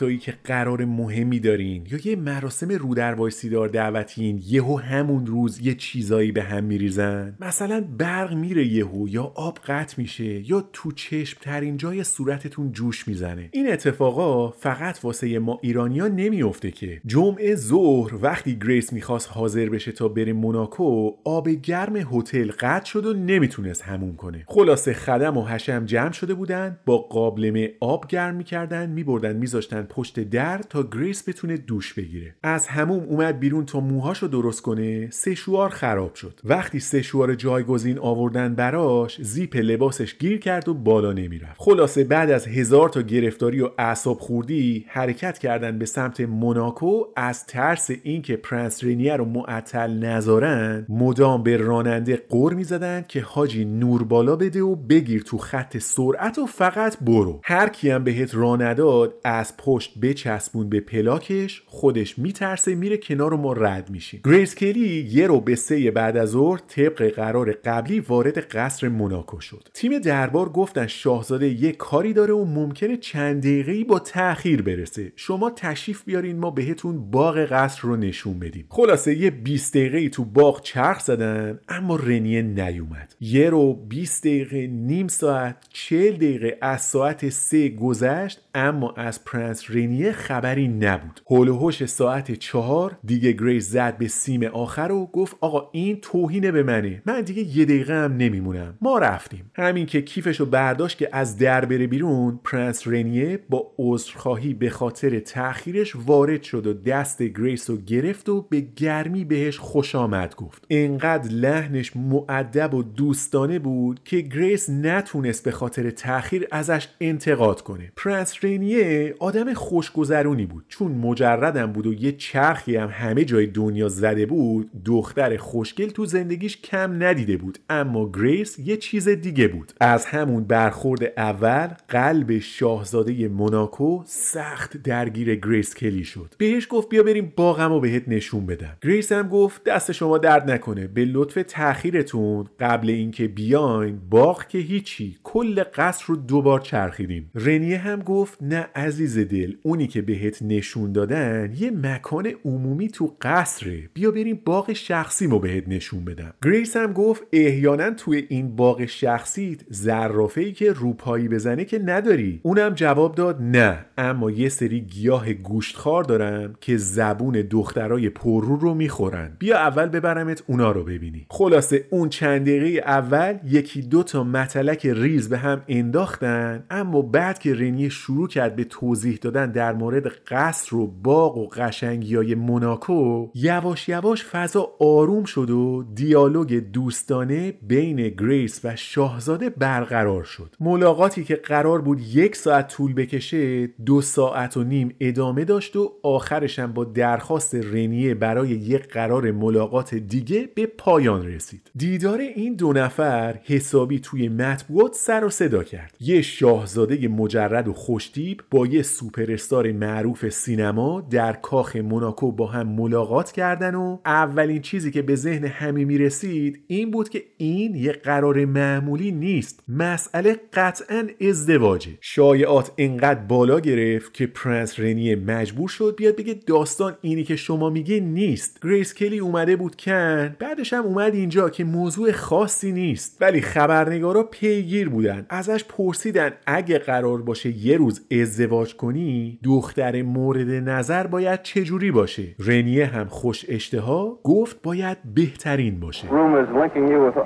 وقتایی 0.04 0.18
که 0.18 0.34
قرار 0.44 0.86
مهمی 0.86 1.40
دارین 1.40 1.88
یا 1.92 2.00
یه 2.04 2.16
مراسم 2.16 2.70
رودروایسی‌دار 2.70 3.68
دعوتین 3.68 4.42
یهو 4.48 4.80
همون 4.80 5.26
روز 5.26 5.60
یه 5.62 5.76
چیزایی 5.76 6.32
به 6.32 6.44
هم 6.44 6.64
میریزن؟ 6.64 7.36
مثلا 7.40 7.86
برق 7.98 8.34
میره 8.34 8.66
یهو 8.66 9.10
یا 9.10 9.24
آب 9.36 9.60
قطع 9.68 9.96
میشه 9.98 10.50
یا 10.50 10.70
تو 10.74 10.92
چشم 10.92 11.38
ترین 11.42 11.78
جای 11.78 12.04
صورتتون 12.04 12.72
جوش 12.72 13.08
می‌زنه. 13.08 13.50
این 13.52 13.72
اتفاقا 13.72 14.52
فقط 14.52 15.00
واسه 15.04 15.40
ما 15.40 15.60
ایرانیا 15.62 16.08
نمیافته 16.08 16.72
که. 16.72 17.02
جمعه 17.06 17.56
ظهر 17.56 18.16
وقتی 18.22 18.56
گریس 18.56 18.94
می‌خواست 18.94 19.30
حاضر 19.32 19.70
بشه 19.70 19.92
تا 19.92 20.08
بره 20.08 20.34
موناکو 20.34 21.12
آب 21.24 21.50
گرم 21.50 21.96
هتل 21.96 22.52
قطع 22.60 22.86
شد 22.86 23.06
و 23.06 23.14
نمی‌تونست 23.14 23.82
حموم 23.82 24.16
کنه. 24.16 24.44
خلاصه 24.48 24.94
خدم 24.94 25.38
و 25.38 25.46
حشم 25.46 25.86
جمع 25.86 26.12
شده 26.12 26.34
بودن 26.34 26.78
با 26.86 26.98
قابلمه 26.98 27.72
آب 27.80 28.08
گرم 28.08 28.36
می‌کردن 28.36 28.90
میبردن 28.90 29.36
میذاشتن 29.36 29.84
پشت 29.96 30.20
در 30.20 30.58
تا 30.58 30.84
گریس 30.84 31.30
بتونه 31.30 31.58
دوش 31.58 31.94
بگیره. 31.94 32.36
از 32.44 32.68
حموم 32.68 33.04
اومد 33.04 33.40
بیرون 33.40 33.66
تا 33.66 33.80
موهاشو 33.80 34.28
درست 34.28 34.62
کنه 34.62 35.10
سشوار 35.10 35.70
خراب 35.70 36.16
شد. 36.16 36.40
وقتی 36.44 36.80
سشوار 36.80 37.36
جایگزین 37.36 38.00
آوردن 38.00 38.56
براش 38.56 39.22
زیپ 39.22 39.56
لباسش 39.56 40.18
گیر 40.18 40.40
کرد 40.40 40.70
و 40.70 40.74
بالا 40.74 41.14
نمی‌رفت. 41.14 41.56
خلاصه 41.58 42.04
بعد 42.04 42.32
از 42.32 42.48
هزار 42.48 42.90
تا 42.90 43.02
گرفتاری 43.02 43.62
و 43.62 43.70
اعصاب 43.78 44.20
خوردی 44.20 44.86
حرکت 44.88 45.38
کردن 45.38 45.80
به 45.80 45.86
سمت 45.86 46.22
موناکو 46.22 47.04
از 47.16 47.46
ترس 47.46 47.90
اینکه 48.04 48.36
پرنس 48.36 48.84
رنیه 48.84 49.16
رو 49.16 49.26
معطل 49.26 49.92
نذارن 49.92 50.86
مدام 50.90 51.44
به 51.44 51.58
راننده 51.58 52.22
غر 52.30 52.54
می‌زدن 52.54 53.06
که 53.08 53.22
حاجی 53.22 53.66
نور 53.66 54.04
بالا 54.04 54.36
بده 54.36 54.62
و 54.62 54.76
بگیر 54.76 55.22
تو 55.22 55.38
خط 55.38 55.78
سرعت 55.78 56.38
و 56.38 56.46
فقط 56.46 56.98
برو. 57.02 57.42
هر 57.44 57.70
کیم 57.70 58.04
بهت 58.04 58.36
راه 58.36 58.62
نداد 58.62 59.14
از 59.24 59.58
پشت 59.58 59.73
بچسبون 60.02 60.70
به 60.70 60.80
پلاکش 60.80 61.64
خودش 61.66 62.20
میترسه 62.20 62.76
میره 62.76 62.98
کنار 62.98 63.34
و 63.34 63.38
ما 63.38 63.54
رد 63.54 63.90
میشیم. 63.90 64.22
گریس 64.26 64.56
کلی 64.56 65.10
یه 65.12 65.28
ربع 65.28 65.40
به 65.40 65.56
سه 65.56 65.92
بعد 65.92 66.18
از 66.18 66.30
ظهر 66.30 66.58
طبق 66.58 67.10
قرار 67.16 67.52
قبلی 67.52 68.00
وارد 68.00 68.40
قصر 68.40 68.88
موناکو 68.88 69.40
شد. 69.40 69.68
تیم 69.74 70.00
دربار 70.00 70.50
گفتن 70.50 70.88
شاهزاده 70.88 71.50
یه 71.50 71.72
کاری 71.72 72.14
داره 72.14 72.34
و 72.34 72.46
ممکنه 72.46 72.98
چند 72.98 73.42
دقیقه 73.42 73.84
با 73.84 74.00
تاخیر 74.00 74.62
برسه. 74.62 75.12
شما 75.16 75.50
تشریف 75.50 76.04
بیارین 76.04 76.40
ما 76.40 76.52
بهتون 76.52 77.12
باغ 77.12 77.46
قصر 77.46 77.82
رو 77.82 77.96
نشون 77.96 78.40
بدیم. 78.40 78.66
خلاصه 78.70 79.18
یه 79.18 79.30
20 79.30 79.74
دقیقه 79.78 80.10
تو 80.10 80.26
باغ 80.26 80.62
چرخ 80.62 81.00
زدن 81.00 81.60
اما 81.70 81.96
رنیه 81.96 82.42
نیومد. 82.42 83.16
یه 83.22 83.50
ربع 83.50 83.74
20 83.74 84.24
دقیقه 84.24 84.68
نیم 84.68 85.08
ساعت 85.08 85.56
40 85.70 86.16
دقیقه 86.16 86.58
از 86.62 86.82
ساعت 86.82 87.30
سه 87.30 87.70
گذشت 87.70 88.42
اما 88.56 88.94
از 88.98 89.24
رنیه 89.70 90.12
خبری 90.12 90.68
نبود. 90.68 91.22
حول 91.28 91.48
و 91.48 91.58
حوش 91.58 91.86
ساعت 91.86 92.32
چهار 92.32 92.98
دیگه 93.06 93.32
گریس 93.32 93.70
زد 93.70 93.98
به 93.98 94.08
سیم 94.08 94.44
آخر 94.44 94.92
و 94.92 95.06
گفت 95.06 95.36
آقا 95.42 95.70
این 95.72 96.00
توهینه 96.02 96.52
به 96.52 96.64
منه. 96.64 97.02
من 97.06 97.22
دیگه 97.22 97.58
یه 97.58 97.66
دقیقه 97.66 97.94
هم 97.94 98.18
نمیمونم. 98.18 98.78
ما 98.82 98.98
رفتیم. 98.98 99.52
همین 99.56 99.86
که 99.86 100.02
کیفشو 100.02 100.46
برداشت 100.46 100.98
که 100.98 101.10
از 101.12 101.38
در 101.38 101.66
بره 101.66 101.88
بیرون 101.88 102.40
پرنس 102.44 102.88
رنیه 102.88 103.40
با 103.50 103.72
عذرخواهی 103.78 104.54
به 104.54 104.70
خاطر 104.70 105.20
تاخیرش 105.20 105.96
وارد 105.96 106.44
شد 106.44 106.68
و 106.68 106.74
دست 106.74 107.24
گریس 107.24 107.70
رو 107.70 107.78
گرفت 107.78 108.30
و 108.30 108.42
به 108.42 108.62
گرمی 108.62 109.26
بهش 109.26 109.58
خوش 109.58 109.96
آمد 109.96 110.36
گفت. 110.36 110.66
انقدر 110.70 111.32
لحنش 111.32 111.96
مؤدب 111.96 112.74
و 112.74 112.84
دوستانه 112.84 113.60
بود 113.60 114.04
که 114.04 114.22
گریس 114.22 114.70
نتونست 114.70 115.44
به 115.44 115.52
خاطر 115.52 115.90
تاخیر 115.90 116.48
ازش 116.52 116.88
انتقاد 117.02 117.62
کنه. 117.62 117.92
پرنس 117.96 118.44
رینیه 118.44 119.16
آدم 119.20 119.53
خوشگذرونی 119.54 120.46
بود. 120.46 120.66
چون 120.68 120.92
مجردم 120.92 121.72
بود 121.72 121.88
و 121.88 121.94
یه 121.94 122.12
چرخی 122.12 122.76
هم 122.76 122.90
همه 122.92 123.26
جای 123.26 123.48
دنیا 123.48 123.90
زده 123.90 124.26
بود 124.26 124.72
دختر 124.86 125.38
خوشگل 125.38 125.90
تو 125.90 126.06
زندگیش 126.06 126.62
کم 126.62 127.04
ندیده 127.04 127.38
بود. 127.38 127.60
اما 127.70 128.12
گریس 128.12 128.60
یه 128.60 128.78
چیز 128.78 129.10
دیگه 129.10 129.48
بود. 129.48 129.74
از 129.82 130.06
همون 130.06 130.44
برخورد 130.44 131.14
اول 131.18 131.68
قلب 131.88 132.40
شاهزاده 132.40 133.28
موناکو 133.28 134.04
سخت 134.06 134.78
درگیر 134.78 135.36
گریس 135.36 135.76
کلی 135.76 136.04
شد. 136.04 136.34
بهش 136.38 136.68
گفت 136.70 136.90
بیا 136.90 137.04
بریم 137.04 137.34
باغمو 137.36 137.80
بهت 137.80 138.04
نشون 138.08 138.46
بدم. 138.46 138.78
گریس 138.84 139.12
هم 139.12 139.28
گفت 139.30 139.64
دست 139.64 139.92
شما 139.92 140.18
درد 140.18 140.52
نکنه. 140.52 140.88
به 140.88 141.06
لطف 141.06 141.44
تاخیرتون 141.48 142.46
قبل 142.60 142.90
اینکه 142.90 143.28
بیاین 143.28 144.00
باغ 144.10 144.48
که 144.48 144.58
هیچی. 144.58 145.18
کل 145.24 145.64
قصر 145.76 146.04
رو 146.08 146.16
دوبار 146.16 146.60
چرخیدیم. 146.60 147.32
رنیه 147.36 147.78
هم 147.78 148.00
گفت 148.02 148.38
نه 148.42 148.68
عزیز 148.76 149.18
دل. 149.18 149.43
اونی 149.64 149.88
که 149.88 150.02
بهت 150.02 150.42
نشون 150.42 150.92
دادن 150.92 151.54
یه 151.58 151.72
مکان 151.72 152.28
عمومی 152.46 152.88
تو 152.88 153.16
قصره. 153.22 153.90
بیا 153.94 154.12
بریم 154.12 154.40
باغ 154.46 154.74
شخصیمو 154.74 155.40
بهت 155.40 155.64
نشون 155.68 156.06
بدم. 156.06 156.34
گریس 156.44 156.78
هم 156.78 156.94
گفت 156.94 157.24
احیانا 157.32 157.92
توی 157.92 158.26
این 158.30 158.56
باغ 158.56 158.86
شخصیت 158.86 159.60
زرافه 159.70 160.42
ای 160.42 160.52
که 160.52 160.72
روپایی 160.72 161.28
بزنه 161.28 161.66
که 161.66 161.80
نداری. 161.80 162.40
اونم 162.44 162.74
جواب 162.74 163.16
داد 163.16 163.42
نه 163.42 163.86
اما 163.98 164.32
یه 164.32 164.50
سری 164.50 164.82
گیاه 164.82 165.34
گوشتخوار 165.34 166.04
دارم 166.04 166.56
که 166.62 166.78
زبون 166.78 167.34
دخترای 167.50 168.10
پررو 168.10 168.56
رو 168.56 168.74
می‌خورن. 168.74 169.36
بیا 169.40 169.58
اول 169.58 169.86
ببرمت 169.86 170.44
اونا 170.48 170.72
رو 170.72 170.84
ببینی. 170.84 171.26
خلاصه 171.30 171.86
اون 171.90 172.10
چند 172.10 172.42
دقیقه 172.42 172.90
اول 172.90 173.38
یکی 173.46 173.82
دو 173.82 174.04
تا 174.04 174.24
متلک 174.24 174.86
ریز 174.86 175.30
به 175.30 175.38
هم 175.38 175.62
انداختن 175.68 176.64
اما 176.70 177.02
بعد 177.02 177.40
که 177.40 177.54
رنیه 177.56 177.90
شروع 177.90 178.28
کرد 178.28 178.56
به 178.56 178.64
توضیح 178.64 179.20
دادن 179.22 179.33
در 179.34 179.74
مورد 179.74 180.08
قصر 180.08 180.76
و 180.76 180.88
باغ 180.88 181.38
و 181.38 181.48
قشنگی 181.48 182.16
های 182.16 182.36
موناکو 182.36 183.30
یواش 183.36 183.90
یواش 183.90 184.26
فضا 184.26 184.70
آروم 184.80 185.24
شد 185.24 185.50
و 185.50 185.86
دیالوگ 185.96 186.54
دوستانه 186.74 187.52
بین 187.52 188.10
گریس 188.10 188.62
و 188.64 188.76
شاهزاده 188.76 189.50
برقرار 189.50 190.24
شد. 190.24 190.56
ملاقاتی 190.60 191.24
که 191.24 191.36
قرار 191.36 191.82
بود 191.82 192.02
یک 192.02 192.36
ساعت 192.36 192.68
طول 192.68 192.94
بکشه 192.94 193.68
دو 193.68 194.02
ساعت 194.02 194.58
و 194.58 194.64
نیم 194.64 194.96
ادامه 195.00 195.46
داشت 195.46 195.76
و 195.76 195.92
آخرشم 196.04 196.74
با 196.74 196.84
درخواست 196.84 197.56
رنیه 197.56 198.14
برای 198.14 198.50
یک 198.50 198.88
قرار 198.88 199.32
ملاقات 199.32 199.96
دیگه 199.96 200.50
به 200.56 200.66
پایان 200.66 201.28
رسید. 201.28 201.72
دیدار 201.76 202.20
این 202.20 202.56
دو 202.56 202.74
نفر 202.74 203.40
حسابی 203.44 204.00
توی 204.00 204.30
مطبوعات 204.30 204.94
سر 204.96 205.26
و 205.26 205.30
صدا 205.30 205.64
کرد. 205.64 205.98
یه 206.00 206.22
شاهزاده 206.22 207.08
مجرد 207.08 207.68
و 207.68 207.74
خوشتیپ 207.74 208.42
با 208.52 208.68
یه 208.68 208.84
سوپرستار 209.24 209.72
معروف 209.72 210.30
سینما 210.30 211.08
در 211.12 211.34
کاخ 211.34 211.76
موناکو 211.76 212.32
با 212.32 212.48
هم 212.48 212.68
ملاقات 212.68 213.32
کردن 213.32 213.76
و 213.76 213.98
اولین 214.06 214.62
چیزی 214.62 214.92
که 214.92 215.02
به 215.02 215.16
ذهن 215.16 215.46
همه 215.46 215.86
می‌رسید 215.86 216.64
این 216.68 216.92
بود 216.92 217.10
که 217.10 217.24
این 217.38 217.76
یه 217.76 217.92
قرار 217.92 218.46
معمولی 218.46 219.12
نیست. 219.12 219.64
مسئله 219.68 220.40
قطعا 220.54 221.08
ازدواجه. 221.22 221.92
شایعات 222.02 222.72
انقدر 222.78 223.20
بالا 223.20 223.60
گرفت 223.60 224.14
که 224.14 224.28
پرنس 224.28 224.80
رنیه 224.80 225.16
مجبور 225.16 225.70
شد 225.70 225.96
بیاد 225.98 226.16
بگه 226.16 226.34
داستان 226.48 226.98
اینی 227.02 227.24
که 227.24 227.36
شما 227.36 227.70
میگید 227.70 228.00
نیست. 228.00 228.60
گریس 228.64 228.94
کلی 228.94 229.20
اومده 229.20 229.56
بود 229.56 229.76
کن 229.76 230.36
بعدش 230.40 230.74
هم 230.74 230.84
اومد 230.84 231.16
اینجا 231.16 231.50
که 231.50 231.64
موضوع 231.64 232.12
خاصی 232.12 232.72
نیست. 232.72 233.18
ولی 233.22 233.42
خبرنگارا 233.42 234.24
پیگیر 234.24 234.90
بودن 234.90 235.26
ازش 235.30 235.64
پرسیدن 235.64 236.32
اگه 236.46 236.78
قرار 236.78 237.22
باشه 237.22 237.66
یه 237.66 237.78
روز 237.78 238.02
ازدواج 238.12 238.76
کنی 238.76 239.13
دختر 239.44 240.02
مورد 240.02 240.50
نظر 240.50 241.08
باید 241.08 241.42
چجوری 241.42 241.92
باشه 241.92 242.24
رنیه 242.48 242.86
هم 242.86 243.06
خوش 243.06 243.46
اشتها 243.50 244.20
گفت 244.24 244.62
باید 244.62 244.98
بهترین 245.16 245.80
باشه 245.80 246.08
Rumors 246.08 246.50
linking 246.64 246.88
you 246.92 247.00
with 247.08 247.18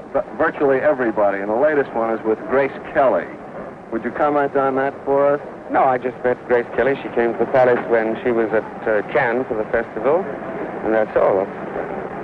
virtually 0.46 0.80
everybody, 0.94 1.40
and 1.44 1.50
the 1.56 1.62
latest 1.70 1.92
one 2.02 2.10
is 2.16 2.22
with 2.30 2.40
Grace 2.54 2.78
Kelly. 2.94 3.30
Would 3.92 4.04
you 4.04 4.12
comment 4.24 4.54
on 4.66 4.76
that 4.82 4.94
for 5.06 5.20
us? 5.34 5.42
No, 5.76 5.82
I 5.94 5.98
just 5.98 6.18
met 6.26 6.38
Grace 6.50 6.70
Kelly. 6.76 6.96
She 7.04 7.10
came 7.18 7.30
to 7.36 7.40
the 7.46 7.52
palace 7.60 7.84
when 7.96 8.08
she 8.22 8.32
was 8.40 8.50
at 8.60 8.70
uh, 8.88 8.94
Cannes 9.14 9.44
for 9.50 9.56
the 9.62 9.68
festival, 9.78 10.18
and 10.84 10.90
that's 10.98 11.16
all. 11.24 11.38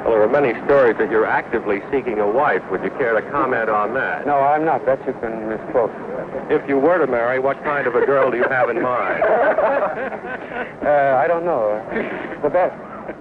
Well, 0.04 0.12
there 0.12 0.22
are 0.22 0.28
many 0.28 0.54
stories 0.66 0.98
that 1.00 1.10
you're 1.10 1.26
actively 1.26 1.82
seeking 1.90 2.20
a 2.20 2.28
wife. 2.30 2.62
Would 2.72 2.84
you 2.84 2.90
care 2.92 3.14
to 3.20 3.22
comment 3.32 3.70
on 3.70 3.94
that? 3.94 4.28
No, 4.28 4.36
I'm 4.36 4.66
not. 4.66 4.86
That 4.86 5.00
you 5.08 5.14
can 5.14 5.48
misquote. 5.48 5.92
If 6.52 6.68
you 6.68 6.78
were 6.78 6.98
to 6.98 7.08
marry, 7.08 7.40
what 7.40 7.64
kind 7.64 7.88
of 7.88 7.96
a 7.96 8.06
girl 8.06 8.30
do 8.30 8.36
you 8.36 8.44
have 8.50 8.70
in 8.70 8.82
mind? 8.82 9.24
uh, 10.84 11.18
I 11.24 11.26
don't 11.28 11.46
know. 11.46 11.82
The 12.44 12.50
best. 12.50 12.76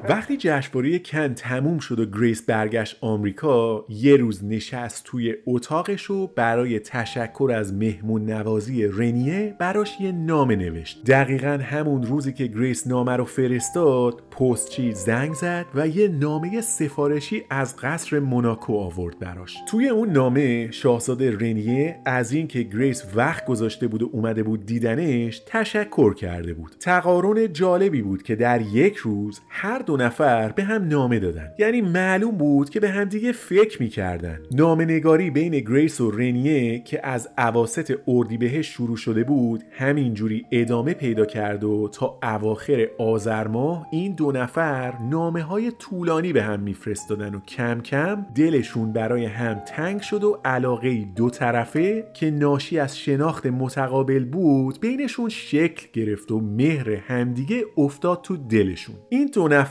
وقتی 0.09 0.37
جشنواره 0.37 0.99
کن 0.99 1.35
تموم 1.35 1.79
شد 1.79 1.99
و 1.99 2.07
گریس 2.07 2.43
برگشت 2.43 2.97
آمریکا 3.01 3.85
یه 3.89 4.17
روز 4.17 4.45
نشست 4.45 5.05
توی 5.05 5.35
اتاقش 5.47 6.11
و 6.11 6.27
برای 6.27 6.79
تشکر 6.79 7.53
از 7.57 7.75
مهمون 7.75 8.31
نوازی 8.31 8.87
رنیه 8.87 9.57
براش 9.59 10.01
یه 10.01 10.13
نامه 10.13 10.57
نوشت. 10.57 11.05
دقیقا 11.05 11.59
همون 11.63 12.03
روزی 12.03 12.33
که 12.33 12.47
گریس 12.47 12.87
نامه 12.87 13.17
رو 13.17 13.25
فرستاد 13.25 14.23
پستچی 14.31 14.93
زنگ 14.93 15.35
زد 15.35 15.67
و 15.75 15.89
یه 15.89 16.09
نامه 16.09 16.61
سفارشی 16.61 17.43
از 17.51 17.77
قصر 17.77 18.19
موناکو 18.19 18.77
آورد 18.77 19.19
براش. 19.19 19.57
توی 19.69 19.89
اون 19.89 20.11
نامه 20.11 20.71
شاهزاده 20.71 21.37
رنیه 21.37 22.01
از 22.05 22.33
اینکه 22.33 22.63
گریس 22.63 23.05
وقت 23.15 23.47
گذاشته 23.47 23.89
بود 23.89 24.03
و 24.03 24.11
اومده 24.13 24.43
بود 24.43 24.67
دیدنش 24.67 25.43
تشکر 25.47 26.15
کرده 26.15 26.55
بود. 26.55 26.77
تقارن 26.81 27.53
جالبی 27.53 28.03
بود 28.03 28.23
که 28.23 28.37
در 28.37 28.61
یک 28.61 28.97
روز 28.97 29.41
هر 29.49 29.72
دو 29.79 29.97
نفر 29.97 30.53
به 30.53 30.65
هم 30.65 30.89
نامه 30.89 31.19
دادن. 31.19 31.51
یعنی 31.59 31.81
معلوم 31.81 32.37
بود 32.37 32.71
که 32.71 32.81
به 32.81 32.89
همدیگه 32.89 33.33
فکر 33.33 33.83
می‌کردن. 33.83 34.39
نامه 34.53 34.85
نگاری 34.85 35.31
بین 35.31 35.53
گریس 35.53 36.01
و 36.01 36.11
رنیه 36.11 36.79
که 36.79 37.07
از 37.07 37.29
عواست 37.39 37.93
اردیبهشت 38.09 38.73
شروع 38.73 38.97
شده 38.97 39.25
بود 39.25 39.65
همینجوری 39.71 40.47
ادامه 40.53 40.95
پیدا 40.95 41.25
کرد 41.25 41.65
و 41.65 41.89
تا 41.93 42.19
اواخر 42.23 42.89
آذر 42.99 43.49
ماه 43.49 43.87
این 43.93 44.15
دو 44.15 44.33
نفر 44.33 44.95
نامه 45.11 45.43
های 45.43 45.71
طولانی 45.71 46.33
به 46.33 46.43
هم 46.43 46.61
میفرستادن 46.61 47.35
و 47.35 47.41
کم 47.41 47.81
کم 47.81 48.27
دلشون 48.35 48.93
برای 48.93 49.25
هم 49.25 49.55
تنگ 49.55 50.01
شد 50.01 50.25
و 50.25 50.41
علاقه 50.45 51.05
دو 51.17 51.31
طرفه 51.31 52.11
که 52.15 52.31
ناشی 52.31 52.79
از 52.79 52.99
شناخت 52.99 53.47
متقابل 53.47 54.25
بود 54.25 54.81
بینشون 54.81 55.29
شکل 55.29 55.87
گرفت 55.93 56.33
و 56.33 56.41
مهر 56.41 56.91
همدیگه 56.91 57.65
افتاد 57.77 58.23
تو 58.23 58.37
دلشون. 58.37 58.95
این 59.09 59.31
دو 59.35 59.49
نفر 59.49 59.62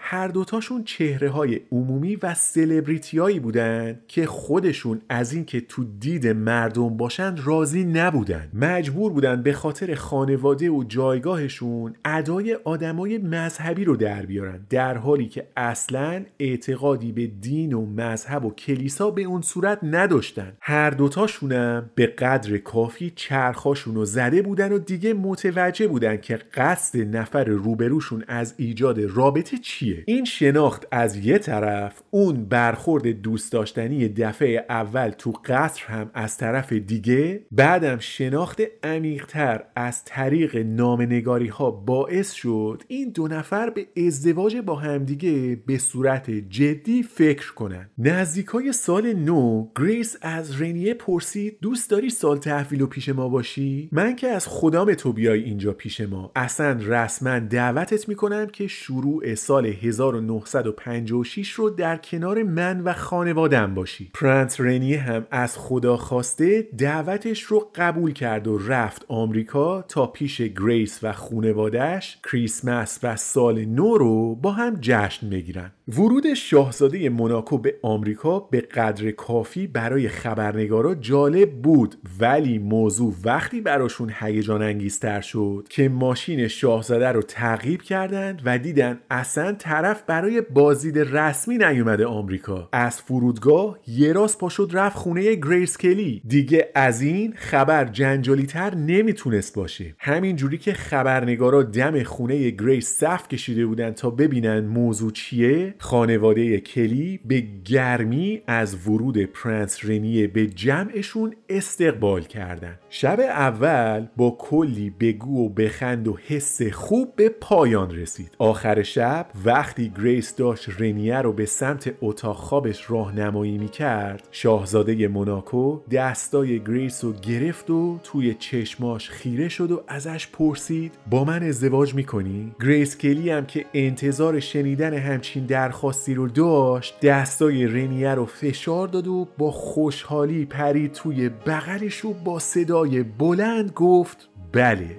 هر 0.00 0.28
دوتاشون 0.28 0.84
چهره 0.84 1.30
های 1.30 1.60
عمومی 1.72 2.16
و 2.16 2.34
سلبریتیایی 2.34 3.40
بودن 3.40 4.00
که 4.08 4.26
خودشون 4.26 5.00
از 5.08 5.32
اینکه 5.32 5.60
تو 5.60 5.84
دید 5.84 6.26
مردم 6.26 6.96
باشن 6.96 7.36
راضی 7.36 7.84
نبودن. 7.84 8.48
مجبور 8.54 9.12
بودن 9.12 9.42
به 9.42 9.52
خاطر 9.52 9.94
خانواده 9.94 10.70
و 10.70 10.84
جایگاهشون 10.84 11.94
ادای 12.04 12.58
آدمای 12.64 13.18
مذهبی 13.18 13.84
رو 13.84 13.96
در 13.96 14.26
بیارن. 14.26 14.66
در 14.70 14.96
حالی 14.96 15.28
که 15.28 15.46
اصلا 15.56 16.24
اعتقادی 16.38 17.12
به 17.12 17.26
دین 17.26 17.72
و 17.72 17.86
مذهب 17.86 18.44
و 18.44 18.50
کلیسا 18.50 19.10
به 19.10 19.22
اون 19.22 19.42
صورت 19.42 19.78
نداشتن. 19.82 20.52
هر 20.60 20.90
دوتاشونم 20.90 21.90
به 21.94 22.06
قدر 22.06 22.58
کافی 22.58 23.12
چرخاشون 23.16 23.94
رو 23.94 24.04
زده 24.04 24.42
بودن 24.42 24.72
و 24.72 24.78
دیگه 24.78 25.14
متوجه 25.14 25.88
بودن 25.88 26.16
که 26.16 26.38
قصد 26.54 27.16
نفر 27.16 27.44
روبروشون 27.44 28.24
از 28.28 28.54
ایجاد 28.56 29.00
رابطه 29.00 29.29
رابطه 29.30 29.58
چیه؟ 29.58 30.04
این 30.06 30.24
شناخت 30.24 30.86
از 30.90 31.16
یه 31.16 31.38
طرف 31.38 32.02
اون 32.10 32.44
برخورد 32.44 33.06
دوست 33.06 33.52
داشتنی 33.52 34.08
دفعه 34.08 34.66
اول 34.68 35.10
تو 35.10 35.32
قصر 35.44 35.84
هم 35.86 36.10
از 36.14 36.36
طرف 36.36 36.72
دیگه 36.72 37.46
بعدم 37.52 37.98
شناخت 37.98 38.62
عمیقتر 38.82 39.64
از 39.76 40.04
طریق 40.04 40.56
نامه‌نگاری 40.56 41.46
ها 41.46 41.70
باعث 41.70 42.32
شد 42.32 42.82
این 42.88 43.10
دو 43.10 43.28
نفر 43.28 43.70
به 43.70 43.86
ازدواج 44.06 44.56
با 44.56 44.74
همدیگه 44.74 45.62
به 45.66 45.78
صورت 45.78 46.30
جدی 46.30 47.02
فکر 47.02 47.54
کنن. 47.54 47.90
نزدیکای 47.98 48.72
سال 48.72 49.12
نو 49.12 49.68
گریس 49.76 50.16
از 50.22 50.62
رنیه 50.62 50.94
پرسید 50.94 51.58
دوست 51.62 51.90
داری 51.90 52.10
سال 52.10 52.38
تحویل 52.38 52.82
و 52.82 52.86
پیش 52.86 53.08
ما 53.08 53.28
باشی؟ 53.28 53.88
من 53.92 54.16
که 54.16 54.28
از 54.28 54.46
خدام 54.48 54.94
تو 54.94 55.12
بیای 55.12 55.42
اینجا 55.42 55.72
پیش 55.72 56.00
ما. 56.00 56.32
اصلا 56.36 56.78
رسما 56.82 57.38
دعوتت 57.38 58.08
می‌کنم 58.08 58.46
که 58.46 58.66
شروع 58.66 59.19
سال 59.34 59.66
1956 59.66 61.50
رو 61.50 61.70
در 61.70 61.96
کنار 61.96 62.42
من 62.42 62.80
و 62.80 62.92
خانوادم 62.92 63.74
باشی. 63.74 64.10
پرنس 64.14 64.60
رنیه 64.60 65.00
هم 65.00 65.26
از 65.30 65.58
خدا 65.58 65.96
خواسته 65.96 66.68
دعوتش 66.78 67.42
رو 67.42 67.70
قبول 67.74 68.12
کرد 68.12 68.48
و 68.48 68.58
رفت 68.58 69.04
آمریکا 69.08 69.82
تا 69.82 70.06
پیش 70.06 70.40
گریس 70.40 70.98
و 71.02 71.12
خونوادش 71.12 72.18
کریسمس 72.30 72.98
و 73.02 73.16
سال 73.16 73.64
نو 73.64 73.98
رو 73.98 74.34
با 74.34 74.52
هم 74.52 74.78
جشن 74.80 75.30
بگیرن. 75.30 75.72
ورود 75.88 76.34
شاهزاده 76.34 77.08
موناکو 77.08 77.58
به 77.58 77.74
آمریکا 77.82 78.40
به 78.40 78.60
قدر 78.60 79.10
کافی 79.10 79.66
برای 79.66 80.08
خبرنگارا 80.08 80.94
جالب 80.94 81.50
بود 81.62 81.94
ولی 82.20 82.58
موضوع 82.58 83.14
وقتی 83.24 83.60
براشون 83.60 84.12
هیجان 84.20 84.62
انگیزتر 84.62 85.20
شد 85.20 85.66
که 85.70 85.88
ماشین 85.88 86.48
شاهزاده 86.48 87.08
رو 87.08 87.22
تعقیب 87.22 87.82
کردند 87.82 88.42
و 88.44 88.58
دیدن 88.58 89.00
اصلا 89.10 89.52
طرف 89.52 90.02
برای 90.06 90.40
بازدید 90.40 90.98
رسمی 90.98 91.58
نیومده 91.58 92.06
آمریکا. 92.06 92.68
از 92.72 93.00
فرودگاه 93.00 93.78
یه 93.86 94.12
راست 94.12 94.38
پا 94.38 94.48
شد 94.48 94.70
رفت 94.72 94.96
خونه 94.96 95.34
گریس 95.34 95.78
کلی. 95.78 96.22
دیگه 96.26 96.68
از 96.74 97.02
این 97.02 97.34
خبر 97.36 97.84
جنجالی 97.84 98.46
تر 98.46 98.74
نمی‌تونست 98.74 99.54
باشه. 99.54 99.94
همین 99.98 100.36
جوری 100.36 100.58
که 100.58 100.72
خبرنگارا 100.72 101.62
دم 101.62 102.02
خونه 102.02 102.50
گریس 102.50 102.98
صف 102.98 103.28
کشیده 103.28 103.66
بودن 103.66 103.90
تا 103.90 104.10
ببینن 104.10 104.60
موضوع 104.60 105.12
چیه 105.12 105.74
خانواده 105.78 106.60
کلی 106.60 107.20
به 107.24 107.42
گرمی 107.64 108.42
از 108.46 108.88
ورود 108.88 109.18
پرنس 109.18 109.84
رنیه 109.84 110.26
به 110.26 110.46
جمعشون 110.46 111.34
استقبال 111.48 112.22
کردن. 112.22 112.78
شب 112.90 113.20
اول 113.20 114.06
با 114.16 114.36
کلی 114.38 114.90
بگو 114.90 115.46
و 115.46 115.48
بخند 115.48 116.08
و 116.08 116.18
حس 116.26 116.62
خوب 116.62 117.16
به 117.16 117.28
پایان 117.28 117.90
رسید. 117.90 118.30
آخر 118.38 118.82
شب 118.82 118.99
وقتی 119.44 119.92
گریس 119.98 120.36
داشت 120.36 120.68
رنیه 120.78 121.18
رو 121.18 121.32
به 121.32 121.46
سمت 121.46 121.94
اتاق 122.02 122.36
خوابش 122.36 122.90
راهنمایی 122.90 123.58
می‌کرد 123.58 124.28
شاهزاده 124.30 125.08
موناکو 125.08 125.80
دستای 125.90 126.60
گریس 126.60 127.04
رو 127.04 127.12
گرفت 127.12 127.70
و 127.70 127.98
توی 128.04 128.34
چشماش 128.34 129.10
خیره 129.10 129.48
شد 129.48 129.70
و 129.70 129.82
ازش 129.88 130.28
پرسید 130.28 130.94
با 131.10 131.24
من 131.24 131.42
ازدواج 131.42 131.94
می‌کنی؟ 131.94 132.52
گریس 132.60 132.98
کلی 132.98 133.30
هم 133.30 133.46
که 133.46 133.66
انتظار 133.74 134.40
شنیدن 134.40 134.94
همچین 134.94 135.46
درخواستی 135.46 136.14
رو 136.14 136.28
داشت 136.28 137.00
دستای 137.00 137.66
رنیه 137.66 138.14
رو 138.14 138.26
فشار 138.26 138.88
داد 138.88 139.08
و 139.08 139.28
با 139.38 139.50
خوشحالی 139.50 140.44
پرید 140.44 140.92
توی 140.92 141.28
بغلش 141.28 142.04
و 142.04 142.14
با 142.14 142.38
صدای 142.38 143.02
بلند 143.02 143.72
گفت 143.72 144.28
بله 144.52 144.96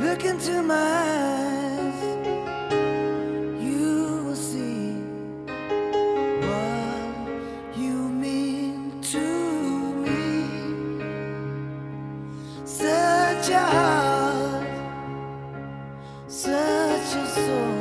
Look 0.00 0.22
into 0.22 0.62
my 0.62 1.79
Such 12.80 13.50
a 13.50 13.58
heart, 13.58 14.66
such 16.26 17.14
a 17.14 17.26
soul. 17.26 17.79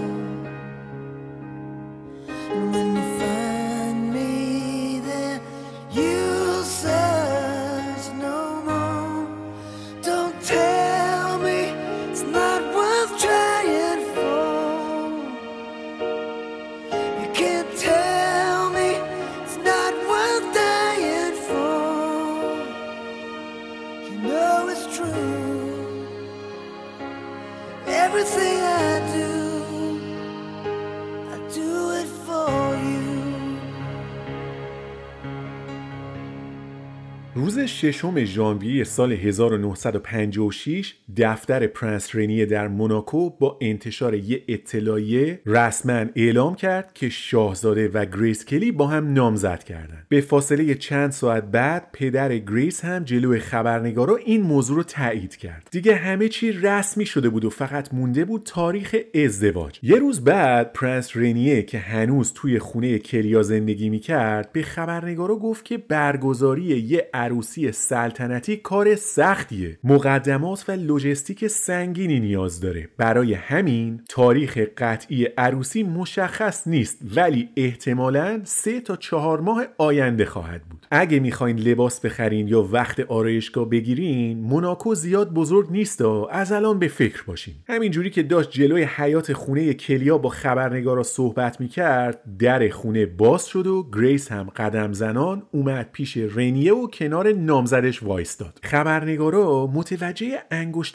ششم 37.80 38.26
ژانویه 38.26 38.84
سال 38.84 39.12
1956 39.14 40.96
دفتر 41.18 41.68
پرنس 41.68 42.16
رنیه 42.16 42.46
در 42.46 42.68
موناکو 42.68 43.30
با 43.30 43.58
انتشار 43.62 44.14
یه 44.14 44.44
اطلاعیه 44.48 45.42
رسما 45.46 46.06
اعلام 46.16 46.56
کرد 46.56 46.94
که 46.94 47.10
شاهزاده 47.10 47.88
و 47.88 48.06
گریس 48.06 48.46
کلی 48.46 48.72
با 48.72 48.88
هم 48.88 49.14
نامزد 49.14 49.64
کردند. 49.64 50.06
به 50.10 50.22
فاصله 50.22 50.76
چند 50.76 51.12
ساعت 51.12 51.44
بعد 51.44 51.88
پدر 51.94 52.38
گریس 52.38 52.86
هم 52.86 53.04
جلوی 53.04 53.40
خبرنگارا 53.40 54.16
این 54.16 54.42
موضوع 54.42 54.78
رو 54.78 54.84
تایید 54.84 55.36
کرد. 55.36 55.68
دیگه 55.72 55.96
همه 55.96 56.28
چی 56.28 56.52
رسمی 56.52 57.06
شده 57.06 57.30
بود 57.30 57.46
و 57.46 57.50
فقط 57.50 57.94
مونده 57.94 58.26
بود 58.26 58.42
تاریخ 58.46 58.96
ازدواج. 59.26 59.80
یه 59.84 59.96
روز 59.96 60.24
بعد 60.24 60.74
پرنس 60.74 61.18
رنیه 61.18 61.62
که 61.62 61.80
هنوز 61.80 62.34
توی 62.34 62.60
خونه 62.60 63.00
کلیا 63.00 63.44
زندگی 63.44 63.90
می‌کرد 63.90 64.52
به 64.52 64.62
خبرنگارا 64.62 65.36
گفت 65.36 65.66
که 65.66 65.78
برگزاری 65.78 66.64
یه 66.64 67.10
عروسی 67.14 67.72
سلطنتی 67.72 68.58
کار 68.58 68.96
سختیه 68.96 69.80
مقدمات 69.84 70.66
و 70.68 70.72
لوجستیک 71.00 71.48
سنگینی 71.48 72.20
نیاز 72.20 72.60
داره. 72.60 72.90
برای 72.98 73.34
همین 73.34 74.02
تاریخ 74.10 74.58
قطعی 74.78 75.26
عروسی 75.26 75.84
مشخص 75.84 76.68
نیست 76.68 76.98
ولی 77.16 77.50
احتمالا 77.56 78.42
سه 78.44 78.82
تا 78.82 78.96
چهار 78.96 79.40
ماه 79.40 79.66
آینده 79.78 80.26
خواهد 80.26 80.62
بود. 80.64 80.88
اگه 80.92 81.20
می‌خواین 81.20 81.60
لباس 81.60 82.00
بخرین 82.00 82.48
یا 82.48 82.62
وقت 82.72 83.00
آرایشگاه 83.00 83.70
بگیرین 83.70 84.40
موناکو 84.40 84.96
زیاد 84.96 85.34
بزرگ 85.34 85.72
نیست 85.72 86.02
و 86.02 86.28
از 86.32 86.52
الان 86.52 86.80
به 86.80 86.88
فکر 86.88 87.24
باشین. 87.24 87.54
همینجوری 87.68 88.10
که 88.10 88.24
داشت 88.24 88.52
جلوی 88.52 88.84
حیاط 88.84 89.34
خونه 89.34 89.74
کلیا 89.74 90.18
با 90.18 90.30
خبرنگارا 90.30 91.04
صحبت 91.04 91.62
می‌کرد 91.62 92.38
در 92.40 92.70
خونه 92.70 93.06
باز 93.06 93.46
شد 93.46 93.68
و 93.68 93.90
گریس 93.94 94.32
هم 94.32 94.50
قدم 94.56 94.94
زنان 94.94 95.44
اومد 95.52 95.90
پیش 95.92 96.18
رنیه 96.18 96.74
و 96.74 96.88
کنار 96.88 97.32
نامزدش 97.32 98.04
وایستاد. 98.04 98.60
خبرنگارا 98.64 99.68
متوجه 99.68 100.44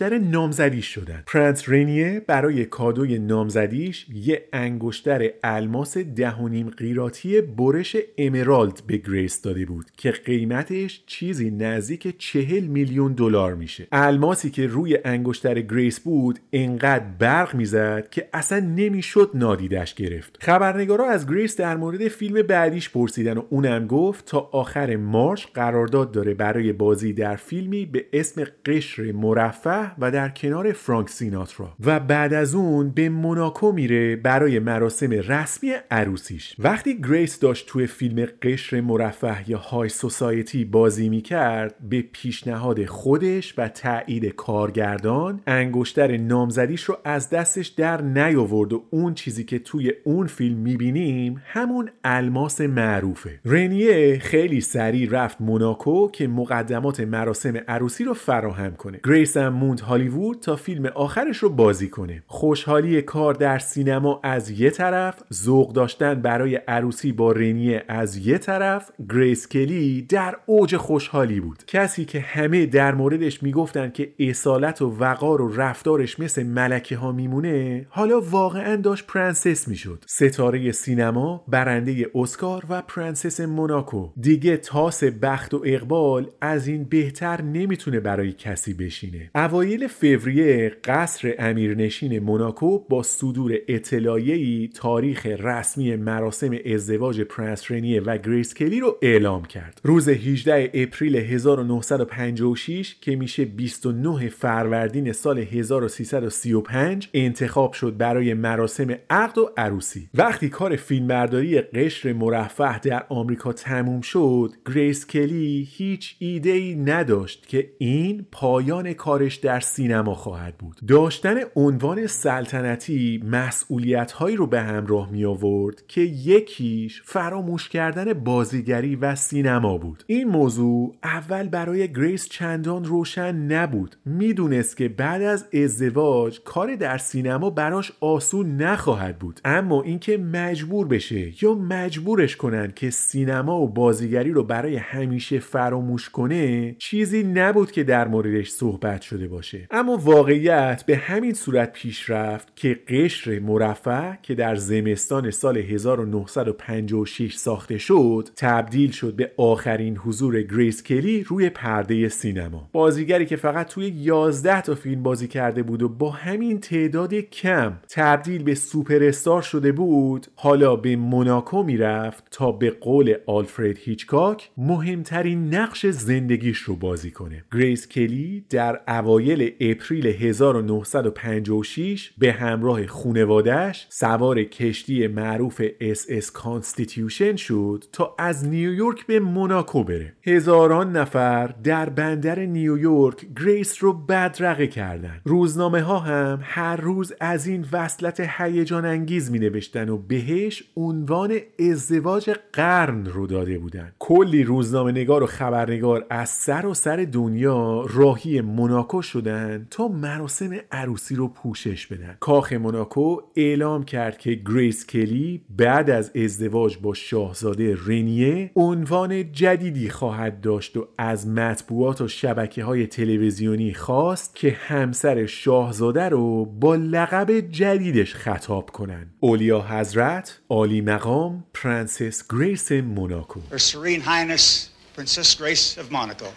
انگشتر 0.02 0.18
نامزدیش 0.18 0.86
شدن. 0.86 1.22
پرنس 1.26 1.68
رنیه 1.68 2.22
برای 2.26 2.64
کادوی 2.64 3.18
نامزدیش 3.18 4.06
یه 4.14 4.44
انگشتر 4.52 5.30
الماس 5.42 5.98
ده 5.98 6.34
و 6.34 6.48
نیم 6.48 6.70
قیراطی 6.70 7.40
برش 7.40 7.96
emerald 8.18 8.82
به 8.86 8.96
گریس 8.96 9.42
داده 9.42 9.66
بود 9.66 9.86
که 9.96 10.10
قیمتش 10.10 11.02
چیزی 11.06 11.50
نزدیک 11.50 12.18
چهل 12.18 12.64
میلیون 12.64 13.12
دلار 13.12 13.54
میشه. 13.54 13.86
الماسی 13.92 14.50
که 14.50 14.66
روی 14.66 14.98
انگشتر 15.04 15.60
گریس 15.60 16.00
بود 16.00 16.38
انقدر 16.52 17.04
برق 17.18 17.54
می‌زد 17.54 18.10
که 18.10 18.28
اصلا 18.32 18.60
نمی‌شد 18.60 19.30
نادیدش 19.34 19.94
گرفت. 19.94 20.38
خبرنگارا 20.40 21.10
از 21.10 21.26
گریس 21.26 21.56
در 21.56 21.76
مورد 21.76 22.08
فیلم 22.08 22.42
بعدیش 22.42 22.90
پرسیدن 22.90 23.38
و 23.38 23.42
اونم 23.50 23.86
گفت 23.86 24.24
تا 24.26 24.48
آخر 24.52 24.96
مارچ 24.96 25.46
قرارداد 25.54 26.12
داره 26.12 26.34
برای 26.34 26.72
بازی 26.72 27.12
در 27.12 27.36
فیلمی 27.36 27.86
به 27.86 28.06
اسم 28.12 28.44
قشر 28.66 29.12
مرفه 29.12 29.83
و 29.98 30.10
در 30.10 30.28
کنار 30.28 30.72
فرانک 30.72 31.08
سیناترا. 31.10 31.72
و 31.84 32.00
بعد 32.00 32.34
از 32.34 32.54
اون 32.54 32.90
به 32.90 33.08
موناکو 33.08 33.72
میره 33.72 34.16
برای 34.16 34.58
مراسم 34.58 35.10
رسمی 35.10 35.72
عروسیش. 35.90 36.56
وقتی 36.58 37.00
گریس 37.00 37.38
داشت 37.38 37.66
توی 37.66 37.86
فیلم 37.86 38.26
قشر 38.42 38.80
مرفه 38.80 39.50
یا 39.50 39.58
High 39.58 39.88
Society 39.88 40.64
بازی 40.64 41.08
می‌کرد 41.08 41.74
به 41.90 42.04
پیشنهاد 42.12 42.86
خودش 42.86 43.54
و 43.58 43.68
تایید 43.68 44.24
کارگردان 44.24 45.40
انگشتر 45.46 46.16
نامزدیش 46.16 46.84
رو 46.84 46.98
از 47.04 47.30
دستش 47.30 47.66
در 47.66 48.02
نیاورد 48.02 48.72
و 48.72 48.84
اون 48.90 49.14
چیزی 49.14 49.44
که 49.44 49.58
توی 49.58 49.92
اون 50.04 50.26
فیلم 50.26 50.58
می‌بینیم 50.58 51.42
همون 51.46 51.90
الماس 52.04 52.60
معروفه. 52.60 53.40
رنیه 53.44 54.18
خیلی 54.18 54.60
سریع 54.60 55.08
رفت 55.10 55.40
موناکو 55.40 56.10
که 56.10 56.28
مقدمات 56.28 57.00
مراسم 57.00 57.56
عروسی 57.68 58.04
رو 58.04 58.14
فراهم 58.14 58.76
کنه. 58.76 59.00
گریس 59.04 59.36
هم 59.36 59.52
موند 59.74 59.80
هالیوود 59.80 60.40
تا 60.40 60.56
فیلم 60.56 60.86
آخرش 60.86 61.38
رو 61.38 61.48
بازی 61.48 61.88
کنه. 61.88 62.22
خوشحالی 62.26 63.02
کار 63.02 63.34
در 63.34 63.58
سینما 63.58 64.20
از 64.22 64.50
یه 64.50 64.70
طرف 64.70 65.22
ذوق 65.32 65.72
داشتن 65.72 66.14
برای 66.14 66.56
عروسی 66.56 67.12
با 67.12 67.32
رنیه 67.32 67.84
از 67.88 68.16
یه 68.26 68.38
طرف 68.38 68.90
گریس 69.10 69.48
کلی 69.48 70.02
در 70.02 70.36
اوج 70.46 70.76
خوشحالی 70.76 71.40
بود. 71.40 71.64
کسی 71.66 72.04
که 72.04 72.20
همه 72.20 72.66
در 72.66 72.94
موردش 72.94 73.42
می‌گفتن 73.42 73.90
که 73.90 74.12
اصالت 74.18 74.82
و 74.82 74.96
وقار 74.98 75.42
و 75.42 75.56
رفتارش 75.56 76.20
مثل 76.20 76.42
ملکه 76.42 76.96
ها 76.96 77.12
میمونه 77.12 77.86
حالا 77.88 78.20
واقعا 78.20 78.76
داشت 78.76 79.06
پرنسس 79.06 79.68
می‌شد. 79.68 80.04
ستاره 80.06 80.72
سینما 80.72 81.44
برنده 81.48 82.06
اسکار 82.14 82.64
و 82.68 82.82
پرنسس 82.82 83.40
موناکو. 83.40 84.08
دیگه 84.20 84.56
تاس 84.56 85.04
بخت 85.04 85.54
و 85.54 85.62
اقبال 85.64 86.30
از 86.40 86.66
این 86.66 86.84
بهتر 86.84 87.42
نمی‌تونه 87.42 88.00
برای 88.00 88.32
کسی 88.32 88.74
بشینه. 88.74 89.30
اوایل 89.64 89.86
فوریه 89.86 90.72
قصر 90.84 91.34
امیرنشین 91.38 92.18
موناکو 92.18 92.78
با 92.78 93.02
صدور 93.02 93.52
اطلاعیه‌ای 93.68 94.70
تاریخ 94.74 95.26
رسمی 95.26 95.96
مراسم 95.96 96.50
ازدواج 96.74 97.20
پرنس 97.20 97.70
رنیه 97.70 98.00
و 98.00 98.18
گریس 98.18 98.54
کلی 98.54 98.80
رو 98.80 98.98
اعلام 99.02 99.44
کرد. 99.44 99.80
روز 99.84 100.08
18 100.08 100.70
اپریل 100.74 101.16
1956 101.16 102.96
که 103.00 103.16
میشه 103.16 103.44
29 103.44 104.28
فروردین 104.28 105.12
سال 105.12 105.38
1335 105.38 107.08
انتخاب 107.14 107.72
شد 107.72 107.96
برای 107.96 108.34
مراسم 108.34 108.98
عقد 109.10 109.38
و 109.38 109.50
عروسی. 109.56 110.08
وقتی 110.14 110.48
کار 110.48 110.76
فیلمبرداری 110.76 111.60
قشر 111.60 112.12
مرفه 112.12 112.78
در 112.78 113.04
آمریکا 113.08 113.52
تموم 113.52 114.00
شد 114.00 114.52
گریس 114.66 115.06
کلی 115.06 115.68
هیچ 115.70 116.16
ایده 116.18 116.50
ای 116.50 116.74
نداشت 116.74 117.46
که 117.48 117.70
این 117.78 118.26
پایان 118.32 118.92
کارش 118.92 119.34
در 119.34 119.53
سینما 119.60 120.14
خواهد 120.14 120.58
بود. 120.58 120.80
داشتن 120.88 121.34
عنوان 121.56 122.06
سلطنتی 122.06 123.22
مسئولیت 123.24 124.12
هایی 124.12 124.36
رو 124.36 124.46
به 124.46 124.60
همراه 124.60 125.10
می 125.10 125.24
آورد 125.24 125.86
که 125.88 126.00
یکیش 126.00 127.02
فراموش 127.04 127.68
کردن 127.68 128.12
بازیگری 128.12 128.96
و 128.96 129.14
سینما 129.14 129.78
بود. 129.78 130.04
این 130.06 130.28
موضوع 130.28 130.94
اول 131.02 131.48
برای 131.48 131.92
گریس 131.92 132.28
چندان 132.28 132.84
روشن 132.84 133.36
نبود. 133.36 133.96
می‌دونست 134.04 134.76
که 134.76 134.88
بعد 134.88 135.22
از 135.22 135.44
ازدواج 135.54 136.40
کار 136.44 136.76
در 136.76 136.98
سینما 136.98 137.50
براش 137.50 137.92
آسون 138.00 138.56
نخواهد 138.56 139.18
بود. 139.18 139.40
اما 139.44 139.82
اینکه 139.82 140.18
مجبور 140.18 140.86
بشه 140.86 141.44
یا 141.44 141.54
مجبورش 141.54 142.36
کنن 142.36 142.72
که 142.76 142.90
سینما 142.90 143.60
و 143.60 143.68
بازیگری 143.68 144.30
رو 144.30 144.44
برای 144.44 144.76
همیشه 144.76 145.38
فراموش 145.38 146.10
کنه 146.10 146.74
چیزی 146.78 147.22
نبود 147.22 147.70
که 147.70 147.84
در 147.84 148.08
موردش 148.08 148.50
صحبت 148.50 149.02
شده 149.02 149.28
باشه. 149.28 149.43
اما 149.70 149.96
واقعیت 149.96 150.84
به 150.86 150.96
همین 150.96 151.34
صورت 151.34 151.72
پیش 151.72 152.10
رفت 152.10 152.56
که 152.56 152.80
قشر 152.88 153.38
مرفه 153.38 154.14
که 154.22 154.34
در 154.34 154.54
زمستان 154.56 155.30
سال 155.30 155.56
1956 155.56 157.34
ساخته 157.34 157.78
شد 157.78 158.28
تبدیل 158.36 158.90
شد 158.90 159.16
به 159.16 159.30
آخرین 159.36 159.96
حضور 159.96 160.42
گریس 160.42 160.82
کلی 160.82 161.24
روی 161.24 161.50
پرده 161.50 162.08
سینما. 162.08 162.68
بازیگری 162.72 163.26
که 163.26 163.36
فقط 163.36 163.68
توی 163.68 163.88
11 163.88 164.60
تا 164.60 164.74
فیلم 164.74 165.02
بازی 165.02 165.28
کرده 165.28 165.62
بود 165.62 165.82
و 165.82 165.88
با 165.88 166.10
همین 166.10 166.60
تعداد 166.60 167.14
کم 167.14 167.72
تبدیل 167.88 168.42
به 168.42 168.54
سوپر 168.54 169.02
استار 169.02 169.42
شده 169.42 169.72
بود 169.72 170.26
حالا 170.34 170.76
به 170.76 170.96
موناکو 170.96 171.62
می‌رفت 171.62 172.24
تا 172.30 172.52
به 172.52 172.70
قول 172.70 173.14
آلفرد 173.26 173.78
هیچکاک 173.78 174.50
مهمترین 174.56 175.54
نقش 175.54 175.86
زندگیش 175.86 176.58
رو 176.58 176.76
بازی 176.76 177.10
کنه. 177.10 177.44
گریس 177.52 177.88
کلی 177.88 178.44
در 178.50 178.80
اوایل 178.88 179.33
اپریل 179.42 180.06
1956 180.06 182.12
به 182.18 182.32
همراه 182.32 182.86
خونوادش 182.86 183.86
سوار 183.90 184.44
کشتی 184.44 185.06
معروف 185.06 185.62
SS 185.80 186.30
Constitution 186.30 187.36
شد 187.36 187.84
تا 187.92 188.14
از 188.18 188.48
نیویورک 188.48 189.06
به 189.06 189.20
موناکو 189.20 189.84
بره. 189.84 190.12
هزاران 190.22 190.96
نفر 190.96 191.46
در 191.46 191.88
بندر 191.88 192.38
نیویورک 192.38 193.26
گریس 193.40 193.84
رو 193.84 193.92
بدرقه 193.92 194.66
کردن. 194.66 195.20
روزنامه 195.24 195.82
ها 195.82 195.98
هم 195.98 196.38
هر 196.42 196.76
روز 196.76 197.12
از 197.20 197.46
این 197.46 197.66
وصلت 197.72 198.20
هیجان 198.20 198.84
انگیز 198.84 199.30
می 199.30 199.38
نوشتن 199.38 199.88
و 199.88 199.96
بهش 199.96 200.64
عنوان 200.76 201.38
ازدواج 201.70 202.30
قرن 202.52 203.06
رو 203.06 203.26
داده 203.26 203.58
بودن. 203.58 203.92
کلی 203.98 204.44
روزنامه 204.44 204.92
نگار 204.92 205.22
و 205.22 205.26
خبرنگار 205.26 206.06
از 206.10 206.28
سرتاسر 206.28 207.06
دنیا 207.12 207.86
راهی 207.94 208.40
موناکو 208.40 209.02
شدن 209.14 209.66
تا 209.70 209.88
مراسم 209.88 210.50
عروسی 210.72 211.14
رو 211.14 211.28
پوشش 211.28 211.86
بدن. 211.86 212.16
کاخ 212.20 212.52
موناکو 212.52 213.20
اعلام 213.36 213.84
کرد 213.84 214.18
که 214.18 214.34
گریس 214.34 214.86
کلی 214.86 215.44
بعد 215.50 215.90
از 215.90 216.16
ازدواج 216.16 216.78
با 216.78 216.94
شاهزاده 216.94 217.76
رنیه 217.86 218.50
عنوان 218.56 219.32
جدیدی 219.32 219.90
خواهد 219.90 220.40
داشت 220.40 220.76
و 220.76 220.88
از 220.98 221.26
مطبوعات 221.26 222.00
و 222.00 222.08
شبکه 222.08 222.64
های 222.64 222.86
تلویزیونی 222.86 223.74
خواست 223.74 224.36
که 224.36 224.50
همسر 224.50 225.26
شاهزاده 225.26 226.08
رو 226.08 226.44
با 226.44 226.74
لقب 226.74 227.40
جدیدش 227.40 228.14
خطاب 228.14 228.70
کنن 228.70 229.06
علیاحضرت 229.20 230.40
عالی 230.48 230.80
مقام 230.80 231.44
پرنسس 231.54 232.24
گریس 232.30 232.72
موناکو. 232.72 233.40
Her 233.52 233.58
Serene 233.58 234.02
Highness 234.02 234.74
Princess 234.96 235.34
Grace 235.34 235.76
of 235.80 235.90
Monaco. 235.90 236.28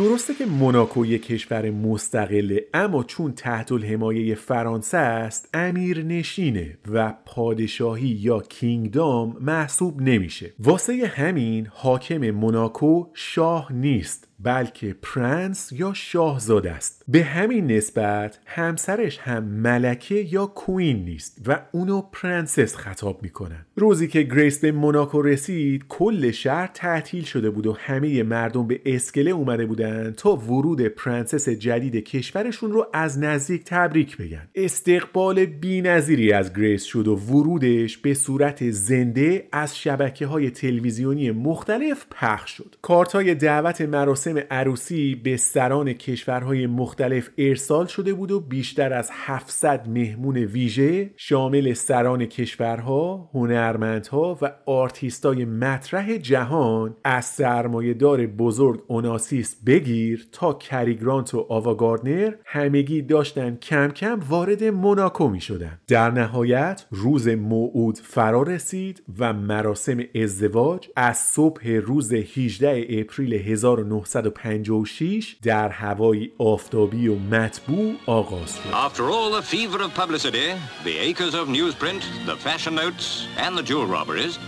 درسته 0.00 0.34
که 0.34 0.46
موناکو 0.46 1.06
یک 1.06 1.26
کشور 1.26 1.70
مستقله 1.70 2.64
اما 2.74 3.04
چون 3.04 3.32
تحت 3.32 3.72
الحمایه 3.72 4.34
فرانسه 4.34 4.96
است 4.96 5.48
امیر 5.54 6.02
نشینه 6.02 6.78
و 6.92 7.14
پادشاهی 7.26 8.08
یا 8.08 8.40
kingdom 8.40 9.36
محسوب 9.40 10.02
نمیشه. 10.02 10.52
واسه 10.58 11.06
همین 11.06 11.66
حاکم 11.70 12.30
موناکو 12.30 13.06
شاه 13.14 13.72
نیست. 13.72 14.29
بلکه 14.42 14.96
پرنس 15.02 15.72
یا 15.72 15.92
شاهزاده 15.94 16.72
است. 16.72 17.04
به 17.08 17.24
همین 17.24 17.72
نسبت 17.72 18.38
همسرش 18.46 19.18
هم 19.18 19.44
ملکه 19.44 20.14
یا 20.14 20.46
queen 20.46 21.04
نیست 21.04 21.38
و 21.46 21.62
اونو 21.72 22.02
پرنسس 22.12 22.76
خطاب 22.76 23.22
می‌کنن. 23.22 23.66
روزی 23.76 24.08
که 24.08 24.22
گریس 24.22 24.60
به 24.60 24.72
موناکو 24.72 25.22
رسید 25.22 25.84
کل 25.88 26.30
شهر 26.30 26.70
تعطیل 26.74 27.24
شده 27.24 27.50
بود 27.50 27.66
و 27.66 27.72
همه 27.72 28.22
مردم 28.22 28.66
به 28.66 28.80
اسکله 28.84 29.30
اومده 29.30 29.66
بودن 29.66 30.10
تا 30.16 30.36
ورود 30.36 30.80
پرنسس 30.80 31.48
جدید 31.48 31.96
کشورشون 31.96 32.72
رو 32.72 32.86
از 32.92 33.18
نزدیک 33.18 33.64
تبریک 33.64 34.16
بگن. 34.16 34.48
استقبال 34.54 35.44
بینظیری 35.44 36.32
از 36.32 36.52
گریس 36.52 36.84
شد 36.84 37.08
و 37.08 37.16
ورودش 37.16 37.98
به 37.98 38.14
صورت 38.14 38.70
زنده 38.70 39.48
از 39.52 39.78
شبکه 39.78 40.26
های 40.26 40.50
تلویزیونی 40.50 41.30
مختلف 41.30 42.06
پخش 42.10 42.50
شد. 42.50 42.76
کارتای 42.82 43.34
دعوت 43.34 43.80
مراسم 43.80 44.29
مراسم 44.32 44.46
عروسی 44.50 45.14
به 45.14 45.36
سران 45.36 45.92
کشورهای 45.92 46.66
مختلف 46.66 47.30
ارسال 47.38 47.86
شده 47.86 48.14
بود 48.14 48.30
و 48.30 48.40
بیشتر 48.40 48.92
از 48.92 49.10
700 49.12 49.88
مهمون 49.88 50.36
ویژه 50.36 51.10
شامل 51.16 51.72
سران 51.72 52.26
کشورها، 52.26 53.30
هنرمندها 53.34 54.38
و 54.42 54.52
آرتیستای 54.66 55.44
مطرح 55.44 56.16
جهان 56.16 56.96
از 57.04 57.24
سرمایهدار 57.24 58.26
بزرگ 58.26 58.82
اوناسیس 58.86 59.56
بگیر 59.66 60.28
تا 60.32 60.52
کری 60.52 60.93
گرانت 60.93 61.34
و 61.34 61.46
آوا 61.48 61.73
گاردنر 61.73 62.34
همگی 62.44 63.02
داشتن 63.02 63.56
کم 63.56 63.88
کم 63.88 64.20
وارد 64.28 64.64
موناکو 64.64 65.28
می 65.28 65.40
شدن. 65.40 65.80
در 65.88 66.10
نهایت 66.10 66.86
روز 66.90 67.28
موعود 67.28 67.98
فرا 67.98 68.42
رسید 68.42 69.02
و 69.18 69.32
مراسم 69.32 69.98
ازدواج 70.14 70.88
از 70.96 71.18
صبح 71.18 71.68
روز 71.68 72.12
18 72.12 72.86
اپریل 72.90 73.34
1900 73.34 74.19
1956 74.19 75.35
در 75.43 75.69
هوای 75.69 76.31
آفتابی 76.39 77.07
و 77.07 77.15
مطبوع 77.15 77.95
آغاز 78.05 78.55
شد. 78.55 78.69
After 78.73 79.01
all 79.01 79.41
the 79.41 79.41
fever 79.41 79.81
of 79.81 79.93
publicity, 79.93 80.53
the 80.83 80.97
acres 81.09 81.33
of 81.33 81.47
newsprint, 81.47 82.03
the 82.25 82.35
fashion 82.35 82.75
notes, 82.75 83.27
and 83.37 83.57
the 83.57 83.63
jewel 83.63 83.87
robberies, 83.87 84.39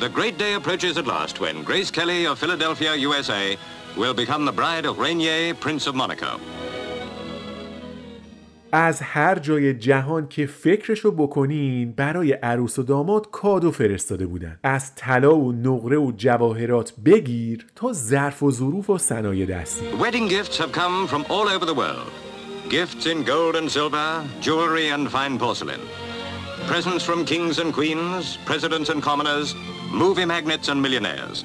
the 0.00 0.08
great 0.08 0.36
day 0.38 0.54
approaches 0.54 0.96
at 0.96 1.06
last 1.06 1.40
when 1.40 1.62
Grace 1.62 1.90
Kelly 1.90 2.26
of 2.26 2.38
Philadelphia, 2.38 2.94
USA, 2.94 3.56
will 3.96 4.14
become 4.14 4.44
the 4.44 4.52
bride 4.60 4.86
of 4.86 4.98
Rainier, 4.98 5.54
Prince 5.54 5.86
of 5.86 5.94
Monaco. 5.94 6.40
از 8.77 9.01
هر 9.01 9.39
جای 9.39 9.73
جهان 9.73 10.27
که 10.27 10.45
فکرشو 10.45 11.11
بکنین 11.11 11.91
برای 11.91 12.31
عروس 12.33 12.79
و 12.79 12.83
داماد 12.83 13.31
کادو 13.31 13.71
فرستاده 13.71 14.25
بودن 14.25 14.59
از 14.63 14.95
طلا 14.95 15.35
و 15.35 15.51
نقره 15.51 15.97
و 15.97 16.11
جواهرات 16.17 16.93
بگیر 17.05 17.65
تا 17.75 17.93
ظرف 17.93 18.43
و 18.43 18.51
ظروف 18.51 18.89
و 18.89 18.97
صنایع 18.97 19.45
دستی 19.45 19.85
Wedding 19.85 20.29
gifts 20.29 20.57
have 20.57 20.71
come 20.71 21.07
from 21.07 21.25
all 21.29 21.47
over 21.55 21.65
the 21.65 21.73
world. 21.73 22.11
Gifts 22.69 23.05
in 23.05 23.23
gold 23.23 23.55
and 23.55 23.71
silver, 23.71 24.09
jewelry 24.41 24.87
and 24.95 25.11
fine 25.11 25.39
porcelain. 25.39 25.81
Presents 26.67 27.03
from 27.09 27.19
kings 27.25 27.59
and 27.59 27.73
queens, 27.77 28.37
presidents 28.45 28.89
and 28.89 29.01
commoners, 29.09 29.55
movie 30.03 30.25
magnates 30.33 30.67
and 30.71 30.81
millionaires. 30.85 31.37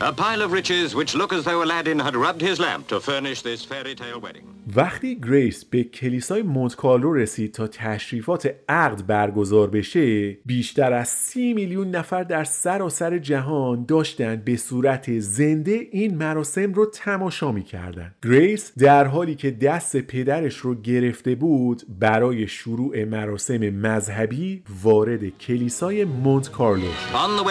A 0.00 0.12
pile 0.24 0.42
of 0.46 0.52
riches 0.52 0.94
which 0.98 1.14
look 1.20 1.32
as 1.36 1.42
though 1.44 1.62
Aladdin 1.64 2.00
had 2.06 2.16
rubbed 2.24 2.42
his 2.48 2.58
lamp 2.66 2.82
to 2.88 2.96
furnish 3.08 3.40
this 3.42 3.62
fairy 3.70 3.94
tale 4.02 4.20
wedding. 4.26 4.55
وقتی 4.74 5.20
گریس 5.20 5.64
به 5.64 5.84
کلیسای 5.84 6.42
مونت 6.42 6.76
کارلو 6.76 7.12
رسید 7.12 7.52
تا 7.52 7.66
تشریفات 7.66 8.54
عقد 8.68 9.06
برگزار 9.06 9.70
بشه 9.70 10.32
بیشتر 10.32 10.92
از 10.92 11.08
سی 11.08 11.54
میلیون 11.54 11.90
نفر 11.90 12.22
در 12.22 12.44
سراسر 12.44 13.18
جهان 13.18 13.84
داشتند 13.84 14.44
به 14.44 14.56
صورت 14.56 15.18
زنده 15.18 15.88
این 15.90 16.16
مراسم 16.16 16.72
رو 16.72 16.86
تماشا 16.86 17.52
می‌کردن 17.52 18.14
گریس 18.24 18.72
در 18.78 19.04
حالی 19.04 19.34
که 19.34 19.50
دست 19.50 19.96
پدرش 19.96 20.56
رو 20.56 20.74
گرفته 20.74 21.34
بود 21.34 21.82
برای 22.00 22.48
شروع 22.48 23.04
مراسم 23.04 23.58
مذهبی 23.58 24.62
وارد 24.82 25.38
کلیسای 25.38 26.04
مونت 26.04 26.50
کارلو 26.50 26.82
شد. 26.82 27.16
On 27.16 27.36
the 27.38 27.44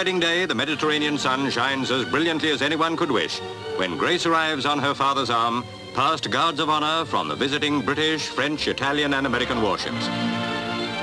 when 3.78 3.98
Grace 3.98 4.24
arrives 4.24 4.64
on 4.64 4.78
her 4.78 4.94
father's 4.94 5.30
arm, 5.30 5.62
past 5.96 6.30
guards 6.30 6.60
of 6.60 6.68
honor 6.68 7.06
from 7.06 7.26
the 7.26 7.34
visiting 7.34 7.80
British, 7.80 8.28
French, 8.28 8.68
Italian, 8.68 9.14
and 9.14 9.26
American 9.26 9.62
warships. 9.62 10.08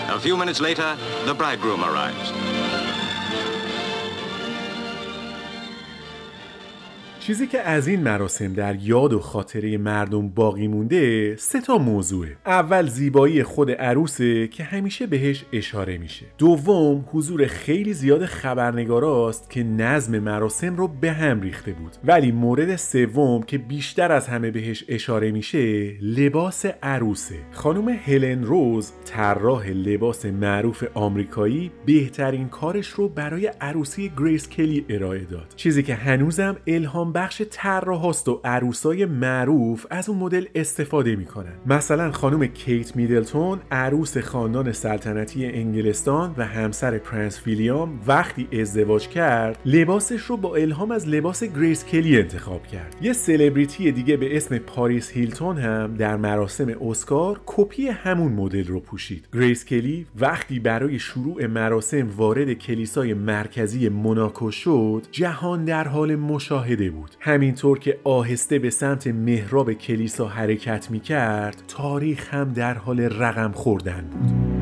A 0.09 0.19
few 0.19 0.37
minutes 0.37 0.61
later, 0.61 0.95
the 1.25 1.33
bridegroom 1.33 1.83
arrives. 1.83 2.62
چیزی 7.23 7.47
که 7.47 7.61
از 7.61 7.87
این 7.87 8.01
مراسم 8.01 8.53
در 8.53 8.75
یاد 8.75 9.13
و 9.13 9.19
خاطره 9.19 9.77
مردم 9.77 10.29
باقی 10.29 10.67
مونده 10.67 11.35
سه 11.35 11.61
تا 11.61 11.77
موضوعه. 11.77 12.37
اول 12.45 12.87
زیبایی 12.87 13.43
خود 13.43 13.71
عروسه 13.71 14.47
که 14.47 14.63
همیشه 14.63 15.07
بهش 15.07 15.45
اشاره 15.53 15.97
میشه. 15.97 16.25
دوم 16.37 17.05
حضور 17.11 17.47
خیلی 17.47 17.93
زیاد 17.93 18.25
خبرنگاراست 18.25 19.49
که 19.49 19.63
نظم 19.63 20.19
مراسم 20.19 20.75
رو 20.75 20.87
به 20.87 21.11
هم 21.11 21.41
ریخته 21.41 21.71
بود. 21.71 21.91
ولی 22.03 22.31
مورد 22.31 22.75
سوم 22.75 23.43
که 23.43 23.57
بیشتر 23.57 24.11
از 24.11 24.27
همه 24.27 24.51
بهش 24.51 24.83
اشاره 24.87 25.31
میشه 25.31 25.93
لباس 26.01 26.65
عروسه. 26.83 27.35
خانم 27.51 27.89
هلن 27.89 28.43
روز 28.43 28.91
طراح 29.05 29.69
لباس 29.69 30.25
معروف 30.25 30.83
آمریکایی 30.93 31.71
بهترین 31.85 32.47
کارش 32.47 32.87
رو 32.87 33.09
برای 33.09 33.47
عروسی 33.61 34.11
گریس 34.17 34.49
کلی 34.49 34.85
ارائه 34.89 35.23
داد. 35.23 35.53
چیزی 35.55 35.83
که 35.83 35.95
هنوزم 35.95 36.57
الهام 36.67 37.12
بخش 37.15 37.41
طراحاست 37.51 38.29
و 38.29 38.41
عروسای 38.43 39.05
معروف 39.05 39.85
از 39.89 40.09
اون 40.09 40.17
مدل 40.17 40.45
استفاده 40.55 41.15
می‌کنن. 41.15 41.53
مثلا 41.65 42.11
خانم 42.11 42.45
کیت 42.45 42.95
میدلتون 42.95 43.59
عروس 43.71 44.17
خاندان 44.17 44.71
سلطنتی 44.71 45.45
انگلستان 45.45 46.33
و 46.37 46.45
همسر 46.45 46.97
پرنس 46.97 47.47
ویلیام 47.47 47.99
وقتی 48.07 48.47
ازدواج 48.61 49.07
کرد 49.07 49.59
لباسش 49.65 50.21
رو 50.21 50.37
با 50.37 50.55
الهام 50.55 50.91
از 50.91 51.07
لباس 51.07 51.43
گریس 51.43 51.85
کلی 51.85 52.17
انتخاب 52.17 52.67
کرد. 52.67 52.95
یه 53.01 53.13
سلبریتی 53.13 53.91
دیگه 53.91 54.17
به 54.17 54.37
اسم 54.37 54.57
پاریس 54.57 55.09
هیلتون 55.09 55.57
هم 55.57 55.95
در 55.97 56.15
مراسم 56.15 56.67
اسکار 56.89 57.41
کپی 57.45 57.87
همون 57.87 58.31
مدل 58.31 58.67
رو 58.67 58.79
پوشید. 58.79 59.27
گریس 59.33 59.65
کلی 59.65 60.05
وقتی 60.19 60.59
برای 60.59 60.99
شروع 60.99 61.45
مراسم 61.45 62.09
وارد 62.17 62.53
کلیسای 62.53 63.13
مرکزی 63.13 63.89
موناکو 63.89 64.51
شد 64.51 65.01
جهان 65.11 65.65
در 65.65 65.87
حال 65.87 66.15
مشاهده 66.15 66.89
بود. 66.89 67.02
همینطور 67.19 67.79
که 67.79 67.99
آهسته 68.03 68.59
به 68.59 68.69
سمت 68.69 69.07
محراب 69.07 69.73
کلیسا 69.73 70.27
حرکت 70.27 70.91
می 70.91 70.99
کرد 70.99 71.63
تاریخ 71.67 72.33
هم 72.33 72.53
در 72.53 72.73
حال 72.73 72.99
رقم 72.99 73.51
خوردن 73.51 74.01
بود. 74.01 74.52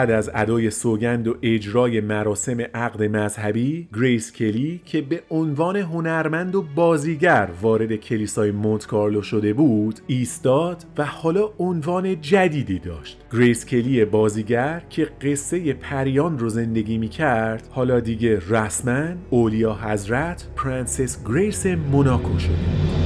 بعد 0.00 0.10
از 0.10 0.30
ادای 0.34 0.70
سوگند 0.70 1.28
و 1.28 1.36
اجرای 1.42 2.00
مراسم 2.00 2.60
عقد 2.74 3.02
مذهبی 3.02 3.88
گریس 3.94 4.32
کلی 4.32 4.80
که 4.84 5.02
به 5.02 5.22
عنوان 5.30 5.76
هنرمند 5.76 6.54
و 6.54 6.62
بازیگر 6.74 7.48
وارد 7.62 7.96
کلیسای 7.96 8.50
مونت 8.50 8.86
کارلو 8.86 9.22
شده 9.22 9.52
بود 9.52 10.00
ایستاد 10.06 10.84
و 10.98 11.04
حالا 11.04 11.50
عنوان 11.58 12.20
جدیدی 12.20 12.78
داشت. 12.78 13.18
گریس 13.32 13.66
کلی 13.66 14.04
بازیگر 14.04 14.82
که 14.90 15.08
قصه 15.22 15.72
پریان 15.72 16.38
رو 16.38 16.48
زندگی 16.48 16.98
می 16.98 17.08
کرد 17.08 17.68
حالا 17.70 18.00
دیگه 18.00 18.42
رسما 18.48 19.04
علیاحضرت 19.30 20.46
پرنسس 20.56 21.24
گریس 21.24 21.66
موناکو 21.66 22.38
شده. 22.38 22.99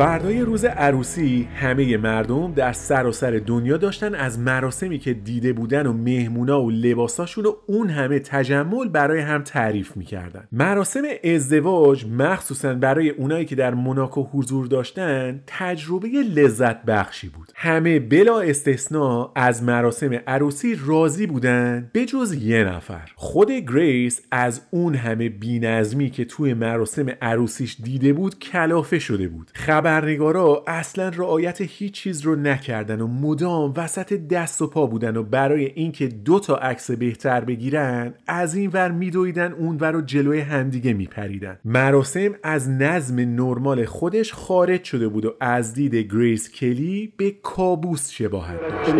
فردای 0.00 0.40
روز 0.40 0.64
عروسی 0.64 1.48
همه 1.54 1.96
مردم 1.96 2.52
در 2.52 2.72
سراسر 2.72 3.42
دنیا 3.46 3.76
داشتن 3.76 4.14
از 4.14 4.38
مراسمی 4.38 4.98
که 4.98 5.14
دیده 5.14 5.52
بودن 5.52 5.86
و 5.86 5.92
مهمونا 5.92 6.62
و 6.62 6.70
لباساشون 6.70 7.46
و 7.46 7.52
اون 7.66 7.90
همه 7.90 8.18
تجمل 8.18 8.88
برای 8.88 9.20
هم 9.20 9.42
تعریف 9.42 9.96
می‌کردن. 9.96 10.48
مراسم 10.52 11.02
ازدواج 11.24 12.06
مخصوصا 12.06 12.74
برای 12.74 13.10
اونایی 13.10 13.44
که 13.44 13.56
در 13.56 13.74
موناکو 13.74 14.22
حضور 14.22 14.66
داشتن 14.66 15.40
تجربه 15.46 16.08
لذت 16.08 16.84
بخشی 16.84 17.28
بود. 17.28 17.52
همه 17.54 17.98
بلا 17.98 18.40
استثنا 18.40 19.32
از 19.36 19.62
مراسم 19.62 20.20
عروسی 20.26 20.78
راضی 20.86 21.26
بودن 21.26 21.90
به 21.92 22.04
جز 22.04 22.34
یه 22.34 22.64
نفر. 22.64 23.10
خود 23.14 23.50
گریس 23.50 24.20
از 24.30 24.60
اون 24.70 24.94
همه 24.94 25.28
بینظمی 25.28 26.10
که 26.10 26.24
توی 26.24 26.54
مراسم 26.54 27.06
عروسیش 27.22 27.76
دیده 27.82 28.12
بود 28.12 28.38
کلافه 28.38 28.98
شده 28.98 29.28
بود. 29.28 29.50
خبرنگارا 29.90 30.64
اصلا 30.66 31.08
رعایت 31.08 31.60
هیچ 31.60 31.92
چیز 31.92 32.20
رو 32.20 32.36
نکردن 32.36 33.00
و 33.00 33.06
مدام 33.06 33.74
وسط 33.76 34.12
دست 34.12 34.62
و 34.62 34.66
پا 34.66 34.86
بودن 34.86 35.16
و 35.16 35.22
برای 35.22 35.64
اینکه 35.74 36.06
دو 36.06 36.40
تا 36.40 36.56
عکس 36.56 36.90
بهتر 36.90 37.40
بگیرن 37.40 38.14
از 38.26 38.54
این 38.54 38.70
ور 38.72 38.90
میدویدن 38.90 39.52
اون 39.52 39.76
ور 39.80 39.96
و 39.96 40.00
جلوی 40.00 40.40
همدیگه 40.40 40.92
میپریدن. 40.92 41.58
مراسم 41.64 42.34
از 42.42 42.70
نظم 42.70 43.20
نرمال 43.20 43.84
خودش 43.84 44.32
خارج 44.32 44.84
شده 44.84 45.08
بود 45.08 45.24
و 45.24 45.34
از 45.40 45.74
دید 45.74 45.94
گریس 45.94 46.50
کلی 46.50 47.12
به 47.16 47.30
کابوس 47.42 48.10
شباهت 48.10 48.60
داشت. 48.60 48.90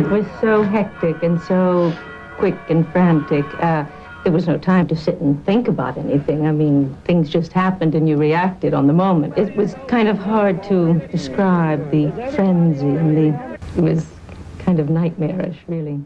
There 4.30 4.36
was 4.36 4.46
no 4.46 4.58
time 4.58 4.86
to 4.86 4.94
sit 4.94 5.20
and 5.20 5.44
think 5.44 5.66
about 5.66 5.98
anything. 5.98 6.46
I 6.46 6.52
mean, 6.52 6.96
things 7.04 7.28
just 7.28 7.52
happened 7.52 7.96
and 7.96 8.08
you 8.08 8.16
reacted 8.16 8.72
on 8.74 8.86
the 8.86 8.92
moment. 8.92 9.36
It 9.36 9.56
was 9.56 9.74
kind 9.88 10.06
of 10.06 10.18
hard 10.18 10.62
to 10.68 11.00
describe 11.10 11.90
the 11.90 12.12
frenzy 12.30 12.86
and 12.86 13.16
the. 13.16 13.56
It 13.76 13.82
was 13.82 14.06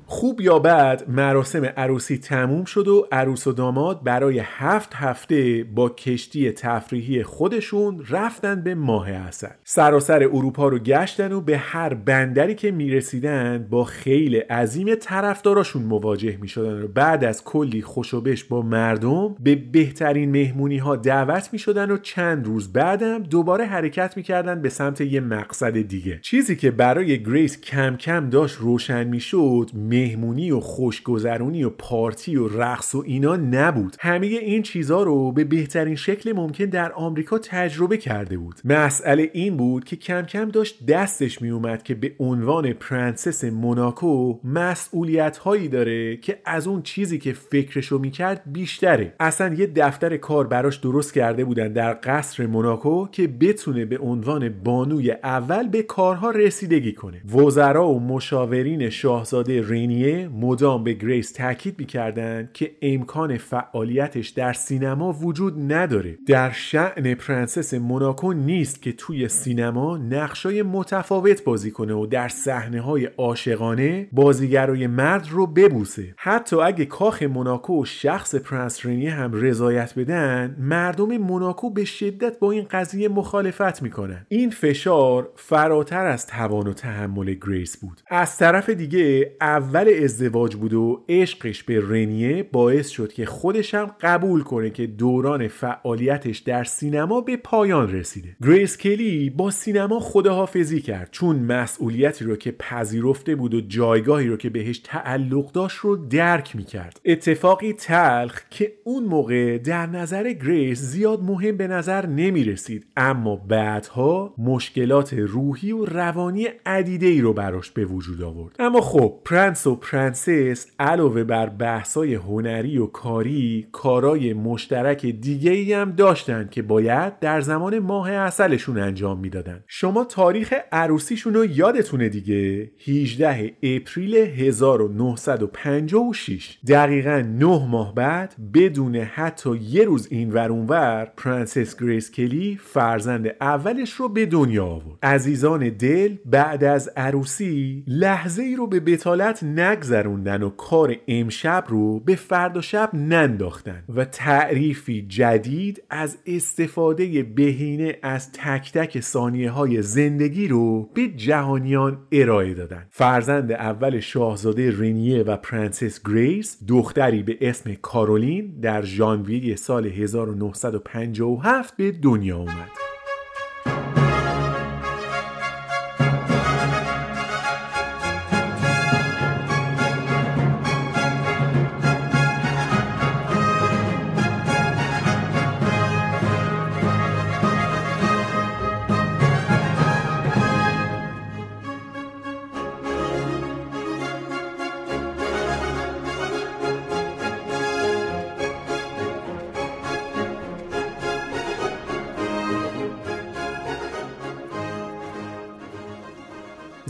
خوب 0.07 0.41
یا 0.41 0.59
بد 0.59 1.03
مراسم 1.09 1.65
عروسی 1.65 2.19
تموم 2.19 2.65
شد 2.65 2.89
و 2.89 3.07
عروس 3.13 3.47
و 3.47 3.53
داماد 3.53 4.03
برای 4.05 4.43
هفت 4.45 4.95
هفته 4.95 5.65
با 5.75 5.89
کشتی 5.89 6.53
تفریحی 6.53 7.23
خودشون 7.23 8.05
رفتن 8.11 8.61
به 8.63 8.75
ماه 8.75 9.11
اصل 9.11 9.49
سراسر 9.65 10.23
اروپا 10.23 10.69
رو 10.69 10.79
گشتن 10.79 11.33
و 11.33 11.41
به 11.41 11.59
هر 11.59 11.95
بندری 11.95 12.55
که 12.55 12.71
می‌رسیدن 12.71 13.67
با 13.71 13.85
خیل 13.85 14.37
عظیم 14.37 14.95
طرفداراشون 14.95 15.83
مواجه 15.83 16.37
می‌شدن 16.41 16.83
و 16.83 16.89
بعد 16.89 17.25
از 17.25 17.45
کلی 17.45 17.83
خوشوبش 17.83 18.45
با 18.45 18.63
مردم 18.63 19.35
به 19.41 19.55
بهترین 19.55 20.31
مهمونی 20.31 20.79
ها 20.79 20.97
دعوت 20.97 21.49
می‌شدن 21.53 21.91
و 21.91 21.97
چند 21.97 22.47
روز 22.47 22.73
بعدم 22.73 23.23
دوباره 23.23 23.65
حرکت 23.65 24.17
می‌کردن 24.17 24.63
به 24.63 24.69
سمت 24.69 25.01
یه 25.01 25.21
مقصد 25.21 25.83
دیگه. 25.83 26.19
چیزی 26.23 26.57
که 26.57 26.71
برای 26.71 27.23
گریس 27.23 27.61
کم 27.61 27.97
کم 27.97 28.31
داشت 28.31 28.54
داشت 28.55 28.63
روشن 28.63 29.05
می‌شد 29.05 29.71
مهمونی 29.75 30.51
و 30.51 30.61
خوشگذرونی 30.61 31.65
و 31.65 31.71
پارتی 31.71 32.37
و 32.37 32.49
رقص 32.49 32.95
و 32.95 33.03
اینا 33.07 33.37
نبود. 33.37 33.97
همه 34.01 34.27
این 34.27 34.63
چیزها 34.63 35.03
رو 35.03 35.33
به 35.33 35.45
بهترین 35.45 35.97
شکل 35.97 36.33
ممکن 36.33 36.65
در 36.65 36.93
آمریکا 36.93 37.39
تجربه 37.39 37.97
کرده 37.97 38.39
بود. 38.39 38.55
مسئله 38.65 39.31
این 39.33 39.57
بود 39.57 39.85
که 39.85 39.97
کم 39.97 40.23
کم 40.23 40.49
داشت 40.49 40.87
دستش 40.87 41.43
می 41.43 41.51
اومد 41.51 41.83
که 41.83 41.95
به 41.95 42.13
عنوان 42.19 42.73
پرنسس 42.73 43.45
موناکو 43.45 44.39
مسئولیت 44.45 45.37
هایی 45.37 45.69
داره 45.69 46.17
که 46.17 46.39
از 46.45 46.67
اون 46.67 46.83
چیزی 46.83 47.19
که 47.19 47.33
فکرشو 47.33 47.99
می‌کرد 47.99 48.43
بیشتره. 48.47 49.15
اصلا 49.21 49.55
یه 49.55 49.67
دفتر 49.67 50.17
کار 50.17 50.47
براش 50.47 50.77
درست 50.77 51.15
کرده 51.15 51.45
بودن 51.45 51.73
در 51.73 51.99
قصر 52.03 52.47
موناکو 52.47 53.07
که 53.13 53.27
بتونه 53.27 53.85
به 53.85 53.99
عنوان 53.99 54.49
بانوی 54.49 55.11
اول 55.11 55.69
به 55.69 55.83
کارها 55.83 56.31
رسیدگی 56.31 56.93
کنه. 56.93 57.23
وزرا 57.35 57.89
و 57.89 58.01
مشاورین 58.35 58.91
شاهزاده 58.91 59.69
رینیه 59.69 60.29
مدام 60.29 60.85
به 60.85 60.93
گریس 60.93 61.33
تاکید 61.33 61.75
می‌کردند 61.79 62.53
که 62.53 62.71
امکان 62.83 63.39
فعالیتش 63.39 64.29
در 64.29 64.53
سینما 64.53 65.13
وجود 65.13 65.73
نداره. 65.73 66.19
در 66.27 66.51
شأن 66.51 67.15
پرنسس 67.15 67.75
موناکو 67.75 68.33
نیست 68.33 68.83
که 68.83 68.93
توی 68.93 69.29
سینما 69.29 69.99
نقشای 69.99 70.63
متفاوت 70.63 71.45
بازی 71.45 71.71
کنه 71.71 71.95
و 71.95 72.07
در 72.07 72.29
صحنه 72.29 72.81
های 72.81 73.05
عاشقانه 73.05 74.09
بازیگرای 74.13 74.87
مرد 74.87 75.29
رو 75.31 75.47
ببوسه. 75.47 76.15
حتی 76.17 76.57
اگه 76.57 76.85
کاخ 76.85 77.23
موناکو 77.23 77.83
و 77.83 77.85
شخص 77.85 78.35
پرنس 78.35 78.87
رینیه 78.87 79.11
هم 79.11 79.33
رضایت 79.35 79.99
بدن 79.99 80.57
مردم 80.59 81.17
موناکو 81.17 81.71
به 81.71 81.85
شدت 81.85 82.39
با 82.39 82.51
این 82.51 82.67
قضیه 82.71 83.09
مخالفت 83.09 83.83
می‌کنن. 83.83 84.27
این 84.29 84.51
فشار 84.51 85.29
فراتر 85.37 86.07
از 86.07 86.27
توان 86.27 86.67
و 86.67 86.73
تحمل 86.73 87.35
گریس 87.35 87.77
بود. 87.77 88.01
از 88.25 88.37
طرف 88.37 88.71
دیگه 88.71 89.37
اول 89.41 89.95
ازدواج 90.03 90.57
بود 90.57 90.73
و 90.75 91.05
عشقش 91.09 91.63
به 91.63 91.81
رنیه 91.89 92.43
باعث 92.43 92.89
شد 92.89 93.13
که 93.13 93.27
خودش 93.27 93.75
هم 93.75 93.91
قبول 94.01 94.43
کنه 94.43 94.71
که 94.71 94.87
دوران 94.87 95.49
فعالیتش 95.49 96.39
در 96.39 96.65
سینما 96.65 97.21
به 97.21 97.37
پایان 97.37 97.93
رسیده. 97.93 98.37
گریس 98.43 98.77
کلی 98.77 99.31
با 99.31 99.51
سینما 99.51 100.01
خداحافظی 100.01 100.81
کرد 100.81 101.09
چون 101.13 101.37
مسئولیتی 101.39 102.25
رو 102.25 102.37
که 102.37 102.53
پذیرفته 102.53 103.35
بود 103.35 103.55
و 103.55 103.61
جایگاهی 103.61 104.29
رو 104.29 104.37
که 104.37 104.51
بهش 104.51 104.79
تعلق 104.79 105.53
داشت 105.53 105.77
رو 105.77 105.97
درک 105.97 106.57
می‌کرد. 106.57 107.01
اتفاقی 107.05 107.73
تلخ 107.73 108.41
که 108.51 108.73
اون 108.85 109.05
موقع 109.05 109.59
در 109.59 109.87
نظر 109.87 110.33
گریس 110.33 110.81
زیاد 110.81 111.23
مهم 111.23 111.57
به 111.57 111.67
نظر 111.67 112.07
نمی 112.07 112.45
رسید 112.45 112.87
اما 112.97 113.37
بعدها 113.37 114.35
مشکلات 114.39 115.15
روحی 115.15 115.73
و 115.73 115.85
روانی 115.85 116.49
عدیده 116.67 117.07
ای 117.07 117.21
رو 117.21 117.33
براش 117.33 117.71
به 117.71 117.85
وجود 117.85 118.14
آورد. 118.23 118.57
اما 118.59 118.81
خب 118.81 119.21
پرنس 119.25 119.67
و 119.67 119.77
پرنسس 119.77 120.67
علاوه 120.79 121.25
بر 121.25 121.47
بحثای 121.47 122.15
هنری 122.15 122.79
و 122.79 122.87
کاری 122.87 123.67
کارای 123.73 124.33
مشترک 124.33 125.07
دیگه 125.07 125.51
ای 125.51 125.73
هم 125.73 125.93
داشتن 125.93 126.49
که 126.51 126.63
باید 126.63 127.19
در 127.19 127.41
زمان 127.41 127.79
ماه 127.79 128.11
عسلشون 128.11 128.79
انجام 128.79 129.19
می‌دادن 129.19 129.65
شما 129.67 130.05
تاریخ 130.05 130.55
عروسیشون 130.73 131.35
رو 131.35 131.45
یادتونه 131.45 132.09
دیگه؟ 132.09 132.71
18 132.87 133.53
April 133.63 134.15
1956 134.15 136.59
دقیقا 136.69 137.25
9 137.39 137.69
ماه 137.69 137.95
بعد 137.95 138.35
بدون 138.55 138.97
حتی 138.97 139.57
یه 139.57 139.85
روز 139.85 140.09
این 140.11 140.33
ور 140.33 140.49
اونور 140.49 141.13
پرنسس 141.17 141.83
گریس 141.83 142.11
کلی 142.11 142.59
فرزند 142.63 143.27
اولش 143.41 143.93
رو 143.93 144.09
به 144.09 144.27
دنیا 144.27 144.67
آورد. 144.67 144.99
عزیزان 145.03 145.69
دل 145.69 146.17
بعد 146.25 146.65
از 146.65 146.91
عروسی 146.97 147.85
لحظه 148.05 148.43
ای 148.43 148.57
رو 148.57 148.67
به 148.67 148.81
بطالت 148.81 149.43
نگذروندن 149.43 150.43
و 150.43 150.51
کار 150.51 150.97
امشب 151.09 151.65
رو 151.69 152.01
به 152.01 152.15
فردا 152.15 152.61
شب 152.61 152.91
ننداختن 152.95 153.85
و 153.89 154.05
تعریفی 154.05 155.03
جدید 155.03 155.83
از 155.91 156.19
استفاده 156.27 157.23
بهینه 157.23 157.97
از 158.03 158.33
تک 158.33 158.73
تک 158.73 159.01
ثانیه 159.01 159.51
های 159.51 159.83
زندگی 159.83 160.49
رو 160.49 160.91
به 160.95 161.09
جهانیان 161.09 161.99
ارائه 162.13 162.55
دادن. 162.55 162.87
فرزند 162.91 163.53
اول 163.53 164.01
شاهزاده 164.01 164.71
رنیه 164.79 165.23
و 165.23 165.37
پرنسس 165.37 166.01
گریس 166.05 166.59
دختری 166.69 167.23
به 167.23 167.39
اسم 167.41 167.75
کارولین 167.75 168.61
در 168.61 168.83
ژانویه 168.83 169.57
سال 169.57 169.87
1957 169.87 171.77
به 171.77 171.93
دنیا 171.93 172.37
اومد. 172.37 172.94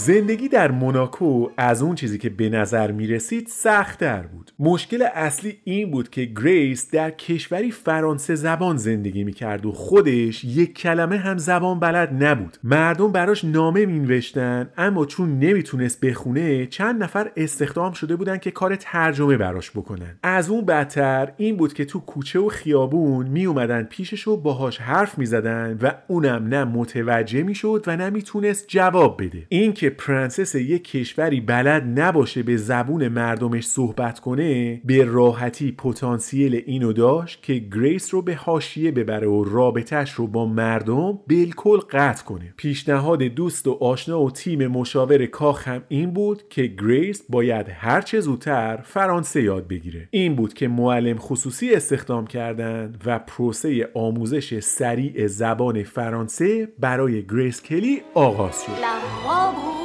زندگی 0.04 0.48
در 0.48 0.70
موناکو 0.70 1.48
از 1.56 1.82
اون 1.82 1.94
چیزی 1.94 2.18
که 2.18 2.28
به 2.28 2.48
نظر 2.48 2.90
می 2.90 3.06
رسید 3.06 3.46
سختتر 3.46 4.22
بود. 4.22 4.50
مشکل 4.58 5.04
اصلی 5.14 5.58
این 5.64 5.90
بود 5.90 6.10
که 6.10 6.24
گریس 6.24 6.90
در 6.90 7.10
کشوری 7.10 7.70
فرانسه 7.70 8.34
زبان 8.34 8.76
زندگی 8.76 9.24
می 9.24 9.32
کرد 9.32 9.66
و 9.66 9.72
خودش 9.72 10.44
یک 10.44 10.74
کلمه 10.78 11.16
هم 11.16 11.38
زبان 11.38 11.80
بلد 11.80 12.24
نبود. 12.24 12.56
مردم 12.64 13.12
براش 13.12 13.44
نامه 13.44 13.86
می 13.86 13.98
نوشتن 13.98 14.68
اما 14.76 15.06
چون 15.06 15.38
نمی‌تونست 15.38 16.00
بخونه 16.00 16.66
چند 16.66 17.02
نفر 17.02 17.30
استخدام 17.36 17.92
شده 17.92 18.16
بودن 18.16 18.38
که 18.38 18.50
کار 18.50 18.76
ترجمه 18.76 19.36
براش 19.36 19.70
بکنن. 19.70 20.18
از 20.22 20.50
اون 20.50 20.64
بدتر 20.64 21.32
این 21.36 21.56
بود 21.56 21.74
که 21.74 21.84
تو 21.84 22.00
کوچه 22.00 22.38
و 22.38 22.48
خیابون 22.48 23.26
می 23.26 23.44
اومدن 23.46 23.82
پیشش 23.82 24.28
و 24.28 24.36
باهاش 24.36 24.78
حرف 24.78 25.18
می 25.18 25.26
زدن 25.26 25.78
و 25.82 25.90
اونم 26.08 26.48
نه 26.48 26.64
متوجه 26.64 27.42
می 27.42 27.54
شد 27.54 27.84
و 27.86 27.96
نه 27.96 28.10
می‌تونست 28.10 28.64
جواب 28.68 29.22
بده. 29.22 29.46
این 29.48 29.72
که 29.72 29.93
پرنسس 29.98 30.54
یک 30.54 30.84
کشوری 30.84 31.40
بلد 31.40 32.00
نباشه 32.00 32.42
به 32.42 32.56
زبون 32.56 33.08
مردمش 33.08 33.66
صحبت 33.66 34.20
کنه 34.20 34.80
به 34.84 35.04
راحتی 35.04 35.72
پتانسیل 35.72 36.62
اینو 36.66 36.92
داشت 36.92 37.42
که 37.42 37.54
گریس 37.54 38.14
رو 38.14 38.22
به 38.22 38.34
حاشیه 38.34 38.90
ببره 38.90 39.26
و 39.26 39.44
رابطهش 39.44 40.10
رو 40.10 40.26
با 40.26 40.46
مردم 40.46 41.18
بالکل 41.28 41.78
قطع 41.78 42.24
کنه. 42.24 42.54
پیشنهاد 42.56 43.22
دوست 43.22 43.66
و 43.66 43.78
آشنا 43.80 44.22
و 44.22 44.30
تیم 44.30 44.66
مشاور 44.66 45.26
کاخ 45.26 45.68
هم 45.68 45.82
این 45.88 46.10
بود 46.10 46.48
که 46.48 46.62
گریس 46.66 47.22
باید 47.28 47.66
هر 47.70 48.00
چه 48.00 48.20
زودتر 48.20 48.76
فرانسه 48.76 49.42
یاد 49.42 49.68
بگیره. 49.68 50.08
این 50.10 50.34
بود 50.36 50.54
که 50.54 50.68
معلم 50.68 51.18
خصوصی 51.18 51.74
استخدام 51.74 52.26
کردند 52.26 53.02
و 53.06 53.18
پروسه 53.18 53.88
آموزش 53.94 54.58
سریع 54.60 55.26
زبان 55.26 55.82
فرانسه 55.82 56.68
برای 56.78 57.26
گریس 57.26 57.62
کلی 57.62 58.02
آغاز 58.14 58.64
شد. 58.64 59.83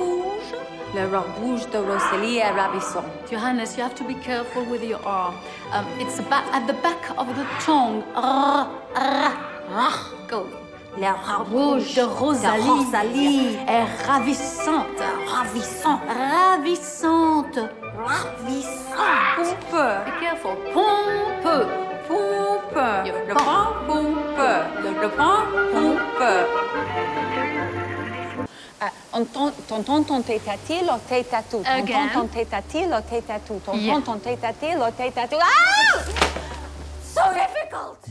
Le 0.96 1.06
rouge 1.40 1.70
de 1.70 1.78
Rosalie 1.78 2.38
est 2.38 2.50
ravissant. 2.50 3.04
Johannes, 3.30 3.76
you 3.78 3.84
have 3.84 3.94
to 3.94 4.04
be 4.04 4.16
careful 4.24 4.64
with 4.66 4.84
your 4.84 5.00
arm. 5.06 5.36
Um, 5.72 5.86
it's 6.00 6.20
at 6.20 6.66
the 6.66 6.74
back 6.82 7.12
of 7.16 7.28
the 7.36 7.46
tongue. 7.64 8.04
R, 8.16 8.68
r, 8.96 9.32
r. 9.72 9.94
Go. 10.28 10.48
La 10.98 11.14
robe 11.14 11.50
rouge 11.54 11.94
de 11.94 12.02
Rosalie, 12.02 12.64
de 12.64 12.70
Rosalie 12.70 13.56
est 13.68 13.86
ravissante. 14.08 14.88
Ravissante. 15.28 16.02
Ravissante. 16.08 17.60
Ravissante. 17.96 19.38
Pompe. 19.38 20.06
Be 20.06 20.12
careful. 20.20 20.56
Pompe. 20.74 21.68
Pompe. 22.08 22.82
Le 23.06 23.12
pompe. 23.36 23.94
Le 25.02 25.10
pompe. 25.10 26.50
Ah, 28.82 28.90
T'entends 29.68 30.04
ton 30.04 30.22
tête-à-tête, 30.22 30.84
le 30.84 31.10
tête-à-tout. 31.10 31.64
T'entends 31.64 32.22
ton 32.22 32.28
tête-à-tête, 32.28 32.90
tête-à-tout. 33.10 33.62
T'entends 33.66 34.02
ton 34.02 34.20
tête-à-tête, 34.20 34.78
tête-à-tout. 34.98 35.36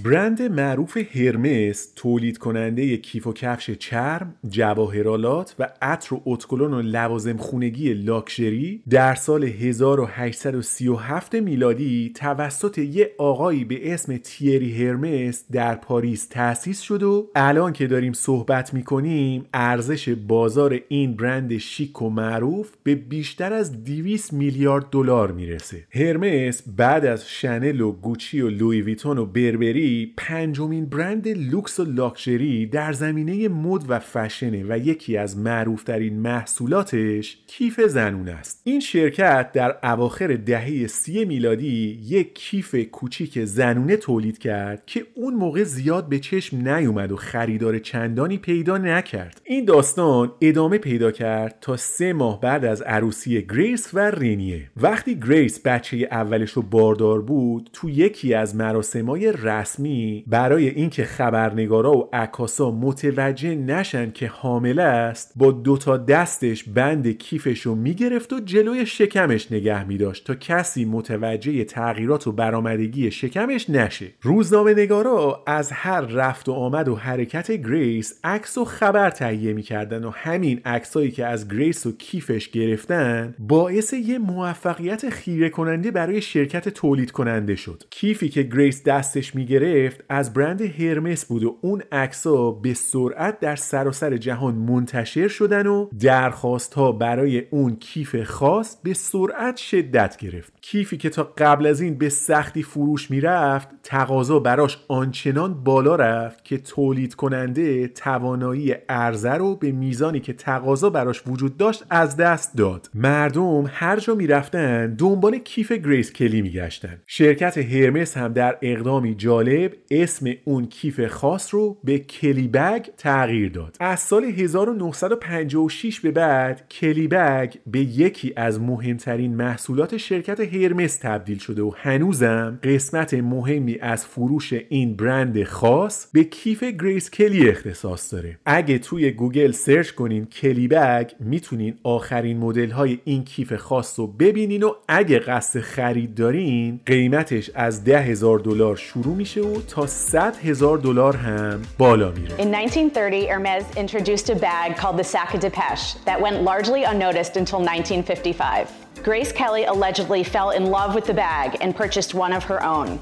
برند 0.04 0.42
معروف 0.42 0.96
هرمس 0.96 1.92
تولید 1.96 2.38
کننده 2.38 2.96
کیف 2.96 3.26
و 3.26 3.32
کفش 3.32 3.70
چرم، 3.70 4.34
جواهرآلات 4.48 5.54
و 5.58 5.68
عطر 5.82 6.14
و 6.14 6.22
ادکلن 6.26 6.74
و 6.74 6.82
لوازم 6.82 7.36
خونگی 7.36 7.94
لاکشری 7.94 8.82
در 8.90 9.14
سال 9.14 9.44
1837 9.44 11.34
میلادی 11.34 12.12
توسط 12.14 12.78
یه 12.78 13.10
آقایی 13.18 13.64
به 13.64 13.94
اسم 13.94 14.16
تیری 14.16 14.86
هرمس 14.86 15.44
در 15.52 15.74
پاریس 15.74 16.26
تأسیس 16.26 16.80
شد 16.80 17.02
و 17.02 17.30
الان 17.34 17.72
که 17.72 17.86
داریم 17.86 18.12
صحبت 18.12 18.74
می‌کنیم 18.74 19.46
ارزش 19.54 20.08
بازار 20.08 20.80
این 20.88 21.16
برند 21.16 21.58
شیک 21.58 22.02
و 22.02 22.10
معروف 22.10 22.70
به 22.82 22.94
بیشتر 22.94 23.52
از 23.52 23.84
200 23.84 24.32
میلیارد 24.32 24.86
دلار 24.90 25.32
می‌رسه. 25.32 25.84
هرمس 25.90 26.62
بعد 26.76 27.04
از 27.04 27.28
شنل 27.28 27.80
و 27.80 27.92
گوچی 27.92 28.40
و 28.40 28.48
لوی 28.48 28.82
ویتون 28.88 29.18
و 29.18 29.26
بربری 29.26 30.14
پنجمین 30.16 30.86
برند 30.86 31.28
لوکس 31.28 31.80
و 31.80 31.84
لاکچری 31.84 32.66
در 32.66 32.92
زمینه 32.92 33.48
مد 33.48 33.84
و 33.88 33.98
فشنه 33.98 34.64
و 34.68 34.78
یکی 34.78 35.16
از 35.16 35.38
معروفترین 35.38 36.20
محصولاتش 36.20 37.38
کیف 37.46 37.80
زنونه 37.80 38.32
است. 38.32 38.60
این 38.64 38.80
شرکت 38.80 39.52
در 39.52 39.76
اواخر 39.82 40.36
دهه 40.36 40.86
سی 40.86 41.24
میلادی 41.24 42.00
یک 42.08 42.34
کیف 42.34 42.74
کوچیک 42.74 43.44
زنونه 43.44 43.96
تولید 43.96 44.38
کرد 44.38 44.82
که 44.86 45.06
اون 45.14 45.34
موقع 45.34 45.62
زیاد 45.62 46.08
به 46.08 46.18
چشم 46.18 46.68
نیومد 46.68 47.12
و 47.12 47.16
خریدار 47.16 47.78
چندانی 47.78 48.38
پیدا 48.38 48.78
نکرد. 48.78 49.40
این 49.44 49.64
داستان 49.64 50.32
ادامه 50.40 50.78
پیدا 50.78 51.10
کرد 51.10 51.58
تا 51.60 51.76
سه 51.76 52.12
ماه 52.12 52.40
بعد 52.40 52.64
از 52.64 52.82
عروسی 52.82 53.42
گریس 53.42 53.90
و 53.94 54.10
رینیه. 54.10 54.70
وقتی 54.76 55.20
گریس 55.20 55.60
بچه 55.64 55.96
اولش 55.96 56.50
رو 56.50 56.62
باردار 56.62 57.22
بود 57.22 57.70
تو 57.72 57.90
یکی 57.90 58.34
از 58.34 58.56
مراسمای 58.78 59.32
رسمی 59.32 60.24
برای 60.26 60.68
اینکه 60.68 61.04
خبرنگارا 61.04 61.96
و 61.96 62.08
عکاسا 62.12 62.70
متوجه 62.70 63.54
نشن 63.54 64.10
که 64.10 64.26
حامله 64.26 64.82
است 64.82 65.32
با 65.36 65.50
دوتا 65.50 65.96
دستش 65.96 66.64
بند 66.64 67.08
کیفش 67.08 67.60
رو 67.60 67.74
می‌گرفت 67.74 68.32
و 68.32 68.40
جلوی 68.40 68.86
شکمش 68.86 69.52
نگه 69.52 69.84
میداشت 69.84 70.26
تا 70.26 70.34
کسی 70.34 70.84
متوجه 70.84 71.64
تغییرات 71.64 72.26
و 72.26 72.32
برآمدگی 72.32 73.10
شکمش 73.10 73.70
نشه. 73.70 74.06
روزنامه 74.22 74.72
نگارا 74.72 75.42
از 75.46 75.72
هر 75.72 76.00
رفت 76.00 76.48
و 76.48 76.52
آمد 76.52 76.88
و 76.88 76.96
حرکت 76.96 77.50
گریس 77.52 78.20
عکس 78.24 78.58
و 78.58 78.64
خبر 78.64 79.10
تهیه 79.10 79.52
می‌کردن 79.52 80.04
و 80.04 80.10
همین 80.10 80.60
عکسایی 80.64 81.10
که 81.10 81.26
از 81.26 81.48
گریس 81.48 81.86
و 81.86 81.92
کیفش 81.92 82.48
گرفتن 82.48 83.34
باعث 83.38 83.92
یه 83.92 84.18
موفقیت 84.18 85.10
خیره 85.10 85.48
کننده 85.48 85.90
برای 85.90 86.20
شرکت 86.20 86.68
تولید 86.68 87.10
کننده 87.10 87.56
شد. 87.56 87.82
کیفی 87.90 88.28
که 88.28 88.42
گریس 88.42 88.67
دستش 88.70 89.34
می‌گرفت 89.34 90.04
از 90.08 90.32
برند 90.32 90.60
هرمس 90.60 91.24
بود 91.24 91.44
و 91.44 91.58
اون 91.60 91.82
عکسا 91.92 92.50
به 92.50 92.74
سرعت 92.74 93.40
در 93.40 93.56
سراسر 93.56 94.16
جهان 94.16 94.54
منتشر 94.54 95.28
شدن 95.28 95.66
و 95.66 95.88
درخواست 96.00 96.74
ها 96.74 96.92
برای 96.92 97.42
اون 97.50 97.76
کیف 97.76 98.22
خاص 98.22 98.76
به 98.82 98.94
سرعت 98.94 99.56
شدت 99.56 100.16
گرفت. 100.16 100.57
کیفی 100.70 100.96
که 100.96 101.10
تا 101.10 101.32
قبل 101.38 101.66
از 101.66 101.80
این 101.80 101.98
به 101.98 102.08
سختی 102.08 102.62
فروش 102.62 103.10
می‌رفت 103.10 103.68
تقاضا 103.82 104.38
براش 104.38 104.78
آنچنان 104.88 105.64
بالا 105.64 105.96
رفت 105.96 106.44
که 106.44 106.58
تولید 106.58 107.14
کننده 107.14 107.88
توانایی 107.88 108.72
عرضه 108.88 109.32
رو 109.32 109.56
به 109.56 109.72
میزانی 109.72 110.20
که 110.20 110.32
تقاضا 110.32 110.90
براش 110.90 111.22
وجود 111.26 111.56
داشت 111.56 111.84
از 111.90 112.16
دست 112.16 112.56
داد. 112.56 112.90
مردم 112.94 113.64
هر 113.68 114.00
جا 114.00 114.14
می‌رفتن 114.14 114.94
دنبال 114.94 115.38
کیف 115.38 115.72
گریس 115.72 116.12
کلی 116.12 116.42
میگشتن. 116.42 117.02
شرکت 117.06 117.58
هرمس 117.58 118.16
هم 118.16 118.32
در 118.32 118.58
اقدامی 118.62 119.14
جالب 119.14 119.72
اسم 119.90 120.26
اون 120.44 120.66
کیف 120.66 121.06
خاص 121.06 121.54
رو 121.54 121.78
به 121.84 121.98
Kelly 121.98 122.48
bag 122.48 122.86
تغییر 122.96 123.52
داد. 123.52 123.76
از 123.80 124.00
سال 124.00 124.24
1956 124.24 126.00
به 126.00 126.10
بعد 126.10 126.68
Kelly 126.70 127.08
bag 127.08 127.54
به 127.66 127.80
یکی 127.80 128.32
از 128.36 128.60
مهمترین 128.60 129.34
محصولات 129.34 129.96
شرکت 129.96 130.40
هرمس 130.64 130.96
تبدیل 130.96 131.38
شده 131.38 131.62
و 131.62 131.72
هنوزم 131.76 132.58
قسمت 132.62 133.14
مهمی 133.14 133.78
از 133.80 134.06
فروش 134.06 134.52
این 134.52 134.96
برند 134.96 135.44
خاص 135.44 136.06
به 136.12 136.24
کیف 136.24 136.64
گریس 136.64 137.10
کلی 137.10 137.48
اختصاص 137.48 138.14
داره 138.14 138.38
اگه 138.46 138.78
توی 138.78 139.10
گوگل 139.10 139.52
search 139.52 139.90
کنین 139.90 140.26
Kelly 140.26 140.68
bag 140.68 141.10
می‌تونین 141.20 141.74
آخرین 141.82 142.38
مدل 142.38 142.70
های 142.70 142.98
این 143.04 143.24
کیف 143.24 143.54
خاص 143.54 143.98
رو 143.98 144.06
ببینین 144.06 144.62
و 144.62 144.72
اگه 144.88 145.18
قصد 145.18 145.60
خرید 145.60 146.14
دارین 146.14 146.80
قیمتش 146.86 147.50
از 147.54 147.84
ده 147.84 148.00
هزار 148.00 148.38
دلار 148.38 148.76
شروع 148.76 149.16
میشه 149.16 149.40
و 149.40 149.60
تا 149.60 149.86
100 149.86 150.36
هزار 150.36 150.78
دلار 150.78 151.16
هم 151.16 151.62
بالا 151.78 152.10
میره 152.10 152.36
In 152.36 152.54
1930, 152.54 153.26
Hermes 153.26 153.64
introduced 153.76 154.28
a 154.30 154.34
bag 154.34 154.76
called 154.76 154.96
the 154.96 155.04
sac 155.04 155.30
à 155.34 155.38
Depeche 155.38 155.94
that 156.04 156.20
went 156.20 156.42
largely 156.42 156.84
unnoticed 156.84 157.36
until 157.36 157.60
1955. 157.60 158.87
Grace 159.02 159.32
Kelly 159.32 159.64
allegedly 159.64 160.24
fell 160.24 160.50
in 160.50 160.66
love 160.66 160.94
with 160.94 161.04
the 161.04 161.14
bag 161.14 161.56
and 161.60 161.74
purchased 161.74 162.14
one 162.14 162.32
of 162.32 162.44
her 162.44 162.62
own. 162.62 163.00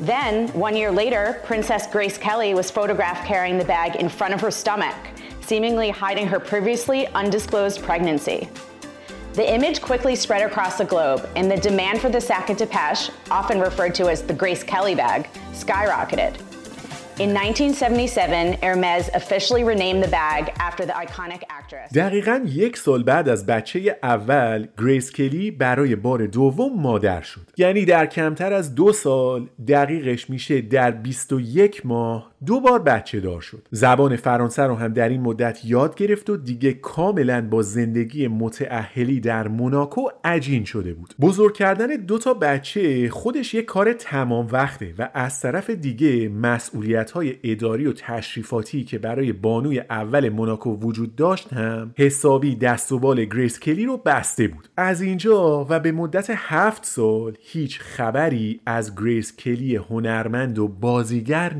Then, 0.00 0.48
one 0.48 0.74
year 0.76 0.90
later, 0.90 1.40
Princess 1.44 1.86
Grace 1.86 2.16
Kelly 2.16 2.54
was 2.54 2.70
photographed 2.70 3.26
carrying 3.26 3.58
the 3.58 3.64
bag 3.64 3.96
in 3.96 4.08
front 4.08 4.32
of 4.32 4.40
her 4.40 4.50
stomach, 4.50 4.94
seemingly 5.40 5.90
hiding 5.90 6.26
her 6.26 6.40
previously 6.40 7.06
undisclosed 7.08 7.82
pregnancy. 7.82 8.48
The 9.34 9.52
image 9.52 9.82
quickly 9.82 10.16
spread 10.16 10.42
across 10.42 10.78
the 10.78 10.84
globe, 10.84 11.28
and 11.36 11.50
the 11.50 11.56
demand 11.56 12.00
for 12.00 12.08
the 12.08 12.20
sac 12.20 12.48
à 12.48 12.56
Depeche, 12.56 13.10
often 13.30 13.60
referred 13.60 13.94
to 13.96 14.08
as 14.08 14.22
the 14.22 14.34
Grace 14.34 14.62
Kelly 14.62 14.94
bag, 14.94 15.28
skyrocketed. 15.52 16.47
In 17.20 17.34
1977, 17.34 18.58
Hermes 18.62 19.10
officially 19.12 19.64
renamed 19.64 20.04
the 20.04 20.08
bag 20.08 20.52
after 20.60 20.86
the 20.86 20.92
iconic 20.92 21.42
actress. 21.50 21.92
دقیقا 21.94 22.40
یک 22.46 22.76
سال 22.76 23.02
بعد 23.02 23.28
از 23.28 23.46
بچه 23.46 23.98
اول 24.02 24.66
گریس 24.78 25.12
کلی 25.12 25.50
برای 25.50 25.96
بار 25.96 26.26
دوم 26.26 26.80
مادر 26.80 27.20
شد 27.20 27.40
یعنی 27.56 27.84
در 27.84 28.06
کمتر 28.06 28.52
از 28.52 28.74
دو 28.74 28.92
سال 28.92 29.48
دقیقش 29.68 30.30
میشه 30.30 30.60
در 30.60 30.90
21 30.90 31.86
ماه 31.86 32.32
دو 32.46 32.60
بار 32.60 32.78
بچه 32.78 33.20
دار 33.20 33.40
شد. 33.40 33.68
زبان 33.70 34.16
فرانسه 34.16 34.62
رو 34.62 34.74
هم 34.74 34.92
در 34.92 35.08
این 35.08 35.20
مدت 35.20 35.64
یاد 35.64 35.94
گرفت 35.94 36.30
و 36.30 36.36
دیگه 36.36 36.72
کاملا 36.72 37.48
با 37.48 37.62
زندگی 37.62 38.28
متأهلی 38.28 39.20
در 39.20 39.48
موناکو 39.48 40.08
عجین 40.24 40.64
شده 40.64 40.94
بود. 40.94 41.14
بزرگ 41.20 41.54
کردن 41.54 41.86
دو 41.86 42.18
تا 42.18 42.34
بچه 42.34 43.10
خودش 43.10 43.54
یک 43.54 43.64
کار 43.64 43.92
تمام 43.92 44.48
وقته 44.52 44.94
و 44.98 45.08
از 45.14 45.40
طرف 45.40 45.70
دیگه 45.70 46.28
مسئولیت 46.28 47.10
های 47.10 47.34
اداری 47.44 47.86
و 47.86 47.92
تشریفاتی 47.92 48.84
که 48.84 48.98
برای 48.98 49.32
بانوی 49.32 49.80
اول 49.80 50.28
موناکو 50.28 50.76
وجود 50.76 51.16
داشت 51.16 51.52
هم 51.52 51.92
حسابی 51.96 52.56
دست 52.56 52.92
و 52.92 52.98
بال 52.98 53.24
گریس 53.24 53.60
کلی 53.60 53.84
رو 53.84 53.96
بسته 53.96 54.48
بود. 54.48 54.68
از 54.76 55.02
اینجا 55.02 55.66
و 55.70 55.80
به 55.80 55.92
مدت 55.92 56.26
هفت 56.30 56.84
سال 56.84 57.36
هیچ 57.40 57.80
خبری 57.80 58.60
از 58.66 58.96
گریس 58.96 59.36
کلی 59.36 59.76
هنرمند 59.76 60.58
و 60.58 60.68
بازیگر 60.68 61.54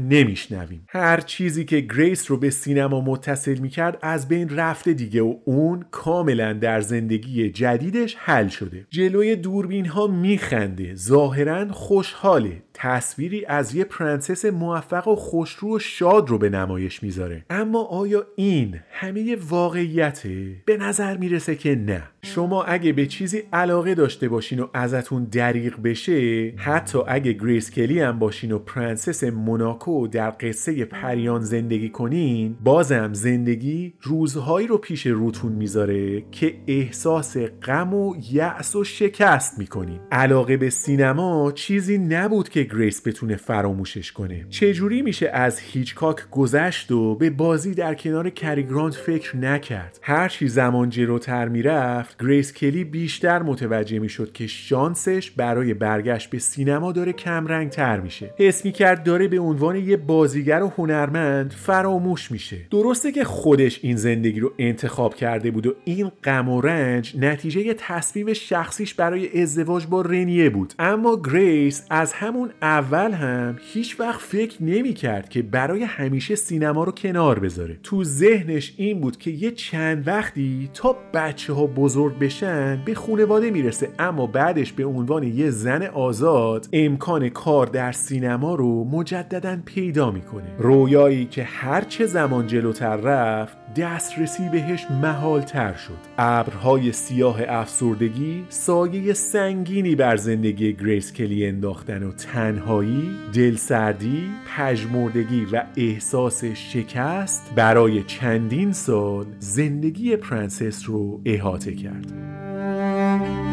نمیشنویم 0.68 0.86
هر 0.88 1.20
چیزی 1.20 1.64
که 1.64 1.80
گریس 1.80 2.30
رو 2.30 2.36
به 2.36 2.50
سینما 2.50 3.00
متصل 3.00 3.58
می‌کرد 3.58 3.98
از 4.02 4.28
بین 4.28 4.48
رفته 4.48 4.92
دیگه 4.92 5.22
و 5.22 5.34
اون 5.44 5.84
کاملا 5.90 6.52
در 6.52 6.80
زندگی 6.80 7.50
جدیدش 7.50 8.16
حل 8.18 8.48
شده. 8.48 8.86
جلوی 8.90 9.36
دوربین 9.36 9.86
ها 9.86 10.06
میخنده. 10.06 10.94
ظاهرا 10.94 11.72
خوشحاله. 11.72 12.62
تصویری 12.80 13.44
از 13.44 13.74
یه 13.74 13.84
پرنسس 13.84 14.44
موفق 14.44 15.08
و 15.08 15.16
خوشرو 15.16 15.76
و 15.76 15.78
شاد 15.78 16.28
رو 16.28 16.38
به 16.38 16.50
نمایش 16.50 17.02
می‌ذاره. 17.02 17.44
اما 17.50 17.84
آیا 17.84 18.26
این 18.36 18.80
همه 18.90 19.36
واقعیته؟ 19.48 20.62
به 20.64 20.76
نظر 20.76 21.16
می‌رسه 21.16 21.54
که 21.54 21.74
نه. 21.74 22.02
شما 22.22 22.64
اگه 22.64 22.92
به 22.92 23.06
چیزی 23.06 23.42
علاقه 23.52 23.94
داشته 23.94 24.28
باشین 24.28 24.60
و 24.60 24.66
ازتون 24.74 25.24
دریغ 25.24 25.82
بشه 25.82 26.52
حتی 26.56 26.98
اگه 27.06 27.32
گریس 27.32 27.70
کلی 27.70 28.00
هم 28.00 28.18
باشین 28.18 28.52
و 28.52 28.58
پرنسس 28.58 29.24
موناکو 29.24 30.08
در 30.08 30.34
قصه 30.40 30.84
پریان 30.84 31.40
زندگی 31.40 31.88
کنین 31.88 32.56
بازم 32.64 33.12
زندگی 33.12 33.94
روزهایی 34.00 34.66
رو 34.66 34.78
پیش 34.78 35.06
روتون 35.06 35.52
می‌ذاره 35.52 36.24
که 36.30 36.54
احساس 36.66 37.36
غم 37.36 37.94
و 37.94 38.14
یأس 38.32 38.76
و 38.76 38.84
شکست 38.84 39.58
می‌کنین. 39.58 40.00
علاقه 40.12 40.56
به 40.56 40.70
سینما 40.70 41.52
چیزی 41.52 41.98
نبود 41.98 42.48
که 42.48 42.64
گریس 42.68 43.06
بتونه 43.06 43.36
فراموشش 43.36 44.12
کنه. 44.12 44.46
چجوری 44.50 45.02
میشه 45.02 45.28
از 45.28 45.58
هیچکاک 45.58 46.30
گذشت 46.30 46.92
و 46.92 47.14
به 47.14 47.30
بازی 47.30 47.74
در 47.74 47.94
کنار 47.94 48.30
کری 48.30 48.61
گرانت 48.61 48.92
فکر 48.92 49.36
نکرد؟ 49.36 49.98
هرچی 50.02 50.48
زمان 50.48 50.90
جلوتر 50.90 51.48
می‌رفت 51.48 52.22
گریس 52.22 52.52
کلی 52.52 52.84
بیشتر 52.84 53.42
متوجه 53.42 53.98
می‌شد 53.98 54.32
که 54.32 54.46
شانسش 54.46 55.30
برای 55.30 55.74
برگشت 55.74 56.30
به 56.30 56.38
سینما 56.38 56.92
داره 56.92 57.12
کمرنگ 57.12 57.70
تر 57.70 58.00
میشه. 58.00 58.34
حس 58.38 58.64
می‌کرد 58.64 59.02
داره 59.02 59.28
به 59.28 59.38
عنوان 59.38 59.76
یه 59.76 59.96
بازیگر 59.96 60.62
و 60.62 60.72
هنرمند 60.76 61.52
فراموش 61.52 62.30
میشه. 62.32 62.56
درسته 62.70 63.12
که 63.12 63.24
خودش 63.24 63.80
این 63.82 63.96
زندگی 63.96 64.40
رو 64.40 64.52
انتخاب 64.58 65.14
کرده 65.14 65.50
بود 65.50 65.66
و 65.66 65.74
این 65.84 66.10
غم 66.24 66.48
و 66.48 66.60
رنج 66.60 67.16
نتیجه 67.20 67.74
تصمیم 67.78 68.32
شخصیش 68.32 68.94
برای 68.94 69.42
ازدواج 69.42 69.86
با 69.86 70.02
رنیه 70.02 70.50
بود. 70.50 70.74
اما 70.78 71.22
گریس 71.24 71.86
از 71.90 72.12
همون 72.12 72.50
اول 72.62 73.12
هم 73.12 73.56
هیچ 73.72 74.00
وقت 74.00 74.20
فکر 74.20 74.62
نمی‌کرد 74.62 75.28
که 75.28 75.42
برای 75.42 75.82
همیشه 75.82 76.34
سینما 76.34 76.84
رو 76.84 76.92
کنار 76.92 77.38
بذاره. 77.38 77.78
تو 77.82 78.04
ذهنش 78.04 78.74
این 78.76 79.00
بود 79.00 79.16
که 79.16 79.30
یه 79.30 79.50
چند 79.50 80.08
وقتی 80.08 80.70
تا 80.74 80.96
بچه 81.14 81.52
ها 81.52 81.66
بزرگ 81.66 82.18
بشن 82.18 82.82
به 82.84 82.94
خونواده 82.94 83.50
می‌رسه 83.50 83.88
اما 83.98 84.26
بعدش 84.26 84.72
به 84.72 84.84
عنوان 84.84 85.22
یه 85.22 85.50
زن 85.50 85.82
آزاد 85.82 86.68
امکان 86.72 87.28
کار 87.28 87.66
در 87.66 87.92
سینما 87.92 88.54
رو 88.54 88.84
مجددا 88.84 89.58
پیدا 89.64 90.10
می‌کنه. 90.10 90.56
رویایی 90.58 91.24
که 91.24 91.44
هرچه 91.44 92.06
زمان 92.06 92.46
جلوتر 92.46 92.96
رفت 92.96 93.56
دسترسی 93.76 94.48
بهش 94.48 94.86
محال 95.02 95.40
تر 95.40 95.74
شد. 95.74 96.07
ابرهای 96.20 96.92
سیاه 96.92 97.40
افسردگی 97.48 98.44
سایه 98.48 99.12
سنگینی 99.12 99.94
بر 99.94 100.16
زندگی 100.16 100.72
گریس 100.72 101.12
کلی 101.12 101.46
انداختن 101.46 102.02
و 102.02 102.12
تنهایی 102.12 103.10
دلسردی 103.34 104.28
پژمردگی 104.56 105.44
و 105.44 105.64
احساس 105.76 106.44
شکست 106.44 107.52
برای 107.56 108.02
چندین 108.02 108.72
سال 108.72 109.26
زندگی 109.38 110.16
پرنسس 110.16 110.88
رو 110.88 111.20
احاطه 111.24 111.74
کرد. 111.74 113.47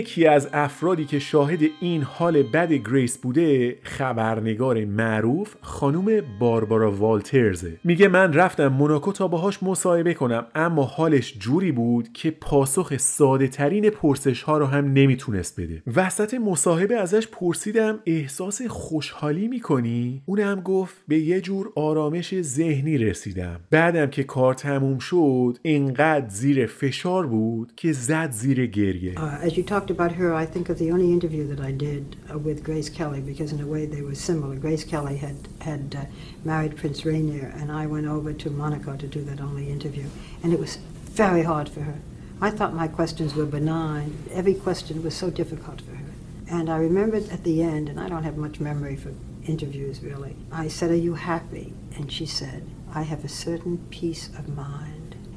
یکی 0.00 0.26
از 0.26 0.48
افرادی 0.52 1.04
که 1.04 1.18
شاهد 1.18 1.60
این 1.80 2.02
حال 2.02 2.42
بد 2.42 2.72
گریس 2.72 3.18
بوده 3.18 3.76
خبرنگار 3.82 4.84
معروف 4.84 5.54
خانم 5.60 6.22
باربارا 6.38 6.92
والترزه 6.92 7.72
میگه 7.84 8.08
من 8.08 8.32
رفتم 8.32 8.68
موناکو 8.68 9.12
تا 9.12 9.28
باهاش 9.28 9.62
مصاحبه 9.62 10.14
کنم 10.14 10.46
اما 10.54 10.82
حالش 10.82 11.38
جوری 11.38 11.72
بود 11.72 12.12
که 12.12 12.30
پاسخ 12.30 12.96
ساده 12.96 13.48
ترین 13.48 13.90
پرسش 13.90 14.42
ها 14.42 14.58
رو 14.58 14.66
هم 14.66 14.92
نمی‌تونست 14.92 15.60
بده. 15.60 15.82
وسط 15.96 16.34
مصاحبه 16.34 16.96
ازش 16.96 17.28
پرسیدم 17.28 17.98
احساس 18.06 18.62
خوشحالی 18.62 19.48
می‌کنی؟ 19.48 20.22
اونم 20.26 20.60
گفت 20.60 20.94
به 21.08 21.18
یه 21.18 21.40
جور 21.40 21.72
آرامش 21.76 22.40
ذهنی 22.40 22.98
رسیدم. 22.98 23.60
بعدم 23.70 24.06
که 24.06 24.22
کار 24.22 24.54
تموم 24.54 24.98
شد 24.98 25.58
انقدر 25.64 26.28
زیر 26.28 26.66
فشار 26.66 27.26
بود 27.26 27.72
که 27.76 27.92
زد 27.92 28.30
زیر 28.30 28.66
گریه. 28.66 29.14
Uh, 29.14 29.46
as 29.46 29.56
you 29.56 29.64
talked 29.90 30.00
about 30.00 30.18
her, 30.18 30.32
I 30.32 30.46
think 30.46 30.68
of 30.68 30.78
the 30.78 30.92
only 30.92 31.12
interview 31.12 31.48
that 31.48 31.58
I 31.58 31.72
did 31.72 32.16
uh, 32.32 32.38
with 32.38 32.62
Grace 32.62 32.88
Kelly 32.88 33.20
because, 33.20 33.50
in 33.50 33.60
a 33.60 33.66
way, 33.66 33.86
they 33.86 34.02
were 34.02 34.14
similar. 34.14 34.54
Grace 34.54 34.84
Kelly 34.84 35.16
had 35.16 35.36
had 35.60 35.96
uh, 35.98 36.04
married 36.44 36.76
Prince 36.76 37.04
Rainier, 37.04 37.52
and 37.56 37.72
I 37.72 37.86
went 37.86 38.06
over 38.06 38.32
to 38.32 38.50
Monaco 38.50 38.96
to 38.96 39.08
do 39.08 39.24
that 39.24 39.40
only 39.40 39.68
interview, 39.68 40.06
and 40.44 40.52
it 40.52 40.60
was 40.60 40.76
very 41.06 41.42
hard 41.42 41.68
for 41.68 41.80
her. 41.80 41.98
I 42.40 42.50
thought 42.50 42.72
my 42.72 42.86
questions 42.86 43.34
were 43.34 43.46
benign. 43.46 44.16
Every 44.30 44.54
question 44.54 45.02
was 45.02 45.16
so 45.16 45.28
difficult 45.28 45.80
for 45.80 45.96
her, 45.96 46.12
and 46.48 46.70
I 46.70 46.76
remembered 46.76 47.28
at 47.30 47.42
the 47.42 47.60
end, 47.60 47.88
and 47.88 47.98
I 47.98 48.08
don't 48.08 48.22
have 48.22 48.36
much 48.36 48.60
memory 48.60 48.94
for 48.94 49.12
interviews 49.44 50.02
really. 50.02 50.36
I 50.52 50.68
said, 50.68 50.92
"Are 50.92 51.04
you 51.08 51.14
happy?" 51.14 51.72
And 51.96 52.12
she 52.12 52.26
said, 52.26 52.62
"I 52.94 53.02
have 53.02 53.24
a 53.24 53.28
certain 53.46 53.78
peace 53.90 54.28
of 54.38 54.54
mind." 54.54 54.89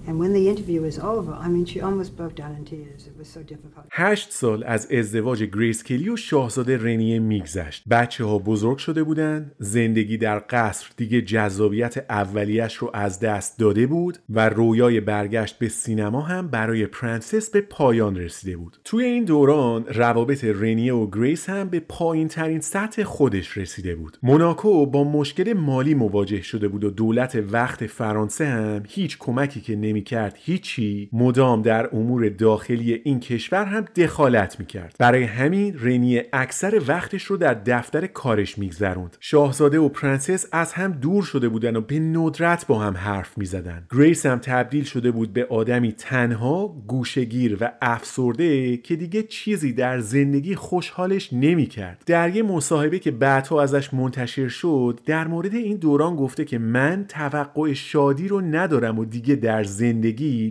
And 0.07 0.19
when 0.19 0.33
the 0.33 0.49
interview 0.49 0.81
was 0.81 0.99
over, 0.99 1.31
I 1.45 1.47
mean, 1.47 1.65
she 1.65 1.79
almost 1.79 2.11
broke 2.17 2.35
down 2.35 2.53
in 2.59 2.65
tears. 2.65 3.07
It 3.07 3.15
was 3.17 3.27
so 3.27 3.41
difficult. 3.43 3.85
هشت 3.91 4.31
سال 4.31 4.63
از 4.63 4.91
ازدواج 4.91 5.43
گریس 5.43 5.83
کلی 5.83 6.09
و 6.09 6.15
شاهزاده 6.15 6.77
رنیه 6.77 7.19
میگذشت 7.19 7.83
بچه 7.89 8.25
ها 8.25 8.39
بزرگ 8.39 8.77
شده 8.77 9.03
بودن 9.03 9.51
زندگی 9.59 10.17
در 10.17 10.43
قصر 10.49 10.87
دیگه 10.97 11.21
جذابیت 11.21 12.05
اولیش 12.09 12.75
رو 12.75 12.91
از 12.93 13.19
دست 13.19 13.59
داده 13.59 13.87
بود 13.87 14.17
و 14.29 14.49
رویای 14.49 14.99
برگشت 14.99 15.59
به 15.59 15.69
سینما 15.69 16.21
هم 16.21 16.47
برای 16.47 16.85
پرنسس 16.85 17.49
به 17.49 17.61
پایان 17.61 18.15
رسیده 18.15 18.57
بود 18.57 18.77
توی 18.83 19.05
این 19.05 19.23
دوران 19.23 19.85
روابط 19.85 20.43
رنیه 20.43 20.93
و 20.93 21.09
گریس 21.11 21.49
هم 21.49 21.69
به 21.69 21.79
پایین 21.79 22.27
ترین 22.27 22.59
سطح 22.59 23.03
خودش 23.03 23.57
رسیده 23.57 23.95
بود 23.95 24.17
موناکو 24.23 24.85
با 24.85 25.03
مشکل 25.03 25.53
مالی 25.53 25.93
مواجه 25.93 26.41
شده 26.41 26.67
بود 26.67 26.83
و 26.83 26.89
دولت 26.89 27.43
وقت 27.51 27.85
فرانسه 27.85 28.45
هم 28.45 28.83
هیچ 28.87 29.17
کمکی 29.17 29.61
که 29.61 29.75
نمی‌کرد. 29.93 30.35
هیچی 30.39 31.09
مدام 31.13 31.61
در 31.61 31.95
امور 31.95 32.29
داخلی 32.29 33.01
این 33.03 33.19
کشور 33.19 33.65
هم 33.65 33.85
دخالت 33.95 34.59
می‌کرد. 34.59 34.95
برای 34.99 35.23
همین 35.23 35.75
رنیه 35.79 36.29
اکثر 36.33 36.81
وقتش 36.87 37.23
رو 37.23 37.37
در 37.37 37.53
دفتر 37.53 38.07
کارش 38.07 38.57
میگذروند. 38.57 39.17
شاهزاده 39.19 39.79
و 39.79 39.89
پرنسس 39.89 40.45
از 40.51 40.73
هم 40.73 40.91
دور 40.91 41.23
شده 41.23 41.49
بودن 41.49 41.75
و 41.75 41.81
به 41.81 41.99
ندرت 41.99 42.67
با 42.67 42.79
هم 42.79 42.97
حرف 42.97 43.37
می‌زدن. 43.37 43.87
گریس 43.91 44.25
هم 44.25 44.39
تبدیل 44.39 44.83
شده 44.83 45.11
بود 45.11 45.33
به 45.33 45.45
آدمی 45.45 45.91
تنها 45.91 46.67
گوشه‌گیر 46.87 47.57
و 47.61 47.71
افسرده 47.81 48.77
که 48.77 48.95
دیگه 48.95 49.23
چیزی 49.23 49.73
در 49.73 49.99
زندگی 49.99 50.55
خوشحالش 50.55 51.33
نمی‌کرد. 51.33 52.03
در 52.05 52.35
یه 52.35 52.43
مصاحبه 52.43 52.99
که 52.99 53.11
بعدها 53.11 53.61
ازش 53.61 53.93
منتشر 53.93 54.47
شد 54.47 54.99
در 55.05 55.27
مورد 55.27 55.53
این 55.53 55.77
دوران 55.77 56.15
گفته 56.15 56.45
که 56.45 56.57
من 56.57 57.05
توقع 57.09 57.73
شادی 57.73 58.27
رو 58.27 58.41
ندارم 58.41 58.99
و 58.99 59.05
دیگه 59.05 59.35
در 59.35 59.63
زندگی 59.63 59.82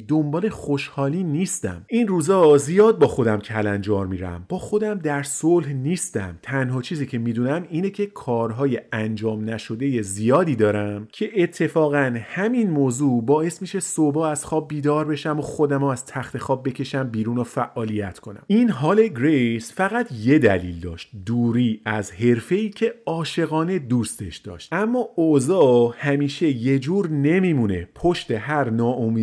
دنبال 0.09 0.49
خوشحالی 0.49 1.25
نیستم. 1.25 1.85
این 1.89 2.09
روزا 2.09 2.57
زیاد 2.57 2.99
با 2.99 3.07
خودم 3.07 3.39
کلنجار 3.39 4.07
میرم. 4.07 4.47
با 4.49 4.59
خودم 4.59 4.95
در 4.95 5.23
صلح 5.23 5.73
نیستم. 5.73 6.39
تنها 6.43 6.83
چیزی 6.83 7.07
که 7.07 7.19
می‌دونم 7.19 7.67
اینه 7.71 7.91
که 7.91 8.07
کارهای 8.07 8.81
انجام 8.93 9.51
نشده 9.51 10.03
زیادی 10.03 10.57
دارم 10.57 11.09
که 11.13 11.43
اتفاقا 11.43 12.15
همین 12.23 12.71
موضوع 12.71 13.23
باعث 13.25 13.63
میشه 13.63 13.81
صبح 13.81 14.19
از 14.21 14.45
خواب 14.45 14.69
بیدار 14.69 15.05
بشم 15.05 15.39
و 15.39 15.43
خودمو 15.43 15.85
از 15.85 16.07
تخت 16.07 16.39
خواب 16.39 16.69
بکشم 16.69 17.09
بیرون 17.09 17.39
و 17.39 17.45
فعالیت 17.45 18.19
کنم. 18.19 18.43
این 18.47 18.71
حال 18.71 19.09
گریس 19.09 19.73
فقط 19.73 20.13
یه 20.25 20.39
دلیل 20.39 20.81
داشت. 20.81 21.11
دوری 21.27 21.81
از 21.85 22.13
حرفه‌ای 22.13 22.71
که 22.71 22.95
عاشقانه 23.07 23.79
دوستش 23.79 24.37
داشت. 24.37 24.73
اما 24.73 25.09
اوضاع 25.17 25.95
همیشه 25.97 26.49
یه 26.49 26.79
جور 26.79 27.09
نمیمونه. 27.09 27.89
پشت 27.95 28.31
هر 28.31 28.71
ناامیدی 28.71 29.22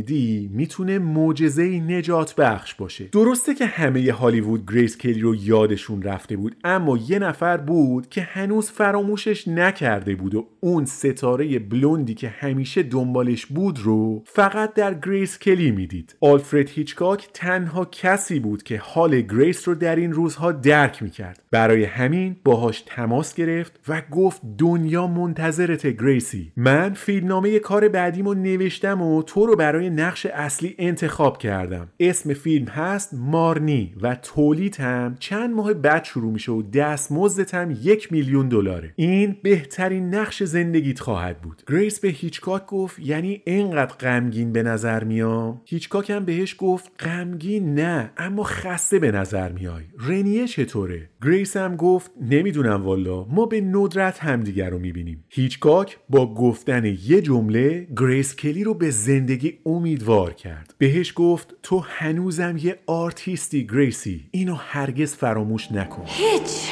می‌تونه 0.52 1.00
معجزه 1.00 1.64
نجات 1.64 2.36
بخش 2.36 2.76
باشه. 2.76 3.06
درسته 3.12 3.54
که 3.54 3.66
همه 3.66 4.12
هالیوود 4.12 4.72
گریس 4.72 4.98
کلی 4.98 5.22
رو 5.22 5.36
یادشون 5.36 6.02
رفته 6.02 6.38
بود 6.38 6.56
اما 6.64 6.98
یه 6.98 7.20
نفر 7.20 7.58
بود 7.58 8.10
که 8.10 8.22
هنوز 8.22 8.72
فراموشش 8.72 9.48
نکرده 9.48 10.16
بود 10.16 10.36
و 10.36 10.48
اون 10.60 10.86
ستاره 10.86 11.60
بلوندی 11.60 12.14
که 12.14 12.28
همیشه 12.30 12.84
دنبالش 12.84 13.46
بود 13.46 13.80
رو 13.80 14.24
فقط 14.26 14.74
در 14.74 14.94
گریس 14.94 15.40
کلی 15.40 15.72
می‌دید. 15.72 16.16
آلفرد 16.22 16.70
هیچکاک 16.70 17.28
تنها 17.34 17.86
کسی 17.86 18.40
بود 18.40 18.64
که 18.64 18.78
حال 18.84 19.22
گریس 19.22 19.68
رو 19.68 19.76
در 19.76 19.96
این 19.96 20.14
روزها 20.14 20.52
درک 20.52 21.04
می‌کرد. 21.04 21.44
برای 21.52 21.84
همین 21.84 22.36
باهاش 22.44 22.84
تماس 22.86 23.34
گرفت 23.34 23.80
و 23.88 24.02
گفت 24.12 24.42
دنیا 24.58 25.08
منتظرت 25.08 25.88
گریسی. 25.88 26.52
من 26.58 26.94
فیلمنامه 26.94 27.60
کار 27.60 27.88
بعدیمو 27.88 28.34
نوشتم 28.34 29.02
و 29.02 29.24
تو 29.24 29.46
رو 29.46 29.56
برای 29.56 29.89
نقش 29.90 30.26
اصلی 30.26 30.76
انتخاب 30.78 31.38
کردم. 31.38 31.88
اسم 32.00 32.34
فیلم 32.34 32.68
هست 32.68 33.14
مارنی 33.14 33.94
و 34.02 34.16
تولید 34.16 34.76
هم 34.76 35.16
چند 35.20 35.56
ماه 35.56 35.74
بعد 35.74 36.04
شروع 36.04 36.32
میشه 36.32 36.52
و 36.52 36.62
دستمزدت 36.62 37.54
هم 37.54 37.78
یک 37.82 38.12
میلیون 38.12 38.50
دلاره. 38.50 38.94
این 38.96 39.38
بهترین 39.44 40.16
نقش 40.16 40.44
زندگیت 40.44 41.00
خواهد 41.00 41.42
بود. 41.42 41.64
گریس 41.68 42.00
به 42.00 42.08
هیچکاک 42.08 42.66
گفت 42.66 43.00
یعنی 43.00 43.42
اینقدر 43.46 43.96
غمگین 43.96 44.54
به 44.54 44.64
نظر 44.64 45.04
میام؟ 45.04 45.62
هیچکاک 45.66 46.10
هم 46.10 46.26
بهش 46.26 46.56
گفت 46.58 46.92
غمگین 47.00 47.76
نه 47.76 48.12
اما 48.18 48.44
خسته 48.44 49.00
به 49.00 49.12
نظر 49.12 49.52
میای. 49.52 49.84
رنیه 50.00 50.48
چطوره؟ 50.48 51.10
گریس 51.24 51.58
هم 51.58 51.76
گفت 51.76 52.12
نمی‌دونم 52.22 52.84
والا 52.84 53.24
ما 53.24 53.46
به 53.46 53.62
ندرت 53.62 54.20
همدیگر 54.20 54.70
رو 54.70 54.80
می‌بینیم 54.80 55.26
هیچکاک 55.30 55.98
با 56.10 56.34
گفتن 56.34 56.86
یه 56.86 57.22
جمله 57.22 57.88
گریس 57.98 58.36
کلی 58.36 58.64
رو 58.64 58.74
به 58.74 58.90
زندگی 58.90 59.60
امیدوار 59.66 60.34
کرد 60.34 60.74
بهش 60.78 61.14
گفت 61.16 61.56
تو 61.64 61.80
هنوزم 61.80 62.58
یه 62.58 62.80
آرتیستی 62.88 63.68
گریسی 63.68 64.30
اینو 64.32 64.56
هرگز 64.56 65.16
فراموش 65.16 65.72
نکن 65.72 66.06
Hitch! 66.06 66.72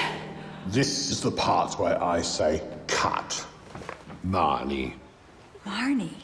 This 0.74 1.12
is 1.12 1.22
the 1.22 1.32
part 1.32 1.72
where 1.80 1.98
I 2.18 2.22
say 2.22 2.62
cut. 2.88 3.46
Marnie. 4.36 4.92
Marnie. 5.66 6.16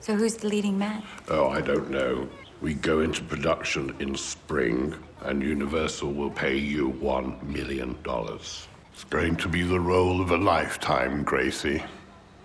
So 0.00 0.14
who's 0.14 0.36
the 0.42 0.48
leading 0.54 0.78
man? 0.78 1.02
Oh, 1.28 1.46
I 1.58 1.60
don't 1.60 1.90
know. 1.90 2.12
We 2.60 2.74
go 2.74 3.00
into 3.00 3.22
production 3.22 3.94
in 3.98 4.14
spring, 4.14 4.94
and 5.20 5.42
Universal 5.42 6.12
will 6.12 6.30
pay 6.30 6.56
you 6.56 6.88
one 6.88 7.38
million 7.42 7.96
dollars. 8.02 8.66
It's 8.92 9.04
going 9.04 9.36
to 9.36 9.48
be 9.48 9.62
the 9.62 9.78
role 9.78 10.22
of 10.22 10.30
a 10.30 10.38
lifetime, 10.38 11.22
Gracie. 11.22 11.82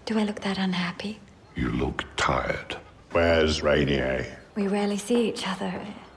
Do 0.06 0.20
I 0.20 0.24
look 0.24 0.42
that 0.42 0.58
unhappy? 0.58 1.20
You 1.56 1.70
look 1.70 2.04
tired. 2.18 2.76
Where's 3.12 3.62
Rainier? 3.62 4.26
We 4.56 4.68
rarely 4.68 4.98
see 4.98 5.30
each 5.30 5.48
other. 5.48 5.74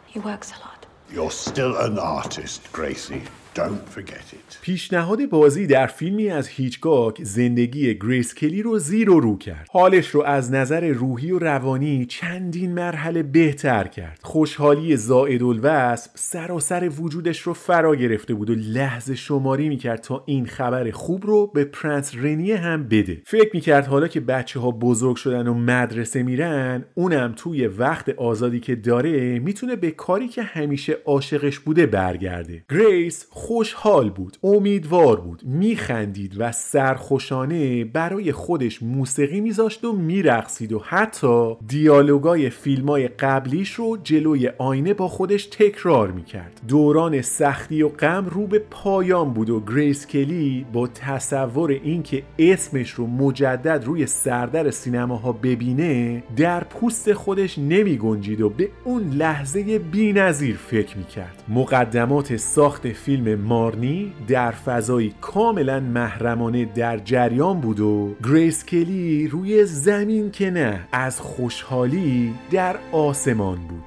He 0.06 0.18
works 0.18 0.52
a 0.56 0.60
lot. 0.60 0.86
You're 1.12 1.30
still 1.30 1.76
an 1.76 1.98
artist, 1.98 2.72
Gracie. 2.72 3.22
Don't 3.54 3.98
forget 3.98 4.32
it. 4.32 4.58
پیشنهاد 4.62 5.26
بازی 5.26 5.66
در 5.66 5.86
فیلمی 5.86 6.28
از 6.28 6.48
هیچکاک 6.48 7.22
زندگی 7.22 7.94
گریس 7.94 8.34
کلی 8.34 8.62
رو 8.62 8.78
زیر 8.78 9.10
و 9.10 9.20
رو 9.20 9.38
کرد. 9.38 9.66
حالش 9.70 10.08
رو 10.08 10.22
از 10.22 10.52
نظر 10.52 10.88
روحی 10.88 11.30
و 11.30 11.38
روانی 11.38 12.06
چندین 12.06 12.72
مرحله 12.72 13.22
بهتر 13.22 13.84
کرد. 13.84 14.20
خوشحالی 14.22 14.96
زائد 14.96 15.42
الوصف 15.42 16.10
سراسر 16.14 16.90
وجودش 17.00 17.40
رو 17.40 17.52
فرا 17.52 17.96
گرفته 17.96 18.34
بود 18.34 18.50
و 18.50 18.54
لحظه 18.54 19.14
شماری 19.14 19.68
می‌کرد 19.68 20.00
تا 20.00 20.22
این 20.26 20.46
خبر 20.46 20.90
خوب 20.90 21.26
رو 21.26 21.46
به 21.46 21.64
پرنس 21.64 22.14
رنیه 22.14 22.56
هم 22.56 22.88
بده. 22.88 23.22
فکر 23.26 23.50
می‌کرد 23.54 23.86
حالا 23.86 24.08
که 24.08 24.20
بچه 24.20 24.60
ها 24.60 24.70
بزرگ 24.70 25.16
شدن 25.16 25.46
و 25.46 25.54
مدرسه 25.54 26.22
میرن 26.22 26.84
اونم 26.94 27.32
توی 27.36 27.66
وقت 27.66 28.08
آزادی 28.08 28.60
که 28.60 28.74
داره 28.74 29.38
می‌تونه 29.38 29.76
به 29.76 29.90
کاری 29.90 30.28
که 30.28 30.42
همیشه 30.42 30.96
عاشقش 31.04 31.58
بوده 31.58 31.86
برگرده. 31.86 32.64
گریس 32.70 33.26
خوشحال 33.46 34.10
بود 34.10 34.36
امیدوار 34.42 35.20
بود. 35.20 35.42
میخندید 35.44 36.34
و 36.38 36.52
سرخوشانه 36.52 37.84
برای 37.84 38.32
خودش 38.32 38.82
موسیقی 38.82 39.40
میذاشت 39.40 39.84
و 39.84 39.92
میرقصید 39.92 40.72
و 40.72 40.78
حتی 40.78 41.56
دیالوگای 41.68 42.50
فیلمای 42.50 43.08
قبلیش 43.08 43.70
رو 43.70 43.98
جلوی 44.02 44.50
آینه 44.58 44.94
با 44.94 45.08
خودش 45.08 45.46
تکرار 45.46 46.10
می‌کرد. 46.10 46.60
دوران 46.68 47.22
سختی 47.22 47.82
و 47.82 47.88
غم 47.88 48.26
رو 48.26 48.46
به 48.46 48.58
پایان 48.58 49.32
بود 49.32 49.50
و 49.50 49.60
گریس 49.60 50.06
کلی 50.06 50.66
با 50.72 50.86
تصور 50.86 51.70
اینکه 51.70 52.22
اسمش 52.38 52.90
رو 52.90 53.06
مجدد 53.06 53.84
روی 53.84 54.06
سردر 54.06 54.70
سینماها 54.70 55.32
ببینه 55.32 56.22
در 56.36 56.64
پوست 56.64 57.12
خودش 57.12 57.58
نمی 57.58 57.96
گنجید 57.96 58.40
و 58.40 58.48
به 58.48 58.68
اون 58.84 59.10
لحظه 59.10 59.78
بی 59.78 60.12
نظیر 60.12 60.56
فکر 60.56 60.98
می‌کرد. 60.98 61.42
مقدمات 61.48 62.36
ساخت 62.36 62.88
فیلم 62.88 63.33
مارنی 63.36 64.12
در 64.28 64.50
فضایی 64.50 65.14
کاملا 65.20 65.80
محرمانه 65.80 66.64
در 66.64 66.98
جریان 66.98 67.60
بود 67.60 67.80
و 67.80 68.14
گریس 68.24 68.64
کلی 68.64 69.28
روی 69.28 69.64
زمین 69.64 70.30
که 70.30 70.50
نه 70.50 70.80
از 70.92 71.20
خوشحالی 71.20 72.34
در 72.50 72.76
آسمان 72.92 73.58
بود. 73.68 73.84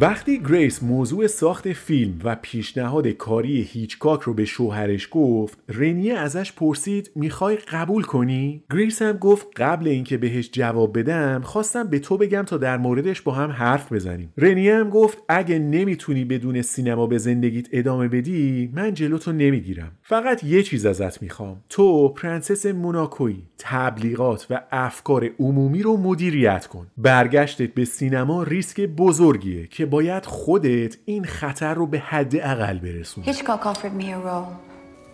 وقتی 0.00 0.38
گریس 0.38 0.82
موضوع 0.82 1.26
ساخت 1.26 1.72
فیلم 1.72 2.18
و 2.24 2.36
پیشنهاد 2.42 3.08
کاری 3.08 3.62
هیچکاک 3.62 4.20
رو 4.20 4.34
به 4.34 4.44
شوهرش 4.44 5.08
گفت 5.10 5.58
رنیه 5.68 6.14
ازش 6.14 6.52
پرسید 6.52 7.10
می‌خوای 7.14 7.56
قبول 7.56 8.02
کنی؟ 8.02 8.62
گریس 8.70 9.02
هم 9.02 9.12
گفت 9.12 9.46
قبل 9.56 9.88
اینکه 9.88 10.16
بهش 10.16 10.50
جواب 10.52 10.98
بدم 10.98 11.40
خواستم 11.44 11.88
به 11.88 11.98
تو 11.98 12.16
بگم 12.16 12.42
تا 12.42 12.56
در 12.56 12.76
موردش 12.76 13.22
با 13.22 13.32
هم 13.32 13.50
حرف 13.50 13.92
بزنیم. 13.92 14.32
رنیه 14.36 14.76
هم 14.76 14.90
گفت 14.90 15.18
اگه 15.28 15.58
نمی‌تونی 15.58 16.24
بدون 16.24 16.62
سینما 16.62 17.06
به 17.06 17.18
زندگیت 17.18 17.68
ادامه 17.72 18.08
بدی 18.08 18.70
من 18.74 18.94
جلوتو 18.94 19.32
نمی‌گیرم. 19.32 19.92
فقط 20.02 20.44
یه 20.44 20.62
چیز 20.62 20.86
ازت 20.86 21.22
می‌خوام. 21.22 21.60
تو 21.68 22.08
پرنسس 22.08 22.66
موناکویی 22.66 23.42
تبلیغات 23.58 24.46
و 24.50 24.60
افکار 24.70 25.30
عمومی 25.40 25.82
رو 25.82 25.96
مدیریت 25.96 26.66
کن. 26.66 26.86
برگشتت 26.96 27.74
به 27.74 27.84
سینما 27.84 28.42
ریسک 28.42 28.80
بزرگیه 28.80 29.66
که 29.66 29.85
باید 29.85 30.25
خودت 30.25 30.97
این 31.05 31.25
خطر 31.25 31.73
رو 31.73 31.87
به 31.87 31.99
حد 31.99 32.35
اقل 32.35 32.79
برسونی 32.79 33.33
Hitchcock 33.33 33.65
offered 33.65 33.95
me 34.01 34.05
a 34.05 34.19
role. 34.25 34.51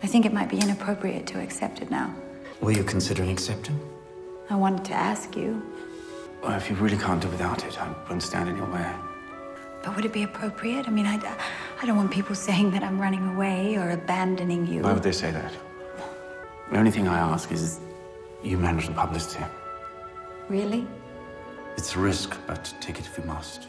I 0.03 0.07
think 0.07 0.25
it 0.25 0.33
might 0.33 0.49
be 0.49 0.59
inappropriate 0.65 1.25
to 1.33 1.39
accept 1.39 1.81
it 1.81 1.89
now. 1.91 2.07
Were 2.61 2.71
you 2.77 2.83
considering 2.83 3.29
accepting? 3.37 3.77
I 4.49 4.55
wanted 4.55 4.83
to 4.91 4.93
ask 5.11 5.27
you, 5.41 5.49
Well, 6.43 6.55
if 6.61 6.65
you 6.69 6.75
really 6.83 6.99
can't 7.05 7.21
do 7.25 7.29
without 7.35 7.59
it, 7.67 7.73
I 7.83 7.87
won't 8.07 8.23
stand 8.31 8.47
in 8.51 8.55
your 8.61 8.71
way. 8.77 8.89
but 9.83 9.95
would 9.95 10.05
it 10.09 10.13
be 10.13 10.23
appropriate? 10.31 10.83
I 10.89 10.91
mean, 10.97 11.07
I, 11.13 11.15
I 11.81 11.85
don't 11.87 11.97
want 12.01 12.11
people 12.19 12.35
saying 12.49 12.67
that 12.71 12.83
I'm 12.87 12.99
running 13.05 13.25
away 13.33 13.59
or 13.81 13.85
abandoning 14.01 14.61
you. 14.71 14.79
Why 14.81 14.93
would 14.97 15.03
they 15.09 15.17
say 15.23 15.31
that? 15.39 15.53
The 16.71 16.77
only 16.81 16.91
thing 16.91 17.07
I 17.07 17.17
ask 17.33 17.45
is 17.51 17.79
you 18.43 18.57
manage 18.57 18.87
the 18.87 18.93
publicity. 19.03 19.45
Really? 20.49 20.85
It's 21.77 21.95
a 21.95 21.99
risk, 21.99 22.29
but 22.47 22.63
take 22.85 22.97
it 22.99 23.05
if 23.09 23.17
you 23.17 23.23
must. 23.35 23.67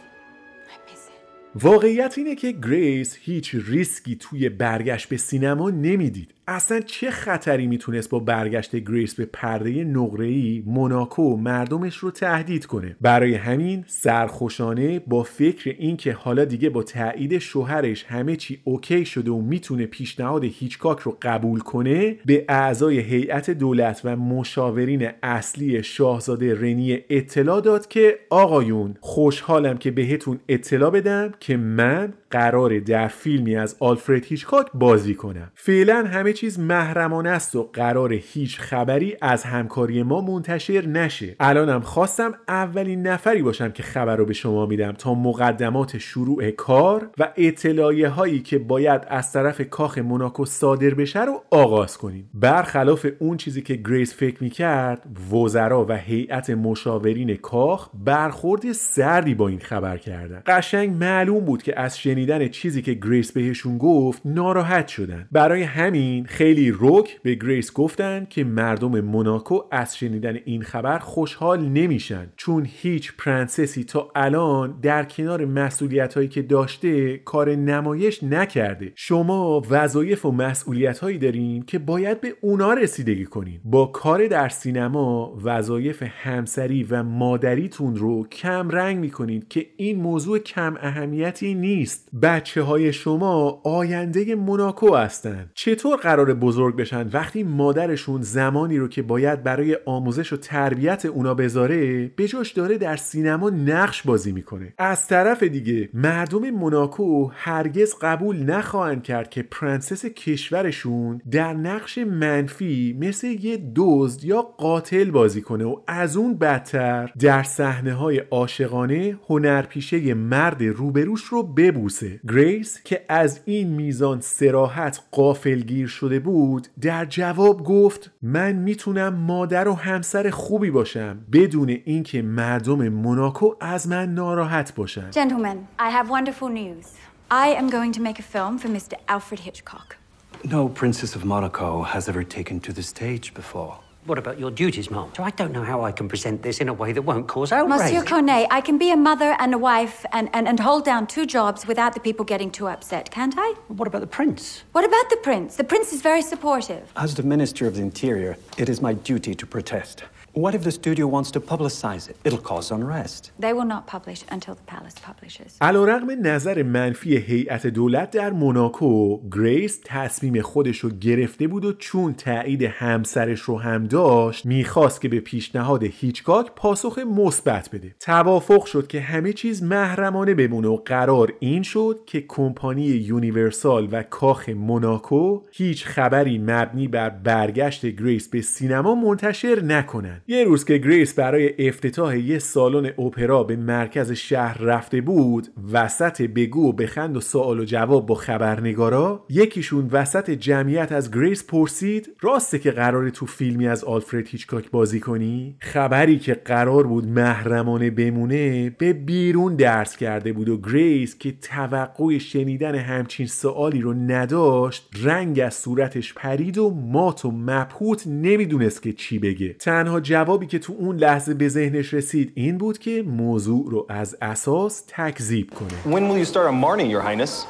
واقعیت 1.55 2.17
اینه 2.17 2.35
که 2.35 2.51
گریس 2.51 3.17
هیچ 3.21 3.55
ریسکی 3.55 4.15
توی 4.15 4.49
برگشت 4.49 5.09
به 5.09 5.17
سینما 5.17 5.69
نمی‌دید. 5.69 6.32
اصلا 6.47 6.79
چه 6.79 7.11
خطری 7.11 7.67
می‌تونست 7.67 8.09
با 8.09 8.19
برگشت 8.19 8.75
گریس 8.75 9.15
به 9.15 9.25
پرده 9.25 9.83
نقره‌ای 9.83 10.63
موناکو 10.65 11.37
مردمش 11.37 11.97
رو 11.97 12.11
تهدید 12.11 12.65
کنه؟ 12.65 12.95
برای 13.01 13.35
همین 13.35 13.83
سرخوشانه 13.87 14.99
با 14.99 15.23
فکر 15.23 15.75
اینکه 15.79 16.13
حالا 16.13 16.45
دیگه 16.45 16.69
با 16.69 16.83
تایید 16.83 17.37
شوهرش 17.37 18.03
همه 18.03 18.35
چی 18.35 18.61
okay 18.63 19.05
شده 19.05 19.31
و 19.31 19.41
می‌تونه 19.41 19.85
پیشنهاد 19.85 20.43
هیچکاک 20.43 20.99
رو 20.99 21.17
قبول 21.21 21.59
کنه 21.59 22.15
به 22.25 22.45
اعضای 22.49 22.99
هیئت 22.99 23.49
دولت 23.49 24.01
و 24.03 24.15
مشاورین 24.15 25.09
اصلی 25.23 25.83
شاهزاده 25.83 26.61
رنیه 26.61 26.99
اطلاع 27.09 27.61
داد 27.61 27.87
که 27.87 28.19
آقایون 28.29 28.95
خوشحالم 29.01 29.77
که 29.77 29.91
بهتون 29.91 30.39
اطلاع 30.49 30.89
بدم 30.89 31.31
که 31.39 31.57
من 31.57 32.13
قراره 32.31 32.79
در 32.79 33.07
فیلمی 33.07 33.55
از 33.55 33.75
آلفرد 33.79 34.25
هیچکاک 34.25 34.67
بازی 34.73 35.15
کنم. 35.15 35.51
فعلا 35.55 36.03
همه 36.07 36.32
چیز 36.33 36.59
محرمانه 36.59 37.29
است 37.29 37.55
و 37.55 37.69
قراره 37.73 38.13
هیچ 38.13 38.59
خبری 38.59 39.17
از 39.21 39.43
همکاری 39.43 40.03
ما 40.03 40.21
منتشر 40.21 40.87
نشه. 40.87 41.35
الانم 41.39 41.81
خواستم 41.81 42.33
اولین 42.47 43.07
نفری 43.07 43.41
باشم 43.41 43.71
که 43.71 43.83
خبر 43.83 44.15
رو 44.15 44.25
به 44.25 44.33
شما 44.33 44.65
میدم 44.65 44.91
تا 44.91 45.13
مقدمات 45.13 45.97
شروع 45.97 46.51
کار 46.51 47.09
و 47.17 47.33
اطلاعیه 47.37 48.09
هایی 48.09 48.39
که 48.39 48.59
باید 48.59 49.01
از 49.07 49.31
طرف 49.31 49.61
کاخ 49.61 49.97
موناکو 49.97 50.45
صادر 50.45 50.93
بشه 50.93 51.25
رو 51.25 51.41
آغاز 51.51 51.97
کنیم. 51.97 52.29
برخلاف 52.33 53.07
اون 53.19 53.37
چیزی 53.37 53.61
که 53.61 53.75
گریس 53.75 54.15
فکر 54.15 54.43
می‌کرد 54.43 55.05
وزرا 55.31 55.85
و 55.89 55.97
هیئت 55.97 56.49
مشاورین 56.49 57.35
کاخ 57.35 57.89
برخورد 57.93 58.71
سردی 58.71 59.35
با 59.35 59.47
این 59.47 59.59
خبر 59.59 59.97
کردن. 59.97 60.43
قشنگ 60.45 61.03
معلوم 61.03 61.45
بود 61.45 61.63
که 61.63 61.79
از 61.79 61.99
شنیدن 61.99 62.47
چیزی 62.47 62.81
که 62.81 62.93
گریس 62.93 63.31
بهشون 63.31 63.77
گفت 63.77 64.21
ناراحت 64.25 64.87
شدن. 64.87 65.27
برای 65.31 65.63
همین 65.63 66.22
خیلی 66.25 66.73
رک 66.79 67.21
به 67.21 67.35
گریس 67.35 67.73
گفتن 67.73 68.27
که 68.29 68.43
مردم 68.43 69.01
موناکو 69.01 69.59
از 69.71 69.97
شنیدن 69.97 70.39
این 70.45 70.61
خبر 70.61 70.99
خوشحال 70.99 71.65
نمیشن. 71.65 72.27
چون 72.35 72.67
هیچ 72.69 73.13
پرنسسی 73.17 73.83
تا 73.83 74.11
الان 74.15 74.79
در 74.81 75.03
کنار 75.03 75.45
مسئولیت 75.45 76.13
هایی 76.13 76.27
که 76.27 76.41
داشته 76.41 77.17
کار 77.17 77.55
نمایش 77.55 78.23
نکرده. 78.23 78.91
شما 78.95 79.61
وظایف 79.69 80.25
و 80.25 80.31
مسئولیت 80.31 80.99
هایی 80.99 81.17
دارین 81.17 81.63
که 81.63 81.79
باید 81.79 82.21
به 82.21 82.33
اونا 82.41 82.73
رسیدگی 82.73 83.25
کنین. 83.25 83.59
با 83.63 83.85
کار 83.85 84.27
در 84.27 84.49
سینما 84.49 85.37
وظایف 85.43 86.03
همسری 86.03 86.83
و 86.83 87.03
مادریتون 87.03 87.95
رو 87.95 88.27
کم 88.27 88.69
رنگ 88.69 88.97
می‌کنید 88.97 89.47
که 89.47 89.65
این 89.77 90.01
موضوع 90.01 90.39
کم 90.39 90.77
اهمیتی 90.81 91.55
نیست. 91.55 92.09
بچه 92.21 92.61
های 92.61 92.93
شما 92.93 93.61
آینده 93.63 94.35
موناکو 94.35 94.95
هستن. 94.95 95.49
چطور 95.53 95.97
قراره 96.13 96.33
بزرگ 96.33 96.75
بشن 96.75 97.09
وقتی 97.13 97.43
مادرشون 97.43 98.21
زمانی 98.21 98.77
رو 98.77 98.87
که 98.87 99.01
باید 99.01 99.43
برای 99.43 99.77
آموزش 99.85 100.33
و 100.33 100.37
تربیت 100.37 101.05
اونا 101.05 101.33
بذاره 101.33 102.11
به 102.15 102.27
جاش 102.27 102.51
داره 102.51 102.77
در 102.77 102.95
سینما 102.95 103.49
نقش 103.49 104.03
بازی 104.03 104.31
می‌کنه. 104.31 104.73
از 104.77 105.07
طرف 105.07 105.43
دیگه 105.43 105.89
مردم 105.93 106.49
موناکو 106.49 107.29
هرگز 107.33 107.95
قبول 108.01 108.43
نخواهند 108.43 109.03
کرد 109.03 109.29
که 109.29 109.43
پرنسس 109.43 110.05
کشورشون 110.05 111.21
در 111.31 111.53
نقش 111.53 111.97
منفی 111.97 112.97
مثل 112.99 113.27
یه 113.27 113.63
دزد 113.75 114.23
یا 114.23 114.41
قاتل 114.41 115.11
بازی 115.11 115.41
کنه 115.41 115.65
و 115.65 115.75
از 115.87 116.17
اون 116.17 116.37
بدتر 116.37 117.11
در 117.19 117.43
صحنه 117.43 117.93
های 117.93 118.17
عاشقانه 118.17 119.17
هنرپیشه 119.29 120.13
مرد 120.13 120.63
روبروش 120.63 121.23
رو 121.23 121.43
ببوسه. 121.43 122.19
گریس 122.29 122.81
که 122.83 123.05
از 123.09 123.39
این 123.45 123.69
میزان 123.69 124.21
سراحت 124.21 125.01
قافلگیر 125.11 125.87
شده 126.03 126.19
بود 126.19 126.67
در 126.81 127.05
جواب 127.05 127.63
گفت 127.63 128.11
من 128.21 128.51
می‌تونم 128.51 129.13
مادر 129.13 129.67
و 129.67 129.73
همسر 129.73 130.29
خوبی 130.29 130.71
باشم 130.71 131.19
بدون 131.31 131.69
اینکه 131.69 132.21
مردم 132.21 132.89
موناکو 132.89 133.55
از 133.59 133.87
من 133.87 134.13
ناراحت 134.13 134.75
باشن 134.75 135.11
Gentlemen, 135.11 135.57
I 135.79 135.89
have 135.89 136.09
wonderful 136.09 136.49
news. 136.49 136.87
I 137.31 137.47
am 137.59 137.69
going 137.69 137.93
to 137.97 138.01
make 138.01 138.19
a 138.19 138.27
film 138.35 138.57
for 138.57 138.67
Mr. 138.67 138.95
Alfred 139.07 139.39
Hitchcock. 139.39 139.97
No 140.43 140.67
princess 140.81 141.15
of 141.15 141.23
Monaco 141.23 141.83
has 141.83 142.09
ever 142.09 142.23
taken 142.37 142.59
to 142.67 142.71
the 142.73 142.83
stage 142.93 143.33
before. 143.33 143.82
What 144.05 144.17
about 144.17 144.37
your 144.37 144.51
duties, 144.51 144.91
Mom? 144.91 145.13
So 145.15 145.23
I 145.23 145.29
don't 145.29 145.53
know 145.53 145.63
how 145.63 145.85
I 145.85 145.93
can 145.93 146.09
present 146.09 146.41
this 146.43 146.59
in 146.59 146.67
a 146.67 146.73
way 146.73 146.91
that 146.91 147.03
won't 147.03 147.27
cause 147.27 147.53
outrage. 147.53 147.79
Monsieur 147.79 148.03
Cornet, 148.03 148.47
I 148.51 148.59
can 148.59 148.77
be 148.77 148.91
a 148.91 148.97
mother 148.97 149.35
and 149.39 149.53
a 149.53 149.57
wife 149.57 150.05
and, 150.11 150.29
and, 150.33 150.45
and 150.45 150.59
hold 150.59 150.83
down 150.83 151.07
two 151.07 151.25
jobs 151.25 151.65
without 151.65 151.93
the 151.93 152.01
people 152.01 152.25
getting 152.25 152.51
too 152.51 152.67
upset, 152.67 153.09
can't 153.11 153.35
I? 153.37 153.53
What 153.69 153.87
about 153.87 154.01
the 154.01 154.07
prince? 154.07 154.63
What 154.73 154.83
about 154.83 155.09
the 155.09 155.17
prince? 155.17 155.55
The 155.55 155.63
prince 155.63 155.93
is 155.93 156.01
very 156.01 156.21
supportive. 156.21 156.91
As 156.97 157.15
the 157.15 157.23
Minister 157.23 157.65
of 157.65 157.75
the 157.75 157.81
Interior, 157.81 158.35
it 158.57 158.67
is 158.67 158.81
my 158.81 158.93
duty 158.93 159.35
to 159.35 159.45
protest. 159.45 160.03
What 160.35 160.55
if 160.55 160.63
the 160.63 160.71
studio 160.71 161.05
wants 161.05 161.29
to 161.29 161.39
publicize 161.39 162.09
it? 162.09 162.17
It'll 162.23 162.39
cause 162.39 162.71
unrest. 162.71 163.29
They 163.37 163.53
will 163.53 163.65
not 163.65 163.85
publish 163.85 164.23
until 164.31 164.55
the 164.55 164.63
palace 164.63 164.95
publishes. 165.07 165.57
علیرغم 165.61 166.27
نظر 166.27 166.63
منفی 166.63 167.17
هیئت 167.17 167.67
دولت 167.67 168.11
در 168.11 168.31
موناکو 168.31 169.19
گریس 169.29 169.79
تصمیم 169.85 170.41
خودش 170.41 170.77
رو 170.79 170.89
گرفته 170.89 171.47
بود 171.47 171.65
و 171.65 171.73
چون 171.73 172.13
تایید 172.13 172.63
همسرش 172.63 173.39
رو 173.41 173.59
هم 173.59 173.83
داشت 173.83 174.45
می‌خواست 174.45 175.01
که 175.01 175.09
به 175.09 175.19
پیشنهاد 175.19 175.83
هیچکاک 175.83 176.51
پاسخ 176.55 176.99
مثبت 176.99 177.69
بده 177.69 177.95
توافق 177.99 178.65
شد 178.65 178.87
که 178.87 179.01
همه 179.01 179.33
چیز 179.33 179.63
محرمانه 179.63 180.33
بمونه 180.33 180.67
و 180.67 180.77
قرار 180.85 181.33
این 181.39 181.63
شد 181.63 181.99
که 182.05 182.21
کمپانی 182.27 182.85
یونیورسال 182.85 183.87
و 183.91 184.03
کاخ 184.03 184.49
موناکو 184.49 185.41
هیچ 185.51 185.85
خبری 185.85 186.37
مبنی 186.37 186.87
بر 186.87 187.09
برگشت 187.09 187.85
گریس 187.85 188.29
به 188.29 188.41
سینما 188.41 188.95
منتشر 188.95 189.61
نکنن 189.61 190.21
یه 190.27 190.43
روز 190.43 190.65
که 190.65 190.77
گریس 190.77 191.13
برای 191.13 191.67
افتتاح 191.67 192.17
یه 192.17 192.39
سالن 192.39 192.85
اپرا 192.85 193.43
به 193.43 193.55
مرکز 193.55 194.11
شهر 194.11 194.57
رفته 194.61 195.01
بود 195.01 195.47
وسط 195.71 196.21
بگو 196.21 196.69
و 196.69 196.71
بخند 196.71 197.17
و 197.17 197.21
سوال 197.21 197.59
و 197.59 197.65
جواب 197.65 198.05
با 198.05 198.15
خبرنگارا 198.15 199.25
یکیشون 199.29 199.89
وسط 199.91 200.29
جمعیت 200.29 200.91
از 200.91 201.11
گریس 201.11 201.47
پرسید 201.47 202.09
راسته 202.21 202.59
که 202.59 202.71
قراره 202.71 203.11
تو 203.11 203.25
فیلمی 203.25 203.67
از 203.67 203.83
آلفرد 203.83 204.27
هیچکاک 204.27 204.71
بازی 204.71 204.99
کنی؟ 204.99 205.55
خبری 205.59 206.19
که 206.19 206.33
قرار 206.33 206.87
بود 206.87 207.07
محرمانه 207.07 207.89
بمونه 207.89 208.69
به 208.69 208.93
بیرون 208.93 209.55
درز 209.55 209.97
کرده 209.97 210.33
بود 210.33 210.49
و 210.49 210.61
گریس 210.61 211.17
که 211.17 211.31
توقع 211.31 212.17
شنیدن 212.17 212.75
همچین 212.75 213.27
سوالی 213.27 213.81
رو 213.81 213.93
نداشت 213.93 214.89
رنگ 215.03 215.39
از 215.39 215.53
صورتش 215.53 216.13
پرید 216.13 216.57
و 216.57 216.69
مات 216.69 217.25
و 217.25 217.31
مبهوت 217.31 218.07
نمی‌دونست 218.07 218.83
که 218.83 218.93
چی 218.93 219.19
بگه. 219.19 219.53
تنها 219.53 219.99
جوابی 220.12 220.46
که 220.46 220.58
تو 220.58 220.74
اون 220.78 220.96
لحظه 220.96 221.34
به 221.34 221.48
ذهنش 221.48 221.94
رسید 221.94 222.32
این 222.34 222.58
بود 222.58 222.78
که 222.78 223.02
موضوع 223.02 223.70
رو 223.70 223.86
از 223.88 224.16
اساس 224.22 224.82
تکذیب 224.88 225.50
کنه 225.54 225.94
When 225.94 226.08
will 226.08 226.18
you 226.18 226.24
start 226.24 226.46
on 226.46 226.60
Marnie, 226.60 226.90
Your 226.90 227.02
Highness? 227.02 227.46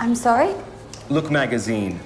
I'm 0.00 0.14
sorry? 0.14 0.50
Look 1.10 1.30
Magazine. 1.30 2.00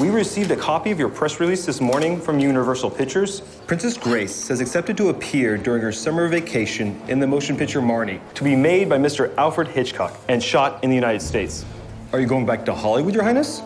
We 0.00 0.10
received 0.10 0.50
a 0.52 0.56
copy 0.56 0.90
of 0.92 0.98
your 1.00 1.08
press 1.08 1.40
release 1.40 1.66
this 1.66 1.80
morning 1.80 2.20
from 2.20 2.38
Universal 2.38 2.90
Pictures. 2.90 3.40
Princess 3.66 3.96
Grace 3.96 4.46
has 4.46 4.60
accepted 4.60 4.96
to 4.96 5.08
appear 5.08 5.58
during 5.58 5.82
her 5.82 5.90
summer 5.90 6.28
vacation 6.28 6.86
in 7.08 7.18
the 7.18 7.26
motion 7.26 7.56
picture 7.56 7.80
Marnie, 7.80 8.20
to 8.34 8.44
be 8.44 8.54
made 8.54 8.88
by 8.88 8.96
Mr. 8.96 9.34
Alfred 9.36 9.66
Hitchcock 9.66 10.12
and 10.28 10.40
shot 10.40 10.70
in 10.84 10.90
the 10.90 10.94
United 10.94 11.20
States. 11.20 11.64
Are 12.12 12.20
you 12.20 12.28
going 12.28 12.46
back 12.46 12.64
to 12.66 12.74
Hollywood, 12.74 13.12
Your 13.12 13.24
Highness? 13.24 13.60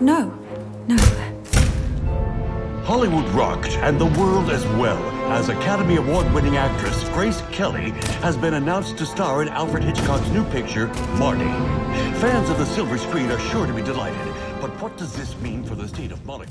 No. 0.00 0.32
No. 0.86 1.25
Hollywood 2.87 3.27
rocked, 3.31 3.71
and 3.83 3.99
the 3.99 4.05
world 4.05 4.49
as 4.49 4.65
well, 4.79 4.97
as 5.29 5.49
Academy 5.49 5.97
Award 5.97 6.33
winning 6.33 6.55
actress 6.55 7.03
Grace 7.09 7.43
Kelly 7.51 7.91
has 8.21 8.37
been 8.37 8.53
announced 8.53 8.97
to 8.99 9.05
star 9.05 9.41
in 9.41 9.49
Alfred 9.49 9.83
Hitchcock's 9.83 10.29
new 10.29 10.45
picture, 10.45 10.87
Marnie. 11.19 11.43
Fans 12.21 12.49
of 12.49 12.57
the 12.57 12.65
silver 12.65 12.97
screen 12.97 13.29
are 13.29 13.39
sure 13.39 13.67
to 13.67 13.73
be 13.73 13.81
delighted, 13.81 14.33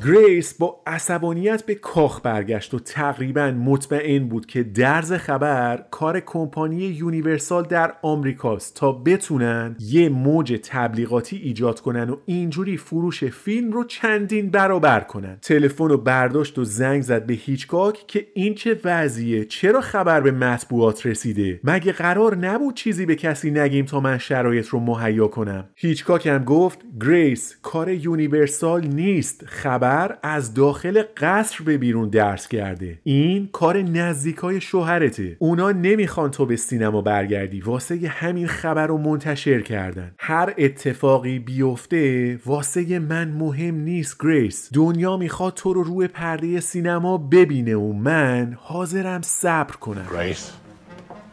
گریس 0.06 0.54
با 0.54 0.82
عصبانیت 0.86 1.66
به 1.66 1.74
کاخ 1.74 2.20
برگشت 2.22 2.74
و 2.74 2.78
تقریبا 2.78 3.50
مطمئن 3.50 4.28
بود 4.28 4.46
که 4.46 4.62
درز 4.62 5.12
خبر 5.12 5.84
کار 5.90 6.20
کمپانی 6.20 6.76
یونیورسال 6.76 7.62
در 7.62 7.94
آمریکاست 8.02 8.74
تا 8.74 8.92
بتونن 8.92 9.76
یه 9.80 10.08
موج 10.08 10.60
تبلیغاتی 10.62 11.36
ایجاد 11.36 11.80
کنن 11.80 12.10
و 12.10 12.16
اینجوری 12.26 12.76
فروش 12.76 13.24
فیلم 13.24 13.72
رو 13.72 13.84
چندین 13.84 14.50
برابر 14.50 15.00
کنن. 15.00 15.38
تلفن 15.42 15.88
رو 15.88 15.98
برداشت 15.98 16.58
و 16.58 16.64
زنگ 16.64 17.02
زد 17.02 17.26
به 17.26 17.34
هیچکاک 17.34 18.06
که 18.06 18.26
این 18.34 18.54
چه 18.54 18.80
وضعیه؟ 18.84 19.44
چرا 19.44 19.80
خبر 19.80 20.20
به 20.20 20.30
مطبوعات 20.30 21.06
رسیده؟ 21.06 21.60
مگه 21.64 21.92
قرار 21.92 22.36
نبود 22.36 22.74
چیزی 22.74 23.06
به 23.06 23.14
کسی 23.14 23.50
نگیم 23.50 23.84
تا 23.84 24.00
من 24.00 24.18
شرایط 24.18 24.66
رو 24.66 24.80
مهیا 24.80 25.28
کنم؟ 25.28 25.68
هیچکاک 25.74 26.26
هم 26.26 26.44
گفت 26.44 26.78
گریس 27.00 27.56
کار 27.62 27.88
یونیورسال 28.20 28.86
نیست. 28.86 29.44
خبر 29.46 30.18
از 30.22 30.54
داخل 30.54 31.02
قصر 31.16 31.64
به 31.64 31.78
بیرون 31.78 32.08
درز 32.08 32.48
کرده. 32.48 32.98
این 33.02 33.48
کار 33.52 33.82
نزدیکای 33.82 34.60
شوهرته. 34.60 35.36
اونا 35.38 35.70
نمی‌خوان 35.70 36.30
تو 36.30 36.46
به 36.46 36.56
سینما 36.56 37.00
برگردی. 37.02 37.60
واسه 37.60 38.08
همین 38.08 38.46
خبر 38.46 38.86
رو 38.86 38.98
منتشر 38.98 39.60
کردن. 39.60 40.14
هر 40.18 40.54
اتفاقی 40.58 41.38
بیفته 41.38 42.38
واسه 42.46 42.98
من 42.98 43.28
مهم 43.28 43.74
نیست 43.74 44.16
گریس. 44.20 44.70
دنیا 44.74 45.16
می‌خواد 45.16 45.54
تو 45.54 45.72
رو 45.72 45.82
روی 45.82 46.08
پرده 46.08 46.60
سینما 46.60 47.18
ببینه 47.18 47.76
و 47.76 47.92
من 47.92 48.56
حاضرم 48.60 49.22
صبر 49.22 49.76
کنم. 49.76 50.06
Grace, 50.10 50.46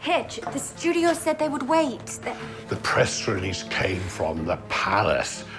Hitch, 0.10 0.34
the 0.34 0.60
studio 0.60 1.10
said 1.26 1.36
they 1.40 1.50
would 1.54 1.66
wait. 1.70 2.08
They- 2.26 2.74
the 2.74 2.76
press 2.76 3.28
release 3.28 3.62
came 3.80 4.04
from 4.20 4.50
the 4.50 4.58
palace. 4.86 5.53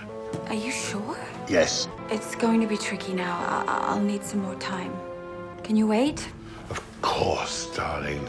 Are 0.49 0.55
you 0.55 0.71
sure? 0.71 1.17
Yes, 1.49 1.89
It's 2.11 2.35
going 2.35 2.61
to 2.61 2.67
be 2.67 2.77
tricky 2.77 3.15
now. 3.15 3.35
I- 3.67 3.87
I'll 3.89 4.01
need 4.01 4.23
some 4.25 4.41
more 4.43 4.55
time. 4.57 4.93
Can 5.63 5.77
you 5.77 5.87
wait? 5.87 6.29
of 6.71 6.81
course, 7.03 7.67
darling. 7.77 8.21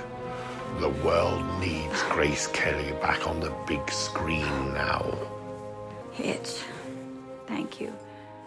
The 0.80 0.90
world 1.06 1.44
needs 1.62 2.04
Grace 2.10 2.48
Kelly 2.48 2.92
back 3.02 3.28
on 3.28 3.40
the 3.40 3.52
big 3.68 3.90
screen 3.92 4.74
now. 4.74 5.04
Hitch, 6.12 6.60
thank 7.48 7.80
you. 7.80 7.94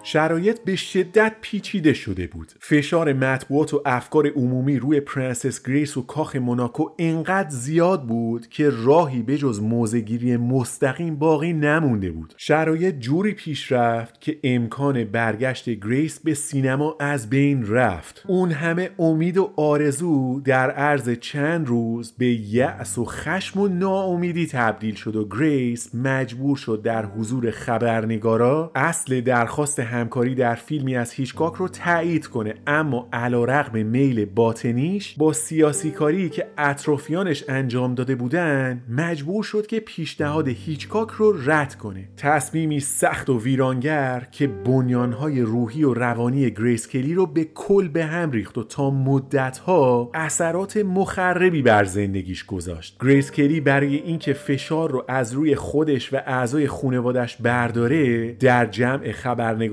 شرایط 0.03 0.61
به 0.65 0.77
شدت 0.77 1.33
پیچیده 1.41 1.93
شده 1.93 2.27
بود. 2.27 2.53
فشار 2.61 3.13
مطبوعات 3.13 3.75
و 3.75 3.83
افکار 3.87 4.27
عمومی 4.27 4.79
روی 4.79 5.01
پرنسس 5.01 5.63
گریس 5.63 5.97
و 5.97 6.03
کاخ 6.03 6.37
موناکو 6.37 6.91
انقدر 6.99 7.51
زیاد 7.51 8.07
بود 8.07 8.49
که 8.49 8.71
راهی 8.71 9.23
به 9.23 9.39
جز 9.39 9.61
موضع‌گیری 9.61 10.37
مستقیم 10.37 11.17
باقی 11.17 11.53
نمونده 11.53 12.11
بود. 12.11 12.35
شرایط 12.37 12.99
جوری 12.99 13.33
پیش 13.33 13.73
رفت 13.73 14.21
که 14.21 14.39
امکان 14.45 15.05
برگشت 15.05 15.71
گریس 15.71 16.21
به 16.21 16.35
سینما 16.35 16.97
از 17.01 17.31
بین 17.31 17.69
رفت. 17.69 18.25
اون 18.29 18.51
همه 18.51 18.91
امید 18.99 19.39
و 19.39 19.53
آرزو 19.57 20.41
در 20.41 20.71
عرض 20.71 21.11
چند 21.11 21.67
روز 21.67 22.13
به 22.19 22.27
یأس 22.27 22.99
و 22.99 23.05
خشم 23.05 23.61
و 23.61 23.69
ناامیدی 23.69 24.47
تبدیل 24.47 24.95
شد 24.95 25.17
و 25.17 25.29
گریس 25.29 25.95
مجبور 25.95 26.57
شد 26.57 26.83
در 26.83 27.07
حضور 27.07 27.51
خبرنگارا 27.51 28.73
اصل 28.75 29.21
درخواست 29.21 29.81
همکاری 29.89 30.35
در 30.35 30.55
فیلمی 30.55 30.97
از 30.97 31.13
هیچکاک 31.13 31.55
رو 31.55 31.69
تایید 31.69 32.27
کنه 32.27 32.55
اما 32.67 33.09
علیرغم 33.13 33.87
میل 33.87 34.25
باطنیش 34.25 35.15
با 35.19 35.33
سیاسی 35.33 35.91
کاری 35.91 36.29
که 36.29 36.47
اطرافیانش 36.59 37.45
انجام 37.49 37.95
داده 37.95 38.15
بودن 38.15 38.83
مجبور 38.89 39.43
شد 39.43 39.67
که 39.67 39.81
پیشنهاد 39.81 40.49
هیچکاک 40.49 41.09
رو 41.09 41.51
رد 41.51 41.75
کنه. 41.75 42.09
تصمیمی 42.17 42.81
سخت 42.81 43.31
و 43.31 43.41
ویرانگر 43.41 44.29
که 44.31 44.47
بنیانهای 44.47 45.41
روحی 45.41 45.85
و 45.85 45.95
روانی 45.95 46.51
گریس 46.51 46.89
کلی 46.89 47.15
رو 47.15 47.27
به 47.27 47.45
کل 47.45 47.89
به 47.89 48.05
هم 48.05 48.31
ریخت 48.31 48.59
و 48.59 48.65
تا 48.65 48.91
مدتها 48.91 50.11
اثرات 50.15 50.77
مخربی 50.77 51.63
بر 51.63 51.85
زندگیش 51.85 52.45
گذاشت. 52.45 52.97
گریس 53.01 53.31
کلی 53.31 53.61
برای 53.61 53.97
اینکه 53.97 54.33
فشار 54.33 54.91
رو 54.91 55.05
از 55.09 55.33
روی 55.33 55.55
خودش 55.55 56.13
و 56.13 56.17
اعضای 56.27 56.67
خانوادش 56.67 57.37
برداره 57.37 58.33
در 58.33 58.67
جمع 58.67 59.13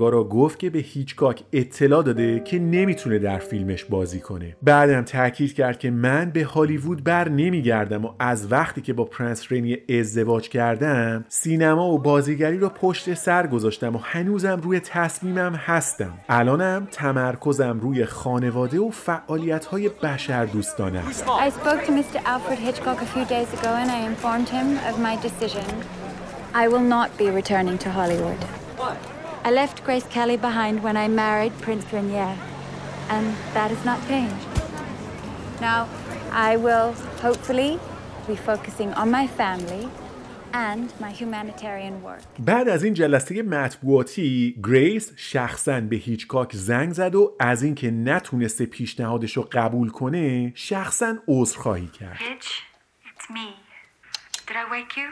خبرنگارا 0.06 0.24
گفت 0.24 0.58
که 0.58 0.70
به 0.70 0.78
هیچکاک 0.78 1.42
اطلاع 1.52 2.02
داده 2.02 2.40
که 2.40 2.58
نمی‌تونه 2.58 3.18
در 3.18 3.38
فیلمش 3.38 3.84
بازی 3.84 4.20
کنه 4.20 4.56
بعدم 4.62 5.02
تاکید 5.02 5.54
کرد 5.54 5.78
که 5.78 5.90
من 5.90 6.30
به 6.30 6.44
هالیوود 6.44 7.04
بر 7.04 7.28
نمیگردم 7.28 8.04
و 8.04 8.12
از 8.18 8.52
وقتی 8.52 8.80
که 8.80 8.92
با 8.92 9.04
پرنس 9.04 9.52
رینی 9.52 9.78
ازدواج 9.98 10.48
کردم 10.48 11.24
سینما 11.28 11.92
و 11.92 11.98
بازیگری 11.98 12.58
رو 12.58 12.68
پشت 12.68 13.14
سر 13.14 13.46
گذاشتم 13.46 13.96
و 13.96 13.98
هنوزم 14.02 14.60
روی 14.62 14.80
تصمیمم 14.80 15.54
هستم 15.54 16.12
الانم 16.28 16.88
تمرکزم 16.90 17.80
روی 17.80 18.04
خانواده 18.04 18.80
و 18.80 18.90
فعالیت 18.90 19.64
های 19.64 19.88
بشر 19.88 20.44
دوستانه 20.44 21.02
I 21.46 21.50
spoke 21.50 21.84
to 21.86 21.92
Mr. 21.92 22.18
Alfred 22.32 22.58
Hitchcock 22.58 22.98
a 23.02 23.06
few 23.14 23.24
days 23.24 23.50
ago 23.58 23.70
and 23.82 23.90
I 23.90 24.00
informed 24.12 24.48
him 24.48 24.68
of 24.90 24.94
my 25.06 25.14
decision. 25.26 25.66
I 26.62 26.64
will 26.72 26.86
not 26.96 27.08
be 27.18 27.26
returning 27.40 27.76
to 27.84 27.88
Hollywood. 27.98 28.42
I 29.46 29.50
left 29.52 29.84
Grace 29.84 30.08
Kelly 30.16 30.36
behind 30.36 30.82
when 30.82 30.96
I 30.96 31.06
married 31.06 31.52
Prince 31.66 31.86
Rainier, 31.92 32.34
and 33.14 33.26
that 33.54 33.70
has 33.74 33.82
not 33.90 33.98
changed. 34.08 34.48
Now, 35.60 35.88
I 36.32 36.56
will 36.56 36.90
hopefully 37.26 37.78
be 38.26 38.34
focusing 38.34 38.92
on 38.94 39.08
my 39.18 39.28
family 39.40 39.88
and 40.52 40.92
my 41.00 41.12
humanitarian 41.20 42.02
work. 42.02 42.22
بعد 42.38 42.68
از 42.68 42.84
این 42.84 42.94
جلسه 42.94 43.42
مطبوعاتی 43.42 44.56
گریس 44.64 45.12
شخصا 45.16 45.80
به 45.80 45.96
هیچکاک 45.96 46.56
زنگ 46.56 46.92
زد 46.92 47.14
و 47.14 47.36
از 47.40 47.62
اینکه 47.62 47.90
نتونسته 47.90 48.66
پیشنهادش 48.66 49.36
رو 49.36 49.48
قبول 49.52 49.90
کنه 49.90 50.52
شخصا 50.54 51.14
عذرخواهی 51.28 51.86
کرد 51.88 52.16
Hitch, 52.18 52.46
it's 53.06 53.30
me. 53.30 53.54
Did 54.46 54.56
I 54.56 54.70
wake 54.70 54.96
you? 54.96 55.08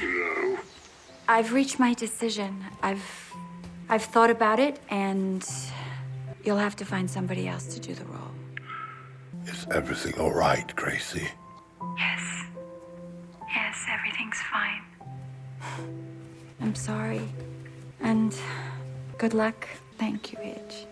No. 0.00 0.58
I've 1.28 1.52
reached 1.52 1.78
my 1.78 1.92
decision. 1.92 2.64
I've 2.82 3.28
I've 3.90 4.04
thought 4.04 4.30
about 4.30 4.58
it 4.58 4.80
and 4.90 5.46
you'll 6.44 6.58
have 6.58 6.76
to 6.76 6.84
find 6.84 7.10
somebody 7.10 7.48
else 7.48 7.66
to 7.74 7.80
do 7.80 7.94
the 7.94 8.04
role. 8.04 8.30
Is 9.46 9.66
everything 9.70 10.18
all 10.20 10.32
right, 10.32 10.74
Gracie? 10.76 11.28
Yes. 11.96 12.44
Yes, 13.54 13.86
everything's 13.90 14.38
fine. 14.52 14.82
I'm 16.60 16.74
sorry. 16.74 17.22
And 18.00 18.36
good 19.16 19.32
luck. 19.32 19.66
Thank 19.98 20.32
you, 20.32 20.38
Hitch. 20.38 20.86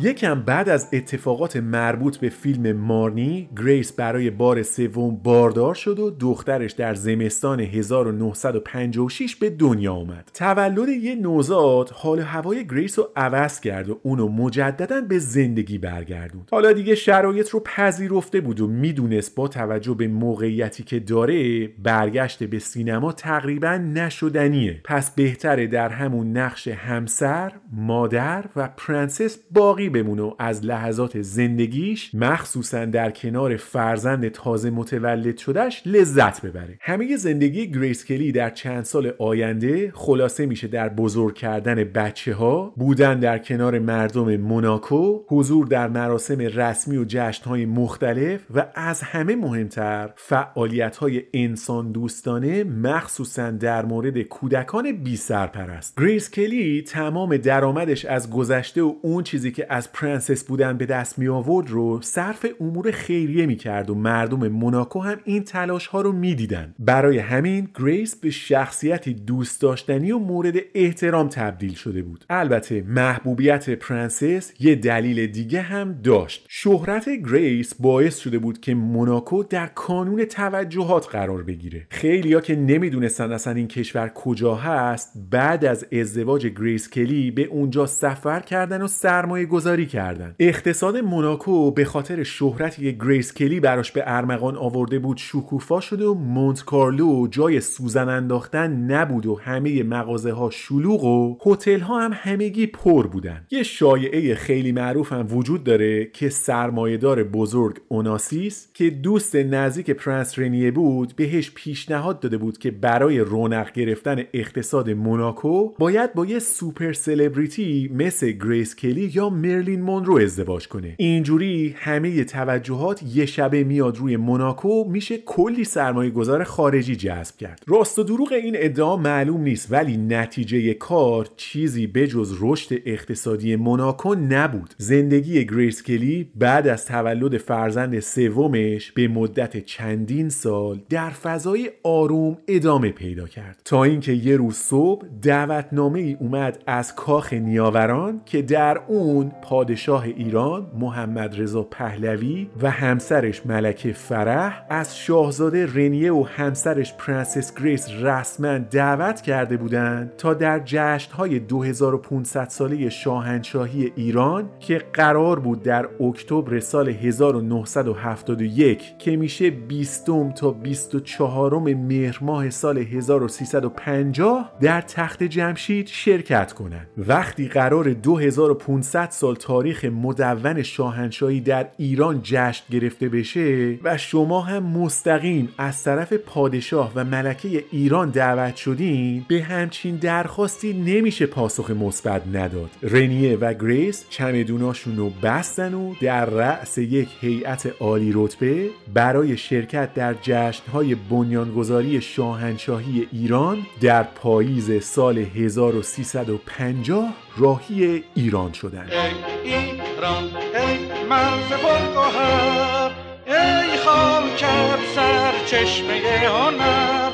یکم 0.00 0.40
بعد 0.40 0.68
از 0.68 0.88
اتفاقات 0.92 1.56
مربوط 1.56 2.16
به 2.16 2.28
فیلم 2.28 2.72
مارنی 2.72 3.48
گریس 3.56 3.92
برای 3.92 4.30
بار 4.30 4.62
سوم 4.62 5.16
باردار 5.16 5.74
شد 5.74 5.98
و 5.98 6.10
دخترش 6.10 6.72
در 6.72 6.94
زمستان 6.94 7.60
1956 7.60 9.36
به 9.36 9.50
دنیا 9.50 9.94
آمد. 9.94 10.30
تولد 10.34 10.88
یه 10.88 11.14
نوزاد 11.14 11.90
حال 11.90 12.20
هوای 12.20 12.66
گریس 12.66 12.98
رو 12.98 13.08
عوض 13.16 13.60
کرد 13.60 13.90
و 13.90 14.00
اونو 14.02 14.28
مجددا 14.28 15.00
به 15.00 15.18
زندگی 15.18 15.78
برگردوند. 15.78 16.48
حالا 16.50 16.72
دیگه 16.72 16.94
شرایط 16.94 17.48
رو 17.48 17.60
پذیرفته 17.60 18.40
بود 18.40 18.60
و 18.60 18.66
می‌دونست 18.66 19.34
با 19.34 19.48
توجه 19.48 19.94
به 19.94 20.08
موقعیتی 20.08 20.82
که 20.82 21.00
داره 21.00 21.68
برگشت 21.68 22.44
به 22.44 22.58
سینما 22.58 23.12
تقریبا 23.12 23.76
نشدنیه. 23.76 24.80
پس 24.84 25.10
بهتره 25.10 25.66
در 25.66 25.88
همون 25.88 26.36
نقش 26.36 26.68
همسر 26.68 27.52
مادر 27.72 28.44
و 28.56 28.68
پرنسس 28.76 29.38
باقی 29.50 29.87
بمونه 29.88 30.22
و 30.22 30.34
از 30.38 30.64
لحظات 30.64 31.22
زندگیش 31.22 32.14
مخصوصا 32.14 32.84
در 32.84 33.10
کنار 33.10 33.56
فرزند 33.56 34.28
تازه 34.28 34.70
متولد 34.70 35.36
شدهش 35.36 35.82
لذت 35.86 36.46
ببره. 36.46 36.78
همه 36.80 37.16
زندگی 37.16 37.70
گریس 37.70 38.04
کلی 38.04 38.32
در 38.32 38.50
چند 38.50 38.84
سال 38.84 39.12
آینده 39.18 39.92
خلاصه 39.94 40.46
میشه 40.46 40.68
در 40.68 40.88
بزرگ 40.88 41.34
کردن 41.34 41.74
بچه 41.84 42.34
ها 42.34 42.74
بودن 42.76 43.20
در 43.20 43.38
کنار 43.38 43.78
مردم 43.78 44.36
موناکو 44.36 45.20
حضور 45.28 45.66
در 45.66 45.88
مراسم 45.88 46.40
رسمی 46.40 46.96
و 46.96 47.04
جشن 47.08 47.44
های 47.44 47.66
مختلف 47.66 48.40
و 48.54 48.66
از 48.74 49.02
همه 49.02 49.36
مهمتر 49.36 50.10
فعالیت 50.16 50.96
های 50.96 51.22
انسان 51.34 51.92
دوستانه 51.92 52.64
مخصوصا 52.64 53.50
در 53.50 53.84
مورد 53.84 54.22
کودکان 54.22 54.92
بی 54.92 55.16
سرپرست. 55.16 56.00
گریس 56.00 56.30
کلی 56.30 56.82
تمام 56.82 57.36
درآمدش 57.36 58.04
از 58.04 58.30
گذشته 58.30 58.82
و 58.82 58.94
اون 59.02 59.22
چیزی 59.22 59.52
که 59.52 59.66
از 59.78 59.92
پرنسس 59.92 60.44
بودن 60.44 60.78
به 60.78 60.86
دست 60.86 61.18
می 61.18 61.28
آورد 61.28 61.70
رو 61.70 62.00
صرف 62.02 62.46
امور 62.60 62.90
خیریه 62.90 63.46
می 63.46 63.56
کرد 63.56 63.90
و 63.90 63.94
مردم 63.94 64.48
موناکو 64.48 65.00
هم 65.00 65.20
این 65.24 65.44
تلاش 65.44 65.86
ها 65.86 66.00
رو 66.00 66.12
می 66.12 66.34
دیدن. 66.34 66.74
برای 66.78 67.18
همین 67.18 67.68
گریس 67.78 68.16
به 68.16 68.30
شخصیتی 68.30 69.14
دوست 69.14 69.60
داشتنی 69.60 70.12
و 70.12 70.18
مورد 70.18 70.54
احترام 70.74 71.28
تبدیل 71.28 71.74
شده 71.74 72.02
بود. 72.02 72.24
البته 72.30 72.82
محبوبیت 72.82 73.70
پرنسس 73.70 74.52
یه 74.60 74.74
دلیل 74.74 75.26
دیگه 75.26 75.60
هم 75.60 75.92
داشت. 76.04 76.46
شهرت 76.48 77.08
گریس 77.08 77.74
باعث 77.74 78.18
شده 78.18 78.38
بود 78.38 78.60
که 78.60 78.74
موناکو 78.74 79.42
در 79.42 79.66
کانون 79.66 80.24
توجهات 80.24 81.08
قرار 81.10 81.42
بگیره. 81.42 81.86
خیلیا 81.90 82.40
که 82.40 82.56
نمی‌دونستن 82.56 83.32
اصلا 83.32 83.52
این 83.52 83.68
کشور 83.68 84.08
کجا 84.08 84.54
هست 84.54 85.12
بعد 85.30 85.64
از 85.64 85.86
ازدواج 85.92 86.46
گریس 86.46 86.90
کلی 86.90 87.30
به 87.30 87.42
اونجا 87.42 87.86
سفر 87.86 88.40
کردن 88.40 88.82
و 88.82 88.86
سرمایه 88.86 89.46
گذاری 89.46 89.67
کردن 89.76 90.34
اقتصاد 90.38 90.96
موناکو 90.96 91.70
به 91.70 91.84
خاطر 91.84 92.22
شهرتی 92.22 92.82
که 92.82 93.04
گریس 93.06 93.34
کلی 93.34 93.60
براش 93.60 93.92
به 93.92 94.02
ارمغان 94.06 94.56
آورده 94.56 94.98
بود 94.98 95.16
شکوفا 95.16 95.80
شده 95.80 96.04
و 96.04 96.14
مونت 96.14 96.64
کارلو 96.64 97.26
جای 97.26 97.60
سوزن 97.60 98.08
انداختن 98.08 98.72
نبود 98.72 99.26
و 99.26 99.34
همه 99.34 99.82
مغازه 99.82 100.32
ها 100.32 100.50
شلوغ 100.50 101.04
و 101.04 101.38
هتل 101.46 101.80
ها 101.80 102.00
هم 102.00 102.10
همگی 102.14 102.66
پر 102.66 103.06
بودن. 103.06 103.46
یه 103.50 103.62
شایعه 103.62 104.34
خیلی 104.34 104.72
معروف 104.72 105.12
هم 105.12 105.26
وجود 105.30 105.64
داره 105.64 106.04
که 106.04 106.28
سرمایهدار 106.28 107.24
بزرگ 107.24 107.76
اوناسیس 107.88 108.68
که 108.74 108.90
دوست 108.90 109.36
نزدیک 109.36 109.90
پرنس 109.90 110.38
رنیه 110.38 110.70
بود 110.70 111.12
بهش 111.16 111.50
پیشنهاد 111.54 112.20
داده 112.20 112.38
بود 112.38 112.58
که 112.58 112.70
برای 112.70 113.18
رونق 113.18 113.72
گرفتن 113.72 114.22
اقتصاد 114.32 114.90
موناکو 114.90 115.74
باید 115.78 116.14
با 116.14 116.26
یه 116.26 116.38
سوپر 116.38 116.92
سلبریتی 116.92 117.90
مثل 117.94 118.30
گریس 118.30 118.76
کلی 118.76 119.10
یا 119.14 119.30
مرلین 119.48 119.82
مونرو 119.82 120.16
ازدواج 120.16 120.68
کنه. 120.68 120.94
اینجوری 120.96 121.74
همه 121.78 122.24
توجهات 122.24 123.02
یه 123.14 123.26
شبه 123.26 123.64
میاد 123.64 123.96
روی 123.96 124.16
موناکو 124.16 124.84
میشه 124.84 125.18
کلی 125.18 125.64
سرمایه 125.64 126.10
گذار 126.10 126.44
خارجی 126.44 126.96
جذب 126.96 127.36
کرد. 127.36 127.62
راست 127.66 127.98
و 127.98 128.02
دروغ 128.02 128.32
این 128.32 128.54
ادعا 128.58 128.96
معلوم 128.96 129.40
نیست 129.40 129.72
ولی 129.72 129.96
نتیجه 129.96 130.74
کار 130.74 131.28
چیزی 131.36 131.86
بجز 131.86 132.36
رشد 132.40 132.76
اقتصادی 132.86 133.56
موناکو 133.56 134.14
نبود. 134.14 134.74
زندگی 134.78 135.44
گریس 135.44 135.82
کلی 135.82 136.30
بعد 136.36 136.68
از 136.68 136.86
تولد 136.86 137.36
فرزند 137.36 138.00
سومش 138.00 138.92
به 138.92 139.08
مدت 139.08 139.64
چندین 139.64 140.28
سال 140.28 140.80
در 140.88 141.10
فضای 141.10 141.70
آروم 141.82 142.38
ادامه 142.48 142.90
پیدا 142.90 143.26
کرد. 143.26 143.60
تا 143.64 143.84
اینکه 143.84 144.12
یه 144.12 144.36
روز 144.36 144.54
صبح 144.56 145.06
دعوتنامه 145.22 146.00
ای 146.00 146.16
اومد 146.20 146.62
از 146.66 146.94
کاخ 146.94 147.32
نیاوران 147.32 148.20
که 148.26 148.42
در 148.42 148.80
اون 148.88 149.32
پادشاه 149.42 150.02
ایران 150.02 150.66
محمد 150.78 151.40
رضا 151.40 151.62
پهلوی 151.62 152.50
و 152.62 152.70
همسرش 152.70 153.46
ملکه 153.46 153.92
فرح 153.92 154.62
از 154.70 154.98
شاهزاده 154.98 155.66
رنیه 155.66 156.12
و 156.12 156.24
همسرش 156.36 156.94
پرنسس 156.94 157.54
گریس 157.54 157.90
رسما 157.90 158.58
دعوت 158.58 159.20
کرده 159.20 159.56
بودند 159.56 160.16
تا 160.16 160.34
در 160.34 160.60
جشنهای 160.64 161.38
2500 161.38 162.48
ساله 162.48 162.88
شاهنشاهی 162.88 163.92
ایران 163.96 164.50
که 164.60 164.82
قرار 164.92 165.38
بود 165.38 165.62
در 165.62 165.88
اکتبر 166.00 166.60
سال 166.60 166.88
1971 166.88 168.98
که 168.98 169.16
میشه 169.16 169.50
20 169.50 170.08
تا 170.36 170.50
24 170.50 171.58
مهر 171.58 172.18
ماه 172.20 172.50
سال 172.50 172.78
1350 172.78 174.52
در 174.60 174.80
تخت 174.80 175.22
جمشید 175.22 175.86
شرکت 175.86 176.52
کنند. 176.52 176.86
وقتی 176.98 177.48
قرار 177.48 177.92
2500 177.92 179.10
سال 179.10 179.27
سال 179.28 179.36
تاریخ 179.36 179.84
مدون 179.84 180.62
شاهنشاهی 180.62 181.40
در 181.40 181.68
ایران 181.76 182.20
جشن 182.22 182.64
گرفته 182.70 183.08
بشه 183.08 183.78
و 183.84 183.98
شما 183.98 184.40
هم 184.40 184.62
مستقیم 184.62 185.48
از 185.58 185.82
طرف 185.82 186.12
پادشاه 186.12 186.92
و 186.94 187.04
ملکه 187.04 187.64
ایران 187.70 188.10
دعوت 188.10 188.56
شدین 188.56 189.24
به 189.28 189.42
همچین 189.42 189.96
درخواستی 189.96 190.72
نمیشه 190.72 191.26
پاسخ 191.26 191.70
مثبت 191.70 192.22
نداد. 192.32 192.70
رنیه 192.82 193.36
و 193.36 193.54
گریس 193.54 194.04
چمدوناشون 194.10 194.96
رو 194.96 195.10
بستن 195.10 195.74
و 195.74 195.94
در 196.00 196.24
رأس 196.24 196.78
یک 196.78 197.08
هیئت 197.20 197.72
عالی 197.80 198.12
رتبه 198.14 198.70
برای 198.94 199.36
شرکت 199.36 199.94
در 199.94 200.14
جشنهای 200.22 200.94
بنیانگذاری 200.94 202.00
شاهنشاهی 202.00 203.08
ایران 203.12 203.58
در 203.80 204.02
پاییز 204.02 204.82
سال 204.82 205.18
1350 205.18 207.27
راهی 207.36 208.04
ایران 208.14 208.52
شدند. 208.52 208.92
ای 208.92 209.52
ایران 209.52 210.24
ای 210.54 210.78
مرز 211.10 211.48
پرگوهر 211.48 212.90
ای 213.26 213.76
خاکت 213.76 214.78
سرچشمه 214.94 216.00
هنر 216.28 217.10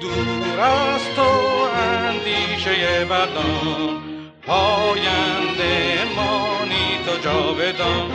دور 0.00 0.60
از 0.60 1.00
تو 1.16 1.22
اندیشه 1.76 3.04
بدان 3.04 4.02
پاینده 4.46 6.04
مانی 6.16 6.98
تو 7.06 7.18
جاودان 7.24 8.10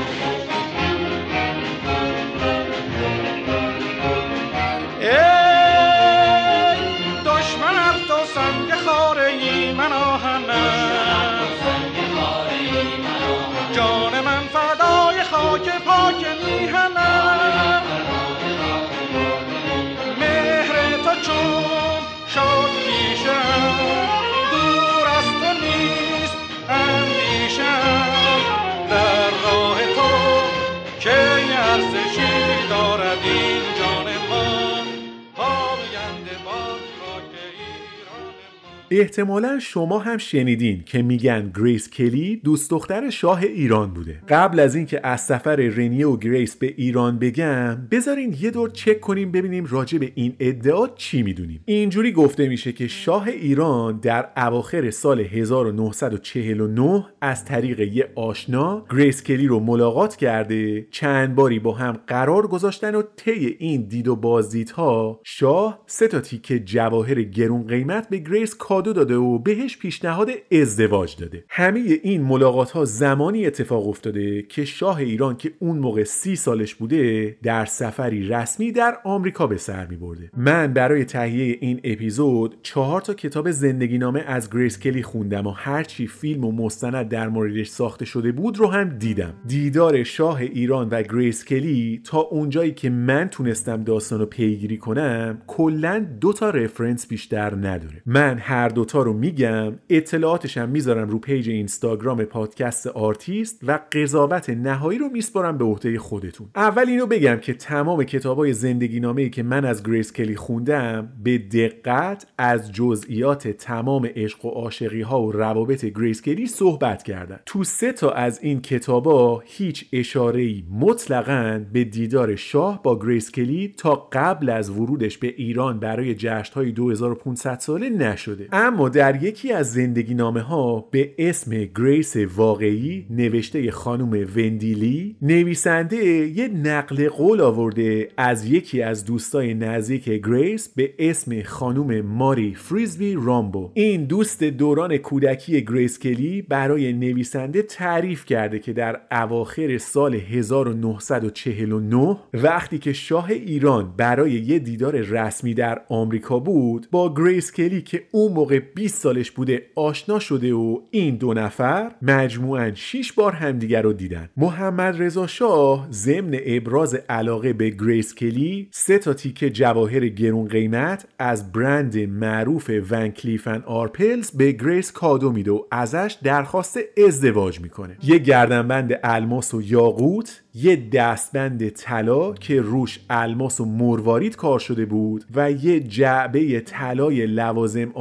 احتمالا 38.99 39.59
شما 39.59 39.99
هم 39.99 40.17
شنیدین 40.17 40.83
که 40.85 41.01
میگن 41.01 41.51
گریس 41.55 41.89
کلی 41.89 42.35
دوست 42.35 42.69
دختر 42.69 43.09
شاه 43.09 43.43
ایران 43.43 43.93
بوده. 43.93 44.21
قبل 44.29 44.59
از 44.59 44.75
اینکه 44.75 45.07
از 45.07 45.21
سفر 45.21 45.55
رنیه 45.55 46.07
و 46.07 46.17
گریس 46.17 46.55
به 46.55 46.73
ایران 46.77 47.19
بگم 47.19 47.87
بذارین 47.91 48.35
یه 48.39 48.51
دور 48.51 48.69
چک 48.69 48.99
کنیم 48.99 49.31
ببینیم 49.31 49.65
راجع 49.69 49.97
به 49.97 50.11
این 50.15 50.35
ادعا 50.39 50.87
چی 50.87 51.23
می‌دونیم. 51.23 51.61
اینجوری 51.65 52.11
گفته 52.11 52.47
میشه 52.47 52.71
که 52.71 52.87
شاه 52.87 53.27
ایران 53.27 53.99
در 53.99 54.29
اواخر 54.37 54.91
سال 54.91 55.19
1949 55.19 57.05
از 57.21 57.45
طریق 57.45 57.79
یه 57.79 58.11
آشنا 58.15 58.85
گریس 58.91 59.23
کلی 59.23 59.47
رو 59.47 59.59
ملاقات 59.59 60.15
کرده 60.15 60.87
چند 60.91 61.35
باری 61.35 61.59
با 61.59 61.73
هم 61.73 61.99
قرار 62.07 62.47
گذاشتن 62.47 62.95
و 62.95 63.01
طی 63.15 63.55
این 63.59 63.87
دید 63.87 64.07
و 64.07 64.15
بازدیدها 64.15 65.21
شاه 65.23 65.83
سه 65.85 66.07
تا 66.07 66.19
تیکه 66.19 66.59
جواهر 66.59 67.21
گرون 67.21 67.67
قیمت 67.67 68.09
به 68.09 68.17
گریس 68.17 68.55
کادو 68.55 68.86
داده 68.93 69.15
و 69.15 69.39
بهش 69.39 69.77
پیشنهاد 69.77 70.29
ازدواج 70.51 71.15
داده. 71.15 71.43
همه 71.49 71.99
این 72.03 72.21
ملاقات 72.21 72.71
ها 72.71 72.85
زمانی 72.85 73.45
اتفاق 73.45 73.87
افتاده 73.87 74.41
که 74.41 74.65
شاه 74.65 74.97
ایران 74.97 75.37
که 75.37 75.51
اون 75.59 75.79
موقع 75.79 76.03
سی 76.03 76.35
سالش 76.35 76.75
بوده 76.75 77.37
در 77.43 77.65
سفری 77.65 78.27
رسمی 78.27 78.71
در 78.71 78.97
آمریکا 79.03 79.47
به 79.47 79.57
سر 79.57 79.87
می 79.87 79.95
برده 79.95 80.31
من 80.37 80.73
برای 80.73 81.05
تهیه 81.05 81.57
این 81.61 81.81
اپیزود 81.83 82.55
چهار 82.63 83.01
تا 83.01 83.13
کتاب 83.13 83.51
زندگی 83.51 83.97
نامه 83.97 84.23
از 84.27 84.49
گریس 84.49 84.79
کلی 84.79 85.03
خوندم 85.03 85.47
و 85.47 85.51
هرچی 85.51 86.07
فیلم 86.07 86.45
و 86.45 86.51
مستند 86.51 87.09
در 87.09 87.29
موردش 87.29 87.67
ساخته 87.67 88.05
شده 88.05 88.31
بود 88.31 88.57
رو 88.57 88.67
هم 88.67 88.89
دیدم. 88.89 89.33
دیدار 89.47 90.03
شاه 90.03 90.41
ایران 90.41 90.89
و 90.89 91.01
گریس 91.01 91.45
کلی 91.45 92.01
تا 92.03 92.19
اونجایی 92.19 92.71
که 92.71 92.89
من 92.89 93.27
تونستم 93.29 93.83
داستان 93.83 94.19
رو 94.19 94.25
پیگیری 94.25 94.77
کنم 94.77 95.41
کلا 95.47 96.07
دو 96.21 96.33
تا 96.33 96.49
reference 96.49 97.07
بیشتر 97.07 97.55
نداره. 97.55 98.01
من 98.05 98.37
هر 98.37 98.67
دوتا 98.77 99.01
رو 99.01 99.13
میگم 99.13 99.73
اطلاعاتش 99.89 100.57
هم 100.57 100.69
می‌ذارم 100.69 101.09
رو 101.09 101.19
page 101.19 101.49
اینستاگرام 101.49 102.23
پادکست 102.23 102.87
آرتیست 102.87 103.59
و 103.67 103.79
قضاوت 103.91 104.49
نهایی 104.49 104.99
رو 104.99 105.09
میسپارم 105.09 105.57
به 105.57 105.65
عهده 105.65 105.99
خودتون. 105.99 106.47
اول 106.55 106.89
اینو 106.89 107.05
بگم 107.05 107.35
که 107.35 107.53
تمام 107.53 108.03
کتابای 108.03 108.53
زندگی 108.53 108.99
نامه 108.99 109.29
که 109.29 109.43
من 109.43 109.65
از 109.65 109.83
گریس 109.83 110.13
کلی 110.13 110.35
خوندم 110.35 111.09
به 111.23 111.37
دقت 111.37 112.27
از 112.37 112.71
جزئیات 112.71 113.47
تمام 113.47 114.09
عشق 114.15 114.45
و 114.45 114.49
عاشقی 114.49 115.01
ها 115.01 115.21
و 115.21 115.31
روابط 115.31 115.85
گریس 115.85 116.21
کلی 116.21 116.47
صحبت 116.47 117.03
کردن 117.03 117.39
تو 117.45 117.63
سه 117.63 117.91
تا 117.91 118.11
از 118.11 118.39
این 118.43 118.61
کتابا 118.61 119.43
هیچ 119.45 119.85
اشاره 119.93 120.41
ای 120.41 120.63
مطلقاً 120.71 121.65
به 121.73 121.83
دیدار 121.83 122.35
شاه 122.35 122.83
با 122.83 122.99
گریس 122.99 123.31
کلی 123.31 123.73
تا 123.77 124.09
قبل 124.13 124.49
از 124.49 124.69
ورودش 124.69 125.17
به 125.17 125.33
ایران 125.37 125.79
برای 125.79 126.15
جشن 126.15 126.53
های 126.53 126.71
2500 126.71 127.59
ساله 127.59 127.89
نشده. 127.89 128.47
اما 128.67 128.89
در 128.89 129.23
یکی 129.23 129.53
از 129.53 129.71
زندگی 129.71 130.13
نامه 130.13 130.41
ها 130.41 130.87
به 130.91 131.13
اسم 131.17 131.51
گریس 131.51 132.15
واقعی 132.35 133.05
نوشته 133.09 133.71
خانم 133.71 134.11
وندیلی 134.11 135.15
نویسنده 135.21 135.97
یه 136.27 136.47
نقل 136.47 137.09
قول 137.09 137.41
آورده 137.41 138.09
از 138.17 138.45
یکی 138.45 138.81
از 138.81 139.05
دوستای 139.05 139.53
نزدیک 139.53 140.09
گریس 140.09 140.69
به 140.75 140.93
اسم 140.99 141.43
خانم 141.43 142.01
ماری 142.01 142.55
فریزبی 142.55 143.13
رامبو. 143.13 143.71
این 143.73 144.05
دوست 144.05 144.43
دوران 144.43 144.97
کودکی 144.97 145.65
گریس 145.65 145.99
کلی 145.99 146.41
برای 146.41 146.93
نویسنده 146.93 147.61
تعریف 147.61 148.25
کرده 148.25 148.59
که 148.59 148.73
در 148.73 149.01
اواخر 149.11 149.77
سال 149.77 150.15
1949 150.15 152.17
وقتی 152.33 152.77
که 152.77 152.93
شاه 152.93 153.29
ایران 153.29 153.93
برای 153.97 154.31
یه 154.31 154.59
دیدار 154.59 154.95
رسمی 154.95 155.53
در 155.53 155.81
آمریکا 155.89 156.39
بود 156.39 156.87
با 156.91 157.13
گریس 157.13 157.51
کلی 157.51 157.81
که 157.81 158.03
اون 158.11 158.33
موقع 158.47 158.59
20 158.59 159.01
سالش 159.01 159.31
بوده 159.31 159.61
آشنا 159.75 160.19
شده 160.19 160.53
و 160.53 160.79
این 160.91 161.15
دو 161.15 161.33
نفر 161.33 161.91
مجموعاً 162.01 162.71
6 162.75 163.13
بار 163.13 163.31
همدیگر 163.31 163.81
رو 163.81 163.93
دیدن. 163.93 164.29
محمد 164.37 165.01
رضا 165.01 165.27
شاه 165.27 165.87
ضمن 165.91 166.37
ابراز 166.45 166.93
علاقه 167.09 167.53
به 167.53 167.69
گریس 167.69 168.15
کلی 168.15 168.67
سه 168.71 168.97
تا 168.97 169.13
تیکه 169.13 169.49
جواهر 169.49 170.07
گرون 170.07 170.47
قیمت 170.47 171.07
از 171.19 171.51
برند 171.51 171.97
معروف 171.97 172.71
ون 172.89 173.07
کلیف 173.07 173.47
اند 173.47 173.63
آرپلز 173.65 174.31
به 174.31 174.51
گریس 174.51 174.91
کادو 174.91 175.31
میده 175.31 175.51
و 175.51 175.63
ازش 175.71 176.17
درخواست 176.23 176.79
ازدواج 177.07 177.61
می‌کنه. 177.61 177.97
یه 178.03 178.17
گردنبند 178.17 178.99
الماس 179.03 179.53
و 179.53 179.61
یاقوت 179.61 180.41
یه 180.53 180.89
دستبند 180.89 181.69
طلا 181.69 182.33
که 182.33 182.61
روش 182.61 182.99
الماس 183.09 183.59
و 183.59 183.65
مروارید 183.65 184.35
کار 184.35 184.59
شده 184.59 184.85
بود 184.85 185.25
و 185.35 185.51
یه 185.51 185.79
جعبه 185.79 186.59
طلای 186.59 187.25
لوازم 187.25 187.91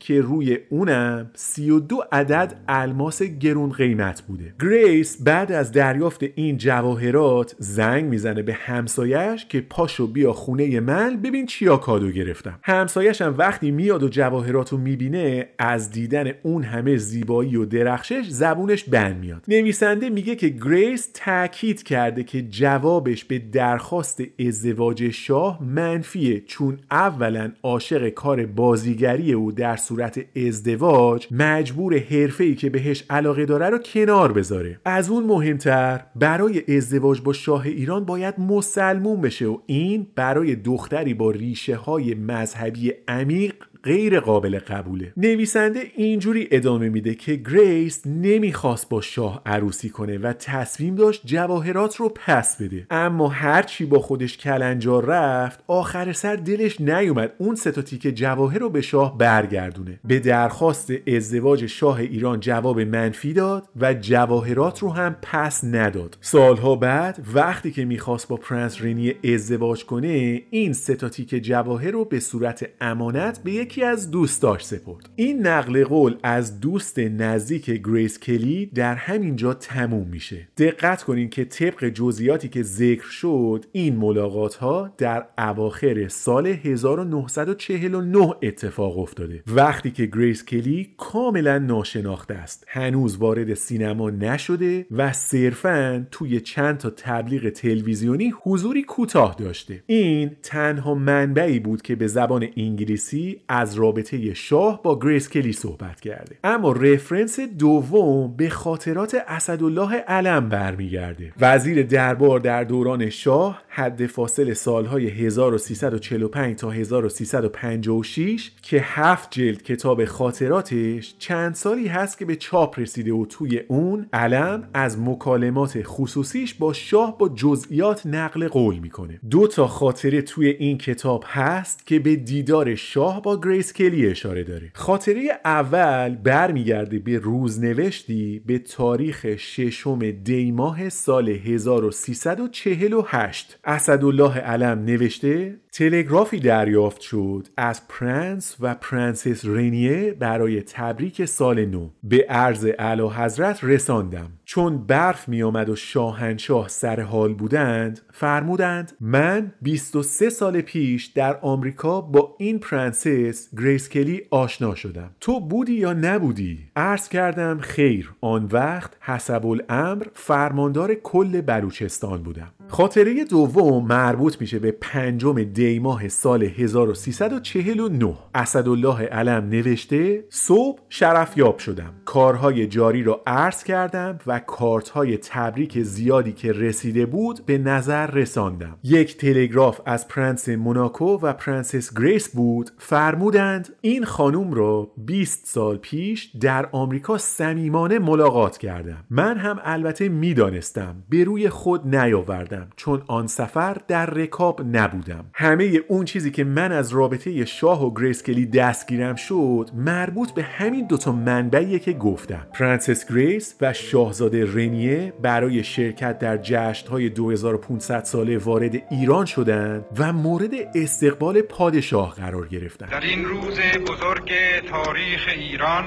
که 0.00 0.20
روی 0.20 0.58
اونم 0.70 1.30
32 1.34 2.02
عدد 2.12 2.60
الماس 2.68 3.22
گرون 3.22 3.70
قیمت 3.70 4.22
بوده. 4.22 4.54
گریس 4.60 5.22
بعد 5.22 5.52
از 5.52 5.72
دریافت 5.72 6.22
این 6.34 6.56
جواهرات 6.56 7.56
زنگ 7.58 8.04
می‌زنه 8.04 8.42
به 8.42 8.52
همسایش 8.52 9.46
که 9.46 9.60
پاشو 9.60 10.06
بیا 10.06 10.32
خونه 10.32 10.80
من 10.80 11.16
ببین 11.16 11.46
چیا 11.46 11.76
کادو 11.76 12.10
گرفتم. 12.10 12.58
همسایش 12.62 13.22
هم 13.22 13.34
وقتی 13.38 13.70
میاد 13.70 14.02
و 14.02 14.08
جواهرات 14.08 14.72
رو 14.72 14.78
می‌بینه 14.78 15.48
از 15.58 15.90
دیدن 15.90 16.32
اون 16.42 16.62
همه 16.62 16.96
زیبایی 16.96 17.56
و 17.56 17.64
درخشش 17.64 18.24
زبونش 18.28 18.84
بند 18.84 19.16
میاد. 19.20 19.44
نویسنده 19.48 20.10
میگه 20.10 20.36
که 20.36 20.48
گریس 20.48 21.08
تاکید 21.14 21.82
کرده 21.82 22.24
که 22.24 22.42
جوابش 22.42 23.24
به 23.24 23.38
درخواست 23.38 24.22
ازدواج 24.46 25.10
شاه 25.10 25.62
منفیه 25.62 26.40
چون 26.40 26.78
اولا 26.90 27.52
عاشق 27.62 28.08
کار 28.08 28.46
بازیگری 28.46 29.34
در 29.50 29.76
صورت 29.76 30.20
ازدواج 30.36 31.26
مجبور 31.30 31.98
حرفه‌ای 31.98 32.54
که 32.54 32.70
بهش 32.70 33.04
علاقه 33.10 33.46
داره 33.46 33.68
رو 33.70 33.78
کنار 33.78 34.32
بذاره. 34.32 34.80
از 34.84 35.10
اون 35.10 35.24
مهمتر 35.24 36.00
برای 36.16 36.76
ازدواج 36.76 37.20
با 37.20 37.32
شاه 37.32 37.66
ایران 37.66 38.04
باید 38.04 38.40
مسلمون 38.40 39.20
بشه 39.20 39.46
و 39.46 39.58
این 39.66 40.06
برای 40.14 40.56
دختری 40.56 41.14
با 41.14 41.30
ریشه 41.30 41.76
های 41.76 42.14
مذهبی 42.14 42.92
عمیق 43.08 43.54
غیر 43.84 44.20
قابل 44.20 44.58
قبوله. 44.58 45.12
نویسنده 45.16 45.80
اینجوری 45.96 46.48
ادامه 46.50 46.88
میده 46.88 47.14
که 47.14 47.34
گریس 47.34 48.06
نمی‌خواست 48.06 48.88
با 48.88 49.00
شاه 49.00 49.42
عروسی 49.46 49.88
کنه 49.88 50.18
و 50.18 50.32
تصمیم 50.32 50.94
داشت 50.94 51.22
جواهرات 51.24 51.96
رو 51.96 52.08
پس 52.08 52.62
بده. 52.62 52.86
اما 52.90 53.28
هرچی 53.28 53.84
با 53.84 53.98
خودش 53.98 54.36
کلنجار 54.36 55.04
رفت 55.04 55.64
آخر 55.66 56.12
سر 56.12 56.36
دلش 56.36 56.80
نیومد 56.80 57.32
اون 57.38 57.54
سه 57.54 57.70
تا 57.70 57.82
تیکه 57.82 58.12
جواهر 58.12 58.58
رو 58.58 58.70
به 58.70 58.80
شاه 58.80 59.18
برگردونه. 59.18 60.00
به 60.04 60.18
درخواست 60.18 60.92
ازدواج 61.16 61.66
شاه 61.66 62.00
ایران 62.00 62.40
جواب 62.40 62.80
منفی 62.80 63.32
داد 63.32 63.68
و 63.80 63.94
جواهرات 63.94 64.78
رو 64.78 64.92
هم 64.92 65.16
پس 65.22 65.64
نداد. 65.64 66.18
سالها 66.20 66.76
بعد 66.76 67.18
وقتی 67.34 67.70
که 67.70 67.84
می‌خواست 67.84 68.28
با 68.28 68.36
پرنس 68.36 68.82
رنیه 68.82 69.14
ازدواج 69.34 69.84
کنه 69.84 70.42
این 70.50 70.72
سه 70.72 70.94
تا 70.94 71.08
تیکه 71.08 71.40
جواهر 71.40 71.90
رو 71.90 72.04
به 72.04 72.20
صورت 72.20 72.68
امانت 72.80 73.40
به 73.44 73.64
یکی 73.70 73.84
از 73.84 74.10
دوستاش 74.10 74.64
سپرد. 74.64 75.10
این 75.16 75.46
نقل 75.46 75.84
قول 75.84 76.16
از 76.22 76.60
دوست 76.60 76.98
نزدیک 76.98 77.70
گریس 77.70 78.18
کلی 78.18 78.66
در 78.66 78.94
همینجا 78.94 79.54
تموم 79.54 80.08
میشه. 80.08 80.48
دقت 80.56 81.02
کنین 81.02 81.30
که 81.30 81.44
طبق 81.44 81.88
جزئیاتی 81.88 82.48
که 82.48 82.62
ذکر 82.62 83.10
شد 83.10 83.64
این 83.72 83.96
ملاقات 83.96 84.54
ها 84.54 84.94
در 84.98 85.26
اواخر 85.38 86.08
سال 86.08 86.46
1949 86.46 88.34
اتفاق 88.42 88.98
افتاده. 88.98 89.42
وقتی 89.46 89.90
که 89.90 90.06
گریس 90.06 90.44
کلی 90.44 90.94
کاملا 90.96 91.58
ناشناخته 91.58 92.34
است. 92.34 92.64
هنوز 92.68 93.16
وارد 93.16 93.54
سینما 93.54 94.10
نشده 94.10 94.86
و 94.90 95.12
صرفا 95.12 96.06
توی 96.10 96.40
چند 96.40 96.78
تا 96.78 96.90
تبلیغ 96.90 97.48
تلویزیونی 97.48 98.32
حضوری 98.42 98.82
کوتاه 98.82 99.36
داشته. 99.38 99.82
این 99.86 100.30
تنها 100.42 100.94
منبعی 100.94 101.58
بود 101.58 101.82
که 101.82 101.94
به 101.94 102.06
زبان 102.06 102.46
انگلیسی 102.56 103.40
از 103.60 103.74
رابطه 103.74 104.34
شاه 104.34 104.82
با 104.82 104.98
گریس 104.98 105.28
کلی 105.28 105.52
صحبت 105.52 106.00
کرده. 106.00 106.36
اما 106.44 106.72
رفرنس 106.72 107.40
دوم 107.40 108.36
به 108.36 108.48
خاطرات 108.48 109.16
اسدالله 109.28 109.96
علم 109.96 110.48
برمیگرده. 110.48 111.32
وزیر 111.40 111.82
دربار 111.82 112.40
در 112.40 112.64
دوران 112.64 113.10
شاه 113.10 113.62
حد 113.68 114.06
فاصل 114.06 114.52
سالهای 114.52 115.08
1345 115.08 116.58
تا 116.58 116.70
1356 116.70 118.50
که 118.62 118.80
هفت 118.80 119.30
جلد 119.30 119.62
کتاب 119.62 120.04
خاطراتش 120.04 121.14
چند 121.18 121.54
سالی 121.54 121.86
هست 121.86 122.18
که 122.18 122.24
به 122.24 122.36
چاپ 122.36 122.78
رسیده 122.78 123.12
و 123.12 123.26
توی 123.26 123.60
اون 123.68 124.06
علم 124.12 124.68
از 124.74 125.00
مکالمات 125.00 125.82
خصوصیش 125.82 126.54
با 126.54 126.72
شاه 126.72 127.18
با 127.18 127.28
جزئیات 127.28 128.06
نقل 128.06 128.48
قول 128.48 128.78
می‌کنه. 128.78 129.20
دو 129.30 129.46
تا 129.46 129.66
خاطره 129.66 130.22
توی 130.22 130.48
این 130.48 130.78
کتاب 130.78 131.24
هست 131.26 131.86
که 131.86 131.98
به 131.98 132.16
دیدار 132.16 132.74
شاه 132.74 133.22
با 133.22 133.36
گریس 133.50 133.72
کلی 133.72 134.06
اشاره 134.06 134.44
داره. 134.44 134.70
خاطره 134.74 135.40
اول 135.44 136.14
برمیگرده 136.14 136.98
به 136.98 137.18
روزنوشتی 137.18 138.42
به 138.46 138.58
تاریخ 138.58 139.36
ششم 139.36 140.10
دیماه 140.10 140.88
سال 140.88 141.28
1348 141.28 143.58
اسدالله 143.64 144.38
علم 144.38 144.84
نوشته 144.84 145.56
تلگرافی 145.72 146.40
دریافت 146.40 147.00
شد 147.00 147.46
از 147.56 147.88
پرنس 147.88 148.56
و 148.60 148.74
پرنسس 148.74 149.44
رنیه 149.44 150.12
برای 150.12 150.62
تبریک 150.62 151.24
سال 151.24 151.64
نو. 151.64 151.90
به 152.02 152.26
عرض 152.28 152.68
اعلی 152.78 153.08
حضرت 153.08 153.58
رساندم. 153.62 154.32
چون 154.44 154.86
برف 154.86 155.28
می 155.28 155.42
آمد 155.42 155.68
و 155.68 155.76
شاهنشاه 155.76 156.68
سر 156.68 157.00
حال 157.00 157.34
بودند 157.34 158.00
فرمودند 158.12 158.92
من 159.00 159.52
23 159.62 160.30
سال 160.30 160.60
پیش 160.60 161.06
در 161.06 161.38
آمریکا 161.42 162.00
با 162.00 162.36
این 162.38 162.58
پرنسس 162.58 163.54
گریس 163.56 163.88
کلی 163.88 164.22
آشنا 164.30 164.74
شدم. 164.74 165.10
تو 165.20 165.40
بودی 165.40 165.74
یا 165.74 165.92
نبودی؟ 165.92 166.58
عرض 166.76 167.08
کردم 167.08 167.58
خیر. 167.60 168.12
آن 168.20 168.48
وقت 168.52 168.96
حسب 169.00 169.46
الامر 169.46 170.06
فرماندار 170.14 170.94
کل 170.94 171.40
بلوچستان 171.40 172.22
بودم. 172.22 172.52
خاطره 172.70 173.24
دوم 173.24 173.86
مربوط 173.86 174.40
میشه 174.40 174.58
به 174.58 174.72
پنجم 174.72 175.42
دی 175.42 175.78
ماه 175.78 176.08
سال 176.08 176.42
1349 176.42 178.14
اسدالله 178.34 179.04
علم 179.04 179.48
نوشته 179.48 180.24
صبح 180.28 180.78
شرفیاب 180.88 181.58
شدم. 181.58 181.92
کارهای 182.04 182.66
جاری 182.66 183.02
را 183.02 183.22
عرض 183.26 183.64
کردم 183.64 184.18
و 184.26 184.38
کارتهای 184.38 185.16
تبریک 185.16 185.82
زیادی 185.82 186.32
که 186.32 186.52
رسیده 186.52 187.06
بود 187.06 187.46
به 187.46 187.58
نظر 187.58 188.06
رساندم. 188.06 188.78
یک 188.82 189.16
تلگراف 189.16 189.80
از 189.86 190.08
پرنس 190.08 190.48
موناکو 190.48 191.18
و 191.22 191.32
پرنسس 191.32 191.94
گریس 191.94 192.28
بود. 192.36 192.70
فرمودند 192.78 193.68
این 193.80 194.04
خانوم 194.04 194.54
را 194.54 194.90
20 194.96 195.46
سال 195.46 195.76
پیش 195.76 196.30
در 196.40 196.68
آمریکا 196.72 197.18
صمیمانه 197.18 197.98
ملاقات 197.98 198.58
کردم. 198.58 199.04
من 199.10 199.36
هم 199.36 199.58
البته 199.62 200.08
می‌دانستم. 200.08 201.02
به 201.08 201.24
روی 201.24 201.48
خود 201.48 201.96
نیاوردم. 201.96 202.59
چون 202.76 203.02
آن 203.06 203.26
سفر 203.26 203.76
در 203.88 204.06
رکاب 204.06 204.60
نبودم. 204.76 205.24
همه 205.34 205.80
اون 205.88 206.04
چیزی 206.04 206.30
که 206.30 206.44
من 206.44 206.72
از 206.72 206.92
رابطه 206.92 207.44
شاه 207.44 207.86
و 207.86 207.94
گریس 207.94 208.22
کلی 208.22 208.46
دستگیرم 208.46 209.14
شد 209.14 209.70
مربوط 209.74 210.30
به 210.30 210.42
همین 210.42 210.86
دوتا 210.86 211.12
منبعیه 211.12 211.78
که 211.78 211.92
گفتم. 211.92 212.46
پرنسس 212.52 213.12
گریس 213.12 213.54
و 213.60 213.72
شاهزاده 213.72 214.44
رنیه 214.54 215.12
برای 215.22 215.64
شرکت 215.64 216.18
در 216.18 216.36
جشنهای 216.36 217.08
2500 217.08 218.04
ساله 218.04 218.38
وارد 218.38 218.82
ایران 218.90 219.26
شدند 219.26 219.84
و 219.98 220.12
مورد 220.12 220.50
استقبال 220.74 221.42
پادشاه 221.42 222.14
قرار 222.14 222.48
گرفتند. 222.48 222.90
در 222.90 223.00
این 223.00 223.24
روز 223.24 223.58
بزرگ 223.88 224.32
تاریخ 224.70 225.28
ایران 225.36 225.84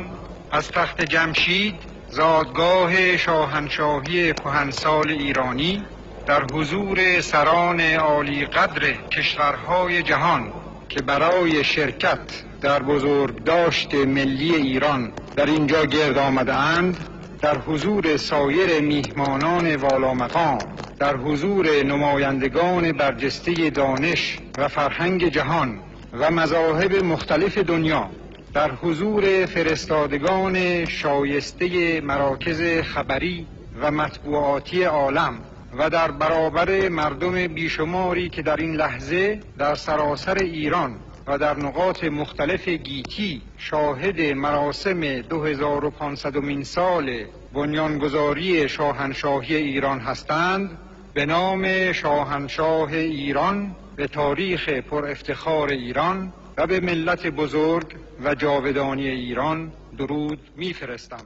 از 0.51 0.71
تخت 0.71 1.01
جمشید 1.01 1.75
زادگاه 2.09 3.17
شاهنشاهی 3.17 4.33
کهنسال 4.33 5.09
ایرانی 5.09 5.83
در 6.25 6.43
حضور 6.53 7.21
سران 7.21 7.81
عالی 7.81 8.45
قدر 8.45 8.93
کشورهای 8.93 10.03
جهان 10.03 10.53
که 10.89 11.01
برای 11.01 11.63
شرکت 11.63 12.19
در 12.61 12.83
بزرگداشت 12.83 13.95
ملی 13.95 14.55
ایران 14.55 15.11
در 15.35 15.45
اینجا 15.45 15.85
گرد 15.85 16.17
آمده 16.17 16.53
اند 16.53 16.97
در 17.41 17.57
حضور 17.57 18.17
سایر 18.17 18.81
میهمانان 18.81 19.75
والا 19.75 20.13
مقام 20.13 20.57
در 20.99 21.15
حضور 21.15 21.83
نمایندگان 21.83 22.91
برجسته 22.91 23.69
دانش 23.69 24.37
و 24.57 24.67
فرهنگ 24.67 25.27
جهان 25.27 25.79
و 26.13 26.31
مذاهب 26.31 26.95
مختلف 26.95 27.57
دنیا 27.57 28.09
در 28.53 28.71
حضور 28.71 29.45
فرستادگان 29.45 30.85
شایسته 30.85 32.01
مراکز 32.01 32.81
خبری 32.81 33.47
و 33.81 33.91
مطبوعاتی 33.91 34.83
عالم 34.83 35.39
و 35.77 35.89
در 35.89 36.11
برابر 36.11 36.89
مردم 36.89 37.47
بیشماری 37.47 38.29
که 38.29 38.41
در 38.41 38.55
این 38.55 38.75
لحظه 38.75 39.39
در 39.57 39.75
سراسر 39.75 40.37
ایران 40.37 40.95
و 41.27 41.37
در 41.37 41.57
نقاط 41.57 42.03
مختلف 42.03 42.67
گیتی 42.67 43.41
شاهد 43.57 44.21
مراسم 44.21 45.21
2500 45.21 46.37
مین 46.37 46.63
سال 46.63 47.25
بنیانگذاری 47.53 48.69
شاهنشاهی 48.69 49.55
ایران 49.55 49.99
هستند 49.99 50.77
به 51.13 51.25
نام 51.25 51.91
شاهنشاه 51.91 52.93
ایران 52.93 53.75
به 53.95 54.07
تاریخ 54.07 54.69
پر 54.69 55.05
افتخار 55.05 55.69
ایران 55.69 56.33
و 56.57 56.67
به 56.67 56.79
ملت 56.79 57.27
بزرگ 57.27 57.95
و 58.23 58.35
جاودانی 58.35 59.07
ایران 59.07 59.71
درود 59.97 60.39
میفرستم. 60.57 61.25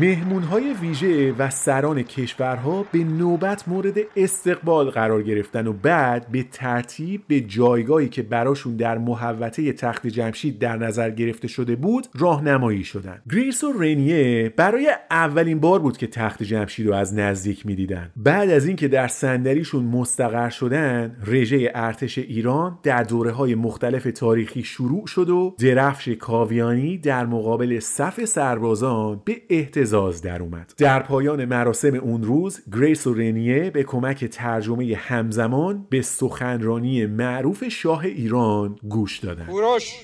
مهمون 0.00 0.42
های 0.42 0.74
ویژه 0.80 1.32
و 1.32 1.50
سران 1.50 2.02
کشورها 2.02 2.86
به 2.92 2.98
نوبت 2.98 3.68
مورد 3.68 3.94
استقبال 4.16 4.90
قرار 4.90 5.22
گرفتن 5.22 5.66
و 5.66 5.72
بعد 5.72 6.28
به 6.28 6.42
ترتیب 6.52 7.22
به 7.28 7.40
جایگاهی 7.40 8.08
که 8.08 8.22
براشون 8.22 8.76
در 8.76 8.98
محوطه 8.98 9.72
تخت 9.72 10.06
جمشید 10.06 10.58
در 10.58 10.76
نظر 10.76 11.10
گرفته 11.10 11.48
شده 11.48 11.76
بود 11.76 12.06
راهنمایی 12.18 12.84
شدن. 12.84 13.22
گریس 13.32 13.64
و 13.64 13.72
رنیه 13.78 14.52
برای 14.56 14.90
اولین 15.10 15.60
بار 15.60 15.78
بود 15.78 15.96
که 15.96 16.06
تخت 16.06 16.42
جمشید 16.42 16.86
رو 16.86 16.94
از 16.94 17.14
نزدیک 17.14 17.66
می‌دیدن. 17.66 18.10
بعد 18.16 18.50
از 18.50 18.66
اینکه 18.66 18.88
در 18.88 19.08
صندلیشون 19.08 19.84
مستقر 19.84 20.48
شدن 20.48 21.16
رژه 21.26 21.72
ارتش 21.74 22.18
ایران 22.18 22.78
در 22.82 23.02
دوره 23.02 23.32
های 23.32 23.54
مختلف 23.54 24.04
تاریخی 24.14 24.62
شروع 24.62 25.06
شد 25.06 25.30
و 25.30 25.54
درفش 25.58 26.08
کاویانی 26.08 26.98
در 26.98 27.26
مقابل 27.26 27.80
صف 27.80 28.24
سربازان 28.24 29.20
به 29.24 29.42
احتضاز 29.86 30.22
در 30.22 30.42
اومد. 30.42 30.72
در 30.76 31.02
پایان 31.02 31.44
مراسم 31.44 31.94
اون 31.94 32.22
روز 32.22 32.60
گریس 32.72 33.06
و 33.06 33.14
رنیه 33.14 33.70
به 33.70 33.82
کمک 33.82 34.24
ترجمه 34.24 34.96
همزمان 34.96 35.86
به 35.90 36.02
سخنرانی 36.02 37.06
معروف 37.06 37.68
شاه 37.68 38.04
ایران 38.04 38.78
گوش 38.88 39.18
دادند. 39.18 39.46
کوروش 39.46 39.94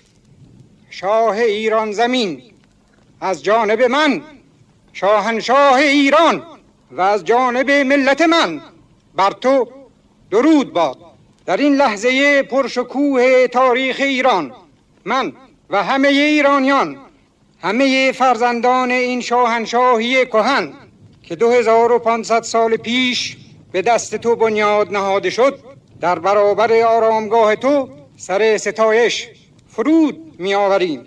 شاه 0.90 1.36
ایران 1.36 1.92
زمین. 1.92 2.42
از 3.20 3.44
جانب 3.44 3.82
من 3.82 4.20
شاهنشاه 4.92 5.74
ایران. 5.74 6.42
و 6.90 7.00
از 7.00 7.24
جانب 7.24 7.70
ملت 7.70 8.20
من. 8.20 8.60
بر 9.16 9.30
تو 9.30 9.68
درود 10.30 10.72
باد. 10.72 10.96
در 11.46 11.56
این 11.56 11.74
لحظه 11.74 12.42
پرشکوه 12.42 13.46
تاریخ 13.46 13.96
ایران. 14.00 14.52
من 15.04 15.32
و 15.70 15.84
همه 15.84 16.09
ایرانیان 16.09 16.96
همه 17.62 18.12
فرزندان 18.12 18.90
این 18.90 19.20
شاهنشاهی 19.20 20.26
کهن 20.26 20.72
که 21.22 21.36
2500 21.36 22.43
سال 22.43 22.76
پیش 22.76 23.36
به 23.72 23.82
دست 23.82 24.16
تو 24.16 24.36
بنیاد 24.36 24.93
نهاده 24.93 25.30
شد 25.30 25.59
در 26.01 26.18
برابر 26.18 26.82
آرامگاه 26.82 27.56
تو 27.56 27.89
سر 28.16 28.56
ستایش 28.56 29.28
فرود 29.68 30.34
می 30.39 30.55
آوریم 30.55 31.06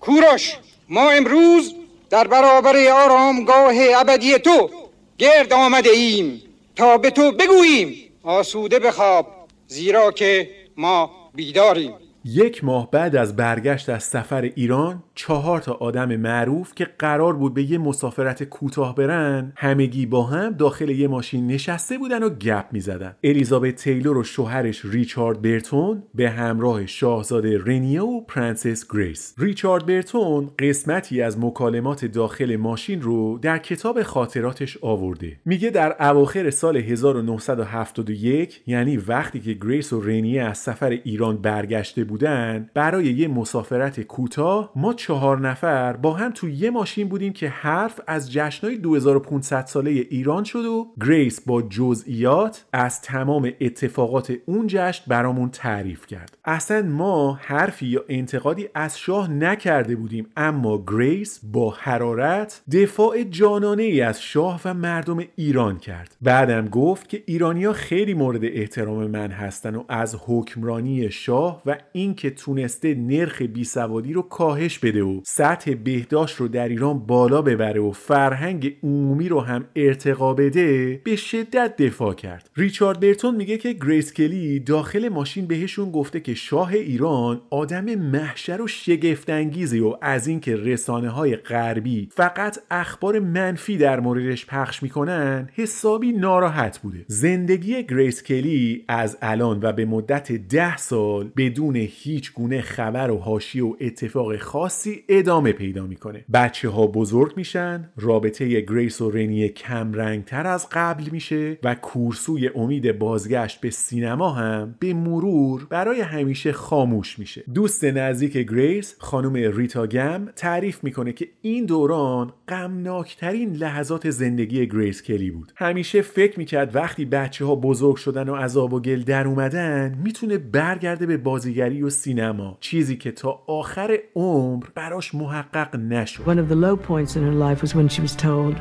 کوروش 0.00 0.56
ما 0.88 1.10
امروز 1.10 1.74
در 2.10 2.26
برابر 2.26 2.88
آرامگاه 2.88 3.74
ابدی 3.96 4.38
تو 4.38 4.70
گرد 5.18 5.52
آمده 5.52 5.90
ایم 5.90 6.42
تا 6.76 6.98
به 6.98 7.10
تو 7.10 7.32
بگوییم 7.32 7.94
آسوده 8.22 8.78
بخواب 8.78 9.26
زیرا 9.66 10.12
که 10.12 10.50
ما 10.76 11.10
بیداریم. 11.34 11.94
یک 12.24 12.64
ماه 12.64 12.90
بعد 12.90 13.16
از 13.16 13.36
برگشت 13.36 13.88
از 13.88 14.02
سفر 14.02 14.42
ایران 14.42 15.02
چهار 15.14 15.60
تا 15.60 15.72
آدم 15.72 16.16
معروف 16.16 16.74
که 16.74 16.88
قرار 16.98 17.36
بود 17.36 17.54
به 17.54 17.70
یه 17.70 17.78
مسافرت 17.78 18.42
کوتاه 18.42 18.94
برن 18.94 19.52
همگی 19.56 20.06
با 20.06 20.22
هم 20.22 20.52
داخل 20.52 20.88
یه 20.88 21.08
ماشین 21.08 21.46
نشسته 21.46 21.98
بودن 21.98 22.22
و 22.22 22.28
گپ 22.28 22.64
می‌زدن. 22.72 23.16
الیزابت 23.24 23.74
تیلور 23.74 24.16
و 24.16 24.24
شوهرش 24.24 24.84
ریچارد 24.84 25.42
برتون 25.42 26.02
به 26.14 26.30
همراه 26.30 26.86
شاهزاده 26.86 27.58
رنیه 27.66 28.02
و 28.02 28.20
پرنسس 28.20 28.92
گریس. 28.92 29.34
ریچارد 29.38 29.86
برتون 29.86 30.50
قسمتی 30.58 31.22
از 31.22 31.38
مکالمات 31.38 32.04
داخل 32.04 32.56
ماشین 32.56 33.02
رو 33.02 33.38
در 33.38 33.58
کتاب 33.58 34.02
خاطراتش 34.02 34.78
آورده. 34.82 35.36
میگه 35.44 35.70
در 35.70 35.96
اواخر 36.00 36.50
سال 36.50 36.76
1971 36.76 38.62
یعنی 38.66 38.96
وقتی 38.96 39.40
که 39.40 39.52
گریس 39.52 39.92
و 39.92 40.00
رنیه 40.00 40.42
از 40.42 40.58
سفر 40.58 40.90
ایران 40.90 41.36
برگشته 41.36 42.04
بودن 42.12 42.70
برای 42.74 43.04
یه 43.04 43.28
مسافرت 43.28 44.00
کوتاه 44.00 44.72
ما 44.76 44.92
چهار 44.92 45.40
نفر 45.40 45.92
با 45.92 46.12
هم 46.12 46.30
تو 46.30 46.48
یه 46.48 46.70
ماشین 46.70 47.08
بودیم 47.08 47.32
که 47.32 47.48
حرف 47.48 48.00
از 48.06 48.32
جشنهای 48.32 48.76
2500 48.76 49.66
ساله 49.66 49.90
ایران 49.90 50.44
شد 50.44 50.64
و 50.64 50.86
گریس 51.00 51.40
با 51.40 51.62
جزئیات 51.62 52.64
از 52.72 53.00
تمام 53.00 53.52
اتفاقات 53.60 54.32
اون 54.46 54.66
جشن 54.68 55.04
برامون 55.06 55.50
تعریف 55.50 56.06
کرد. 56.06 56.38
اصلا 56.44 56.82
ما 56.82 57.38
حرفی 57.42 57.86
یا 57.86 58.04
انتقادی 58.08 58.68
از 58.74 58.98
شاه 58.98 59.30
نکرده 59.30 59.96
بودیم 59.96 60.26
اما 60.36 60.84
گریس 60.86 61.40
با 61.52 61.70
حرارت 61.70 62.62
دفاع 62.72 63.22
جانانه 63.22 63.82
ای 63.82 64.00
از 64.00 64.22
شاه 64.22 64.60
و 64.64 64.74
مردم 64.74 65.18
ایران 65.36 65.78
کرد. 65.78 66.16
بعدم 66.22 66.68
گفت 66.68 67.08
که 67.08 67.22
ایرانیا 67.26 67.72
خیلی 67.72 68.14
مورد 68.14 68.44
احترام 68.44 69.06
من 69.06 69.30
هستن 69.30 69.74
و 69.74 69.84
از 69.88 70.16
حکمرانی 70.26 71.10
شاه 71.10 71.62
و 71.66 71.76
اینکه 72.02 72.30
تونسته 72.30 72.94
نرخ 72.94 73.42
بیسوادی 73.42 74.12
رو 74.12 74.22
کاهش 74.22 74.78
بده 74.78 75.02
و 75.02 75.20
سطح 75.24 75.74
بهداشت 75.74 76.36
رو 76.36 76.48
در 76.48 76.68
ایران 76.68 76.98
بالا 76.98 77.42
ببره 77.42 77.80
و 77.80 77.92
فرهنگ 77.92 78.76
عمومی 78.82 79.28
رو 79.28 79.40
هم 79.40 79.64
ارتقا 79.76 80.34
بده 80.34 81.00
به 81.04 81.16
شدت 81.16 81.76
دفاع 81.76 82.14
کرد. 82.14 82.50
ریچارد 82.56 83.00
برتون 83.00 83.36
میگه 83.36 83.58
که 83.58 83.72
گریس 83.72 84.12
کلی 84.12 84.60
داخل 84.60 85.08
ماشین 85.08 85.46
بهشون 85.46 85.90
گفته 85.90 86.20
که 86.20 86.34
شاه 86.34 86.72
ایران 86.72 87.40
آدم 87.50 87.84
محشر 87.94 88.62
و 88.62 88.66
شگفت‌انگیزیه 88.66 89.80
و 89.80 89.96
از 90.00 90.26
اینکه 90.26 90.56
رسانه 90.56 91.08
های 91.08 91.36
غربی 91.36 92.08
فقط 92.12 92.58
اخبار 92.70 93.18
منفی 93.18 93.76
در 93.76 94.00
موردش 94.00 94.46
پخش 94.46 94.82
می‌کنن 94.82 95.48
حسابی 95.54 96.12
ناراحت 96.12 96.78
بوده. 96.78 97.04
زندگی 97.06 97.82
گریس 97.82 98.22
کلی 98.22 98.84
از 98.88 99.18
الان 99.22 99.58
و 99.62 99.72
به 99.72 99.84
مدت 99.84 100.32
ده 100.32 100.76
سال 100.76 101.30
بدون 101.36 101.76
هیچ 101.92 102.32
گونه 102.32 102.60
خبر 102.60 103.10
و 103.10 103.16
حاشیه 103.16 103.64
و 103.64 103.74
اتفاق 103.80 104.36
خاصی 104.36 105.04
ادامه 105.08 105.52
پیدا 105.52 105.86
می‌کنه. 105.86 106.24
بچه 106.32 106.68
ها 106.68 106.86
بزرگ 106.86 107.32
میشن 107.36 107.90
رابطه 107.96 108.60
گریس 108.60 109.00
و 109.00 109.10
رنیه 109.10 109.48
کم 109.48 109.92
رنگتر 109.92 110.46
از 110.46 110.68
قبل 110.72 111.04
میشه 111.12 111.58
و 111.64 111.74
کورسوی 111.74 112.50
امید 112.54 112.98
بازگشت 112.98 113.60
به 113.60 113.70
سینما 113.70 114.30
هم 114.30 114.74
به 114.78 114.94
مرور 114.94 115.66
برای 115.70 116.00
همیشه 116.00 116.52
خاموش 116.52 117.18
میشه. 117.18 117.44
دوست 117.54 117.84
نزدیک 117.84 118.32
گریس 118.32 118.96
خانم 118.98 119.56
ریتا 119.56 119.86
گم 119.86 120.28
تعریف 120.36 120.84
می‌کنه 120.84 121.12
که 121.12 121.28
این 121.42 121.64
دوران 121.64 122.32
غمناکترین 122.48 123.52
لحظات 123.52 124.10
زندگی 124.10 124.66
گریس 124.66 125.02
کلی 125.02 125.30
بود. 125.30 125.52
همیشه 125.56 126.02
فکر 126.02 126.38
می‌کرد 126.38 126.76
وقتی 126.76 127.04
بچه 127.04 127.44
ها 127.44 127.54
بزرگ 127.54 127.96
شدن 127.96 128.28
و 128.28 128.34
از 128.34 128.47
آب 128.47 128.72
و 128.72 128.80
گل 128.80 129.02
در 129.02 129.26
اومدن 129.26 129.98
می‌تونه 130.04 130.38
برگرده 130.38 131.06
به 131.06 131.16
بازیگری 131.16 131.81
و 131.82 131.90
سینما 131.90 132.56
چیزی 132.60 132.96
که 132.96 133.12
تا 133.12 133.42
آخر 133.46 133.98
عمر 134.16 134.66
براش 134.74 135.14
محقق 135.14 135.76
نشد 135.76 136.24
One 136.24 136.38
of 136.38 136.48
the 136.48 136.56
low 136.56 136.76
points 136.76 137.16
in 137.16 137.22
her 137.22 137.36
life 137.48 137.62
was 137.62 137.74
when 137.74 137.88
she 137.88 138.00
was 138.00 138.14
told 138.16 138.54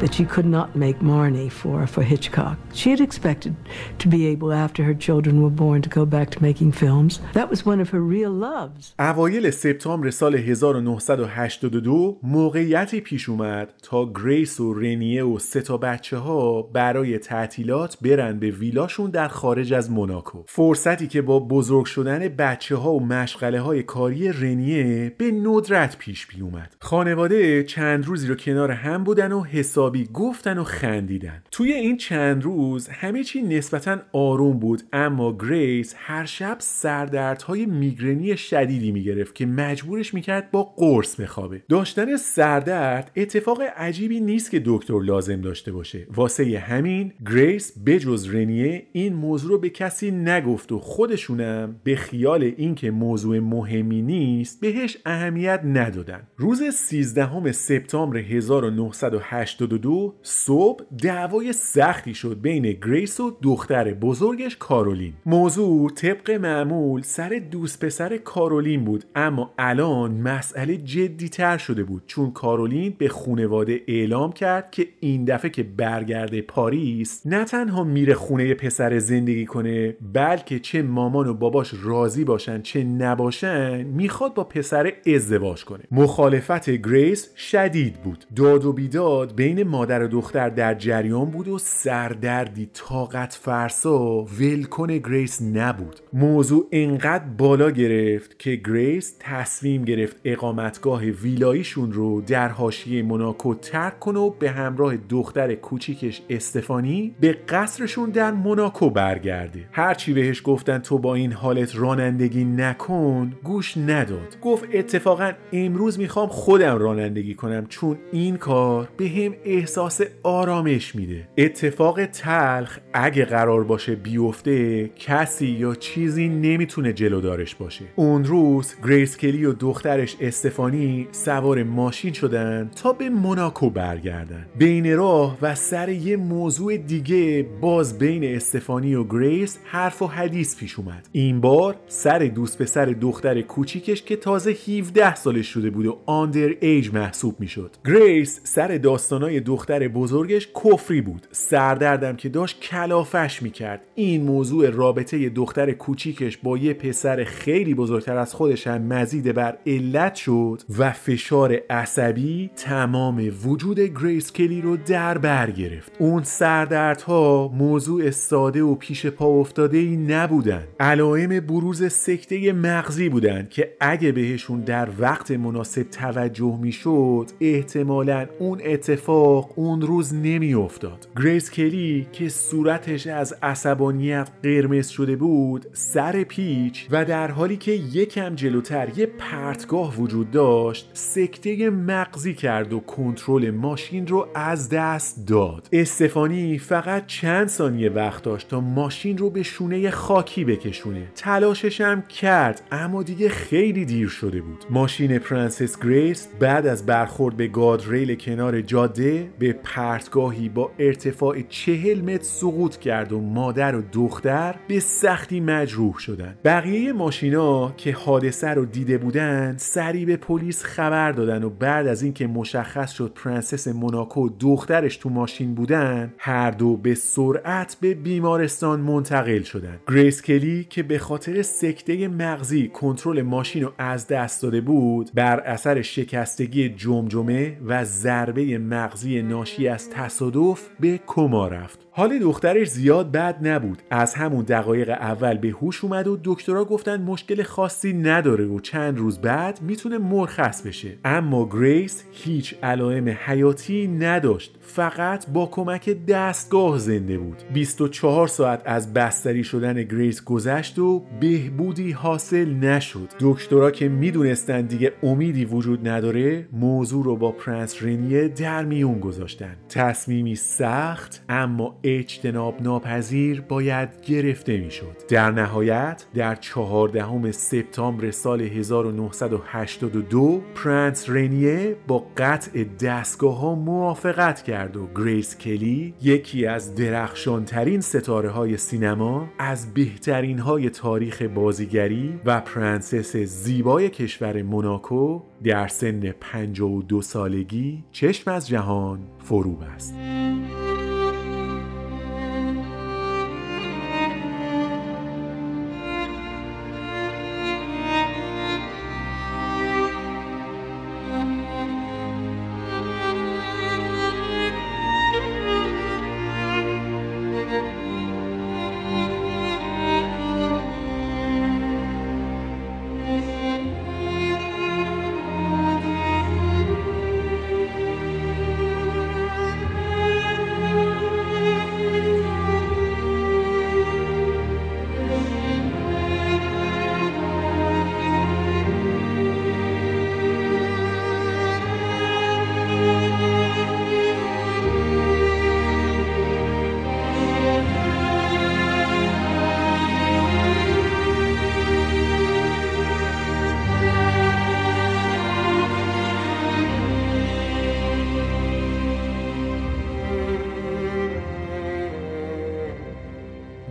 that 0.00 0.14
she 0.14 0.24
could 0.24 0.48
not 0.58 0.68
make 0.84 0.98
Marnie 1.00 1.50
for, 1.60 1.86
for 1.86 2.02
Hitchcock. 2.02 2.56
She 2.80 2.90
had 2.94 3.00
expected 3.00 3.54
to 4.02 4.06
be 4.08 4.20
able, 4.32 4.52
after 4.52 4.80
her 4.88 4.96
children 5.06 5.34
were 5.44 5.56
born, 5.64 5.80
to 5.86 5.90
go 5.98 6.04
back 6.16 6.28
to 6.34 6.38
making 6.42 6.72
films. 6.72 7.12
That 7.38 7.48
was 7.52 7.60
one 7.72 7.80
of 7.84 7.88
her 7.94 8.00
real 8.00 8.32
loves. 8.48 8.94
اوایل 8.98 9.50
سپتامبر 9.50 10.10
سال 10.10 10.34
1982 10.34 12.18
موقعیتی 12.22 13.00
پیش 13.00 13.28
اومد 13.28 13.72
تا 13.82 14.12
گریس 14.12 14.60
و 14.60 14.74
رنیه 14.74 15.24
و 15.24 15.38
سه 15.38 15.60
تا 15.60 15.76
بچه 15.76 16.16
ها 16.16 16.62
برای 16.62 17.18
تعطیلات 17.18 17.98
برن 18.02 18.38
به 18.38 18.50
ویلاشون 18.50 19.10
در 19.10 19.28
خارج 19.28 19.72
از 19.72 19.90
موناکو 19.90 20.42
فرصتی 20.46 21.06
که 21.06 21.22
با 21.22 21.40
بزرگ 21.40 21.84
شدن 21.84 22.28
بچه 22.28 22.63
ها 22.72 22.92
و 22.92 23.06
مشغله 23.06 23.60
های 23.60 23.82
کاری 23.82 24.32
رنیه 24.32 25.12
به 25.18 25.30
ندرت 25.30 25.98
پیش 25.98 26.26
می 26.26 26.40
اومد. 26.40 26.76
خانواده 26.80 27.64
چند 27.64 28.06
روزی 28.06 28.28
رو 28.28 28.34
کنار 28.34 28.70
هم 28.70 29.04
بودن 29.04 29.32
و 29.32 29.44
حسابی 29.44 30.08
گفتن 30.14 30.58
و 30.58 30.64
خندیدن. 30.64 31.42
توی 31.50 31.72
این 31.72 31.96
چند 31.96 32.42
روز 32.42 32.88
همه 32.88 33.24
چی 33.24 33.42
نسبتا 33.42 33.98
آروم 34.12 34.58
بود 34.58 34.82
اما 34.92 35.36
گریس 35.36 35.94
هر 35.98 36.24
شب 36.24 36.56
سردردهای 36.58 37.66
میگرنی 37.66 38.36
شدیدی 38.36 38.92
می‌گرفت 38.92 39.34
که 39.34 39.46
مجبورش 39.46 40.14
می‌کرد 40.14 40.50
با 40.50 40.62
قرص 40.62 41.20
بخوابه. 41.20 41.62
داشتن 41.68 42.16
سردرد 42.16 43.10
اتفاق 43.16 43.62
عجیبی 43.76 44.20
نیست 44.20 44.50
که 44.50 44.62
دکتر 44.64 45.00
لازم 45.00 45.40
داشته 45.40 45.72
باشه. 45.72 46.06
واسه 46.14 46.58
همین 46.58 47.12
گریس 47.30 47.72
بجز 47.86 48.34
رنیه 48.34 48.86
این 48.92 49.14
موضوع 49.14 49.50
رو 49.50 49.58
به 49.58 49.70
کسی 49.70 50.10
نگفت 50.10 50.72
و 50.72 50.78
خودشونم 50.78 51.80
به 51.84 51.96
خیال 51.96 52.53
اینکه 52.56 52.90
موضوع 52.90 53.38
مهمی 53.38 54.02
نیست 54.02 54.60
بهش 54.60 54.98
اهمیت 55.06 55.60
ندادن. 55.64 56.22
روز 56.36 56.62
13 56.62 57.52
سپتامبر 57.52 58.16
1982 58.16 60.14
صبح 60.22 60.84
دعوای 61.02 61.52
سختی 61.52 62.14
شد 62.14 62.40
بین 62.42 62.62
گریس 62.62 63.20
و 63.20 63.36
دختر 63.42 63.94
بزرگش 63.94 64.56
کارولین. 64.56 65.12
موضوع 65.26 65.90
طبق 65.90 66.30
معمول 66.30 67.02
سر 67.02 67.42
دوست 67.50 67.84
پسر 67.84 68.16
کارولین 68.16 68.84
بود 68.84 69.04
اما 69.14 69.54
الان 69.58 70.12
مسئله 70.12 70.76
جدی 70.76 71.28
تر 71.28 71.58
شده 71.58 71.84
بود 71.84 72.02
چون 72.06 72.30
کارولین 72.30 72.94
به 72.98 73.08
خونواده 73.08 73.80
اعلام 73.88 74.32
کرد 74.32 74.70
که 74.70 74.88
این 75.00 75.24
دفعه 75.24 75.50
که 75.50 75.62
برگرده 75.62 76.42
پاریس 76.42 77.22
نه 77.26 77.44
تنها 77.44 77.84
میره 77.84 78.14
خونه 78.14 78.54
پسر 78.54 78.98
زندگی 78.98 79.46
کنه 79.46 79.96
بلکه 80.12 80.58
چه 80.58 80.82
مامان 80.82 81.26
و 81.26 81.34
باباش 81.34 81.74
راضی 81.82 82.24
باشن 82.34 82.62
چه 82.62 82.84
نباشن 82.84 83.82
می‌خواد 83.82 84.34
با 84.34 84.44
پسر 84.44 84.92
ازدواج 85.14 85.64
کنه. 85.64 85.84
مخالفت 85.90 86.70
گریس 86.70 87.34
شدید 87.36 87.94
بود. 87.94 88.24
داد 88.36 88.64
و 88.64 88.72
بیداد 88.72 89.34
بین 89.34 89.62
مادر 89.62 90.02
و 90.02 90.08
دختر 90.08 90.48
در 90.48 90.74
جریان 90.74 91.30
بود 91.30 91.48
و 91.48 91.58
سردردی 91.58 92.70
طاقت 92.74 93.38
فرسا 93.42 94.22
ولکن 94.22 94.98
گریس 94.98 95.42
نبود. 95.42 96.00
موضوع 96.12 96.68
انقدر 96.72 97.24
بالا 97.38 97.70
گرفت 97.70 98.38
که 98.38 98.56
گریس 98.56 99.16
تصمیم 99.20 99.84
گرفت 99.84 100.16
اقامتگاه 100.24 101.02
ویلاییشون 101.04 101.92
رو 101.92 102.20
در 102.20 102.48
حاشیه 102.48 103.02
موناکو 103.02 103.54
ترک 103.54 104.00
کنه 104.00 104.18
و 104.18 104.30
به 104.30 104.50
همراه 104.50 104.96
دختر 104.96 105.54
کوچیکش 105.54 106.22
استفانی 106.30 107.14
به 107.20 107.32
قصرشون 107.32 108.10
در 108.10 108.30
موناکو 108.30 108.90
برگرده. 108.90 109.68
هرچی 109.72 110.12
بهش 110.12 110.42
گفتن 110.44 110.78
تو 110.78 110.98
با 110.98 111.14
این 111.14 111.32
حالت 111.32 111.76
رانندگی 112.24 112.44
نکن 112.44 113.32
گوش 113.42 113.76
نداد. 113.76 114.36
گفت 114.42 114.64
اتفاقا 114.74 115.32
امروز 115.52 115.98
می‌خوام 115.98 116.28
خودم 116.28 116.78
رانندگی 116.78 117.34
کنم 117.34 117.66
چون 117.68 117.98
این 118.12 118.36
کار 118.36 118.88
بهم 118.96 119.34
احساس 119.44 120.00
آرامش 120.22 120.94
میده. 120.94 121.28
اتفاق 121.38 122.06
تلخ 122.06 122.78
اگه 122.92 123.24
قرار 123.24 123.64
باشه 123.64 123.94
بیفته 123.94 124.88
کسی 124.88 125.46
یا 125.46 125.74
چیزی 125.74 126.28
نمی‌تونه 126.28 126.92
جلودارش 126.92 127.54
باشه. 127.54 127.84
اون 127.96 128.24
روز 128.24 128.74
گریس 128.84 129.16
کلی 129.16 129.44
و 129.44 129.52
دخترش 129.52 130.16
استفانی 130.20 131.08
سوار 131.12 131.62
ماشین 131.62 132.12
شدن 132.12 132.70
تا 132.82 132.92
به 132.92 133.10
موناکو 133.10 133.70
برگردن. 133.70 134.46
بین 134.58 134.96
راه 134.96 135.38
و 135.42 135.54
سر 135.54 135.88
یه 135.88 136.16
موضوع 136.16 136.76
دیگه 136.76 137.46
باز 137.60 137.98
بین 137.98 138.24
استفانی 138.24 138.94
و 138.94 139.04
گریس 139.04 139.58
حرف 139.64 140.02
و 140.02 140.06
حدیث 140.06 140.56
پیش 140.56 140.78
اومد. 140.78 141.08
این 141.12 141.40
بار 141.40 141.76
سر 141.86 142.13
سر 142.14 142.24
دوست 142.24 142.62
پسر 142.62 142.84
دختر 142.84 143.40
کوچیکش 143.40 144.02
که 144.02 144.16
تازه 144.16 144.50
17 144.50 145.14
سالش 145.14 145.46
شده 145.46 145.70
بود 145.70 145.86
و 145.86 145.98
under 146.06 146.54
age 146.60 146.94
محسوب 146.94 147.40
می‌شد. 147.40 147.70
گریس 147.86 148.40
سر 148.44 148.78
داستانای 148.78 149.40
دختر 149.40 149.88
بزرگش 149.88 150.48
کفری 150.64 151.00
بود. 151.00 151.26
سردردم 151.32 152.16
که 152.16 152.28
داشت 152.28 152.60
کلافش 152.60 153.42
می‌کرد. 153.42 153.80
این 153.94 154.22
موضوع 154.22 154.70
رابطه 154.70 155.28
دختر 155.28 155.72
کوچیکش 155.72 156.36
با 156.36 156.58
یه 156.58 156.74
پسر 156.74 157.24
خیلی 157.24 157.74
بزرگتر 157.74 158.16
از 158.16 158.34
خودش 158.34 158.66
هم 158.66 158.82
مزید 158.82 159.32
بر 159.32 159.58
علت 159.66 160.14
شد 160.14 160.62
و 160.78 160.92
فشار 160.92 161.60
عصبی 161.70 162.50
تمام 162.56 163.30
وجود 163.44 163.80
گریس 163.80 164.32
کلی 164.32 164.60
رو 164.60 164.76
در 164.76 165.18
بر 165.18 165.50
گرفت. 165.50 165.92
اون 165.98 166.22
سردردها 166.22 167.48
موضوع 167.54 168.10
ساده 168.10 168.62
و 168.62 168.74
پیش 168.74 169.06
پا 169.06 169.26
افتاده 169.26 169.78
ای 169.78 169.96
نبودن. 169.96 170.64
علائم 170.80 171.40
بروز 171.40 171.88
سکته 172.06 172.52
مغزی 172.52 173.08
بودن 173.08 173.46
که 173.50 173.76
اگه 173.80 174.12
بهشون 174.12 174.60
در 174.60 174.88
وقت 174.98 175.30
مناسب 175.30 175.82
توجه 175.82 176.58
می‌شد 176.60 177.26
احتمالا 177.40 178.26
اون 178.38 178.60
اتفاق 178.64 179.58
اون 179.58 179.80
روز 179.80 180.14
نمیافتاد. 180.14 181.08
گریس 181.16 181.50
کلی 181.50 182.06
که 182.12 182.28
صورتش 182.28 183.06
از 183.06 183.34
عصبانیت 183.42 184.30
قرمز 184.42 184.88
شده 184.88 185.16
بود 185.16 185.66
سر 185.72 186.24
پیچ 186.24 186.86
و 186.90 187.04
در 187.04 187.30
حالی 187.30 187.56
که 187.56 187.72
یکم 187.72 188.34
جلوتر 188.34 188.88
یه 188.96 189.06
پرتگاه 189.06 189.96
وجود 189.96 190.30
داشت 190.30 190.90
سکته 190.92 191.70
مغزی 191.70 192.34
کرد 192.34 192.72
و 192.72 192.80
کنترل 192.80 193.50
ماشین 193.50 194.06
رو 194.06 194.28
از 194.34 194.68
دست 194.68 195.26
داد. 195.26 195.68
استفانی 195.72 196.58
فقط 196.58 197.06
چند 197.06 197.48
ثانیه 197.48 197.90
وقت 197.90 198.22
داشت 198.22 198.48
تا 198.48 198.60
ماشین 198.60 199.18
رو 199.18 199.30
به 199.30 199.42
شونه 199.42 199.90
خاکی 199.90 200.44
بکشونه. 200.44 201.08
تلاشش 201.14 201.93
هم 201.94 202.02
کرد 202.02 202.60
اما 202.72 203.02
دیگه 203.02 203.28
خیلی 203.28 203.84
دیر 203.84 204.08
شده 204.08 204.40
بود. 204.40 204.64
ماشین 204.70 205.18
پرنسس 205.18 205.80
گریس 205.82 206.28
بعد 206.40 206.66
از 206.66 206.86
برخورد 206.86 207.36
به 207.36 207.46
گاردریل 207.46 208.14
کنار 208.14 208.60
جاده 208.60 209.30
به 209.38 209.52
پرتگاهی 209.52 210.48
با 210.48 210.70
ارتفاع 210.78 211.42
چهل 211.48 212.00
متر 212.00 212.22
سقوط 212.22 212.76
کرد 212.76 213.12
و 213.12 213.20
مادر 213.20 213.76
و 213.76 213.82
دختر 213.92 214.54
به 214.68 214.80
سختی 214.80 215.40
مجروح 215.40 215.98
شدند. 215.98 216.38
بقیه 216.44 216.92
ماشینا 216.92 217.74
که 217.76 217.92
حادثه 217.92 218.48
رو 218.48 218.64
دیده 218.64 218.98
بودند 218.98 219.58
سریع 219.58 220.06
به 220.06 220.16
پلیس 220.16 220.64
خبر 220.64 221.12
دادن 221.12 221.44
و 221.44 221.50
بعد 221.50 221.86
از 221.86 222.02
اینکه 222.02 222.26
مشخص 222.26 222.92
شد 222.92 223.12
پرنسس 223.14 223.68
موناکو 223.68 224.28
دخترش 224.40 224.96
تو 224.96 225.08
ماشین 225.08 225.54
بودن 225.54 226.14
هر 226.18 226.50
دو 226.50 226.76
به 226.76 226.94
سرعت 226.94 227.76
به 227.80 227.94
بیمارستان 227.94 228.80
منتقل 228.80 229.42
شدند. 229.42 229.80
گریس 229.88 230.22
کلی 230.22 230.64
که 230.70 230.82
به 230.82 230.98
خاطر 230.98 231.42
سکته 231.84 232.08
مغزی 232.08 232.68
کنترل 232.68 233.22
ماشین 233.22 233.62
رو 233.62 233.72
از 233.78 234.06
دست 234.06 234.42
داده 234.42 234.60
بود 234.60 235.10
بر 235.14 235.40
اثر 235.40 235.82
شکستگی 235.82 236.68
جمجمه 236.68 237.58
و 237.66 237.84
ضربه 237.84 238.58
مغزی 238.58 239.22
ناشی 239.22 239.68
از 239.68 239.90
تصادف 239.90 240.68
به 240.80 241.00
کما 241.06 241.48
رفت. 241.48 241.83
حال 241.96 242.18
دخترش 242.18 242.68
زیاد 242.68 243.12
بد 243.12 243.48
نبود. 243.48 243.82
از 243.90 244.14
همون 244.14 244.44
دقایق 244.44 244.90
اول 244.90 245.38
به 245.38 245.48
هوش 245.48 245.84
اومد 245.84 246.06
و 246.06 246.18
دکترها 246.24 246.64
گفتن 246.64 247.02
مشکل 247.02 247.42
خاصی 247.42 247.92
نداره 247.92 248.44
و 248.44 248.60
چند 248.60 248.98
روز 248.98 249.18
بعد 249.18 249.62
می‌تونه 249.62 249.98
مرخص 249.98 250.62
بشه. 250.62 250.88
اما 251.04 251.48
گریس 251.48 252.04
هیچ 252.12 252.54
علائم 252.62 253.08
حیاتی 253.08 253.86
نداشت. 253.88 254.56
فقط 254.60 255.30
با 255.30 255.46
کمک 255.46 256.06
دستگاه 256.06 256.78
زنده 256.78 257.18
بود. 257.18 257.42
24 257.52 258.28
ساعت 258.28 258.62
از 258.64 258.92
بستری 258.92 259.44
شدن 259.44 259.82
گریس 259.82 260.24
گذشت 260.24 260.78
و 260.78 261.04
بهبودی 261.20 261.92
حاصل 261.92 262.50
نشد. 262.50 263.08
دکترها 263.20 263.70
که 263.70 263.88
می‌دونستن 263.88 264.62
دیگه 264.62 264.92
امیدی 265.02 265.44
وجود 265.44 265.88
نداره 265.88 266.48
موضوع 266.52 267.04
رو 267.04 267.16
با 267.16 267.32
پرنس 267.32 267.82
رنیه 267.82 268.28
در 268.28 268.64
میون 268.64 269.00
گذاشتن. 269.00 269.56
تصمیمی 269.68 270.36
سخت 270.36 271.24
اما 271.28 271.80
اجتناب 271.84 272.62
ناپذیر 272.62 273.40
باید 273.40 273.88
گرفته 274.06 274.56
می‌شد 274.56 274.96
در 275.08 275.30
نهایت 275.30 276.04
در 276.14 276.34
چهاردهم 276.34 277.30
سپتامبر 277.30 278.10
سال 278.10 278.40
1982 278.40 280.42
پرنس 280.54 281.10
رنیه 281.10 281.76
با 281.86 282.06
قطع 282.16 282.64
دستگاه 282.64 283.38
ها 283.38 283.54
موافقت 283.54 284.42
کرد 284.42 284.76
و 284.76 284.88
گریس 284.96 285.38
کلی 285.38 285.94
یکی 286.02 286.46
از 286.46 286.74
درخشانترین 286.74 287.80
ستاره 287.80 288.30
های 288.30 288.56
سینما 288.56 289.28
از 289.38 289.74
بهترین 289.74 290.38
های 290.38 290.70
تاریخ 290.70 291.22
بازیگری 291.22 292.20
و 292.24 292.40
پرنسس 292.40 293.16
زیبای 293.16 293.90
کشور 293.90 294.42
موناکو 294.42 295.20
در 295.44 295.68
سن 295.68 296.12
52 296.20 297.02
سالگی 297.02 297.84
چشم 297.92 298.30
از 298.30 298.48
جهان 298.48 298.98
فرو 299.18 299.56
بست. 299.56 299.94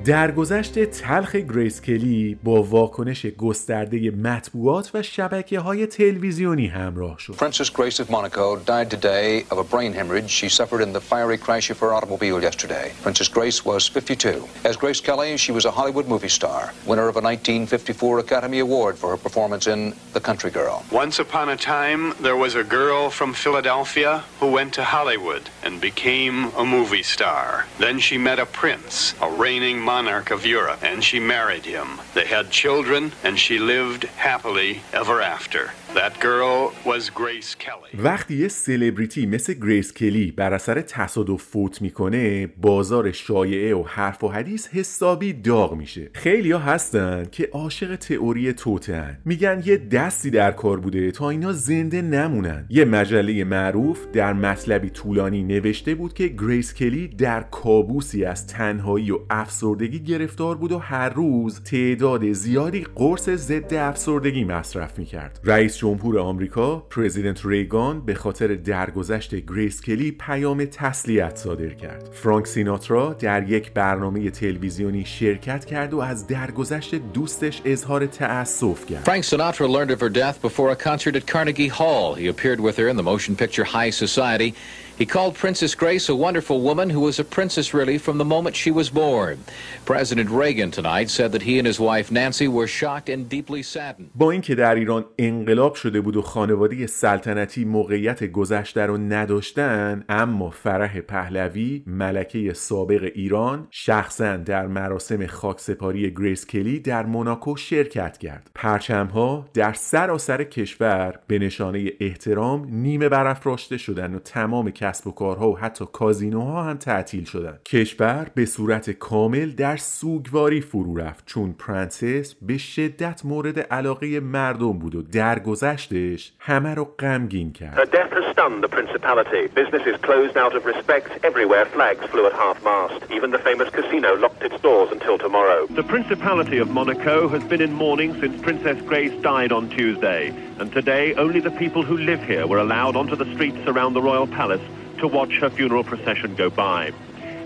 درگذشت 0.08 0.84
تلخ 0.84 1.36
گریس 1.36 1.80
کلی 1.80 2.38
با 2.44 2.62
واکنش 2.62 3.26
گسترده 3.26 4.10
مطبوعات 4.10 4.90
و 4.94 5.02
شبکه 5.02 5.60
های 5.60 5.86
تلویزیونی 5.86 6.66
همراه 6.66 7.18
شد. 7.18 7.34
Princess 7.34 7.70
Grace 7.70 8.00
of 8.00 8.10
Monaco 8.10 8.56
died 8.56 8.90
today 8.90 9.44
of 9.50 9.58
a 9.58 9.64
brain 9.64 9.92
hemorrhage 9.92 10.30
she 10.30 10.48
suffered 10.48 10.82
in 10.86 10.92
the 10.92 11.00
fiery 11.00 11.38
crash 11.47 11.70
of 11.70 11.78
her 11.82 11.90
automobile 11.97 12.38
yesterday. 12.48 12.86
Princess 13.02 13.28
Grace 13.28 13.58
was 13.64 13.82
52. 13.88 14.48
As 14.64 14.76
Grace 14.76 15.00
Kelly, 15.00 15.36
she 15.36 15.52
was 15.52 15.64
a 15.66 15.72
Hollywood 15.78 16.06
movie 16.08 16.34
star, 16.40 16.60
winner 16.86 17.08
of 17.12 17.16
a 17.20 17.24
1954 17.32 18.18
Academy 18.20 18.60
Award 18.60 18.94
for 19.00 19.08
her 19.10 19.20
performance 19.26 19.66
in 19.66 19.80
The 20.16 20.20
Country 20.28 20.50
Girl. 20.50 20.76
Once 20.90 21.18
upon 21.18 21.47
a 21.50 21.56
time, 21.56 22.02
there 22.26 22.38
was 22.44 22.55
a 22.55 22.64
girl 22.78 23.10
from 23.18 23.30
Philadelphia 23.44 24.12
who 24.40 24.48
went 24.58 24.70
to 24.78 24.84
Hollywood 24.97 25.44
and 25.64 25.74
became 25.90 26.36
a 26.62 26.64
movie 26.64 27.06
star. 27.16 27.66
Then 27.84 27.97
she 28.06 28.16
met 28.28 28.38
a 28.38 28.47
prince, 28.62 28.94
a 29.26 29.30
reigning 29.44 29.78
monarch 29.93 30.31
of 30.31 30.43
Europe, 30.43 30.81
and 30.81 31.03
she 31.03 31.19
married 31.19 31.65
him. 31.65 32.01
They 32.15 32.25
had 32.25 32.49
children, 32.49 33.11
and 33.23 33.38
she 33.38 33.59
lived 33.59 34.05
happily 34.05 34.81
ever 34.91 35.22
after. 35.22 35.72
That 35.95 36.19
girl 36.19 36.72
was 36.85 37.09
Grace 37.09 37.55
Kelly. 37.63 37.99
وقتی 38.03 38.35
یه 38.35 38.47
سلبریتی 38.47 39.25
مثل 39.25 39.53
گریس 39.53 39.93
کلی 39.93 40.31
بر 40.31 40.53
اثر 40.53 40.81
تصادف 40.81 41.43
فوت 41.43 41.81
می‌کنه 41.81 42.47
بازار 42.47 43.11
شایعه 43.11 43.75
و 43.75 43.83
حرف 43.88 44.23
و 44.23 44.27
حدیث 44.27 44.67
حسابی 44.67 45.33
داغ 45.33 45.75
میشه. 45.75 46.09
خیلی 46.13 46.51
ها 46.51 46.59
هستن 46.59 47.25
که 47.31 47.49
عاشق 47.51 47.95
تئوری 47.95 48.53
توطئه‌ن. 48.53 49.17
میگن 49.25 49.63
یه 49.65 49.77
دستی 49.77 50.30
در 50.30 50.51
کار 50.51 50.80
بوده 50.80 51.11
تا 51.11 51.30
اینا 51.30 51.51
زنده 51.51 52.01
نمونن. 52.01 52.65
یه 52.69 52.85
مجله 52.85 53.43
معروف 53.43 54.07
در 54.13 54.33
مطلبی 54.33 54.89
طولانی 54.89 55.43
نوشته 55.43 55.95
بود 55.95 56.13
که 56.13 56.27
گریس 56.27 56.73
کلی 56.73 57.07
در 57.07 57.41
کابوسی 57.41 58.25
از 58.25 58.47
تنهایی 58.47 59.11
و 59.11 59.19
افسردگی 59.30 59.99
گرفتار 59.99 60.55
بود 60.57 60.72
و 60.72 60.77
هر 60.77 61.09
روز 61.09 61.63
تعداد 61.63 62.31
زیادی 62.31 62.85
قرص 62.95 63.30
ضد 63.30 63.73
افسردگی 63.73 64.43
مصرف 64.43 64.99
می‌کرد. 64.99 65.39
رئیس 65.43 65.82
جمهور 65.83 66.19
آمریکا 66.19 66.79
پرزیدنت 66.79 67.41
ریگان 67.45 68.01
به 68.01 68.13
خاطر 68.13 68.47
درگذشت 68.47 69.35
گریس 69.35 69.81
کلی 69.81 70.11
پیام 70.11 70.65
تسلیت 70.65 71.37
صادر 71.37 71.69
کرد. 71.69 72.09
فرانک 72.13 72.47
سیناترا 72.47 73.13
در 73.13 73.49
یک 73.49 73.71
برنامه 73.71 74.29
تلویزیونی 74.29 75.05
شرکت 75.05 75.65
کرد 75.65 75.93
و 75.93 75.99
از 75.99 76.27
درگذشت 76.27 76.95
دوستش 76.95 77.61
اظهار 77.65 78.05
تأسف 78.05 78.85
کرد. 78.85 79.03
Frank 79.03 79.23
Sinatra 79.23 79.67
learned 79.67 79.91
of 79.91 79.99
her 79.99 80.09
death 80.09 80.41
before 80.41 80.71
a 80.71 80.75
concert 80.75 81.15
at 81.15 81.27
Carnegie 81.27 81.67
Hall. 81.67 82.13
He 82.13 82.27
appeared 82.27 82.59
with 82.59 82.77
her 82.77 82.87
in 82.87 82.97
the 82.97 83.03
motion 83.03 83.35
picture 83.35 83.65
High 83.65 83.91
Society. 83.91 84.53
He 84.95 85.07
called 85.07 85.33
Princess 85.33 85.73
Grace 85.73 86.07
a 86.07 86.15
wonderful 86.15 86.61
woman 86.61 86.91
who 86.91 86.99
was 86.99 87.17
a 87.19 87.23
princess 87.23 87.73
really 87.73 87.97
from 87.97 88.19
the 88.19 88.25
moment 88.25 88.55
she 88.55 88.69
was 88.69 88.91
born. 88.91 89.38
President 89.85 90.30
Reagan 90.30 90.69
tonight 90.69 91.09
said 91.09 91.31
that 91.31 91.41
he 91.41 91.57
and 91.57 91.65
his 91.65 91.80
wife 91.80 92.11
Nancy 92.11 92.47
were 92.47 92.67
shocked 92.67 93.09
and 93.09 93.27
deeply 93.27 93.63
saddened. 93.63 94.11
با 94.15 94.31
اینکه 94.31 94.55
در 94.55 94.75
ایران 94.75 95.05
انقلاب 95.17 95.75
شده 95.75 96.01
بود 96.01 96.17
و 96.17 96.22
خانواده 96.22 96.88
سلطنتی 96.88 97.65
موقعیت 97.65 98.23
گذشته 98.23 98.85
رو 98.85 98.97
نداشتن 98.97 100.03
اما 100.09 100.49
فرح 100.49 101.01
پهلوی 101.01 101.83
ملکه 101.88 102.53
سابق 102.53 103.11
ایران 103.15 103.67
شخصا 103.72 104.38
در 104.38 104.67
مراسم 104.67 105.27
خاکسپاری 105.27 106.11
گریس 106.13 106.45
کلی 106.45 106.80
در 106.80 107.05
موناکو 107.05 107.55
شرکت 107.55 108.17
کرد 108.17 108.51
پرچمها 108.55 109.45
در 109.53 109.73
سراسر 109.73 110.43
کشور 110.43 111.19
به 111.27 111.39
نشانه 111.39 111.91
احترام 111.99 112.67
نیمه 112.69 113.09
برافراشته 113.09 113.77
شدن 113.77 114.15
و 114.15 114.19
تمام 114.19 114.72
کسب 114.83 115.07
و 115.07 115.11
کارها 115.11 115.49
و 115.49 115.57
حتی 115.57 115.85
کازینوها 115.93 116.63
هم 116.63 116.77
تعطیل 116.77 117.25
شدن 117.25 117.59
کشور 117.65 118.27
به 118.35 118.45
صورت 118.45 118.89
کامل 118.89 119.51
در 119.51 119.77
سوگواری 119.77 120.61
فرو 120.61 120.97
رفت 120.97 121.25
چون 121.25 121.55
پرنسس 121.59 122.35
به 122.41 122.57
شدت 122.57 123.25
مورد 123.25 123.59
علاقه 123.59 124.19
مردم 124.19 124.73
بود 124.73 124.95
و 124.95 125.01
درگذشتش 125.01 126.33
همه 126.39 126.73
رو 126.73 126.85
غمگین 126.99 127.51
کرد 127.51 127.77
Her 127.77 127.85
death 127.85 128.13
has 128.17 128.25
stunned 128.33 128.63
the 128.63 128.71
Principality. 128.79 129.43
Business 129.61 129.83
is 129.91 129.97
closed 130.07 130.37
out 130.43 130.53
of 130.57 130.61
respect. 130.73 131.09
Everywhere 131.29 131.65
flags 131.75 132.03
flew 132.11 132.25
at 132.29 132.35
half 132.43 132.57
mast. 132.69 132.99
Even 133.17 133.29
the 133.35 133.43
famous 133.49 133.69
casino 133.77 134.11
locked 134.25 134.43
its 134.47 134.59
doors 134.67 134.89
until 134.97 135.17
tomorrow. 135.25 135.59
The 135.81 135.87
Principality 135.95 136.57
of 136.63 136.67
Monaco 136.79 137.17
has 137.35 137.43
been 137.51 137.61
in 137.67 137.73
mourning 137.83 138.11
since 138.21 138.35
Princess 138.47 138.79
Grace 138.91 139.15
died 139.31 139.51
on 139.57 139.63
Tuesday, 139.77 140.21
and 140.59 140.67
today 140.79 141.05
only 141.25 141.39
the 141.49 141.55
people 141.63 141.83
who 141.89 141.97
live 142.11 142.21
here 142.31 142.45
were 142.51 142.61
allowed 142.65 142.95
onto 143.01 143.15
the 143.21 143.29
streets 143.33 143.63
around 143.71 143.91
the 143.93 144.05
royal 144.09 144.27
palace 144.39 144.65
to 145.03 145.07
watch 145.09 145.33
her 145.41 145.49
funeral 145.49 145.83
procession 145.83 146.33
go 146.33 146.49
by. 146.49 146.90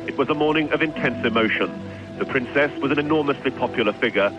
It 0.05 0.15
was 0.15 0.29
a 0.29 0.35
morning 0.35 0.69
of 0.73 0.83
intense 0.83 1.25
emotion. 1.25 1.71
The 2.19 2.25
princess 2.25 2.71
was 2.83 2.91
an 2.91 2.99
enormously 2.99 3.49
popular 3.49 3.93
figure. 3.93 4.29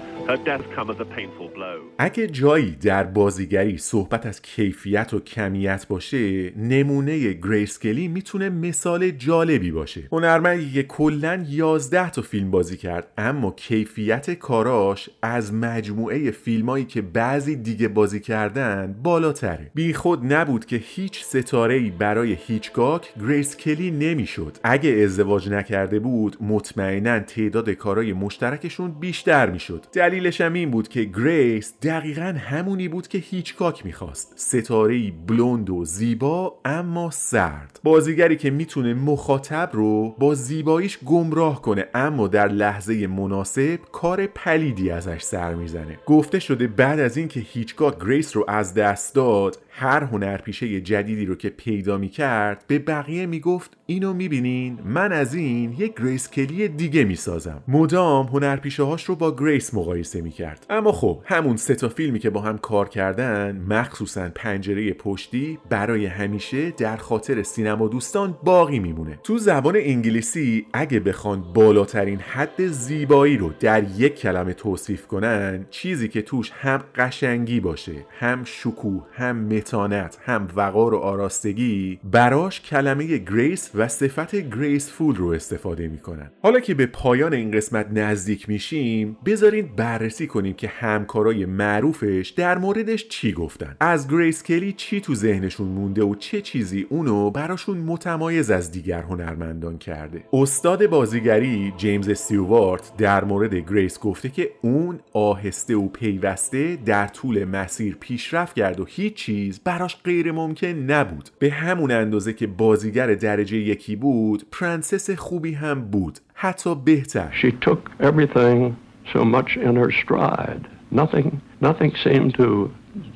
اگه 1.98 2.26
جایی 2.26 2.70
در 2.70 3.04
بازیگری 3.04 3.78
صحبت 3.78 4.26
از 4.26 4.42
کیفیت 4.42 5.14
و 5.14 5.20
کمیت 5.20 5.86
باشه 5.88 6.50
نمونه 6.56 7.32
گریس 7.32 7.78
کلی 7.78 8.08
می‌تونه 8.08 8.48
مثال 8.48 9.10
جالبی 9.10 9.70
باشه. 9.70 10.08
هنرمندی 10.12 10.72
که 10.72 10.82
کلا 10.82 11.44
11 11.48 12.10
تا 12.10 12.22
فیلم 12.22 12.50
بازی 12.50 12.76
کرد 12.76 13.12
اما 13.18 13.50
کیفیت 13.50 14.30
کاراش 14.30 15.10
از 15.22 15.54
مجموعه 15.54 16.30
فیلمایی 16.30 16.84
که 16.84 17.02
بعضی 17.02 17.56
دیگه 17.56 17.88
بازی 17.88 18.20
کردن 18.20 18.96
بالاتره. 19.02 19.70
بیخود 19.74 20.32
نبود 20.32 20.66
که 20.66 20.76
هیچ 20.76 21.24
ستاره 21.24 21.90
برای 21.90 22.36
هیچکاک 22.46 23.08
گریس 23.20 23.56
کلی 23.56 23.90
نمی‌شد. 23.90 24.56
اگه 24.64 24.90
ازدواج 24.90 25.48
نکرده 25.48 25.98
بود 25.98 26.36
مطمئنا 26.40 27.18
تعداد 27.18 27.70
کارای 27.70 28.12
مشترکشون 28.12 28.90
بیشتر 29.00 29.50
می‌شد. 29.50 29.84
دلیلش 30.18 30.40
هم 30.40 30.52
این 30.52 30.70
بود 30.70 30.88
که 30.88 31.04
گریس 31.04 31.74
دقیقا 31.82 32.34
همونی 32.38 32.88
بود 32.88 33.08
که 33.08 33.18
هیچکاک 33.18 33.86
می‌خواست. 33.86 34.32
ستاره 34.36 35.10
بلوند 35.26 35.70
و 35.70 35.84
زیبا 35.84 36.60
اما 36.64 37.10
سرد. 37.10 37.80
بازیگری 37.84 38.36
که 38.36 38.50
می‌تونه 38.50 38.94
مخاطب 38.94 39.70
رو 39.72 40.14
با 40.18 40.34
زیباییش 40.34 40.98
گمراه 41.04 41.62
کنه 41.62 41.86
اما 41.94 42.28
در 42.28 42.48
لحظه 42.48 43.06
مناسب 43.06 43.78
کار 43.92 44.26
پلیدی 44.26 44.90
ازش 44.90 45.22
سر 45.22 45.54
می‌زنه. 45.54 45.98
گفته 46.06 46.38
شده 46.38 46.66
بعد 46.66 47.00
از 47.00 47.16
اینکه 47.16 47.40
هیچکاک 47.40 47.98
گریس 48.00 48.36
رو 48.36 48.44
از 48.48 48.74
دست 48.74 49.14
داد 49.14 49.58
هر 49.78 50.04
هنرپیشه 50.04 50.80
جدیدی 50.80 51.26
رو 51.26 51.34
که 51.34 51.48
پیدا 51.48 51.98
می‌کرد 51.98 52.64
به 52.66 52.78
بقیه 52.78 53.26
می‌گفت 53.26 53.76
اینو 53.86 54.14
می‌بینین 54.14 54.78
من 54.84 55.12
از 55.12 55.34
این 55.34 55.72
یک 55.72 55.94
گریس 56.00 56.30
کلی 56.30 56.68
دیگه 56.68 57.04
می‌سازم. 57.04 57.62
مدام 57.68 58.26
هنرپیشه 58.26 58.82
هاش 58.82 59.04
رو 59.04 59.16
با 59.16 59.36
گریس 59.36 59.74
مقایسه 59.74 60.20
می‌کرد. 60.20 60.66
اما 60.70 60.92
خب 60.92 61.22
همون 61.24 61.56
سه 61.56 61.74
تا 61.74 61.88
فیلمی 61.88 62.18
که 62.18 62.30
با 62.30 62.40
هم 62.40 62.58
کار 62.58 62.88
کردن 62.88 63.64
مخصوصا 63.68 64.28
پنجره 64.34 64.92
پشتی 64.92 65.58
برای 65.70 66.06
همیشه 66.06 66.70
در 66.70 66.96
خاطر 66.96 67.42
سینما 67.42 67.88
دوستان 67.88 68.38
باقی 68.42 68.78
میمونه. 68.78 69.18
تو 69.24 69.38
زبان 69.38 69.76
انگلیسی 69.76 70.66
اگه 70.72 71.00
بخوان 71.00 71.52
بالاترین 71.54 72.18
حد 72.18 72.66
زیبایی 72.66 73.36
رو 73.36 73.52
در 73.60 73.84
یک 73.96 74.14
کلمه 74.14 74.52
توصیف 74.52 75.06
کنن 75.06 75.66
چیزی 75.70 76.08
که 76.08 76.22
توش 76.22 76.50
هم 76.50 76.84
قشنگی 76.96 77.60
باشه 77.60 77.94
هم 78.18 78.44
شکوه 78.44 79.06
هم 79.12 79.36
متانت 79.68 80.18
هم 80.24 80.48
وقار 80.56 80.94
و 80.94 80.98
آراستگی 80.98 82.00
براش 82.04 82.60
کلمه 82.60 83.18
grace 83.18 83.70
و 83.74 83.88
صفت 83.88 84.36
graceful 84.36 85.14
رو 85.14 85.26
استفاده 85.28 85.88
می‌کنن. 85.88 86.30
حالا 86.42 86.60
که 86.60 86.74
به 86.74 86.86
پایان 86.86 87.34
این 87.34 87.50
قسمت 87.50 87.86
نزدیک 87.92 88.48
میشیم 88.48 89.16
بذارین 89.24 89.68
بررسی 89.76 90.26
کنیم 90.26 90.54
که 90.54 90.68
همکارای 90.68 91.46
معروفش 91.46 92.34
در 92.36 92.58
موردش 92.58 93.08
چی 93.08 93.32
گفتن. 93.32 93.76
از 93.80 94.08
گریس 94.08 94.42
کلی 94.42 94.72
چی 94.72 95.00
تو 95.00 95.14
ذهنشون 95.14 95.68
مونده 95.68 96.02
و 96.02 96.14
چه 96.14 96.40
چیزی 96.40 96.86
اونو 96.88 97.30
براشون 97.30 97.78
متمایز 97.78 98.50
از 98.50 98.72
دیگر 98.72 99.02
هنرمندان 99.02 99.78
کرده؟ 99.78 100.24
استاد 100.32 100.86
بازیگری 100.86 101.72
جیمز 101.76 102.08
استیوارت 102.08 102.92
در 102.98 103.24
مورد 103.24 103.54
گریس 103.54 103.98
گفته 103.98 104.28
که 104.28 104.50
اون 104.62 105.00
آهسته 105.12 105.76
و 105.76 105.88
پیوسته 105.88 106.78
در 106.86 107.06
طول 107.06 107.44
مسیر 107.44 107.96
پیشرفت 108.00 108.56
کرد 108.56 108.80
و 108.80 108.84
هیچ 108.84 109.14
چیز 109.14 109.57
براش 109.64 109.96
غیر 110.04 110.32
ممکن 110.32 110.66
نبود. 110.66 111.30
به 111.38 111.50
همون 111.50 111.90
اندازه 111.90 112.32
که 112.32 112.46
بازیگر 112.46 113.14
درجه 113.14 113.56
یکی 113.56 113.96
بود 113.96 114.46
پرنسس 114.52 115.10
خوبی 115.10 115.52
هم 115.52 115.80
بود. 115.80 116.18
حتی 116.34 116.74
بهتر. 116.74 117.32
She 117.42 117.68
took 117.68 117.78
everything 118.00 118.72
so 119.12 119.24
much 119.24 119.56
in 119.56 119.76
her 119.76 119.90
stride. 120.02 120.68
Nothing, 120.90 121.40
nothing 121.60 121.92
seemed 122.04 122.34
to 122.34 122.70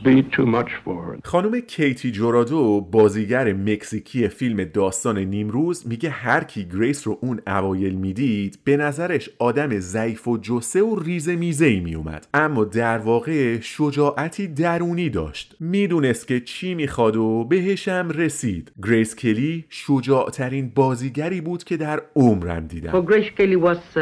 be 0.05 0.23
too 0.37 0.47
much 0.47 0.71
for 0.85 0.97
her. 1.07 1.21
خانم 1.25 1.61
کیتی 1.61 2.11
جورادو 2.11 2.81
بازیگر 2.81 3.53
مکزیکی 3.53 4.29
فیلم 4.29 4.65
داستان 4.65 5.19
نیمروز 5.19 5.87
میگه 5.89 6.11
هر 6.11 6.45
کی 6.45 6.65
گریس 6.65 7.07
رو 7.07 7.19
اون 7.21 7.41
اوایل 7.47 7.95
می‌دید 7.95 8.59
به 8.65 8.77
نظرش 8.77 9.31
آدم 9.39 9.79
ضعیف 9.79 10.29
الجثه 10.29 10.83
و 10.83 11.01
ریزه 11.01 11.37
میزه 11.37 11.67
ای 11.67 11.81
میومد. 11.81 12.27
اما 12.35 12.65
در 12.65 12.99
واقع 12.99 13.61
شجاعتی 13.61 14.47
درونی 14.49 15.11
داشت. 15.11 15.57
می‌دونست 15.61 16.29
که 16.29 16.41
چی 16.41 16.75
می‌خواد 16.75 17.17
و 17.17 17.45
بهشم 17.45 18.09
رسید. 18.15 18.73
گریس 18.83 19.17
کلی 19.17 19.65
شجاعترین 19.69 20.73
بازیگری 20.75 21.41
بود 21.41 21.65
که 21.65 21.77
در 21.77 22.03
عمرم 22.17 22.69
For 22.69 22.71
دیدم 22.71 23.07
Grace 23.07 23.31
Kelly 23.39 23.57
was 23.57 23.79
uh, 23.97 23.99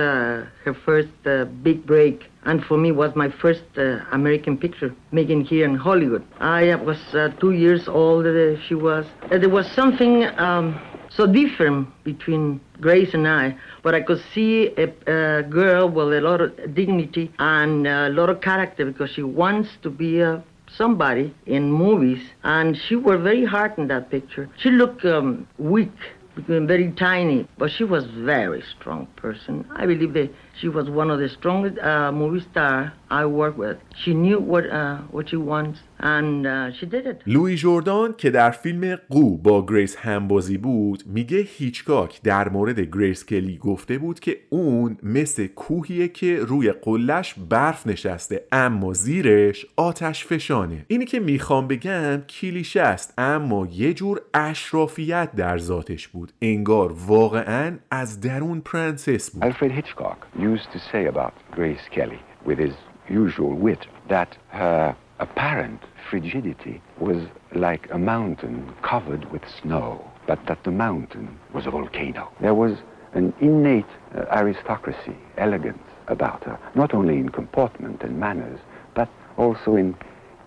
her 0.64 0.74
first 0.86 1.26
uh, 1.26 1.46
big 1.64 1.86
break, 1.86 2.29
and 2.44 2.64
for 2.64 2.78
me 2.78 2.92
was 2.92 3.14
my 3.14 3.28
first 3.28 3.64
uh, 3.76 3.98
American 4.12 4.56
picture 4.56 4.94
making 5.12 5.44
here 5.44 5.64
in 5.64 5.74
Hollywood. 5.74 6.24
I 6.40 6.74
was 6.76 6.98
uh, 7.14 7.28
two 7.40 7.52
years 7.52 7.88
old. 7.88 8.26
Uh, 8.26 8.60
she 8.66 8.74
was. 8.74 9.06
Uh, 9.30 9.38
there 9.38 9.48
was 9.48 9.70
something 9.72 10.24
um, 10.38 10.80
so 11.10 11.26
different 11.26 11.88
between 12.04 12.60
Grace 12.80 13.14
and 13.14 13.26
I, 13.28 13.56
but 13.82 13.94
I 13.94 14.00
could 14.00 14.22
see 14.32 14.68
a, 14.76 14.88
a 15.06 15.42
girl 15.42 15.88
with 15.88 16.12
a 16.12 16.20
lot 16.20 16.40
of 16.40 16.74
dignity 16.74 17.30
and 17.38 17.86
a 17.86 18.08
lot 18.08 18.30
of 18.30 18.40
character 18.40 18.86
because 18.86 19.10
she 19.10 19.22
wants 19.22 19.68
to 19.82 19.90
be 19.90 20.20
a 20.20 20.42
somebody 20.76 21.34
in 21.46 21.72
movies, 21.72 22.22
and 22.44 22.76
she 22.76 22.96
worked 22.96 23.24
very 23.24 23.44
hard 23.44 23.76
in 23.76 23.88
that 23.88 24.10
picture. 24.10 24.48
She 24.58 24.70
looked 24.70 25.04
um, 25.04 25.46
weak, 25.58 25.92
very 26.36 26.92
tiny, 26.92 27.46
but 27.58 27.70
she 27.70 27.84
was 27.84 28.04
very 28.06 28.62
strong 28.62 29.06
person. 29.16 29.66
I 29.74 29.86
believe 29.86 30.12
that 30.14 30.30
she 30.60 30.68
was 30.68 30.88
one 30.90 31.10
of 31.10 31.18
the 31.18 31.28
strongest 31.28 31.78
uh, 31.78 32.12
movie 32.12 32.44
star 32.50 32.92
I 33.10 33.24
worked 33.26 33.58
with. 33.58 33.78
She 34.02 34.14
knew 34.14 34.38
what 34.38 34.64
uh, 34.80 34.98
what 35.14 35.28
she 35.30 35.36
wants, 35.36 35.78
and 35.98 36.46
uh, 36.46 36.72
she 36.72 36.86
did 36.86 37.06
it. 37.06 37.22
لوی 37.26 37.56
جوردان 37.56 38.14
که 38.18 38.30
در 38.30 38.50
فیلم 38.50 38.96
قو 39.08 39.36
با 39.36 39.66
گریس 39.66 39.96
همبازی 39.96 40.58
بود 40.58 41.02
میگه 41.06 41.38
هیچکاک 41.38 42.22
در 42.22 42.48
مورد 42.48 42.80
گریس 42.80 43.26
کلی 43.26 43.58
گفته 43.58 43.98
بود 43.98 44.20
که 44.20 44.36
اون 44.50 44.96
مثل 45.02 45.46
کوهیه 45.46 46.08
که 46.08 46.38
روی 46.40 46.72
قلش 46.72 47.34
برف 47.48 47.86
نشسته 47.86 48.44
اما 48.52 48.92
زیرش 48.92 49.66
آتش 49.76 50.24
فشانه 50.24 50.84
اینی 50.88 51.04
که 51.04 51.20
می‌خوام 51.20 51.68
بگم 51.68 52.22
کلیشه 52.28 52.80
است 52.80 53.14
اما 53.18 53.68
یه 53.72 53.94
جور 53.94 54.20
اشرافیت 54.34 55.32
در 55.36 55.58
ذاتش 55.58 56.08
بود 56.08 56.32
انگار 56.42 56.92
واقعا 57.06 57.78
از 57.90 58.20
درون 58.20 58.60
پرنسس 58.60 59.30
بود 59.30 59.52
Alfred 59.52 59.72
Hitchcock 59.72 60.16
used 60.38 60.68
to 60.72 60.78
say 60.92 61.06
about 61.06 61.32
Grace 61.56 61.86
Kelly, 61.96 62.20
with 62.46 62.58
his 62.58 62.74
usual 63.10 63.54
wit, 63.54 63.86
that 64.08 64.36
her 64.48 64.96
apparent 65.18 65.82
frigidity 66.08 66.80
was 66.98 67.26
like 67.54 67.88
a 67.90 67.98
mountain 67.98 68.72
covered 68.82 69.30
with 69.30 69.42
snow, 69.60 70.10
but 70.26 70.44
that 70.46 70.64
the 70.64 70.70
mountain 70.70 71.38
was 71.52 71.66
a 71.66 71.70
volcano. 71.70 72.30
There 72.40 72.54
was 72.54 72.78
an 73.12 73.32
innate 73.40 73.84
uh, 74.14 74.24
aristocracy, 74.32 75.16
elegance 75.36 75.82
about 76.08 76.44
her, 76.44 76.58
not 76.74 76.94
only 76.94 77.18
in 77.18 77.28
comportment 77.28 78.02
and 78.02 78.18
manners, 78.18 78.60
but 78.94 79.08
also 79.36 79.76
in, 79.76 79.94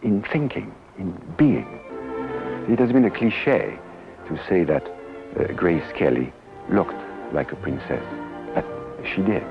in 0.01 0.23
thinking, 0.31 0.73
in 0.97 1.11
being. 1.37 1.67
It 2.69 2.79
has 2.79 2.91
been 2.91 3.05
a 3.05 3.11
cliche 3.11 3.77
to 4.27 4.39
say 4.47 4.63
that 4.63 4.87
uh, 5.39 5.51
Grace 5.53 5.91
Kelly 5.95 6.31
looked 6.69 6.95
like 7.33 7.51
a 7.51 7.55
princess, 7.57 8.03
but 8.55 8.65
she 9.13 9.21
did. 9.21 9.43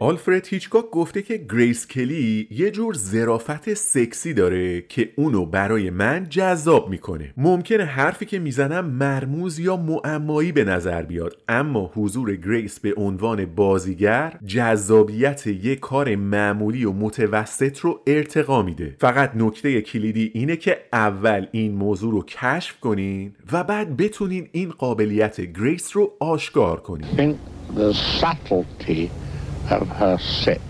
آلفرد 0.00 0.46
هیچکاک 0.46 0.90
گفته 0.90 1.22
که 1.22 1.36
گریس 1.36 1.86
کلی 1.86 2.48
یه 2.50 2.70
جور 2.70 2.94
ظرافت 2.94 3.74
سکسی 3.74 4.34
داره 4.34 4.82
که 4.88 5.12
اونو 5.16 5.46
برای 5.46 5.90
من 5.90 6.26
جذاب 6.30 6.90
می‌کنه. 6.90 7.32
ممکنه 7.36 7.84
حرفی 7.84 8.26
که 8.26 8.38
می‌زنم 8.38 8.84
مرموز 8.84 9.58
یا 9.58 9.76
معمایی 9.76 10.52
به 10.52 10.64
نظر 10.64 11.02
بیاد 11.02 11.36
اما 11.48 11.90
حضور 11.94 12.36
گریس 12.36 12.80
به 12.80 12.94
عنوان 12.96 13.44
بازیگر 13.44 14.38
جذابیت 14.46 15.46
یه 15.46 15.76
کار 15.76 16.16
معمولی 16.16 16.84
و 16.84 16.92
متوسط 16.92 17.78
رو 17.78 18.00
ارتقا 18.06 18.62
میده. 18.62 18.96
فقط 19.00 19.32
نکته 19.36 19.80
کلیدی 19.80 20.30
اینه 20.34 20.56
که 20.56 20.78
اول 20.92 21.46
این 21.52 21.74
موضوع 21.74 22.12
رو 22.12 22.22
کشف 22.22 22.80
کنین 22.80 23.32
و 23.52 23.64
بعد 23.64 23.96
بتونین 23.96 24.48
این 24.52 24.70
قابلیت 24.70 25.40
گریس 25.40 25.96
رو 25.96 26.12
آشکار 26.20 26.80
کنین. 26.80 27.38
Of 29.70 29.88
her 29.88 30.18
sex 30.18 30.60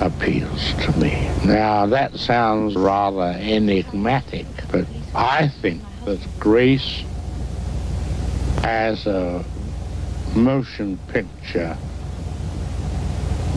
appeals 0.00 0.72
to 0.74 0.98
me. 0.98 1.30
Now, 1.44 1.86
that 1.86 2.16
sounds 2.16 2.74
rather 2.74 3.36
enigmatic, 3.38 4.46
but 4.70 4.86
I 5.14 5.48
think 5.48 5.82
that 6.04 6.20
Grace, 6.38 7.02
as 8.62 9.06
a 9.06 9.44
motion 10.34 10.98
picture 11.08 11.76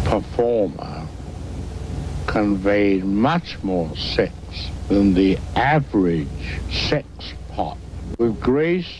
performer, 0.06 1.08
conveyed 2.28 3.06
much 3.06 3.62
more 3.64 3.96
sex 3.96 4.34
than 4.88 5.14
the 5.14 5.38
average 5.56 6.28
sex 6.72 7.08
pot. 7.50 7.78
With 8.18 8.40
Grace, 8.42 8.92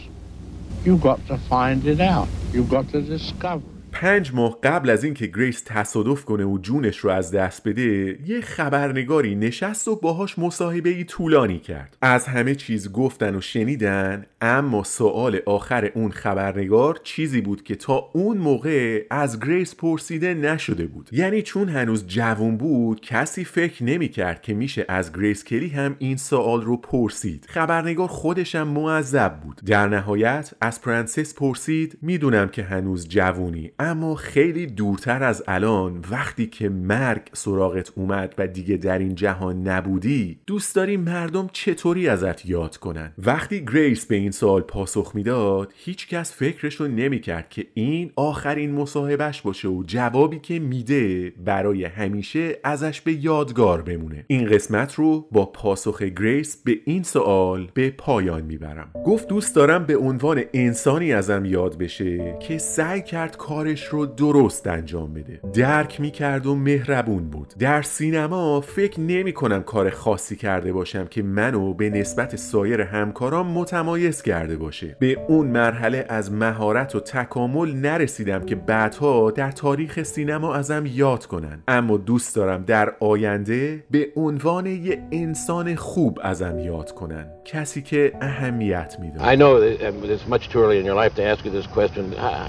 you've 0.86 1.02
got 1.02 1.26
to 1.28 1.38
find 1.38 1.86
it 1.86 2.00
out. 2.00 2.30
You've 2.54 2.70
got 2.70 2.90
to 2.90 3.02
discover. 3.02 3.73
پنج 3.94 4.34
ماه 4.34 4.60
قبل 4.64 4.90
از 4.90 5.04
اینکه 5.04 5.28
گریس 5.28 5.64
تصادف 5.66 6.26
کنه 6.26 6.46
و 6.46 6.58
جونش 6.58 6.98
رو 6.98 7.10
از 7.10 7.32
دست 7.32 7.68
بده 7.68 8.20
یه 8.26 8.42
خبرنگاری 8.42 9.36
نشست 9.36 9.88
و 9.88 9.96
باهاش 9.96 10.40
مصاحبه 10.40 10.90
ای 10.90 11.04
طولانی 11.04 11.60
کرد. 11.60 11.98
از 12.02 12.28
همه 12.28 12.56
چیز 12.56 12.92
گفتن 12.92 13.36
و 13.36 13.42
شنیدن 13.42 14.26
اما 14.42 14.84
سوال 14.84 15.40
آخر 15.46 15.92
اون 15.96 16.12
خبرنگار 16.12 17.00
چیزی 17.04 17.42
بود 17.42 17.64
که 17.64 17.76
تا 17.76 18.10
اون 18.14 18.38
موقع 18.38 19.06
از 19.10 19.40
گریس 19.40 19.76
پرسیده 19.76 20.34
نشده 20.34 20.86
بود. 20.86 21.10
یعنی 21.12 21.42
چون 21.42 21.70
هنوز 21.70 22.08
جوون 22.08 22.58
بود 22.58 23.02
کسی 23.02 23.46
فکر 23.46 23.84
نمی‌کرد 23.84 24.42
که 24.42 24.54
میشه 24.54 24.86
از 24.88 25.14
گریس 25.14 25.44
کلی 25.44 25.70
هم 25.70 25.96
این 26.00 26.18
سوال 26.18 26.62
رو 26.62 26.78
پرسید. 26.78 27.46
خبرنگار 27.50 28.08
خودشم 28.08 28.68
معذب 28.68 29.40
بود. 29.44 29.62
در 29.66 29.88
نهایت 29.88 30.52
از 30.62 30.82
پرنسس 30.82 31.34
پرسید 31.34 31.98
می‌دونم 32.02 32.48
که 32.48 32.64
هنوز 32.64 33.10
جوونی 33.10 33.72
اما 33.84 34.16
خیلی 34.16 34.66
دورتر 34.66 35.24
از 35.24 35.44
الان 35.48 36.06
وقتی 36.12 36.46
که 36.48 36.70
مرگ 36.70 37.22
سراغت 37.34 37.92
اومد 37.96 38.36
و 38.38 38.48
دیگه 38.48 38.78
در 38.78 39.00
این 39.00 39.16
جهان 39.16 39.68
نبودی 39.68 40.40
دوست 40.48 40.76
داری 40.76 40.98
مردم 40.98 41.50
چطوری 41.54 42.08
ازت 42.08 42.46
یاد 42.46 42.78
کنن؟ 42.78 43.12
وقتی 43.18 43.66
گریس 43.66 44.06
به 44.06 44.16
این 44.16 44.32
سوال 44.32 44.62
پاسخ 44.62 45.12
می‌داد 45.16 45.74
هیچ 45.76 46.08
کس 46.08 46.34
فکرش 46.34 46.76
رو 46.76 46.88
نمی‌کرد 46.88 47.50
که 47.50 47.66
این 47.74 48.12
آخرین 48.16 48.72
مصاحبهش 48.72 49.42
باشه 49.42 49.68
و 49.68 49.84
جوابی 49.88 50.40
که 50.40 50.60
میده 50.60 51.34
برای 51.46 51.86
همیشه 51.86 52.60
ازش 52.64 53.02
به 53.02 53.14
یادگار 53.14 53.82
بمونه. 53.82 54.26
این 54.28 54.46
قسمت 54.46 54.94
رو 54.94 55.28
با 55.32 55.46
پاسخ 55.46 56.02
گریس 56.02 56.58
به 56.66 56.80
این 56.86 57.04
سوال 57.04 57.72
به 57.74 57.90
پایان 57.90 58.42
می‌برم. 58.42 58.92
گفت 59.06 59.28
دوست 59.28 59.56
دارم 59.56 59.86
به 59.86 59.98
عنوان 59.98 60.44
انسانی 60.54 61.14
ازم 61.14 61.46
یاد 61.46 61.78
بشه 61.78 62.38
که 62.40 62.58
سعی 62.58 63.02
کرد 63.02 63.38
کار 63.38 63.73
کارش 63.74 63.86
رو 63.86 64.06
درست 64.06 64.68
انجام 64.68 65.14
بده. 65.14 65.40
درک 65.54 66.02
می‌کرد 66.02 66.46
و 66.46 66.56
مهربون 66.56 67.30
بود. 67.30 67.54
در 67.60 67.82
سینما 67.82 68.62
فکر 68.62 69.00
نمی 69.00 69.34
کنم 69.34 69.64
کار 69.64 69.90
خاصی 69.90 70.36
کرده 70.36 70.74
باشم 70.74 71.06
که 71.06 71.24
منو 71.24 71.74
به 71.74 71.90
نسبت 71.90 72.36
سایر 72.36 72.82
همکارام 72.82 73.48
متمایز 73.48 74.22
کرده 74.22 74.58
باشه. 74.58 74.96
به 75.00 75.18
اون 75.28 75.48
مرحله 75.48 76.06
از 76.10 76.32
مهارت 76.32 76.96
و 76.96 77.00
تکامل 77.00 77.74
نرسیدم 77.74 78.46
که 78.46 78.56
بعدها 78.56 79.32
در 79.32 79.52
تاریخ 79.52 80.04
سینما 80.04 80.56
ازم 80.56 80.84
یاد 80.86 81.26
کنن. 81.26 81.64
اما 81.68 81.98
دوست 81.98 82.36
دارم 82.36 82.64
در 82.64 82.94
آینده 83.00 83.84
به 83.92 84.08
عنوان 84.16 84.66
یه 84.66 85.04
انسان 85.12 85.76
خوب 85.76 86.20
ازم 86.24 86.60
یاد 86.60 86.92
کنن. 86.92 87.26
کسی 87.46 87.82
که 87.82 88.14
اهمیت 88.22 88.96
میده 89.00 89.20
I 89.20 89.36
know 89.36 89.60
that 89.60 90.12
it's 90.16 90.30
much 90.30 90.50
too 90.50 90.60
early 90.64 90.80
in 90.80 90.86
your 90.86 90.98
life 91.04 91.16
to 91.16 91.24
ask 91.32 91.46
you 91.46 91.52
this 91.52 91.68
question. 91.78 92.04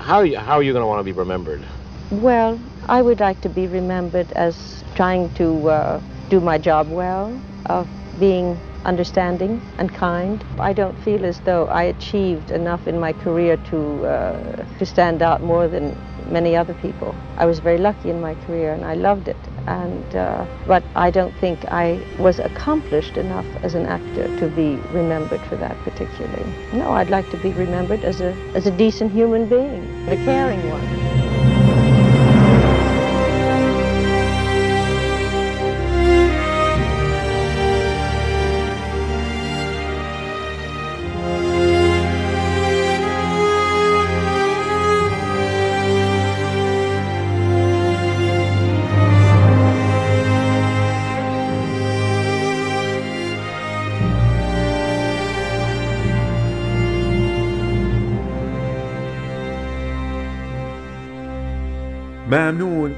How 0.08 0.18
are 0.20 0.26
you, 0.30 0.38
how 0.48 0.56
are 0.58 0.64
you 0.66 0.72
going 0.76 0.86
to 0.86 0.92
want 0.92 1.00
to 1.04 1.08
be 1.12 1.13
remembered? 1.16 1.64
Well, 2.10 2.58
I 2.86 3.02
would 3.02 3.20
like 3.20 3.40
to 3.42 3.48
be 3.48 3.66
remembered 3.66 4.32
as 4.32 4.84
trying 4.94 5.30
to 5.30 5.68
uh, 5.68 6.00
do 6.28 6.40
my 6.40 6.58
job 6.58 6.88
well, 6.88 7.40
of 7.66 7.88
being 8.18 8.60
understanding 8.84 9.62
and 9.78 9.92
kind. 9.92 10.44
I 10.58 10.72
don't 10.72 10.96
feel 10.98 11.24
as 11.24 11.40
though 11.40 11.66
I 11.66 11.84
achieved 11.84 12.50
enough 12.50 12.86
in 12.86 13.00
my 13.00 13.12
career 13.12 13.56
to 13.70 14.06
uh, 14.06 14.64
to 14.78 14.86
stand 14.86 15.22
out 15.22 15.42
more 15.42 15.68
than 15.68 15.96
many 16.30 16.56
other 16.56 16.74
people. 16.74 17.14
I 17.36 17.46
was 17.46 17.58
very 17.58 17.78
lucky 17.78 18.10
in 18.10 18.20
my 18.20 18.34
career 18.46 18.72
and 18.72 18.84
I 18.84 18.94
loved 18.94 19.28
it. 19.28 19.36
And 19.66 20.16
uh, 20.16 20.44
but 20.66 20.82
I 20.94 21.10
don't 21.10 21.34
think 21.40 21.64
I 21.66 22.04
was 22.18 22.38
accomplished 22.38 23.16
enough 23.16 23.46
as 23.62 23.74
an 23.74 23.86
actor 23.86 24.24
to 24.38 24.48
be 24.48 24.76
remembered 24.92 25.40
for 25.42 25.56
that 25.56 25.76
particularly. 25.84 26.44
No, 26.72 26.92
I'd 26.92 27.10
like 27.10 27.28
to 27.30 27.38
be 27.38 27.52
remembered 27.52 28.04
as 28.04 28.20
a 28.20 28.32
as 28.54 28.66
a 28.66 28.70
decent 28.70 29.12
human 29.12 29.48
being, 29.48 30.08
a 30.08 30.16
caring 30.16 30.68
one. 30.68 31.43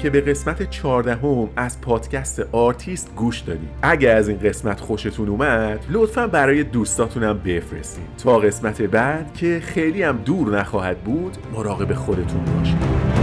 که 0.07 0.11
به 0.11 0.21
قسمت 0.21 0.71
14 0.71 1.15
هم 1.15 1.49
از 1.57 1.81
پادکست 1.81 2.41
آرتیست 2.53 3.15
گوش 3.17 3.41
دادید. 3.41 3.69
اگه 3.83 4.11
از 4.11 4.29
این 4.29 4.39
قسمت 4.39 4.81
خوشتون 4.81 5.29
اومد 5.29 5.85
لطفا 5.91 6.27
برای 6.27 6.65
دوستاتونم 6.65 7.39
بفرستین. 7.39 8.05
تا 8.25 8.39
قسمت 8.39 8.83
بعد 8.83 9.35
که 9.35 9.61
خیلی 9.65 10.03
هم 10.03 10.17
دور 10.17 10.59
نخواهد 10.59 10.99
بود 10.99 11.37
مراقب 11.53 11.95
خودتون 11.95 12.45
باشید 12.59 13.16